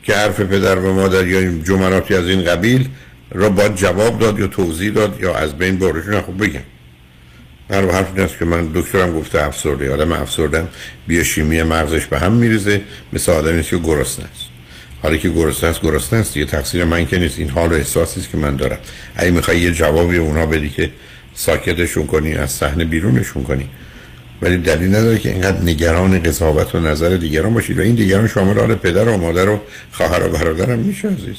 که 0.04 0.16
حرف 0.16 0.40
پدر 0.40 0.80
و 0.80 0.94
مادر 0.94 1.28
یا 1.28 1.62
جملاتی 1.64 2.16
از 2.16 2.28
این 2.28 2.44
قبیل 2.44 2.90
را 3.32 3.50
باید 3.50 3.76
جواب 3.76 4.20
داد 4.20 4.40
یا 4.40 4.48
توضیح 4.48 4.92
داد 4.94 5.22
یا 5.22 5.36
از 5.36 5.58
بین 5.58 5.78
برشون 5.80 6.22
خوب 6.22 6.44
بگم. 6.44 6.62
هر 7.74 7.92
حرف 7.92 8.08
این 8.16 8.26
است 8.26 8.38
که 8.40 8.46
من 8.46 8.70
دکترم 8.76 9.14
گفته 9.14 9.44
افسرده 9.44 9.94
آدم 9.94 10.12
افسردم 10.12 10.68
بیوشیمی 11.08 11.64
مغزش 11.64 12.06
به 12.06 12.20
هم 12.20 12.32
میریزه 12.32 12.82
مثل 13.14 13.32
آدمی 13.32 13.64
که 13.64 13.78
گرسنه 13.78 14.26
است. 14.26 14.46
حالا 15.02 15.18
که 15.18 15.30
گرسنه 15.30 15.70
است 15.70 15.82
گرسنه 15.82 16.20
است. 16.20 16.34
دیگه 16.34 16.46
تقصیر 16.46 16.84
من 16.84 17.06
که 17.06 17.20
نیست. 17.20 17.40
این 17.40 17.50
حال 17.50 17.72
و 17.72 17.76
احساسی 17.76 18.20
است 18.20 18.30
که 18.32 18.38
من 18.38 18.56
دارم. 18.56 18.78
اگه 19.16 19.32
می‌خوای 19.32 19.60
یه 19.60 19.72
جوابی 19.72 20.18
اونا 20.18 20.46
بدی 20.46 20.70
که 20.70 20.90
ساکتشون 21.34 22.08
کنی 22.08 22.34
از 22.34 22.52
صحنه 22.52 22.86
بیرونشون 22.86 23.44
کنی. 23.44 23.70
ولی 24.42 24.58
دلیل 24.58 24.96
نداره 24.96 25.18
که 25.18 25.30
اینقدر 25.30 25.62
نگران 25.62 26.24
قضاوت 26.24 26.76
و 26.76 26.80
نظر 26.80 27.10
دیگران 27.10 27.54
باشید 27.54 27.80
و 27.80 27.82
این 27.82 27.96
دیگران 27.96 28.28
شامل 28.28 28.60
حال 28.60 28.76
پدر 28.76 29.08
و 29.08 29.18
مادر 29.18 29.50
و 29.50 29.60
خواهر 29.92 30.28
و 30.28 30.30
برادر 30.30 30.72
هم 30.72 30.80
میشه 30.80 31.08
عزیز. 31.08 31.36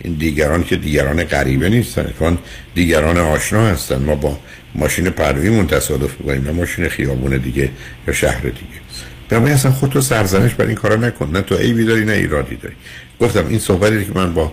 این 0.00 0.14
دیگران 0.14 0.64
که 0.64 0.76
دیگران 0.76 1.24
غریبه 1.24 1.68
نیستن. 1.68 2.12
چون 2.18 2.38
دیگران 2.74 3.18
آشنا 3.18 3.66
هستن. 3.66 4.02
ما 4.02 4.14
با 4.14 4.38
ماشین 4.76 5.10
پرویمون 5.10 5.66
تصادف 5.66 6.20
می‌کنیم 6.20 6.44
نه 6.44 6.50
ماشین 6.50 6.88
خیابون 6.88 7.36
دیگه 7.36 7.70
یا 8.08 8.14
شهر 8.14 8.40
دیگه. 8.40 8.80
بنابراین 9.28 9.54
اصلا 9.54 9.72
خودتو 9.72 10.00
سرزنش 10.00 10.54
بر 10.54 10.66
این 10.66 10.74
کارا 10.74 10.96
نکن. 10.96 11.30
نه 11.32 11.40
تو 11.40 11.56
عیبی 11.56 11.84
داری 11.84 12.04
نه 12.04 12.12
ایرادی 12.12 12.56
داری. 12.56 12.74
گفتم 13.20 13.46
این 13.48 13.58
صحبتی 13.58 14.04
که 14.04 14.10
من 14.14 14.34
با 14.34 14.52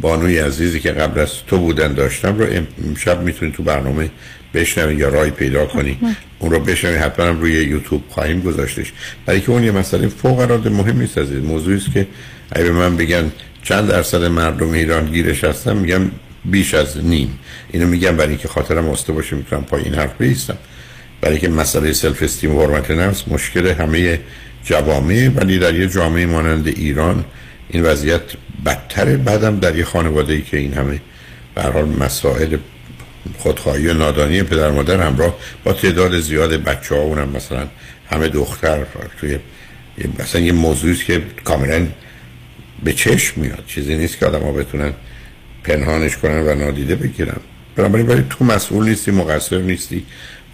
بانوی 0.00 0.38
عزیزی 0.38 0.80
که 0.80 0.92
قبل 0.92 1.20
از 1.20 1.30
تو 1.46 1.58
بودن 1.58 1.92
داشتم 1.92 2.38
رو 2.38 2.46
امشب 2.88 3.22
می‌تونی 3.22 3.52
تو 3.52 3.62
برنامه 3.62 4.10
بشنوی 4.54 4.94
یا 4.94 5.08
رای 5.08 5.30
پیدا 5.30 5.66
کنی. 5.66 5.98
اون 6.38 6.50
رو 6.50 6.60
بشنوی 6.60 6.96
حتما 6.96 7.28
روی 7.28 7.52
یوتیوب 7.52 8.02
خواهیم 8.08 8.40
گذاشتش. 8.40 8.92
برای 9.26 9.40
که 9.40 9.50
اون 9.50 9.64
یه 9.64 9.70
مسئله 9.70 10.08
فوق 10.08 10.38
العاده 10.38 10.70
مهم 10.70 10.98
نیست 11.00 11.18
از 11.18 11.30
این 11.30 11.40
موضوعی 11.44 11.76
است 11.76 11.92
که 11.92 12.06
اگه 12.52 12.64
به 12.64 12.72
من 12.72 12.96
بگن 12.96 13.30
چند 13.62 13.88
درصد 13.88 14.24
مردم 14.24 14.70
ایران 14.70 15.06
گیرش 15.06 15.44
هستن 15.44 15.76
میگم 15.76 16.00
بیش 16.44 16.74
از 16.74 17.04
نیم. 17.04 17.38
اینو 17.72 17.86
میگم 17.86 18.16
برای 18.16 18.28
اینکه 18.28 18.48
خاطرم 18.48 18.88
واسطه 18.88 19.12
باشه 19.12 19.36
می‌تونم 19.36 19.64
پای 19.64 19.82
این 19.82 19.94
حرف 19.94 20.16
بیستم. 20.18 20.58
برای 21.20 21.38
که 21.38 21.48
مسئله 21.48 21.92
سلف 21.92 22.22
استیم 22.22 22.56
و 22.56 22.62
حرمت 22.62 22.90
نفس 22.90 23.28
مشکل 23.28 23.66
همه 23.66 24.20
جوامع 24.64 25.28
ولی 25.28 25.58
در 25.58 25.74
یه 25.74 25.88
جامعه 25.88 26.26
مانند 26.26 26.68
ایران 26.68 27.24
این 27.68 27.82
وضعیت 27.82 28.22
بدتره. 28.66 29.16
بعدم 29.16 29.58
در 29.58 29.76
یه 29.76 29.84
خانواده 29.84 30.32
ای 30.32 30.42
که 30.42 30.56
این 30.56 30.74
همه 30.74 31.00
به 31.54 31.62
حال 31.62 31.88
مسائل 31.88 32.56
خودخواهی 33.38 33.88
و 33.88 33.94
نادانی 33.94 34.42
پدر 34.42 34.70
مادر 34.70 35.06
همراه 35.06 35.36
با 35.64 35.72
تعداد 35.72 36.20
زیاد 36.20 36.52
بچه 36.52 36.94
ها 36.94 37.00
اونم 37.00 37.28
مثلا 37.28 37.66
همه 38.10 38.28
دختر 38.28 38.86
توی 39.20 39.38
مثلا 40.18 40.40
یه 40.40 40.52
موضوعی 40.52 40.96
که 40.96 41.22
کاملا 41.44 41.86
به 42.84 42.92
چشم 42.92 43.40
میاد. 43.40 43.64
چیزی 43.66 43.96
نیست 43.96 44.18
که 44.18 44.26
آدم 44.26 44.42
ها 44.42 44.52
بتونن 44.52 44.92
پنهانش 45.70 46.16
کنن 46.16 46.40
و 46.40 46.54
نادیده 46.54 46.94
بگیرن. 46.94 47.36
بنابراین 47.76 48.06
برای 48.06 48.22
تو 48.30 48.44
مسئول 48.44 48.88
نیستی 48.88 49.10
مقصر 49.10 49.58
نیستی 49.58 50.04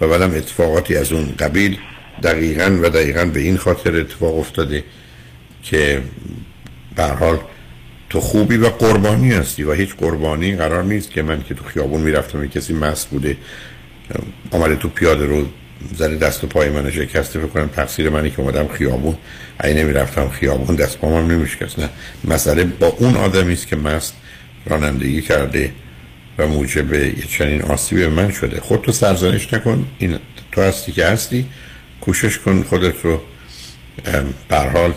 و 0.00 0.08
بعدم 0.08 0.30
اتفاقاتی 0.34 0.96
از 0.96 1.12
اون 1.12 1.34
قبیل 1.38 1.78
دقیقا 2.22 2.78
و 2.82 2.90
دقیقا 2.90 3.24
به 3.24 3.40
این 3.40 3.56
خاطر 3.56 3.96
اتفاق 3.96 4.38
افتاده 4.38 4.84
که 5.62 6.02
به 6.96 7.04
حال 7.04 7.38
تو 8.10 8.20
خوبی 8.20 8.56
و 8.56 8.68
قربانی 8.68 9.32
هستی 9.32 9.62
و 9.62 9.72
هیچ 9.72 9.94
قربانی 9.94 10.56
قرار 10.56 10.84
نیست 10.84 11.10
که 11.10 11.22
من 11.22 11.42
که 11.42 11.54
تو 11.54 11.64
خیابون 11.64 12.00
می‌رفتم 12.00 12.46
کسی 12.46 12.74
مست 12.74 13.08
بوده 13.08 13.36
آمده 14.50 14.76
تو 14.76 14.88
پیاده 14.88 15.26
رو 15.26 15.46
زده 15.96 16.16
دست 16.16 16.44
و 16.44 16.46
پای 16.46 16.68
من 16.68 16.90
شکسته 16.90 17.38
بکنم 17.38 17.68
تقصیر 17.68 18.10
منی 18.10 18.30
که 18.30 18.40
اومدم 18.40 18.68
خیابون. 18.68 19.16
ای 19.64 19.74
نمی‌رفتم 19.74 20.28
خیابون 20.28 20.76
دست 20.76 20.98
پامم 20.98 21.30
نمیشکست. 21.30 21.78
نه 21.78 21.88
مسئله 22.24 22.64
با 22.64 22.86
اون 22.86 23.16
آدمی 23.16 23.52
است 23.52 23.66
که 23.66 23.76
مست 23.76 24.14
رانندگی 24.66 25.22
کرده 25.22 25.72
و 26.38 26.46
موجب 26.46 27.20
چنین 27.20 27.62
آسیبی 27.62 28.00
به 28.00 28.08
من 28.08 28.32
شده. 28.32 28.60
خود 28.60 28.82
تو 28.82 28.92
سرزنش 28.92 29.54
نکن. 29.54 29.86
این 29.98 30.18
تو 30.52 30.60
هستی 30.60 30.92
که 30.92 31.06
هستی. 31.06 31.46
کوشش 32.00 32.38
کن 32.38 32.62
خودت 32.62 32.94
رو 33.02 33.20
برحال 34.48 34.92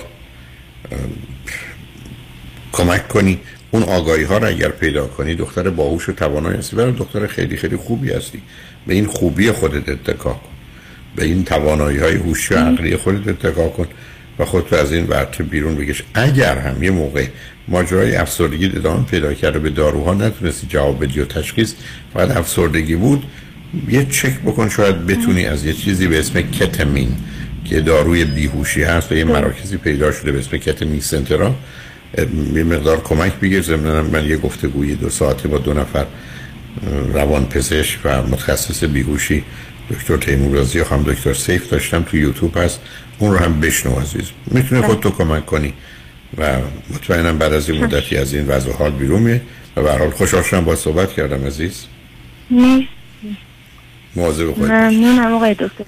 کمک 2.72 3.08
کنی. 3.08 3.40
اون 3.72 3.84
آگاهی 3.84 4.24
ها 4.24 4.38
رو 4.38 4.48
اگر 4.48 4.70
پیدا 4.70 5.08
کنی 5.08 5.36
دختر 5.36 5.70
باهوش 5.70 6.10
و 6.10 6.14
توانایی 6.14 6.58
هستی. 6.58 6.76
برای 6.76 6.92
دختر 6.92 7.28
خیلی 7.28 7.58
خیلی 7.58 7.76
خوبی 7.76 8.12
هستی. 8.12 8.42
به 8.88 8.94
این 8.94 9.06
خوبی 9.06 9.52
خودت 9.52 9.90
اتکا 9.90 10.34
کن. 10.34 10.50
به 11.16 11.26
این 11.26 11.44
توانایی 11.44 11.98
های 11.98 12.16
هوشی 12.16 12.54
و 12.54 12.58
عقلی 12.58 12.98
خودت 12.98 13.28
اتکا 13.28 13.70
کن. 13.70 13.88
و 14.40 14.46
خودت 14.46 14.74
از 14.74 14.92
این 14.92 15.08
ورطه 15.08 15.44
بیرون 15.44 15.76
بگش 15.76 16.04
اگر 16.14 16.58
هم 16.58 16.84
یه 16.84 16.92
موقع 16.92 17.26
ماجرای 17.68 18.16
افسردگی 18.16 18.66
ادامه 18.66 19.06
پیدا 19.06 19.34
کرده 19.34 19.60
به 19.60 19.70
داروها 19.70 20.14
نتونستی 20.14 20.68
جواب 20.68 21.04
بدی 21.04 21.20
و 21.20 21.26
تشخیص 21.26 21.74
فقط 22.14 22.38
افسردگی 22.38 22.96
بود 22.96 23.24
یه 23.90 24.06
چک 24.06 24.40
بکن 24.40 24.70
شاید 24.70 25.06
بتونی 25.06 25.46
از 25.46 25.66
یه 25.66 25.74
چیزی 25.74 26.08
به 26.08 26.20
اسم 26.20 26.42
کتمین 26.42 27.16
که 27.66 27.82
داروی 27.82 28.26
بیهوشی 28.26 28.84
هست 28.84 29.12
و 29.12 29.16
یه 29.16 29.24
مراکزی 29.24 29.78
پیدا 29.78 30.12
شده 30.12 30.32
به 30.32 30.40
اسم 30.40 30.58
کتمین 30.58 31.00
سنترا 31.00 31.56
یه 32.56 32.64
مقدار 32.64 33.02
کمک 33.02 33.34
بگیر. 33.34 33.62
ضمن 33.62 34.02
من 34.02 34.26
یه 34.26 34.38
گفتگوی 34.38 34.96
دو 34.96 35.10
ساعته 35.10 35.48
با 35.48 35.58
دو 35.58 35.74
نفر 35.74 36.06
روان 37.14 37.46
پزشک 37.46 38.00
و 38.04 38.22
متخصص 38.22 38.84
بیهوشی 38.84 39.44
دکتر 39.92 40.18
تیمور 40.18 40.56
رازی 40.56 40.80
هم 40.80 41.04
دکتر 41.04 41.34
سیف 41.34 41.70
داشتم 41.70 42.04
تو 42.04 42.18
یوتیوب 42.18 42.58
هست. 42.58 42.80
اون 43.20 43.32
رو 43.32 43.38
هم 43.38 43.60
بشنو 43.60 44.00
عزیز. 44.00 44.26
می‌تونه 44.46 44.82
خود 44.82 45.00
تو 45.00 45.10
کمک 45.10 45.46
کنی. 45.46 45.74
و 46.38 46.58
مطمئنم 46.90 47.38
بعد 47.38 47.54
از 47.54 47.70
این 47.70 47.84
مدتی 47.84 48.18
از 48.18 48.34
این 48.34 48.48
وضع 48.48 48.72
حال 48.72 48.92
بیرون 48.92 49.22
میه 49.22 49.42
و 49.76 49.82
به 49.82 49.92
حال 49.92 50.10
خوشحال 50.10 50.44
شدم 50.44 50.66
با 50.66 50.76
صحبت 50.76 51.14
کردم 51.14 51.46
عزیز. 51.46 51.86
مواظب 54.16 54.54
خودت 54.54 54.72
ممنونم 54.72 55.34
آقای 55.34 55.54
دکتر. 55.54 55.86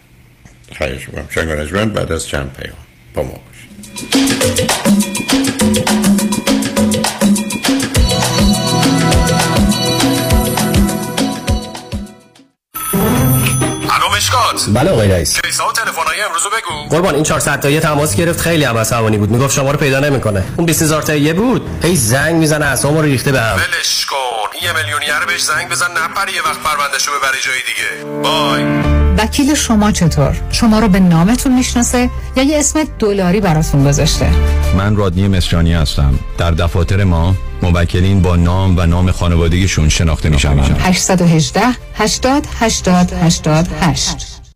خواهش 0.78 1.08
می‌کنم 1.10 1.90
بعد 1.90 2.12
از 2.12 2.28
چند 2.28 2.54
پیام 2.54 2.78
با 3.14 3.24
ما 3.24 3.40
باشید 3.48 3.72
مشکات 14.68 14.84
بله 14.84 14.92
آقای 14.92 15.08
رئیس. 15.08 15.42
کیسا 15.42 15.68
و 15.68 15.72
تلفن‌های 15.72 16.22
امروز 16.22 16.42
بگو. 16.44 16.96
قربان 16.96 17.16
این 17.16 17.24
400 17.24 17.60
تایی 17.60 17.80
تماس 17.80 18.16
گرفت. 18.16 18.40
خیلی 18.42 18.64
هم 18.64 18.78
عصبانی 18.78 19.18
بود. 19.18 19.32
می‌گفت 19.32 19.56
شما 19.56 19.72
رو 19.72 19.78
پیدا 19.78 20.00
نمی‌کنه. 20.00 20.44
اون 20.58 20.66
20000 20.66 21.02
تایی 21.02 21.34
بود. 21.34 21.70
هی 21.84 21.96
زنگ 21.96 22.36
می‌زنه 22.36 22.66
اسمو 22.66 23.02
رو 23.02 23.02
ریخته 23.02 23.32
بهم 23.32 23.56
ولش 23.56 24.06
کن. 24.06 24.66
یه 24.66 24.74
میلیونیر 24.74 25.26
بهش 25.28 25.42
زنگ 25.42 25.70
بزن 25.70 25.86
نپره 25.86 26.34
یه 26.36 26.42
وقت 26.42 26.60
پروندهشو 26.64 27.12
ببری 27.12 27.38
جای 27.42 27.60
دیگه. 27.68 28.22
بای. 28.24 28.64
وکیل 29.18 29.56
شما 29.56 29.92
چطور؟ 29.92 30.38
شما 30.52 30.80
رو 30.80 30.88
به 30.88 31.00
نامتون 31.00 31.56
می‌شناسه 31.56 32.10
یا 32.36 32.44
یه 32.44 32.60
اسم 32.60 32.84
دلاری 33.00 33.42
براتون 33.42 33.88
گذاشته؟ 33.88 34.30
من 34.78 34.96
رادنی 34.96 35.28
مصریانی 35.28 35.74
هستم. 35.74 36.20
در 36.38 36.52
دفاتر 36.52 37.04
ما 37.04 37.36
موکلین 37.62 38.22
با 38.22 38.36
نام 38.36 38.78
و 38.78 38.86
نام 38.86 39.12
خانوادگیشون 39.12 39.90
شناخته 39.90 40.30
میشن 40.30 40.58
818 40.80 41.62
80 41.96 42.48
80 42.60 43.12
88 43.82 44.31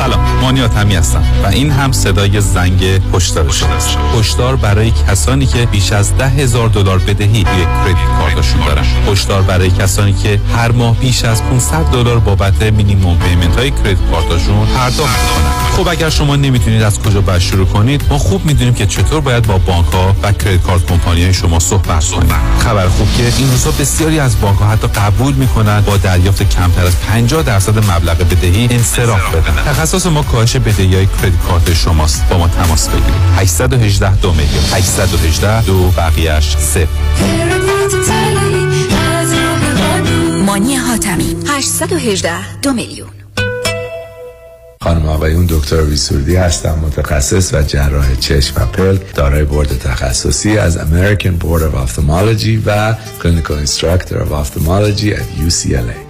سلام 0.00 0.20
مانیات 0.40 0.76
همی 0.76 0.94
هستم 0.94 1.24
و 1.44 1.46
این 1.46 1.70
هم 1.70 1.92
صدای 1.92 2.40
زنگ 2.40 2.84
هشدار 3.14 3.50
شماست 3.50 3.98
هشدار 4.18 4.56
برای 4.56 4.90
کسانی 4.90 5.46
که 5.46 5.66
بیش 5.66 5.92
از 5.92 6.16
ده 6.16 6.28
هزار 6.28 6.68
دلار 6.68 6.98
بدهی 6.98 7.44
روی 7.44 7.64
credit 7.64 7.96
card 8.18 8.42
شون 8.42 8.66
دارن. 8.66 8.84
هشدار 9.12 9.42
برای 9.42 9.70
کسانی 9.70 10.12
که 10.12 10.40
هر 10.56 10.72
ماه 10.72 10.96
بیش 10.96 11.24
از 11.24 11.42
500 11.42 11.90
دلار 11.92 12.18
بابت 12.18 12.62
minimum 12.62 13.18
payment 13.18 13.56
های 13.56 13.70
credit 13.70 13.98
card 14.10 14.38
شون 14.38 14.66
پرداخت 14.66 15.18
کنن 15.18 15.60
خب 15.76 15.88
اگر 15.88 16.10
شما 16.10 16.36
نمی‌تونید 16.36 16.82
از 16.82 16.98
کجا 16.98 17.20
باید 17.20 17.40
شروع 17.40 17.66
کنید 17.66 18.04
ما 18.10 18.18
خوب 18.18 18.46
می‌دونیم 18.46 18.74
که 18.74 18.86
چطور 18.86 19.20
باید 19.20 19.46
با 19.46 19.58
بانک 19.58 19.86
ها 19.86 20.16
و 20.22 20.32
credit 20.32 20.62
card 20.62 20.86
company 20.86 21.34
شما 21.34 21.58
صحبت 21.58 22.04
کنید 22.04 22.32
خبر 22.58 22.88
خوب 22.88 23.08
که 23.16 23.32
این 23.38 23.50
روزا 23.50 23.70
بسیاری 23.70 24.20
از 24.20 24.40
بانک 24.40 24.58
ها 24.58 24.66
حتی 24.66 24.86
قبول 24.86 25.34
می‌کنند 25.34 25.84
با 25.84 25.96
دریافت 25.96 26.42
کمتر 26.42 26.86
از 26.86 27.00
50 27.00 27.42
درصد 27.42 27.78
مبلغ 27.78 28.18
بدهی 28.18 28.68
انصراف 28.70 29.34
بدن. 29.34 29.72
تخصص 29.90 30.06
ما 30.06 30.22
کاهش 30.22 30.56
بدهی 30.56 30.94
های 30.94 31.06
credit 31.06 31.42
card 31.48 31.74
شماست. 31.74 32.28
با 32.28 32.38
ما 32.38 32.48
تماس 32.48 32.88
بگیرید. 32.88 33.14
818 33.36 34.16
دو 34.16 34.30
میلیون. 34.30 34.64
818 34.72 35.62
دو 35.62 35.90
بقیهش 35.90 36.56
صفر. 36.56 36.86
مانی 40.46 40.76
حاتمی. 40.76 41.36
818 41.46 42.60
دو 42.62 42.72
میلیون. 42.72 43.08
خانم 44.82 45.06
آقایون 45.06 45.46
دکتر 45.46 45.82
سرودی 45.82 46.36
هستم 46.36 46.78
متخصص 46.82 47.54
و 47.54 47.62
جراح 47.62 48.14
چشم 48.14 48.62
و 48.62 48.66
پلک 48.66 49.14
دارای 49.14 49.44
بورد 49.44 49.78
تخصصی 49.78 50.58
از 50.58 50.78
American 50.78 51.44
Board 51.44 51.62
of 51.62 51.88
Ophthalmology 51.88 52.58
و 52.66 52.94
Clinical 53.22 53.66
Instructor 53.66 54.14
of 54.14 54.32
Ophthalmology 54.32 55.14
at 55.14 55.48
UCLA 55.48 56.09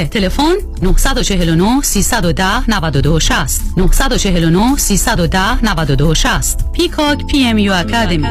تلفن 0.05 0.55
949 0.81 1.81
310 1.81 2.69
92 2.69 3.19
60 3.19 3.61
949 3.77 4.77
310 4.77 5.65
92 5.65 6.13
60 6.13 6.71
پیکاک 6.71 7.25
پی 7.25 7.43
ام 7.43 7.57
یو 7.57 7.73
اکادمی. 7.73 8.27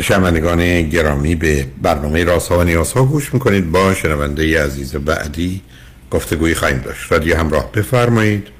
شنوندگان 0.00 0.82
گرامی 0.88 1.34
به 1.34 1.66
برنامه 1.82 2.24
راست 2.24 2.48
ها 2.48 2.58
و 2.58 2.64
نیاز 2.64 2.92
ها 2.92 3.04
گوش 3.04 3.34
می‌کنید. 3.34 3.72
با 3.72 3.94
شنونده 3.94 4.64
عزیز 4.64 4.96
بعدی 4.96 5.62
گفتگوی 6.10 6.54
خواهیم 6.54 6.78
داشت. 6.78 7.12
رادیو 7.12 7.36
همراه 7.36 7.72
بفرمایید. 7.72 8.53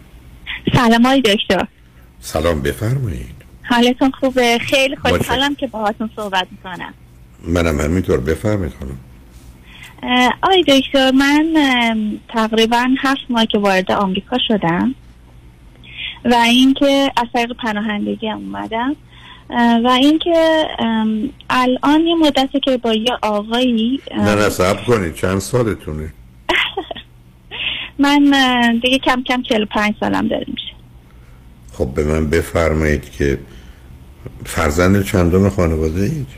سلام 0.72 1.06
های 1.06 1.20
دکتر. 1.20 1.66
سلام 2.20 2.62
بفرمایید. 2.62 3.34
حالتون 3.62 4.10
خوبه؟ 4.10 4.58
خیلی 4.58 4.96
خوشحالم 4.96 5.54
که 5.54 5.66
باهاتون 5.66 6.10
صحبت 6.16 6.46
می‌کنم. 6.50 6.94
منم 7.48 7.80
همینطور 7.80 8.20
بفرمایید 8.20 8.72
خانم. 8.78 8.98
آی 10.42 10.62
دکتر 10.62 11.10
من 11.10 11.46
تقریبا 12.28 12.86
هفت 12.98 13.20
ماه 13.28 13.46
که 13.46 13.58
وارد 13.58 13.92
آمریکا 13.92 14.36
شدم 14.48 14.94
و 16.24 16.34
اینکه 16.34 17.12
از 17.16 17.26
طریق 17.32 17.52
پناهندگی 17.52 18.30
اومدم. 18.30 18.96
و 19.84 19.88
اینکه 19.88 20.64
الان 21.50 22.00
یه 22.06 22.14
مدتی 22.14 22.60
که 22.60 22.76
با 22.76 22.94
یه 22.94 23.12
آقایی 23.22 24.00
نه 24.16 24.34
نه 24.34 24.74
کنید 24.86 25.14
چند 25.14 25.38
سالتونه؟ 25.38 26.12
من 27.98 28.20
دیگه 28.82 28.98
کم 28.98 29.22
کم 29.22 29.42
45 29.42 29.94
سالم 30.00 30.28
داره 30.28 30.46
میشه. 30.48 30.74
خب 31.72 31.94
به 31.94 32.04
من 32.04 32.30
بفرمایید 32.30 33.10
که 33.10 33.38
فرزند 34.44 35.04
چندم 35.04 35.48
خانواده 35.48 36.02
اید؟ 36.02 36.28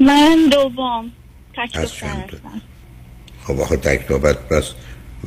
من 0.00 0.48
دوم. 0.52 1.10
تک 1.56 1.88
خب 3.44 3.60
آخه 3.60 3.76
تک 3.76 4.08
دوبت 4.08 4.48
بس 4.48 4.72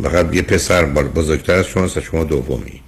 فقط 0.04 0.36
یه 0.36 0.42
پسر 0.42 0.86
بزرگتر 0.86 1.54
از 1.54 1.68
شما 1.68 1.88
شما 1.88 2.24
دومید. 2.24 2.82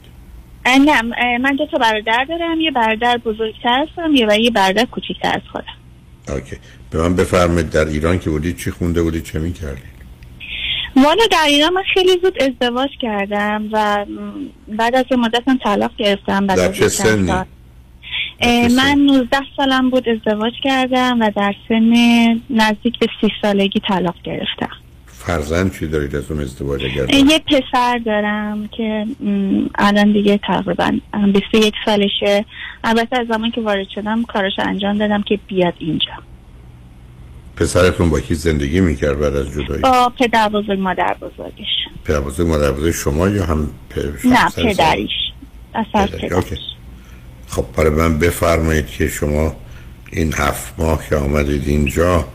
نه 0.66 1.02
من 1.38 1.56
دو 1.56 1.66
تا 1.66 1.78
برادر 1.78 2.26
دارم. 2.30 2.62
یه 2.62 2.72
برادر 2.72 3.18
بزرگتر 3.18 3.86
هستم 3.88 4.16
یه 4.16 4.28
یه 4.42 4.52
برادر 4.52 4.86
کوچیکتر 4.86 5.32
از 5.36 5.42
خودم. 5.52 5.66
اوکی. 6.38 6.56
به 6.92 7.02
من 7.02 7.16
بفرمایید 7.16 7.70
در 7.70 7.86
ایران 7.86 8.20
که 8.20 8.30
بودید 8.30 8.58
چی 8.58 8.72
خونده 8.72 9.02
بودید 9.02 9.24
چه 9.24 9.40
می‌کردید؟ 9.40 9.93
والا 10.96 11.24
در 11.32 11.46
ایران 11.48 11.74
من 11.74 11.84
خیلی 11.94 12.20
زود 12.22 12.42
ازدواج 12.42 12.90
کردم 13.02 13.70
و 13.72 14.06
بعد 14.68 14.96
از 14.96 15.06
یه 15.12 15.18
مدت 15.18 15.44
هم 15.48 15.58
طلاق 15.58 15.92
گرفتم 15.98 16.48
بعد 16.48 16.58
در 16.58 16.72
چه 16.72 16.88
سنی؟ 16.88 17.32
من 18.76 19.00
19 19.00 19.38
سالم 19.58 19.90
بود 19.90 20.10
ازدواج 20.10 20.54
کردم 20.64 21.22
و 21.22 21.32
در 21.36 21.54
سن 21.70 21.94
نزدیک 22.50 23.00
به 23.00 23.08
30 23.22 23.28
سالگی 23.42 23.82
طلاق 23.88 24.16
گرفتم 24.24 24.70
فرزند 25.08 25.80
چی 25.80 25.88
دارید 25.88 26.16
از 26.16 26.32
اون 26.32 26.42
ازدواج؟ 26.42 26.82
یه 26.84 27.40
پسر 27.40 27.98
دارم 28.06 28.68
که 28.68 29.06
الان 29.76 30.12
دیگه 30.12 30.38
تقریبا 30.38 31.00
21 31.34 31.74
سالشه 31.86 32.46
البته 32.84 33.20
از 33.20 33.28
زمان 33.28 33.52
که 33.52 33.62
وارد 33.62 33.88
شدم 33.96 34.24
کارش 34.24 34.54
انجام 34.60 34.98
دادم 34.98 35.22
که 35.22 35.40
بیاد 35.48 35.74
اینجا 35.80 36.12
پسرتون 37.56 38.10
با 38.10 38.20
کی 38.20 38.36
زندگی 38.36 38.82
می‌کرد 38.82 39.20
بعد 39.20 39.36
از 39.36 39.52
جدایی؟ 39.52 39.82
با 39.82 40.14
پدر 40.20 40.50
بزرگ 40.50 40.80
مادر 40.80 41.16
بزرگش. 41.22 41.68
پدر 42.06 42.20
بزرگ 42.20 42.48
مادر 42.48 42.72
بزرگ 42.72 42.92
شما 42.92 43.30
یا 43.30 43.46
هم 43.46 43.70
نه 44.26 44.50
پدریش. 44.50 45.12
اصلا 45.76 46.08
پدریش 46.08 46.60
خب 47.48 47.66
برای 47.78 47.90
من 47.90 48.20
بفرمایید 48.20 48.88
که 48.88 49.08
شما 49.08 49.56
این 50.12 50.34
هفت 50.34 50.74
ماه 50.78 51.10
که 51.10 51.16
آمدید 51.16 51.68
اینجا 51.68 52.26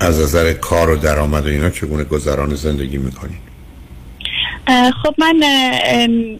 از 0.00 0.20
نظر 0.20 0.52
کار 0.52 0.90
و 0.90 0.96
درآمد 0.96 1.46
و 1.46 1.48
اینا 1.48 1.70
چگونه 1.70 2.04
گذران 2.04 2.54
زندگی 2.54 2.98
می‌کنید؟ 2.98 3.44
خب 5.02 5.14
من 5.18 5.42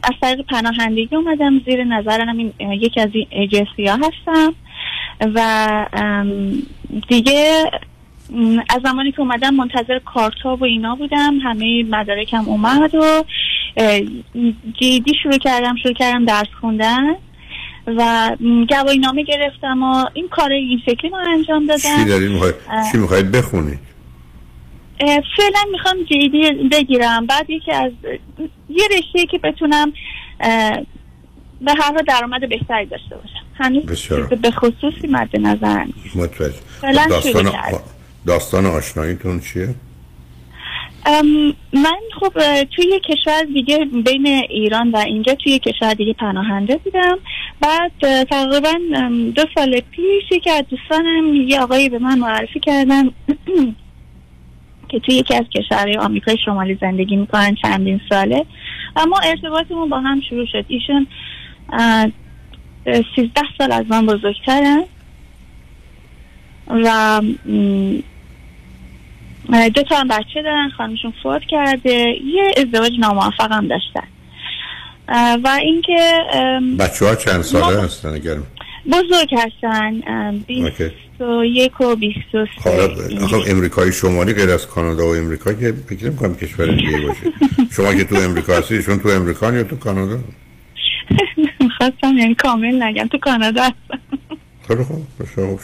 از 0.03 0.13
طریق 0.21 0.47
پناهندگی 0.47 1.17
اومدم 1.17 1.61
زیر 1.65 1.85
نظرم. 1.85 2.39
این 2.39 2.53
یکی 2.59 3.01
از 3.01 3.09
این 3.13 3.67
ها 3.89 3.95
هستم. 3.95 4.55
و 5.21 5.87
دیگه 7.09 7.71
از 8.69 8.83
زمانی 8.85 9.13
که 9.13 9.21
اومدم 9.21 9.55
منتظر 9.55 9.99
کارتا 9.99 10.57
و 10.57 10.65
اینا 10.65 10.95
بودم 10.95 11.39
همه 11.39 11.83
مدارکم 11.83 12.45
اومد 12.47 12.95
و 12.95 13.25
جدی 14.81 15.13
شروع 15.23 15.39
کردم 15.39 15.77
شروع 15.83 15.95
کردم 15.95 16.25
درس 16.25 16.49
خوندن 16.61 17.17
و 17.87 18.31
گواهی 18.69 18.99
نامه 18.99 19.23
گرفتم 19.23 19.83
و 19.83 20.05
این 20.15 20.29
کار 20.29 20.53
این 20.53 20.81
شکلی 20.87 21.11
ما 21.11 21.19
انجام 21.19 21.67
دادم. 21.67 22.05
چی 22.05 22.29
می‌خواید 22.29 22.55
چی 22.93 22.99
می‌خواید 22.99 23.33
بخونید 23.33 23.79
فعلا 25.37 25.71
می‌خوام 25.73 25.97
جدی 26.03 26.69
بگیرم. 26.73 27.27
بعد 27.27 27.51
یکی 27.51 27.73
از 27.73 27.93
یه 28.69 28.85
رشته 28.99 29.27
که 29.27 29.39
بتونم 29.39 29.93
به 31.61 31.73
هر 31.73 31.93
حال 31.93 32.03
درآمد 32.09 32.49
بهتری 32.49 32.87
داشته 32.87 33.17
باشم 33.17 33.45
هنوز 33.55 33.85
به 34.43 34.51
خصوصی 34.51 35.07
مد 35.09 35.37
نظر 35.41 35.85
متوجه. 36.15 36.55
داستان, 37.09 37.53
داستان 38.27 38.67
آشناییتون 38.67 39.41
چیه؟ 39.41 39.75
من 41.73 41.99
خب 42.21 42.33
توی 42.65 43.01
کشور 43.09 43.43
دیگه 43.55 43.85
بین 44.05 44.27
ایران 44.27 44.91
و 44.91 44.97
اینجا 44.97 45.35
توی 45.35 45.59
کشور 45.59 45.95
دیگه 45.95 46.13
پناهنده 46.13 46.77
بودم. 46.77 47.19
بعد 47.61 48.25
تقریبا 48.25 48.73
دو 49.35 49.43
سال 49.55 49.81
پیش 49.81 50.41
که 50.45 50.53
از 50.53 50.65
دوستانم 50.71 51.35
یه 51.35 51.61
آقایی 51.61 51.89
به 51.89 51.99
من 51.99 52.19
معرفی 52.19 52.61
کردن 52.61 53.05
که 54.89 55.01
توی 55.01 55.15
یکی 55.15 55.35
از 55.35 55.45
کشورهای 55.55 55.97
آمریکای 55.97 56.37
شمالی 56.45 56.79
زندگی 56.81 57.17
می‌کنن 57.17 57.55
چندین 57.63 58.01
ساله. 58.09 58.47
و 58.97 59.07
ما 59.07 59.19
ارتباطمون 59.19 59.89
با 59.89 60.01
هم 60.01 60.21
شروع 60.29 60.47
شد. 60.47 60.65
ایشون 60.69 61.07
سیزده 63.17 63.43
سال 63.59 63.73
از 63.73 63.85
من 63.89 64.07
بزرگترن. 64.07 64.85
و 66.69 67.21
دو 69.75 69.83
تا 69.83 69.97
هم 69.97 70.09
بچه 70.09 70.43
دارن 70.43 70.71
خانمشون 70.77 71.13
فوت 71.23 71.43
کرده. 71.49 72.15
یه 72.25 72.55
ازدواج 72.57 72.93
ناموفق 72.99 73.53
هم 73.53 73.69
داشتن 73.69 74.09
و 75.45 75.59
اینکه 75.63 76.13
بچه 76.79 77.07
ها 77.07 77.15
چند 77.15 77.43
ساله 77.43 77.83
هستن 77.83 78.09
اگر؟ 78.09 78.37
بزرگ 78.87 79.35
هستن. 79.35 80.01
بیست 80.47 80.81
و 81.21 81.45
یک 81.45 81.81
و 81.81 81.97
بیست 81.97 82.35
و 82.35 82.47
سه. 82.65 82.95
خب 83.27 83.43
امریکای 83.47 83.93
شمالی 83.93 84.35
غیر 84.35 84.51
از 84.51 84.67
کانادا 84.67 85.07
و 85.07 85.15
امریکا 85.15 85.53
که 85.53 85.75
فکر 85.89 86.11
کنم 86.11 86.35
کشور 86.35 86.67
دیگه 86.67 87.01
باشه. 87.01 87.33
شما 87.77 87.95
که 87.95 88.05
تو 88.05 88.15
امریکا 88.15 88.53
هستی 88.53 88.83
شون 88.83 88.99
تو 88.99 89.09
امریکا 89.09 89.53
یا 89.53 89.63
تو 89.63 89.77
کانادا؟ 89.77 90.19
خواستم 91.91 92.19
یعنی 92.19 92.35
کامل 92.35 92.83
نگم. 92.83 93.09
تو 93.09 93.19
کانادا 93.19 93.63
هستم. 93.63 94.01
خیلی 94.69 94.85
خوب. 94.85 95.07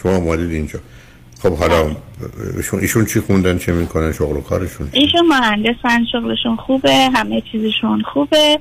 شما 0.02 0.16
آمادید 0.16 0.50
اینجا. 0.50 0.78
خب 1.42 1.56
حالا 1.56 1.96
ایشون, 2.56 2.80
ایشون 2.80 3.04
چی 3.04 3.20
خوندن؟ 3.20 3.58
چه 3.58 3.72
می‌کنن؟ 3.72 4.12
شغل 4.12 4.36
و 4.36 4.40
کارشون 4.40 4.88
ایشون 4.92 5.26
مهندسن. 5.28 6.04
شغلشون 6.12 6.56
خوبه. 6.56 7.10
همه 7.14 7.42
چیزشون 7.52 8.02
خوبه. 8.02 8.58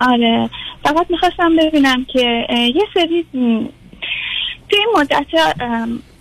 آره. 0.00 0.50
فقط 0.84 1.06
می‌خواستم 1.10 1.56
ببینم 1.56 2.04
که 2.04 2.46
یه 2.50 2.84
سری 2.94 3.26
توی 3.32 4.78
این 4.78 4.88
مدت 4.96 5.26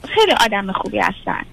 خیلی 0.10 0.32
آدم 0.46 0.72
خوبی 0.72 1.00
هستن. 1.00 1.46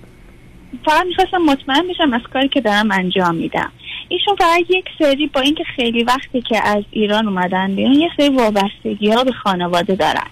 فقط 0.84 1.06
می‌خواستم 1.06 1.38
مطمئن 1.38 1.88
بشم 1.88 2.12
از 2.12 2.20
کاری 2.32 2.48
که 2.48 2.60
دارم 2.60 2.90
انجام 2.90 3.34
میدم. 3.34 3.72
ایشون 4.08 4.36
فقط 4.36 4.60
یک 4.68 4.84
سری 4.98 5.26
با 5.26 5.40
اینکه 5.40 5.64
خیلی 5.76 6.04
وقتی 6.04 6.42
که 6.42 6.68
از 6.68 6.84
ایران 6.90 7.28
اومدن 7.28 7.74
بیرون 7.74 7.94
یه 7.94 8.08
سری 8.16 8.28
وابستگی 8.28 9.10
ها 9.10 9.24
به 9.24 9.32
خانواده 9.32 9.94
دارن. 9.94 10.26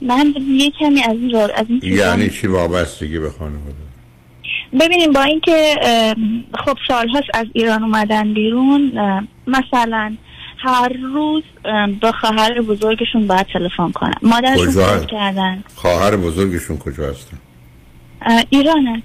من 0.00 0.34
یه 0.48 0.70
کمی 0.70 1.02
از 1.02 1.12
این 1.12 1.36
از 1.36 1.66
این 1.68 1.80
یعنی 1.82 2.30
چی 2.30 2.46
وابستگی 2.46 3.18
به 3.18 3.30
خانواده؟ 3.30 3.76
ببینیم 4.80 5.12
با 5.12 5.22
اینکه 5.22 5.76
خب 6.64 6.78
سالهاست 6.88 7.28
از 7.34 7.46
ایران 7.52 7.82
اومدن 7.82 8.34
بیرون 8.34 8.92
مثلا 9.46 10.16
هر 10.58 10.88
روز 10.88 11.42
با 12.00 12.12
خواهر 12.12 12.60
بزرگشون 12.60 13.26
باید 13.26 13.46
تلفن 13.52 13.92
کنن. 13.92 14.14
مادرشون 14.22 14.68
هست؟ 14.68 15.06
کردن. 15.06 15.64
خواهر 15.74 16.16
بزرگشون 16.16 16.78
کجا 16.78 17.10
هستن؟ 17.10 17.38
اه، 18.22 18.44
ایرانه 18.50 19.02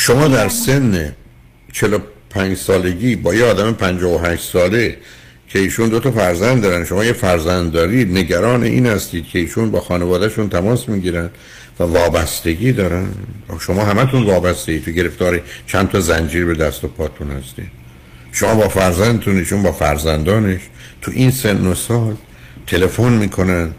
شما 0.00 0.28
در 0.28 0.48
سن 0.48 1.12
45 1.72 2.56
سالگی 2.56 3.16
با 3.16 3.34
یه 3.34 3.44
آدم 3.44 3.72
58 3.72 4.50
ساله 4.52 4.96
که 5.48 5.58
ایشون 5.58 5.88
دو 5.88 6.00
تا 6.00 6.10
فرزند 6.10 6.62
دارن 6.62 6.84
شما 6.84 7.04
یه 7.04 7.12
فرزند 7.12 7.72
دارید 7.72 8.18
نگران 8.18 8.62
این 8.62 8.86
هستید 8.86 9.26
که 9.26 9.38
ایشون 9.38 9.70
با 9.70 9.80
خانوادهشون 9.80 10.48
تماس 10.48 10.88
می‌گیرن 10.88 11.30
و 11.80 11.84
وابستگی 11.84 12.72
دارن؟ 12.72 13.08
شما 13.60 13.84
همتون 13.84 14.22
وابسته 14.22 14.78
تو 14.78 14.90
گرفتار 14.90 15.40
چند 15.66 15.88
تا 15.90 16.00
زنجیر 16.00 16.44
به 16.44 16.54
دست 16.54 16.84
و 16.84 16.88
پاتون 16.88 17.30
هستید 17.30 17.70
شما 18.32 18.54
با 18.54 18.68
فرزندتون 18.68 19.38
ایشون 19.38 19.62
با 19.62 19.72
فرزندانش 19.72 20.60
تو 21.02 21.10
این 21.14 21.30
سن 21.30 21.66
و 21.66 21.74
سال 21.74 22.14
تلفن 22.66 23.12
می‌کنن 23.12 23.70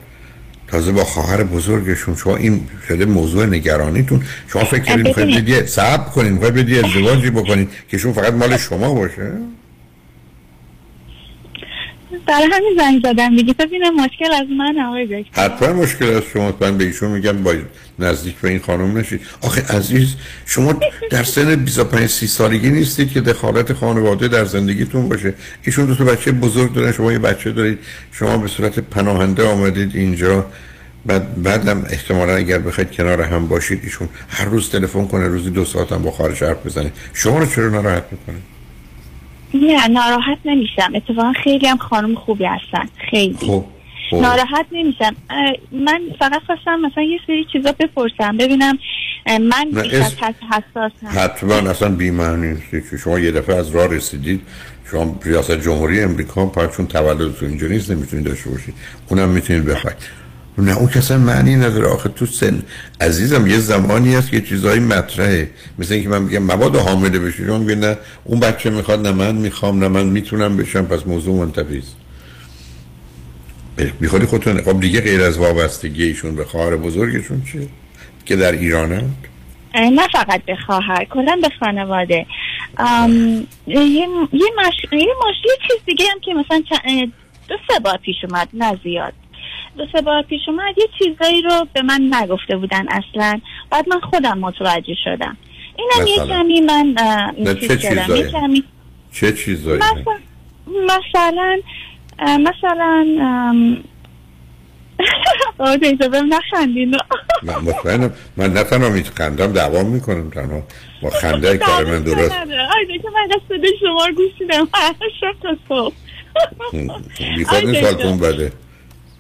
تازه 0.72 0.92
با 0.92 1.04
خواهر 1.04 1.44
بزرگشون 1.44 2.16
شما 2.16 2.36
این 2.36 2.62
شده 2.88 3.06
موضوع 3.06 3.46
نگرانیتون 3.46 4.24
شما 4.48 4.64
فکر 4.64 4.82
کردید 4.84 5.08
می‌خواید. 5.08 5.38
بدی 5.38 5.68
صبر 5.68 6.10
کنید 6.10 6.32
می‌خواید 6.32 6.54
بدی 6.54 6.80
ازدواجی 6.80 7.30
بکنید 7.30 7.70
که 7.90 7.98
شون 7.98 8.14
فقط 8.14 8.34
مال 8.34 8.58
شما 8.58 8.94
باشه 8.94 9.32
برای 12.28 12.48
همین 12.52 12.74
زنگ 12.78 13.02
زدم. 13.04 13.36
دیگه 13.36 13.54
ببینم 13.54 13.96
مشکل 13.96 14.34
از 14.34 14.48
من 14.58 14.80
آقای 14.80 15.06
دکتر. 15.06 15.44
حتما 15.44 15.74
مشکل 15.74 16.06
از 16.06 16.24
شما. 16.34 16.54
من 16.62 16.78
به 16.78 16.84
ایشون 16.84 17.12
میگم 17.12 17.44
با 17.44 17.54
نزدیک 18.00 18.36
به 18.36 18.50
این 18.50 18.60
خانم 18.60 18.98
نشید 18.98 19.22
آخه 19.42 19.78
عزیز 19.78 20.16
شما 20.46 20.80
در 21.10 21.24
سن 21.24 21.56
25 21.56 22.10
30 22.10 22.28
سالگی 22.28 22.70
نیستید 22.70 23.12
که 23.12 23.22
دخالت 23.22 23.74
خانواده 23.74 24.28
در 24.28 24.46
زندگیتون 24.46 25.10
باشه. 25.10 25.34
ایشون 25.64 25.86
دو 25.86 25.96
تا 25.96 26.04
بچه 26.04 26.32
بزرگ 26.32 26.74
دارن. 26.74 26.92
شما 26.92 27.12
یه 27.12 27.20
بچه 27.20 27.52
دارید. 27.52 27.80
شما 28.12 28.38
به 28.38 28.48
صورت 28.48 28.80
پناهنده 28.80 29.48
آمدید 29.48 29.96
اینجا. 29.96 30.46
بعد 31.06 31.44
بعدم 31.44 31.86
احتمالا 31.90 32.36
اگر 32.36 32.60
بخواید 32.60 32.92
کنار 32.92 33.22
هم 33.22 33.48
باشید 33.48 33.80
ایشون 33.84 34.10
هر 34.30 34.46
روز 34.46 34.70
تلفن 34.70 35.08
کنه 35.08 35.28
روزی 35.28 35.50
دو 35.50 35.66
ساعت 35.66 35.92
هم 35.92 36.02
با 36.02 36.12
خواهرش 36.12 36.44
حرف 36.44 36.66
بزنه. 36.66 36.92
شما 37.14 37.40
رو 37.40 37.46
چرا 37.46 37.70
ناراحت 37.70 38.04
می‌کنه؟ 38.12 38.38
نه 39.54 39.88
ناراحت 39.88 40.38
نمیشم. 40.46 40.92
اتفاقا 40.96 41.34
خیلی 41.44 41.68
هم 41.68 41.78
خانم 41.78 42.16
خوبی 42.16 42.46
هستن. 42.46 42.90
خیلی. 43.10 43.34
خب 43.34 43.66
خب. 44.10 44.18
ناراحت 44.22 44.66
نمیشم. 44.72 45.16
من 45.72 46.02
فقط 46.20 46.42
خواستم 46.46 46.80
مثلا 46.80 47.04
یه 47.04 47.20
سری 47.28 47.46
چیزا 47.54 47.72
بپرسم 47.72 48.38
ببینم 48.38 48.80
من 49.28 49.68
نه، 49.74 49.82
بیش 49.82 49.94
از 49.94 50.14
حساسم 50.22 51.20
حتما 51.20 51.54
اصلا 51.54 51.90
بی‌معنی 51.90 52.48
نیست. 52.48 52.90
که 52.90 52.98
شما 52.98 53.20
یه 53.20 53.32
دفعه 53.32 53.56
از 53.56 53.76
راه 53.76 53.88
رسیدید. 53.88 54.42
شما 54.92 55.20
ریاست 55.24 55.62
جمهوری 55.62 56.02
امریکا 56.02 56.46
پس 56.46 56.78
چون 56.78 56.88
تولدتون 56.88 57.50
اینجا 57.50 57.68
نیست 57.68 57.92
نمی‌تونید 57.92 58.26
داشته 58.26 58.50
باشید. 58.50 58.74
اونم 59.10 59.30
می‌تونید 59.30 59.66
بخواید. 59.66 59.98
نه 60.58 60.78
اون 60.78 60.88
کسا 60.88 61.18
معنی 61.18 61.56
نداره. 61.56 61.88
آخه 61.88 62.10
تو 62.10 62.26
سن 62.26 62.64
عزیزم 63.02 63.48
یه 63.48 63.58
زمانی 63.58 64.16
هست 64.16 64.32
که 64.32 64.42
چیزایی 64.42 64.80
مطرحه. 64.80 65.50
مثل 65.80 65.94
اینکه 65.94 66.10
من 66.10 66.22
میگم 66.22 66.44
مبادا 66.44 66.80
حامله 66.80 67.20
بشی. 67.20 67.46
شما 67.46 67.58
میگه 67.58 67.76
نه 67.76 67.98
اون 68.24 68.40
بچه 68.40 68.70
می‌خواد 68.70 69.08
نه 69.08 69.12
من 69.12 69.36
می‌خوام 69.36 69.80
نه 69.80 69.88
من 69.88 70.06
می‌تونم 70.06 70.58
بشم. 70.58 70.86
پس 70.86 71.08
موضوع 71.08 71.36
منتفی 71.46 71.78
است. 71.78 71.96
بیخودی 74.00 74.26
خودتون 74.26 74.62
خب 74.62 74.80
دیگه 74.80 75.02
غیر 75.02 75.22
از 75.22 75.38
وابستگی 75.38 76.04
ایشون 76.04 76.36
به 76.36 76.46
خواهر 76.46 76.76
بزرگشون 76.76 77.44
چیه 77.52 77.68
که 78.26 78.36
در 78.36 78.52
ایرانن؟ 78.52 79.10
اه، 79.74 79.90
نه 79.90 80.08
فقط 80.08 80.46
به 80.46 80.56
خواهر 80.56 81.06
کلا 81.06 81.40
به 81.42 81.50
خانواده. 81.60 82.26
یه 83.68 83.78
یه 83.78 84.08
مش... 84.58 84.74
یه 84.94 85.08
چیز 85.68 85.78
دیگه 85.86 86.06
هم 86.14 86.20
که 86.20 86.34
مثلا 86.34 86.64
چ- 86.70 87.10
دو 87.48 87.56
سه 87.68 87.80
بار 87.80 87.98
پیش 87.98 88.16
اومد 88.24 88.50
نه 88.54 88.80
زیاد. 88.84 89.14
دو 89.78 89.86
سه 89.96 90.02
بار 90.02 90.22
پیش 90.22 90.42
اومد 90.48 90.76
یه 90.78 90.88
چیزایی 91.00 91.42
رو 91.42 91.68
به 91.74 91.82
من 91.82 92.10
نگفته 92.14 92.58
بودن 92.58 92.86
اصلا. 92.90 93.40
بعد 93.72 93.90
من 93.90 94.00
خودم 94.00 94.38
متوجه 94.40 94.96
شدم. 95.04 95.38
اینم 95.76 96.08
یه؟ 96.08 96.16
کمی 96.16 96.60
من 96.62 96.96
چه. 97.56 97.78
چیزایی؟ 97.78 98.20
یه 98.20 98.32
کمی 98.32 98.64
چه 99.14 99.34
چیزایی؟ 99.34 99.82
مثلا 100.68 101.58
مثلا 102.40 103.06
آه 105.60 105.76
نخندین. 106.30 106.96
من 107.44 107.56
مطمئنم. 107.56 108.14
من 108.38 108.54
نه 108.54 108.64
تنها 108.64 108.90
میخندم 108.90 109.54
دوام 109.54 109.86
می‌کنم 109.86 110.30
تنها. 110.30 110.64
با 111.02 111.10
خنده 111.10 111.58
کار 111.68 111.86
من 111.86 112.04
درست. 112.04 112.32
آی 112.32 112.86
دیگه 112.88 113.10
من 113.10 113.36
از 113.36 113.42
صدای 113.48 113.74
شما 113.80 114.06
رو 114.06 114.14
گوش 114.16 114.32
میدم 114.40 114.68
هر 114.74 114.94
شب 115.22 115.36
تا 115.44 115.58
صبح. 115.70 115.96
بیخواد 117.38 117.66
این 117.66 118.18
بده. 118.18 118.52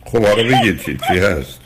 خب 0.06 0.26
حالا 0.26 0.44
بگید 0.44 0.86
چی, 0.86 0.98
چی 1.08 1.20
هست 1.20 1.62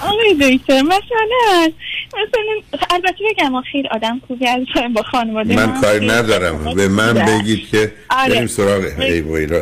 آقای 0.00 0.34
دکتر 0.34 0.82
مثلا 0.82 1.72
مثلا 2.06 2.80
البته 2.90 3.24
بگم 3.30 3.60
خیلی 3.60 3.88
آدم 3.88 4.20
خوبی 4.26 4.46
هستن 4.46 4.92
با 4.92 5.02
خانواده 5.02 5.56
من 5.56 5.80
خیلی 5.80 6.06
ندارم 6.06 6.74
به 6.74 6.88
من. 6.88 7.14
بگید 7.14 7.68
که 7.68 7.92
آره. 8.10 8.34
بریم 8.34 8.46
سراغ 8.46 8.84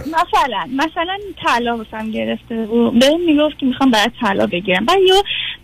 مثلا 0.06 0.66
مثلا 0.76 1.18
طلا 1.44 1.76
واسم 1.76 2.10
گرفته 2.10 2.66
بود 2.66 2.98
بهم 2.98 3.20
می‌گفت 3.26 3.58
که 3.58 3.66
می‌خوام 3.66 3.90
برای 3.90 4.10
طلا 4.20 4.46
بگیرم 4.46 4.84
بعد 4.84 4.98
یه 5.06 5.14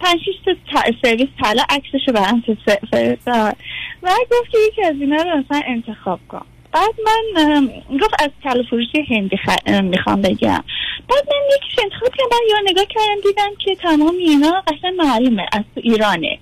پنج 0.00 0.18
شیش 0.24 0.36
تا 0.72 0.82
سرویس 1.02 1.28
طلا 1.42 1.62
عکسشو 1.68 2.12
برام 2.12 2.42
فرستاد 2.90 3.56
و 4.02 4.10
گفت 4.30 4.50
که 4.52 4.58
یکی 4.68 4.82
از 4.82 4.94
اینا 5.00 5.16
رو 5.16 5.38
مثلا 5.38 5.62
انتخاب 5.66 6.20
کن 6.28 6.46
بعد 6.72 6.94
من 7.04 7.66
گفت 8.00 8.22
از 8.22 8.30
طلا 8.42 8.62
فروشی 8.62 9.02
هندی 9.08 9.36
خ... 9.36 9.48
ام، 9.66 9.84
می‌خوام 9.84 10.22
بگم. 10.22 10.64
بعد 11.08 11.28
من 11.28 11.56
یکیش 11.56 11.78
انتخاب 11.84 12.14
کردم 12.18 12.38
یا 12.50 12.70
نگاه 12.70 12.84
کردم 12.84 13.20
دیدم 13.24 13.50
که 13.58 13.74
تمام 13.74 14.14
اینا 14.16 14.62
قشنگ 14.66 14.94
معلومه 14.98 15.46
از 15.52 15.62
تو 15.74 15.80
ایرانه. 15.84 16.38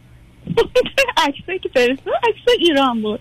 عکسایی 1.26 1.58
که 1.58 1.68
فرستاد 1.74 2.14
عکس 2.28 2.54
ایران 2.58 3.02
بود. 3.02 3.20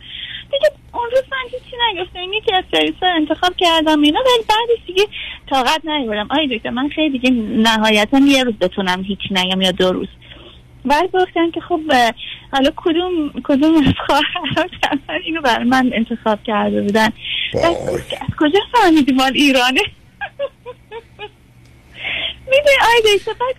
دیگه 0.52 0.72
اون 0.94 1.10
روز 1.12 1.24
من 1.32 1.44
هیچی 1.52 1.76
نگفتم 1.92 2.34
یکی 2.34 2.54
از 2.54 2.64
سرویس 2.72 2.96
ها 3.02 3.10
انتخاب 3.10 3.54
کردم 3.58 4.02
اینا 4.02 4.20
ولی 4.20 4.46
بعدش 4.50 4.88
دیگه 4.88 5.04
طاقت 5.50 5.86
نیوردم 5.86 6.28
آی 6.30 6.58
دکتر 6.58 6.70
من 6.70 6.90
خیلی 6.90 7.20
دیگه 7.20 7.30
نهایتا 7.40 8.20
یه 8.20 8.44
روز 8.44 8.54
بتونم 8.54 9.04
هیچ 9.04 9.20
نگم 9.32 9.62
یا 9.62 9.72
دو 9.72 9.92
روز. 9.92 10.08
بعد 10.88 11.12
گفتن 11.12 11.52
که 11.52 11.62
خب 11.62 11.80
حالا 12.52 12.72
کدوم 12.76 13.32
کدوم 13.44 13.76
از 13.78 13.94
اصلا 14.84 15.16
اینو 15.26 15.42
برای 15.42 15.64
من 15.64 15.92
انتخاب 15.94 16.44
کرده 16.44 16.82
بودن. 16.82 17.10
از 17.54 18.36
کجا 18.40 18.60
فهمیدی 18.74 19.12
مال 19.12 19.32
ایرانه؟ 19.36 19.82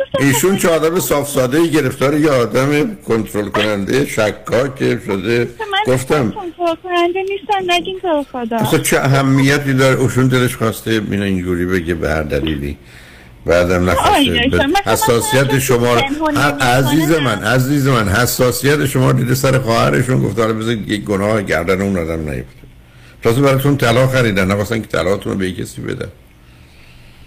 گفتم 0.00 0.26
ایشون 0.26 0.56
که 0.56 0.68
آدم 0.68 1.00
صاف 1.00 1.28
ساده 1.28 1.58
ای 1.58 1.70
گرفتار 1.70 2.18
یه 2.18 2.30
آدم 2.30 2.96
کنترل 2.96 3.48
کننده 3.48 4.06
شکاک 4.06 4.98
شده 5.06 5.48
گفتم 5.86 6.30
کنترل 6.30 6.74
کننده 6.82 7.22
نیستم 7.22 7.72
نگین 7.72 8.00
تو 8.00 8.24
خدا 8.32 8.78
چه 8.78 8.98
اهمیتی 8.98 9.74
داره؟ 9.74 10.00
اوشون 10.00 10.28
دلش 10.28 10.56
خواسته 10.56 11.02
اینجوری 11.10 11.66
بگه 11.66 11.94
به 11.94 12.08
هر 12.08 12.22
دلیلی. 12.22 12.78
بعدم 13.48 13.90
نخواسته. 13.90 14.50
حساسیت 14.86 15.58
شما. 15.58 15.96
عزیز 16.60 17.10
من 17.10 17.42
عزیز 17.42 17.88
من 17.88 18.08
حساسیت 18.08 18.86
شما 18.86 19.12
دیده 19.12 19.34
سر 19.34 19.58
خواهرشون 19.58 20.22
گفت 20.22 20.38
حالا 20.38 20.52
بذارید 20.52 20.90
یک 20.90 21.04
گناه 21.04 21.42
گردن 21.42 21.80
اون 21.82 21.98
آدم 21.98 22.30
نیفته. 22.30 22.58
تازه 23.22 23.40
براتون 23.40 23.76
طلا 23.76 24.06
خریدن 24.06 24.46
نخواستن 24.46 24.80
که 24.80 24.86
طلاتون 24.86 25.32
رو 25.32 25.38
به 25.38 25.52
کسی 25.52 25.80
بدن. 25.82 26.08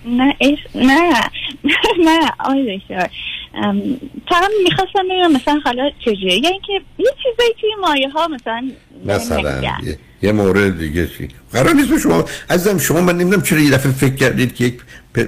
نه 0.06 0.36
اش... 0.42 0.58
نه. 0.76 1.14
نه 2.08 2.20
آی 2.40 2.78
دکتر. 2.80 3.10
ام، 3.54 3.82
فقط 4.30 4.50
می‌خواستم 4.64 5.04
ببینم 5.10 5.34
مثلا 5.34 5.60
حالا 5.64 5.90
چجوریه؟ 6.00 6.34
یعنی 6.44 6.60
که 6.68 6.74
یه 6.98 7.12
چیزایی 7.24 7.54
توی 7.62 7.70
مایه 7.82 8.10
ها 8.10 8.28
مثلا 8.28 8.72
مثلا. 9.06 9.62
یه, 9.84 9.98
یه 10.22 10.32
مورد 10.32 10.78
دیگه 10.80 11.08
چی؟ 11.08 11.28
قرار 11.54 11.74
نیست 11.74 11.98
شما 11.98 12.26
عزیزم 12.50 12.78
شما 12.78 13.02
من 13.02 13.18
نمی‌دونم 13.18 13.42
چرا 13.42 13.60
یه 13.60 13.72
دفعه 13.72 13.92
فکر 13.92 14.16
کردید 14.16 14.56
که 14.56 14.66
یک 14.66 14.80
پ- 15.18 15.20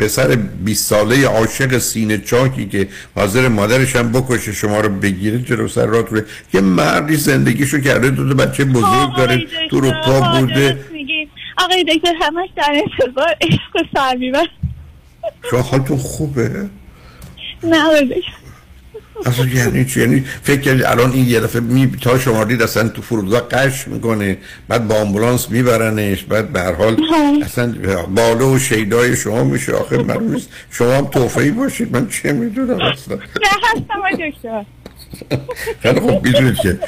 پسر 0.00 0.36
20 0.36 0.86
ساله 0.86 1.26
عاشق 1.26 1.78
سینه 1.78 2.18
چاکی 2.18 2.66
که 2.66 2.88
حاضر 3.14 3.48
مادرش 3.48 3.96
هم 3.96 4.12
بکشه 4.12 4.52
شما 4.52 4.80
رو 4.80 4.88
بگیره 4.88 5.38
جلو 5.38 5.68
سر 5.68 5.86
راه 5.86 6.06
رو 6.06 6.20
یه 6.54 6.60
مردی 6.60 7.16
زندگیشو 7.16 7.80
کرده 7.80 8.10
دو 8.10 8.34
بچه 8.34 8.64
بزرگ 8.64 9.16
داره 9.16 9.46
تو 9.70 9.76
اروپا 9.76 9.96
آقا، 9.96 10.40
بوده. 10.40 10.78
آقای 11.58 11.84
دکتر 11.84 12.14
همش 12.20 12.48
در 12.56 12.82
انتظار 12.84 13.36
عشق 13.40 13.86
سرمی 13.94 14.32
شما 15.50 15.62
حالتون 15.62 15.96
خوبه؟ 15.96 16.68
نه 17.62 17.82
اصلا 19.26 19.46
یعنی 19.46 19.84
چی؟ 19.84 20.00
یعنی 20.00 20.24
فکر 20.42 20.60
کردی 20.60 20.82
الان 20.82 21.12
این 21.12 21.28
یه 21.28 21.40
دفعه 21.40 21.60
می 21.60 21.92
تا 22.02 22.18
شما 22.18 22.44
دید 22.44 22.62
اصلا 22.62 22.88
تو 22.88 23.02
فرودگاه 23.02 23.48
قش 23.48 23.88
می‌کنه 23.88 24.38
بعد 24.68 24.88
با 24.88 24.94
آمبولانس 24.94 25.50
میبرنش 25.50 26.24
بعد 26.24 26.52
به 26.52 26.60
هر 26.60 26.72
حال 26.72 26.96
اصلا 27.44 27.74
بالا 28.14 28.48
و 28.48 28.58
شیدای 28.58 29.16
شما 29.16 29.44
میشه 29.44 29.72
آخه 29.72 30.02
معلوم 30.02 30.34
نیست. 30.34 30.48
شما 30.70 30.92
هم 30.92 31.06
توفهی 31.06 31.50
باشید 31.50 31.96
من 31.96 32.08
چه 32.08 32.32
می‌دونم 32.32 32.80
اصلا؟ 32.80 33.16
نه 33.16 33.20
هستم 33.62 34.26
دکتر. 34.28 34.64
خیلی 35.82 36.00
خوب 36.00 36.26
می‌دونید 36.26 36.56
که 36.56 36.78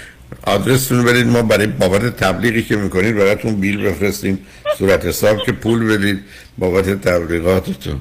آدرستون 0.47 1.05
برید 1.05 1.27
ما 1.27 1.43
برای 1.43 1.67
بابت 1.67 2.17
تبلیغی 2.17 2.63
که 2.63 2.77
می‌کنید 2.77 3.17
براتون 3.17 3.55
بیل 3.61 3.83
بفرستیم. 3.83 4.39
صورت 4.79 5.05
حساب 5.07 5.39
که 5.47 5.53
پول 5.53 5.97
بدید 5.97 6.21
بابت 6.59 7.03
تبلیغاتتون. 7.03 8.01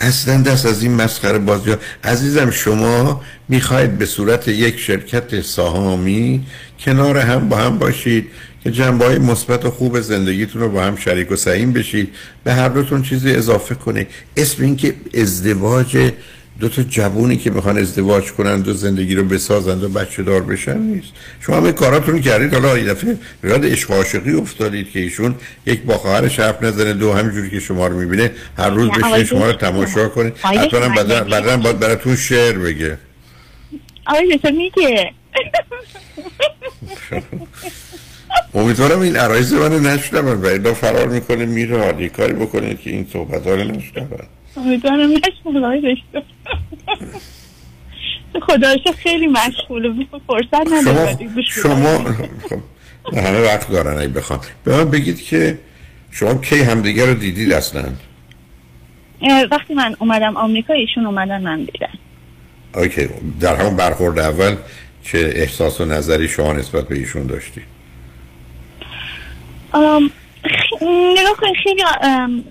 اصلا 0.00 0.42
دست 0.42 0.66
از 0.66 0.82
این 0.82 0.94
مسخره 0.94 1.38
بازی. 1.38 1.74
عزیزم 2.04 2.50
شما 2.50 3.20
می‌خواید 3.48 3.98
به 3.98 4.06
صورت 4.06 4.48
یک 4.48 4.78
شرکت 4.78 5.40
سهامی 5.40 6.46
کنار 6.80 7.18
هم 7.18 7.48
با 7.48 7.56
هم 7.56 7.78
باشید 7.78 8.30
که 8.64 8.70
جنبه 8.70 9.04
های 9.04 9.18
مثبت 9.18 9.64
و 9.64 9.70
خوب 9.70 10.00
زندگیتون 10.00 10.62
رو 10.62 10.68
با 10.68 10.82
هم 10.82 10.96
شریک 10.96 11.32
و 11.32 11.36
سعیم 11.36 11.72
بشید 11.72 12.14
به 12.44 12.52
هر 12.52 12.68
دوتون 12.68 13.02
چیزی 13.02 13.32
اضافه 13.32 13.74
کنه 13.74 14.06
اسم 14.36 14.62
این 14.62 14.76
که 14.76 14.94
ازدواج 15.14 16.12
دو 16.60 16.68
تا 16.68 16.82
جوونی 16.82 17.36
که 17.36 17.50
می‌خوان 17.50 17.78
ازدواج 17.78 18.32
کنن 18.32 18.60
دو 18.60 18.72
زندگی 18.72 19.14
رو 19.14 19.24
بسازند 19.24 19.82
و 19.84 19.88
بچه 19.88 20.22
دار 20.22 20.42
بشن 20.42 20.78
نیست. 20.78 21.12
شما 21.40 21.56
همه 21.56 21.72
کاراتون 21.72 22.20
کردید. 22.20 22.54
حالا 22.54 22.78
یه 22.78 22.84
دفعه 22.84 23.16
یاد 23.44 23.66
عشق 23.66 23.90
و 23.90 23.94
عاشقی 23.94 24.32
افتادید 24.32 24.90
که 24.90 25.00
ایشون 25.00 25.34
یک 25.66 25.82
با 25.82 25.98
خواهرش 25.98 26.40
حرف 26.40 26.62
نزنه. 26.62 26.92
دو 26.92 27.12
همینجوری 27.12 27.50
که 27.50 27.60
شما 27.60 27.86
رو 27.86 27.96
می‌بینه 27.96 28.30
هر 28.58 28.70
روز 28.70 28.90
آقای 29.02 29.26
شما 29.26 29.46
رو. 29.46 29.52
تماشا 29.52 30.06
حتما 30.06 30.30
دکتر، 30.64 30.88
بعدا 31.24 31.56
باید 31.56 31.78
براتون 31.78 32.16
شعر 32.16 32.58
بگه. 32.58 32.98
آقای 34.06 34.36
دکتر 34.36 34.50
میگه. 34.50 35.12
امیدوارم 38.54 39.00
این 39.00 39.16
عرایز 39.16 39.52
منو 39.52 39.78
نشنون. 39.78 40.42
و 40.42 40.74
فرار 40.74 41.08
می‌کنه 41.08 41.46
میره 41.46 41.84
حالی 41.84 42.08
کاری 42.08 42.32
بکنید 42.32 42.80
که 42.80 42.90
این 42.90 43.06
صحبت 43.12 43.46
ها 43.46 43.54
رو 43.54 43.64
نشنون. 43.64 44.08
امیدوارم 44.56 45.10
نشنم 45.10 45.64
آقای 45.64 45.94
دکتر. 45.94 46.22
خدا 48.42 48.72
رو 48.72 48.78
شکر 48.84 48.92
خیلی 48.92 49.26
مشغوله 49.26 50.06
فرصت 50.26 51.22
گوش 51.22 51.44
شما 51.48 51.98
خب 52.48 53.14
همه 53.18 53.40
وقت 53.40 53.70
دارن 53.70 53.98
اگه 53.98 54.08
بخوان. 54.08 54.40
به 54.64 54.76
من 54.76 54.90
بگید 54.90 55.22
که 55.22 55.58
شما 56.10 56.34
کی 56.34 56.60
همدیگه 56.62 57.06
رو 57.06 57.14
دیدید 57.14 57.52
اصلا؟ 57.52 57.84
وقتی 59.50 59.74
من 59.74 59.96
اومدم 59.98 60.36
آمریکا 60.36 60.74
ایشون 60.74 61.06
اومدن 61.06 61.42
من 61.42 61.58
دیدن. 61.64 61.88
اوکی. 62.74 63.08
در 63.40 63.56
همون 63.56 63.76
برخورد 63.76 64.18
اول 64.18 64.56
چه 65.04 65.32
احساس 65.36 65.80
و 65.80 65.84
نظری 65.84 66.28
شما 66.28 66.52
نسبت 66.52 66.88
به 66.88 66.94
ایشون 66.98 67.26
داشتی؟ 67.26 67.60
آم، 69.72 70.10
خ- 70.44 70.82
نگاه 71.18 71.36
کنید 71.36 71.54
خیلی 71.64 71.82
آم، 72.02 72.44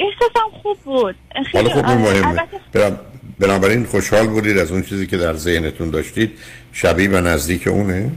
احساسم 0.00 0.58
خوب 0.62 0.78
بود. 0.84 1.14
خیلی 1.52 1.72
آره، 1.72 1.94
مهمه 1.94 2.42
برام- 2.72 2.98
بنابراین 3.38 3.84
خوشحال 3.84 4.26
بودید 4.26 4.58
از 4.58 4.70
اون 4.72 4.82
چیزی 4.82 5.06
که 5.06 5.16
در 5.16 5.34
ذهنتون 5.34 5.90
داشتید. 5.90 6.38
شبیه 6.72 7.08
و 7.10 7.20
نزدیک 7.20 7.66
اونه؟ 7.68 8.10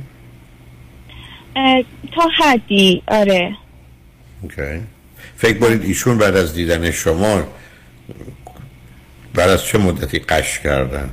تا 2.16 2.22
حدی 2.38 3.04
آره. 3.08 3.56
اوکی. 4.42 4.82
فکر 5.38 5.58
کنید 5.60 5.84
ایشون 5.84 6.18
بعد 6.18 6.36
از 6.36 6.54
دیدن 6.54 6.92
شما 6.92 7.44
بعد 9.34 9.50
از 9.50 9.66
چه 9.66 9.78
مدتی 9.78 10.20
قش 10.20 10.60
کردن؟ 10.60 11.10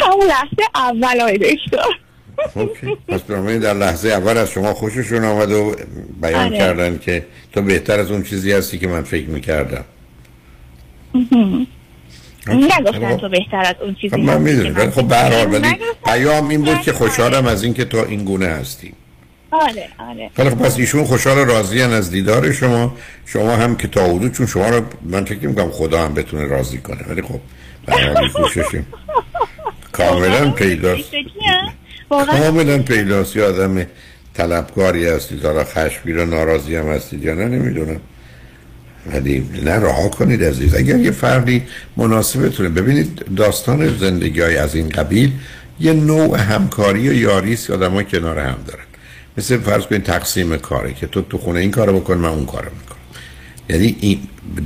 همون 0.00 0.26
لحظه 0.26 0.68
اول 0.74 1.20
آقای 1.20 1.38
دکتر. 1.38 1.78
پس 3.08 3.20
در 3.26 3.74
لحظه 3.74 4.08
اول 4.08 4.38
از 4.38 4.50
شما 4.50 4.74
خوششون 4.74 5.24
آمد 5.24 5.52
و 5.52 5.76
بیان 6.22 6.46
آره. 6.46 6.58
کردن 6.58 6.98
که 6.98 7.26
تو 7.52 7.62
بهتر 7.62 8.00
از 8.00 8.10
اون 8.10 8.22
چیزی 8.22 8.52
هستی 8.52 8.78
که 8.78 8.88
من 8.88 9.02
فکر 9.02 9.28
می‌کردم. 9.28 9.84
نگفتن 12.48 13.14
خب. 13.14 13.16
تو 13.16 13.28
بهتر 13.28 13.60
از 13.66 13.74
اون 13.80 13.94
چیزی 13.94 14.16
خب 14.16 14.22
من 14.22 14.40
می‌دونم. 14.42 14.76
ولی 14.76 14.90
خب 14.90 15.08
به 15.08 15.16
هر 15.16 15.36
حال 15.36 15.54
ولی 15.54 15.76
پیام 16.04 16.48
این 16.48 16.62
بود 16.62 16.80
که 16.80 16.92
خوشحالم 16.92 17.46
از 17.46 17.62
اینکه 17.62 17.84
تو 17.84 17.98
این 18.08 18.24
گونه 18.24 18.46
هستی. 18.46 18.92
آره 19.50 19.88
آره. 19.98 20.30
خب 20.36 20.64
پس 20.64 20.78
ایشون 20.78 21.04
خوشحال 21.04 21.38
و 21.38 21.44
راضی 21.44 21.82
از 21.82 22.10
دیدار 22.10 22.52
شما. 22.52 22.96
شما 23.26 23.56
هم 23.56 23.76
که 23.76 23.88
تا 23.88 24.04
حدود 24.04 24.32
چون 24.32 24.46
شما 24.46 24.68
رو 24.68 24.82
من 25.02 25.24
فکر 25.24 25.46
می‌کنم 25.46 25.70
خدا 25.70 26.04
هم 26.04 26.14
بتونه 26.14 26.44
راضی 26.44 26.78
کنه. 26.78 27.02
ولی 27.08 27.22
خب 27.22 27.40
به 27.86 27.92
هر 27.92 28.14
حال 28.14 28.28
کوششیم. 28.42 28.86
کاملا 29.92 30.50
پیداست. 30.50 31.12
واقعا 32.10 32.40
کاملا 32.40 32.78
پیداست 32.78 33.36
یه 33.36 33.42
آدم 33.42 33.86
طلبکاری 34.34 35.06
هستید 35.06 35.44
حالا 35.44 35.64
خشمگین 35.64 36.18
و 36.18 36.26
ناراضی 36.26 36.76
هم 36.76 36.86
هستید 36.86 37.24
یا 37.24 37.34
نه 37.34 37.48
نمی‌دونم. 37.48 38.00
ولی 39.12 39.48
نه 39.64 39.72
رها 39.72 40.08
کنید 40.08 40.44
عزیز. 40.44 40.74
اگر 40.74 40.98
یه 40.98 41.10
فردی 41.10 41.62
مناسبتونه 41.96 42.68
ببینید 42.68 43.24
داستان 43.36 43.98
زندگی 43.98 44.40
های 44.40 44.56
از 44.56 44.74
این 44.74 44.88
قبیل 44.88 45.32
یه 45.80 45.92
نوع 45.92 46.38
همکاری 46.38 47.08
و 47.08 47.12
یاری 47.12 47.52
است 47.52 47.70
آدم 47.70 48.02
کنار 48.02 48.38
هم 48.38 48.58
دارن. 48.66 48.84
مثل 49.36 49.58
فرض 49.58 49.82
کنید 49.82 50.02
تقسیم 50.02 50.56
کاره 50.56 50.94
که 50.94 51.06
تو 51.06 51.22
تو 51.22 51.38
خونه 51.38 51.60
این 51.60 51.70
کارو 51.70 52.00
بکن 52.00 52.14
من 52.14 52.28
اون 52.28 52.46
کارو 52.46 52.70
می‌کنم. 52.80 52.98
یعنی 53.68 53.96
این 54.00 54.18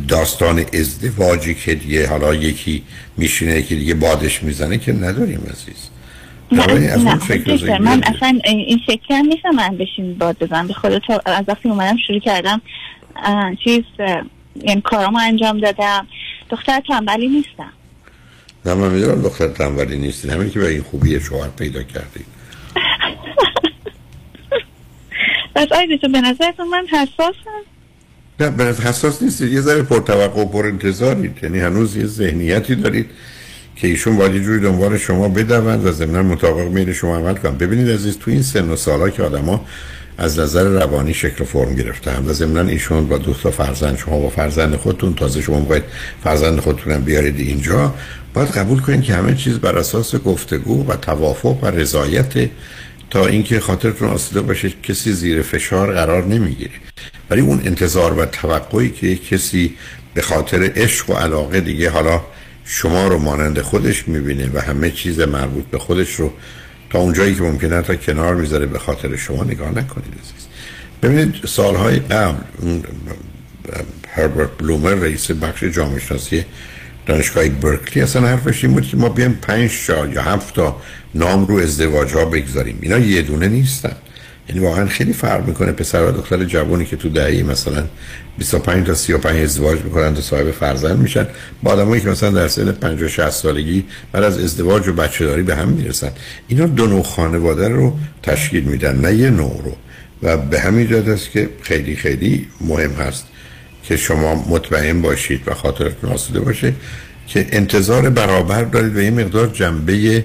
داستان 0.09 0.65
ازدواجی 0.73 1.55
که 1.55 1.75
دیگه 1.75 2.09
حالا 2.09 2.35
یکی 2.35 2.83
میشینه 3.17 3.59
یکی 3.59 3.77
دیگه 3.77 3.95
بادش 3.95 4.43
می‌زنه 4.43 4.79
که 4.79 4.93
نداریم 4.93 5.41
عزیز. 5.41 5.95
از 6.51 7.05
نه 7.05 7.18
فکر 7.18 7.78
من. 7.78 8.02
اصلا 8.02 8.39
این 8.44 8.81
شکلی 8.86 9.16
هم 9.16 9.27
نیستم 9.27 9.51
من 9.51 9.77
بشین 9.77 10.18
باد 10.18 10.39
بزنم. 10.39 10.66
به 10.66 10.74
خدا 10.74 10.98
تا 10.98 11.20
از 11.27 11.44
وقتی 11.48 11.68
اومدم 11.68 11.97
شروع 12.06 12.20
کردم 12.20 12.62
چیز 13.64 13.85
یعنی 14.62 14.81
کارامو 14.81 15.18
انجام 15.23 15.60
دادم. 15.60 16.06
دختر 16.51 16.82
تنبلی 16.89 17.28
نیستم. 17.28 17.73
نه 18.66 18.74
من 18.74 18.90
می‌دونم 18.90 19.23
دختر 19.23 19.48
تنبلی 19.48 19.98
نیستین. 19.98 20.31
همین 20.31 20.51
که 20.51 20.59
به 20.59 20.68
این 20.68 20.82
خوبی 20.82 21.20
شوهر 21.20 21.48
پیدا 21.48 21.82
کردید 21.82 22.27
بس 25.55 25.66
آیده 25.73 25.97
تو 25.97 26.09
به 26.09 26.20
نظرتون 26.20 26.68
من 26.68 26.86
حساسم؟ 26.90 27.62
نه 28.40 28.51
به 28.51 28.64
حساس 28.64 29.23
نیستید. 29.23 29.52
یه 29.52 29.60
ذره 29.60 29.82
پرتوقع 29.82 30.43
و 30.43 30.44
پر 30.44 30.66
انتظارید 30.66 31.39
یعنی 31.43 31.59
هنوز 31.59 31.97
یه 31.97 32.06
ذهنیتی 32.06 32.74
دارید. 32.74 33.10
که 33.77 33.89
ایشون 33.89 34.16
باید 34.16 34.43
جوری 34.43 34.61
دنبال 34.61 34.98
شما 34.98 35.28
بدوند 35.28 35.86
و 35.86 35.93
ضمنا 35.93 36.23
مطابق 36.23 36.69
میل 36.69 36.93
شما 36.93 37.16
عمل 37.16 37.35
کنن 37.35 37.57
ببینید 37.57 37.90
عزیز 37.90 38.19
تو 38.19 38.31
این 38.31 38.43
سن 38.43 38.70
و 38.70 38.77
سالا 38.77 39.11
که 39.11 39.23
آدما 39.23 39.65
از 40.19 40.39
نظر 40.39 40.65
روانی 40.65 41.15
شکل 41.15 41.43
و 41.43 41.47
فرم 41.47 41.74
گرفتن 41.74 42.24
و 42.27 42.32
ضمنا 42.32 42.61
ایشون 42.61 43.09
با 43.09 43.19
دو 43.19 43.35
تا 43.35 43.51
فرزند 43.51 43.98
شما 43.98 44.19
با 44.19 44.28
فرزند 44.28 44.77
خودتون 44.77 45.15
تازه 45.15 45.43
شما 45.43 45.61
باید 45.61 45.82
فرزند 46.24 46.61
خودتونم 46.61 47.01
بیارید 47.01 47.40
اینجا 47.40 47.94
باید 48.35 48.48
قبول 48.48 48.81
کنید 48.81 49.03
که 49.03 49.15
همه 49.15 49.35
چیز 49.35 49.59
بر 49.59 49.78
اساس 49.78 50.16
گفتگو 50.16 50.86
و 50.86 50.97
توافق 50.97 51.65
و 51.65 51.66
رضایت 51.66 52.48
تا 53.11 53.27
اینکه 53.27 53.61
خاطرتون 53.61 54.09
آسوده 54.09 54.40
باشه 54.40 54.73
کسی 54.82 55.12
زیر 55.12 55.43
فشار 55.43 55.94
قرار 55.94 56.24
نمی‌گیره. 56.24 56.74
ولی 57.31 57.40
اون 57.40 57.62
انتظار 57.65 58.19
و 58.19 58.27
توقعی 58.27 58.90
که 58.90 59.16
کسی 59.16 59.74
به 60.15 60.23
خاطر 60.23 60.73
عشق 60.77 61.11
و 61.11 61.12
علاقه 61.12 61.61
دیگه 61.61 61.90
حالا 61.90 62.20
شما 62.68 63.09
رو 63.09 63.18
مانند 63.18 63.60
خودش 63.60 64.09
می‌بینه 64.09 64.51
و 64.55 64.60
همه 64.60 64.90
چیز 64.90 65.20
مربوط 65.20 65.64
به 65.64 65.78
خودش 65.78 66.14
رو 66.14 66.32
تا 66.90 66.98
اونجایی 66.98 67.34
که 67.34 67.43
ممکنه 67.43 67.82
تا 67.82 67.97
کنار 67.97 68.34
می‌ذاره 68.34 68.66
به 68.66 68.78
خاطر 68.78 69.16
شما 69.16 69.44
نگاه 69.44 69.68
نکنید 69.68 70.14
عزیز. 70.20 70.47
ببینید 71.02 71.47
سالهای 71.47 71.98
قبل 71.98 72.36
هربرت 74.09 74.59
بلومر 74.59 74.94
رئیس 74.94 75.30
بخش 75.30 75.64
جامعه 75.64 76.01
شناسی 76.01 76.44
دانشگاه 77.06 77.48
برکلی 77.48 78.02
اصلا 78.02 78.28
حرفش 78.28 78.64
این 78.64 78.72
بود 78.72 78.88
که 78.88 78.97
ما 78.97 79.09
بیایم 79.09 79.38
پنج 79.43 79.70
یا 79.88 80.22
هفت 80.22 80.55
تا 80.55 80.80
نام 81.14 81.47
رو 81.47 81.56
ازدواج 81.56 82.14
ها 82.14 82.24
بگذاریم. 82.24 82.78
اینا 82.82 82.98
یه 82.98 83.22
دونه 83.22 83.48
نیستن. 83.48 83.97
یعنی 84.48 84.60
واقعا 84.60 84.86
خیلی 84.86 85.12
فرق 85.12 85.48
می‌کنه 85.48 85.73
پسر 85.73 86.02
و 86.02 86.10
دختر 86.10 86.44
جوانی 86.44 86.85
که 86.85 86.97
تو 86.97 87.09
دهه 87.09 87.43
مثلا 87.43 87.85
25 88.39 88.86
تا 88.86 88.94
35 88.94 89.43
ازدواج 89.43 89.78
می‌کنن 89.81 90.12
و 90.12 90.20
صاحب 90.20 90.51
فرزند 90.51 90.98
میشن. 90.98 91.27
با 91.62 91.70
آدمایی 91.70 92.02
که 92.02 92.09
مثلا 92.09 92.31
در 92.31 92.48
سن 92.48 92.73
50 92.73 93.09
60 93.09 93.31
سالگی 93.31 93.85
بعد 94.12 94.24
از 94.24 94.39
ازدواج 94.39 94.89
و 94.89 94.93
بچه 94.93 95.27
داری 95.27 95.43
به 95.43 95.56
هم 95.56 95.68
می‌رسن. 95.68 96.10
اینا 96.48 96.66
دو 96.66 96.86
نوع 96.86 97.02
خانواده 97.02 97.68
رو 97.68 97.98
تشکیل 98.23 98.64
میدن 98.64 98.97
نه 98.97 99.14
یه 99.14 99.31
نوع 99.31 99.62
رو. 99.64 99.77
و 100.23 100.36
به 100.36 100.60
همین 100.60 100.89
جهت 100.89 101.09
است 101.09 101.31
که 101.31 101.48
خیلی 101.62 101.97
خیلی 101.97 102.47
مهم 102.60 102.93
هست 102.93 103.27
که 103.82 103.97
شما 103.97 104.35
مطمئن 104.48 105.02
باشید 105.02 105.40
و 105.47 105.55
خاطرتون 105.55 106.10
آسوده 106.10 106.40
باشه 106.40 106.73
که 107.27 107.47
انتظار 107.52 108.10
برابر 108.10 108.62
دارید 108.62 108.97
و 108.97 109.01
یه 109.01 109.10
مقدار 109.10 109.47
جنبه 109.47 110.24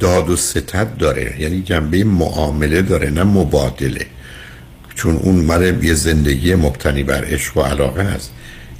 داد 0.00 0.30
و 0.30 0.36
ستد 0.36 0.96
داره. 0.96 1.36
یعنی 1.38 1.62
جنبه 1.62 2.04
معامله 2.04 2.82
داره 2.82 3.10
نه 3.10 3.22
مبادله. 3.22 4.06
چون 4.94 5.16
اون 5.16 5.44
مال 5.44 5.84
یه 5.84 5.94
زندگی 5.94 6.54
مبتنی 6.54 7.02
بر 7.02 7.24
عشق 7.24 7.56
و 7.56 7.60
علاقه 7.60 8.02
هست. 8.02 8.30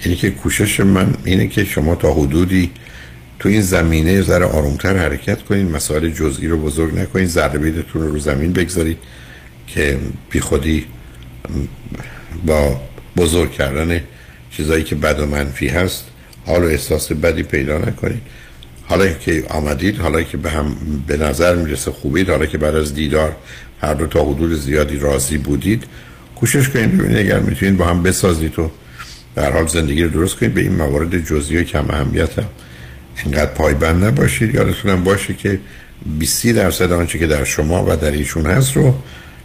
یعنی 0.05 0.17
که 0.17 0.31
کوشش 0.31 0.81
من 0.81 1.15
اینه 1.25 1.47
که 1.47 1.65
شما 1.65 1.95
تا 1.95 2.15
حدودی 2.15 2.71
تو 3.39 3.49
این 3.49 3.61
زمینه 3.61 4.23
ذره 4.23 4.45
آرومتر 4.45 4.97
حرکت 4.97 5.43
کنید 5.43 5.71
مسائل 5.71 6.11
جزئی 6.11 6.49
رو 6.49 6.59
بزرگ 6.59 6.99
نکنید 6.99 7.29
ذره 7.29 7.59
بیدتون 7.59 8.03
رو 8.03 8.11
رو 8.13 8.19
زمین 8.19 8.53
بگذارید 8.53 8.99
که 9.67 9.99
بی 10.31 10.41
خودی 10.41 10.87
با 12.47 12.81
بزرگ 13.17 13.53
کردن 13.53 14.01
چیزایی 14.51 14.85
که 14.85 14.95
بد 14.95 15.21
و 15.21 15.27
منفی 15.27 15.69
هست 15.69 16.05
حال 16.47 16.65
و 16.65 16.67
احساس 16.67 17.13
بدی 17.13 17.43
پیدا 17.43 17.79
نکنید 17.79 18.23
حالا 18.87 19.09
که 19.09 19.45
آمدید 19.49 19.99
حالا 19.99 20.23
که 20.23 20.37
به 20.37 20.51
هم 20.51 20.77
به 21.07 21.17
نظر 21.17 21.55
می‌رسه 21.55 21.91
خوبید 21.91 22.31
حالا 22.31 22.47
که 22.47 22.59
بعد 22.59 22.75
از 22.75 22.95
دیدار 22.95 23.37
هر 23.81 23.95
دو 23.95 24.07
تا 24.07 24.25
حدود 24.25 24.55
زیادی 24.55 24.99
راضی 24.99 25.39
بودید 25.39 25.85
کوشش 26.37 26.69
کنید 26.69 26.99
ببینید 26.99 27.19
اگر 27.19 27.39
می‌تونید 27.39 27.77
با 27.77 27.85
هم 27.87 28.03
بسازید 28.03 28.59
و 28.59 28.71
در 29.35 29.53
حال 29.53 29.67
زندگی 29.67 30.03
رو 30.03 30.09
درست 30.09 30.37
کنید. 30.37 30.55
به 30.55 30.61
این 30.61 30.73
موارد 30.73 31.25
جزئی 31.25 31.57
و 31.57 31.63
کم 31.63 31.91
اهمیت 31.91 32.39
هم 32.39 32.47
اینقدر 33.25 33.51
پایبند 33.51 34.05
نباشید. 34.05 34.55
یادتونم 34.55 35.05
باشه 35.05 35.35
که 35.35 35.61
20 36.19 36.47
درصد 36.47 36.93
آنچه 36.93 37.19
که 37.19 37.27
در 37.27 37.45
شما 37.45 37.85
و 37.89 37.97
در 37.97 38.11
ایشون 38.11 38.47
هست 38.47 38.77
رو 38.77 38.95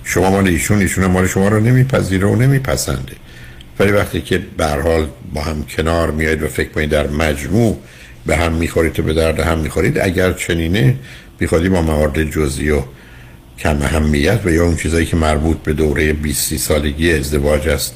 شما 0.04 0.30
مال 0.30 0.48
ایشون 0.48 0.80
ایشون 0.80 1.06
مال 1.06 1.28
شما 1.28 1.48
رو 1.48 1.60
نمیپذیره 1.60 2.28
و 2.28 2.36
نمیپسنده. 2.36 3.14
ولی 3.80 3.92
وقتی 3.92 4.22
که 4.22 4.42
به 4.58 4.66
حال 4.66 5.08
با 5.34 5.42
هم 5.42 5.64
کنار 5.64 6.12
میایید 6.12 6.44
و 6.44 6.48
فکر 6.48 6.70
کنید 6.70 6.90
در 6.90 7.08
مجموع 7.08 7.78
به 8.26 8.38
هم 8.38 8.54
می‌خورید 8.54 9.00
و 9.00 9.04
به 9.04 9.14
درد 9.14 9.40
هم 9.40 9.60
می‌خورید 9.60 10.00
اگر 10.00 10.34
چنینه 10.34 10.96
بیخوادی 11.38 11.70
با 11.70 11.82
موارد 11.82 12.24
جزئی 12.24 12.70
و 12.70 12.82
کم 13.60 13.82
اهمیت 13.82 14.40
و 14.46 14.50
یا 14.50 14.66
اون 14.66 14.76
چیزایی 14.76 15.06
که 15.06 15.18
مربوط 15.18 15.58
به 15.58 15.74
دوره 15.74 16.14
20 16.14 16.58
سالگی 16.58 17.14
ازدواج 17.14 17.68
است 17.68 17.96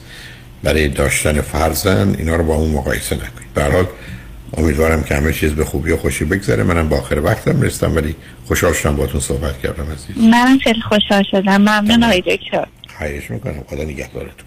برای 0.63 0.87
داشتن 0.87 1.41
فرزند 1.41 2.19
اینا 2.19 2.35
رو 2.35 2.43
با 2.43 2.55
اون 2.55 2.71
مقایسه 2.71 3.15
نکنید. 3.15 3.53
به 3.55 3.63
حال 3.63 3.85
امیدوارم 4.57 5.03
که 5.03 5.15
همه 5.15 5.33
چیز 5.33 5.51
به 5.51 5.65
خوبی 5.65 5.91
و 5.91 5.97
خوشی 5.97 6.25
بگذره. 6.25 6.63
منم 6.63 6.89
با 6.89 6.97
آخر 6.97 7.19
وقتم 7.19 7.61
رستم 7.61 7.95
ولی 7.95 8.15
خوشحال 8.45 8.73
شدم 8.73 8.95
باتون 8.95 9.21
صحبت 9.21 9.59
کردم 9.59 9.83
عزیز. 9.83 10.31
منم 10.31 10.57
خیلی 10.57 10.81
خوشحال 10.81 11.23
شدم. 11.31 11.57
ممنون 11.57 12.03
آقای 12.03 12.21
دکتر. 12.21 12.67
خواهش 12.97 13.31
می‌کنم. 13.31 13.63
خدا 13.69 13.83
نگهدارتون. 13.83 14.45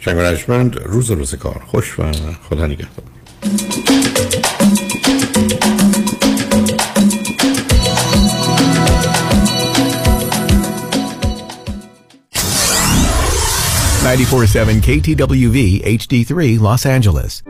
شنگ 0.00 0.74
روز 0.84 1.10
روز 1.10 1.34
کار. 1.34 1.62
خوش 1.66 1.98
و 1.98 2.12
خدا 2.48 2.66
نگهدار. 2.66 3.04
947 14.10 14.80
KTWV 14.82 15.82
HD3 15.84 16.58
Los 16.58 16.84
Angeles 16.84 17.42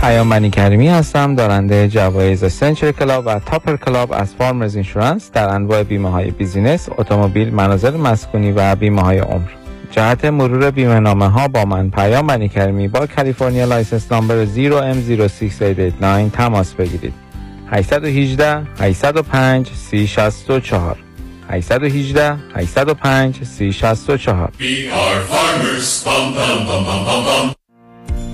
پیام 0.00 0.50
کریمی 0.50 0.88
هستم 0.88 1.34
دارنده 1.34 1.88
جوایز 1.88 2.44
Century 2.44 2.92
Club 2.92 3.26
و 3.26 3.38
Topper 3.38 3.76
Club 3.76 4.12
از 4.12 4.34
Farmers 4.34 4.74
Insurance 4.74 5.30
در 5.30 5.48
انواع 5.48 5.82
بیمه 5.82 6.10
های 6.10 6.30
business، 6.30 6.88
اتومبیل، 6.98 7.54
منازل 7.54 7.96
مسکونی 7.96 8.52
و 8.52 8.74
بیمه 8.74 9.02
های 9.02 9.18
عمر. 9.18 9.48
جهت 9.90 10.24
مرور 10.24 10.70
بیمه 10.70 11.00
نامه 11.00 11.28
ها 11.28 11.48
با 11.48 11.64
من 11.64 11.90
پیام 11.90 12.26
منی 12.26 12.48
کریمی 12.48 12.88
با 12.88 13.06
California 13.06 13.64
license 13.64 14.12
number 14.12 14.46
0M06889 14.46 16.36
تماس 16.36 16.74
بگیرید. 16.74 17.12
818 17.70 18.62
805 18.80 19.70
3064 19.74 21.11
818 21.48 22.36
805 22.54 23.42
3064 23.44 24.52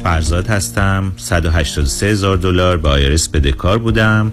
فرزاد 0.03 0.47
هستم. 0.47 1.13
183 1.17 2.07
هزار 2.07 2.37
دلار 2.37 2.77
به 2.77 2.89
IRS 2.89 3.29
بدهکار 3.29 3.79
بودم. 3.79 4.33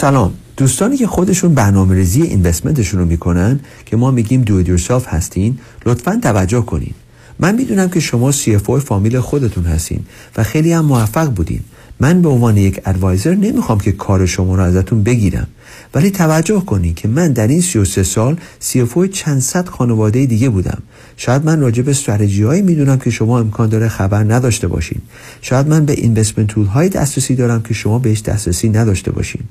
سلام. 0.00 0.32
دوستانی 0.56 0.96
که 0.96 1.06
خودشون 1.06 1.54
برنامه 1.54 1.94
ریزی 1.94 2.22
investment 2.22 2.78
شون 2.78 3.00
رو 3.00 3.06
می‌کنن 3.06 3.60
که 3.86 3.96
ما 3.96 4.10
میگیم 4.10 4.42
do 4.42 4.68
yourself 4.68 5.06
هستین 5.06 5.58
لطفا 5.86 6.20
توجه 6.22 6.60
کنین. 6.60 6.94
من 7.38 7.54
می‌دونم 7.54 7.88
که 7.88 8.00
شما 8.00 8.32
CFO 8.32 8.58
فامیل 8.58 9.20
خودتون 9.20 9.64
هستین 9.64 10.00
و 10.36 10.44
خیلی 10.44 10.72
هم 10.72 10.84
موفق 10.84 11.28
بودین. 11.28 11.60
من 12.00 12.22
به 12.22 12.28
عنوان 12.28 12.56
یک 12.56 12.80
ادوایزر 12.86 13.34
نمی‌خوام 13.34 13.80
که 13.80 13.92
کار 13.92 14.26
شما 14.26 14.54
رو 14.56 14.62
ازتون 14.62 15.02
بگیرم. 15.02 15.46
ولی 15.94 16.10
توجه 16.10 16.60
کنین 16.60 16.94
که 16.94 17.08
من 17.08 17.32
در 17.32 17.48
این 17.48 17.60
33 17.60 18.02
سال 18.02 18.36
سی 18.58 18.86
چند 19.12 19.40
صد 19.40 19.68
خانواده 19.68 20.26
دیگه 20.26 20.48
بودم. 20.48 20.82
شاید 21.16 21.44
من 21.44 21.60
راجع 21.60 21.82
به 21.82 21.90
استراتژی 21.90 22.42
هایی 22.42 22.62
می‌دونم 22.62 22.98
که 22.98 23.10
شما 23.10 23.38
امکان 23.38 23.68
داره 23.68 23.88
خبر 23.88 24.24
نداشته 24.24 24.68
باشین. 24.68 25.00
شاید 25.42 25.68
من 25.68 25.84
به 25.84 25.92
اینوستمنت 25.92 26.48
تول 26.48 26.66
های 26.66 26.88
دسترسی 26.88 27.34
دارم 27.34 27.62
که 27.62 27.74
شما 27.74 27.98
بهش 27.98 28.22
دسترسی 28.22 28.68
نداشته 28.68 29.12
باشین. 29.12 29.42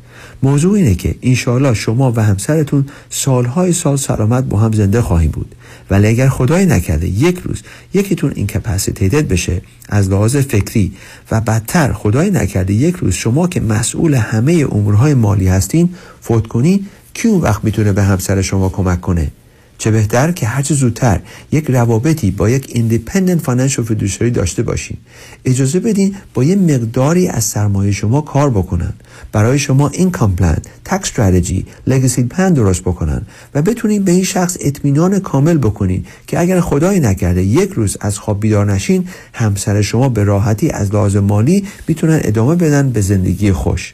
موضوع 0.43 0.73
اینه 0.73 0.95
که 0.95 1.15
انشاءالله 1.21 1.73
شما 1.73 2.11
و 2.15 2.23
همسرتون 2.23 2.85
سالهای 3.09 3.73
سال 3.73 3.97
سلامت 3.97 4.43
با 4.43 4.57
هم 4.57 4.71
زنده 4.71 5.01
خواهیم 5.01 5.31
بود. 5.31 5.55
ولی 5.89 6.07
اگر 6.07 6.29
خدای 6.29 6.65
نکرده 6.65 7.07
یک 7.07 7.39
روز 7.39 7.61
یکیتون 7.93 8.31
incapacitated 8.35 9.27
بشه 9.27 9.61
از 9.89 10.09
لحاظ 10.09 10.37
فکری 10.37 10.91
و 11.31 11.41
بدتر 11.41 11.93
خدای 11.93 12.31
نکرده 12.31 12.73
یک 12.73 12.95
روز 12.95 13.13
شما 13.13 13.47
که 13.47 13.61
مسئول 13.61 14.13
همه 14.13 14.65
امورهای 14.71 15.13
مالی 15.13 15.47
هستین 15.47 15.89
فوت 16.21 16.47
کنین 16.47 16.85
کی 17.13 17.27
اون 17.27 17.41
وقت 17.41 17.63
می‌تونه 17.63 17.93
به 17.93 18.03
همسر 18.03 18.41
شما 18.41 18.69
کمک 18.69 19.01
کنه؟ 19.01 19.31
چه 19.79 19.91
بهتر 19.91 20.31
که 20.31 20.47
هرچه 20.47 20.73
زودتر 20.73 21.19
یک 21.51 21.65
روابطی 21.69 22.31
با 22.31 22.49
یک 22.49 22.71
independent 22.73 23.41
financial 23.41 23.85
fiduciary 23.85 24.31
داشته 24.31 24.63
باشین 24.63 24.97
اجازه 25.45 25.79
بدین 25.79 26.15
با 26.33 26.43
یه 26.43 26.55
مقداری 26.55 27.27
از 27.27 27.43
سرمایه 27.43 27.91
شما 27.91 28.21
کار 28.21 28.49
بکنن. 28.49 28.93
برای 29.31 29.59
شما 29.59 29.89
این 29.89 30.11
plan 30.11 30.57
tax 30.85 31.09
strategy 31.09 31.65
legacy 31.87 32.23
plan 32.23 32.53
درست 32.53 32.81
بکنن 32.81 33.21
و 33.55 33.61
بتونین 33.61 34.03
به 34.03 34.11
این 34.11 34.23
شخص 34.23 34.57
اطمینان 34.61 35.19
کامل 35.19 35.57
بکنین 35.57 36.05
که 36.27 36.39
اگر 36.39 36.59
خدای 36.59 36.99
نکرده 36.99 37.43
یک 37.43 37.69
روز 37.69 37.97
از 38.01 38.19
خواب 38.19 38.39
بیدار 38.39 38.73
نشین 38.73 39.07
همسر 39.33 39.81
شما 39.81 40.09
به 40.09 40.23
راحتی 40.23 40.69
از 40.69 40.93
لحاظ 40.93 41.15
مالی 41.15 41.67
می‌تونن 41.87 42.19
ادامه 42.23 42.55
بدن 42.55 42.89
به 42.89 43.01
زندگی 43.01 43.51
خوش. 43.51 43.93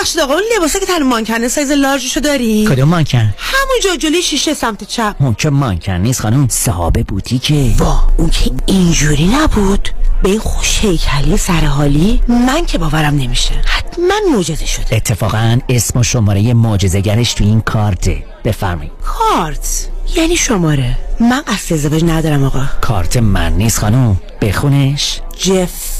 ببخشید 0.00 0.20
آقا 0.20 0.34
اون 0.34 0.42
لباسه 0.56 0.80
که 0.80 0.86
تن 0.86 1.02
مانکنه 1.02 1.48
سایز 1.48 1.70
لارجشو 1.70 2.20
داری؟ 2.20 2.66
کدوم 2.66 2.88
مانکن؟ 2.88 3.34
همون 3.38 3.98
جلوی 3.98 4.22
شیشه 4.22 4.54
سمت 4.54 4.84
چپ. 4.84 5.14
اون 5.18 5.34
که 5.34 5.50
مانکن 5.50 5.92
نیست 5.92 6.20
خانم 6.20 6.48
صحابه 6.48 7.02
بوتیکه. 7.02 7.74
وا 7.78 8.08
اون 8.16 8.30
که 8.30 8.50
اینجوری 8.66 9.26
نبود. 9.26 9.88
به 10.22 10.28
این 10.28 10.38
خوش 10.38 10.78
هیکلی 10.78 11.36
سرحالی 11.36 12.20
من 12.28 12.66
که 12.66 12.78
باورم 12.78 13.14
نمیشه. 13.14 13.54
حتما 13.66 14.14
معجزه 14.34 14.66
شده. 14.66 14.96
اتفاقا 14.96 15.58
اسم 15.68 15.98
و 15.98 16.02
شماره 16.02 16.54
معجزه‌گرش 16.54 17.34
تو 17.34 17.44
این 17.44 17.60
کارته. 17.60 18.24
بفرمایید. 18.44 18.92
کارت؟ 19.04 19.88
یعنی 20.16 20.36
شماره. 20.36 20.98
من 21.20 21.40
قصد 21.40 21.72
ازدواج 21.74 22.04
ندارم 22.04 22.44
آقا. 22.44 22.64
کارت 22.80 23.16
من 23.16 23.52
نیست 23.52 23.78
خانم. 23.78 24.20
بخونش. 24.42 25.20
جف. 25.38 25.99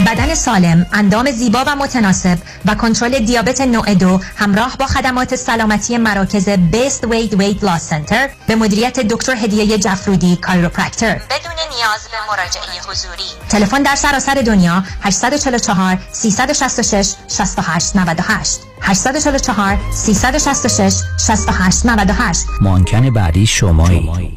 بدن 0.00 0.34
سالم، 0.34 0.86
اندام 0.92 1.30
زیبا 1.30 1.64
و 1.66 1.76
متناسب 1.76 2.38
و 2.64 2.74
کنترل 2.74 3.18
دیابت 3.18 3.60
نوع 3.60 3.94
دو 3.94 4.20
همراه 4.36 4.76
با 4.76 4.86
خدمات 4.86 5.36
سلامتی 5.36 5.98
مراکز 5.98 6.48
بیست 6.48 7.04
وید 7.04 7.34
وید 7.34 7.64
لاس 7.64 7.82
سنتر 7.88 8.28
به 8.46 8.54
مدیریت 8.54 9.00
دکتر 9.00 9.36
هدیه 9.36 9.78
جفرودی 9.78 10.36
کایروپرکتر 10.36 11.14
بدون 11.14 11.52
نیاز 11.76 12.08
به 12.10 12.16
مراجعه 12.30 12.90
حضوری. 12.90 13.30
تلفن 13.48 13.82
در 13.82 13.94
سراسر 13.94 14.34
دنیا 14.34 14.84
844 15.02 15.98
366 16.12 17.14
68 17.28 17.96
98 17.96 18.60
844 18.80 19.78
366 19.92 20.94
68 21.26 21.86
98 21.86 22.46
مانکن 22.60 23.10
بعدی 23.10 23.46
شمایی. 23.46 24.36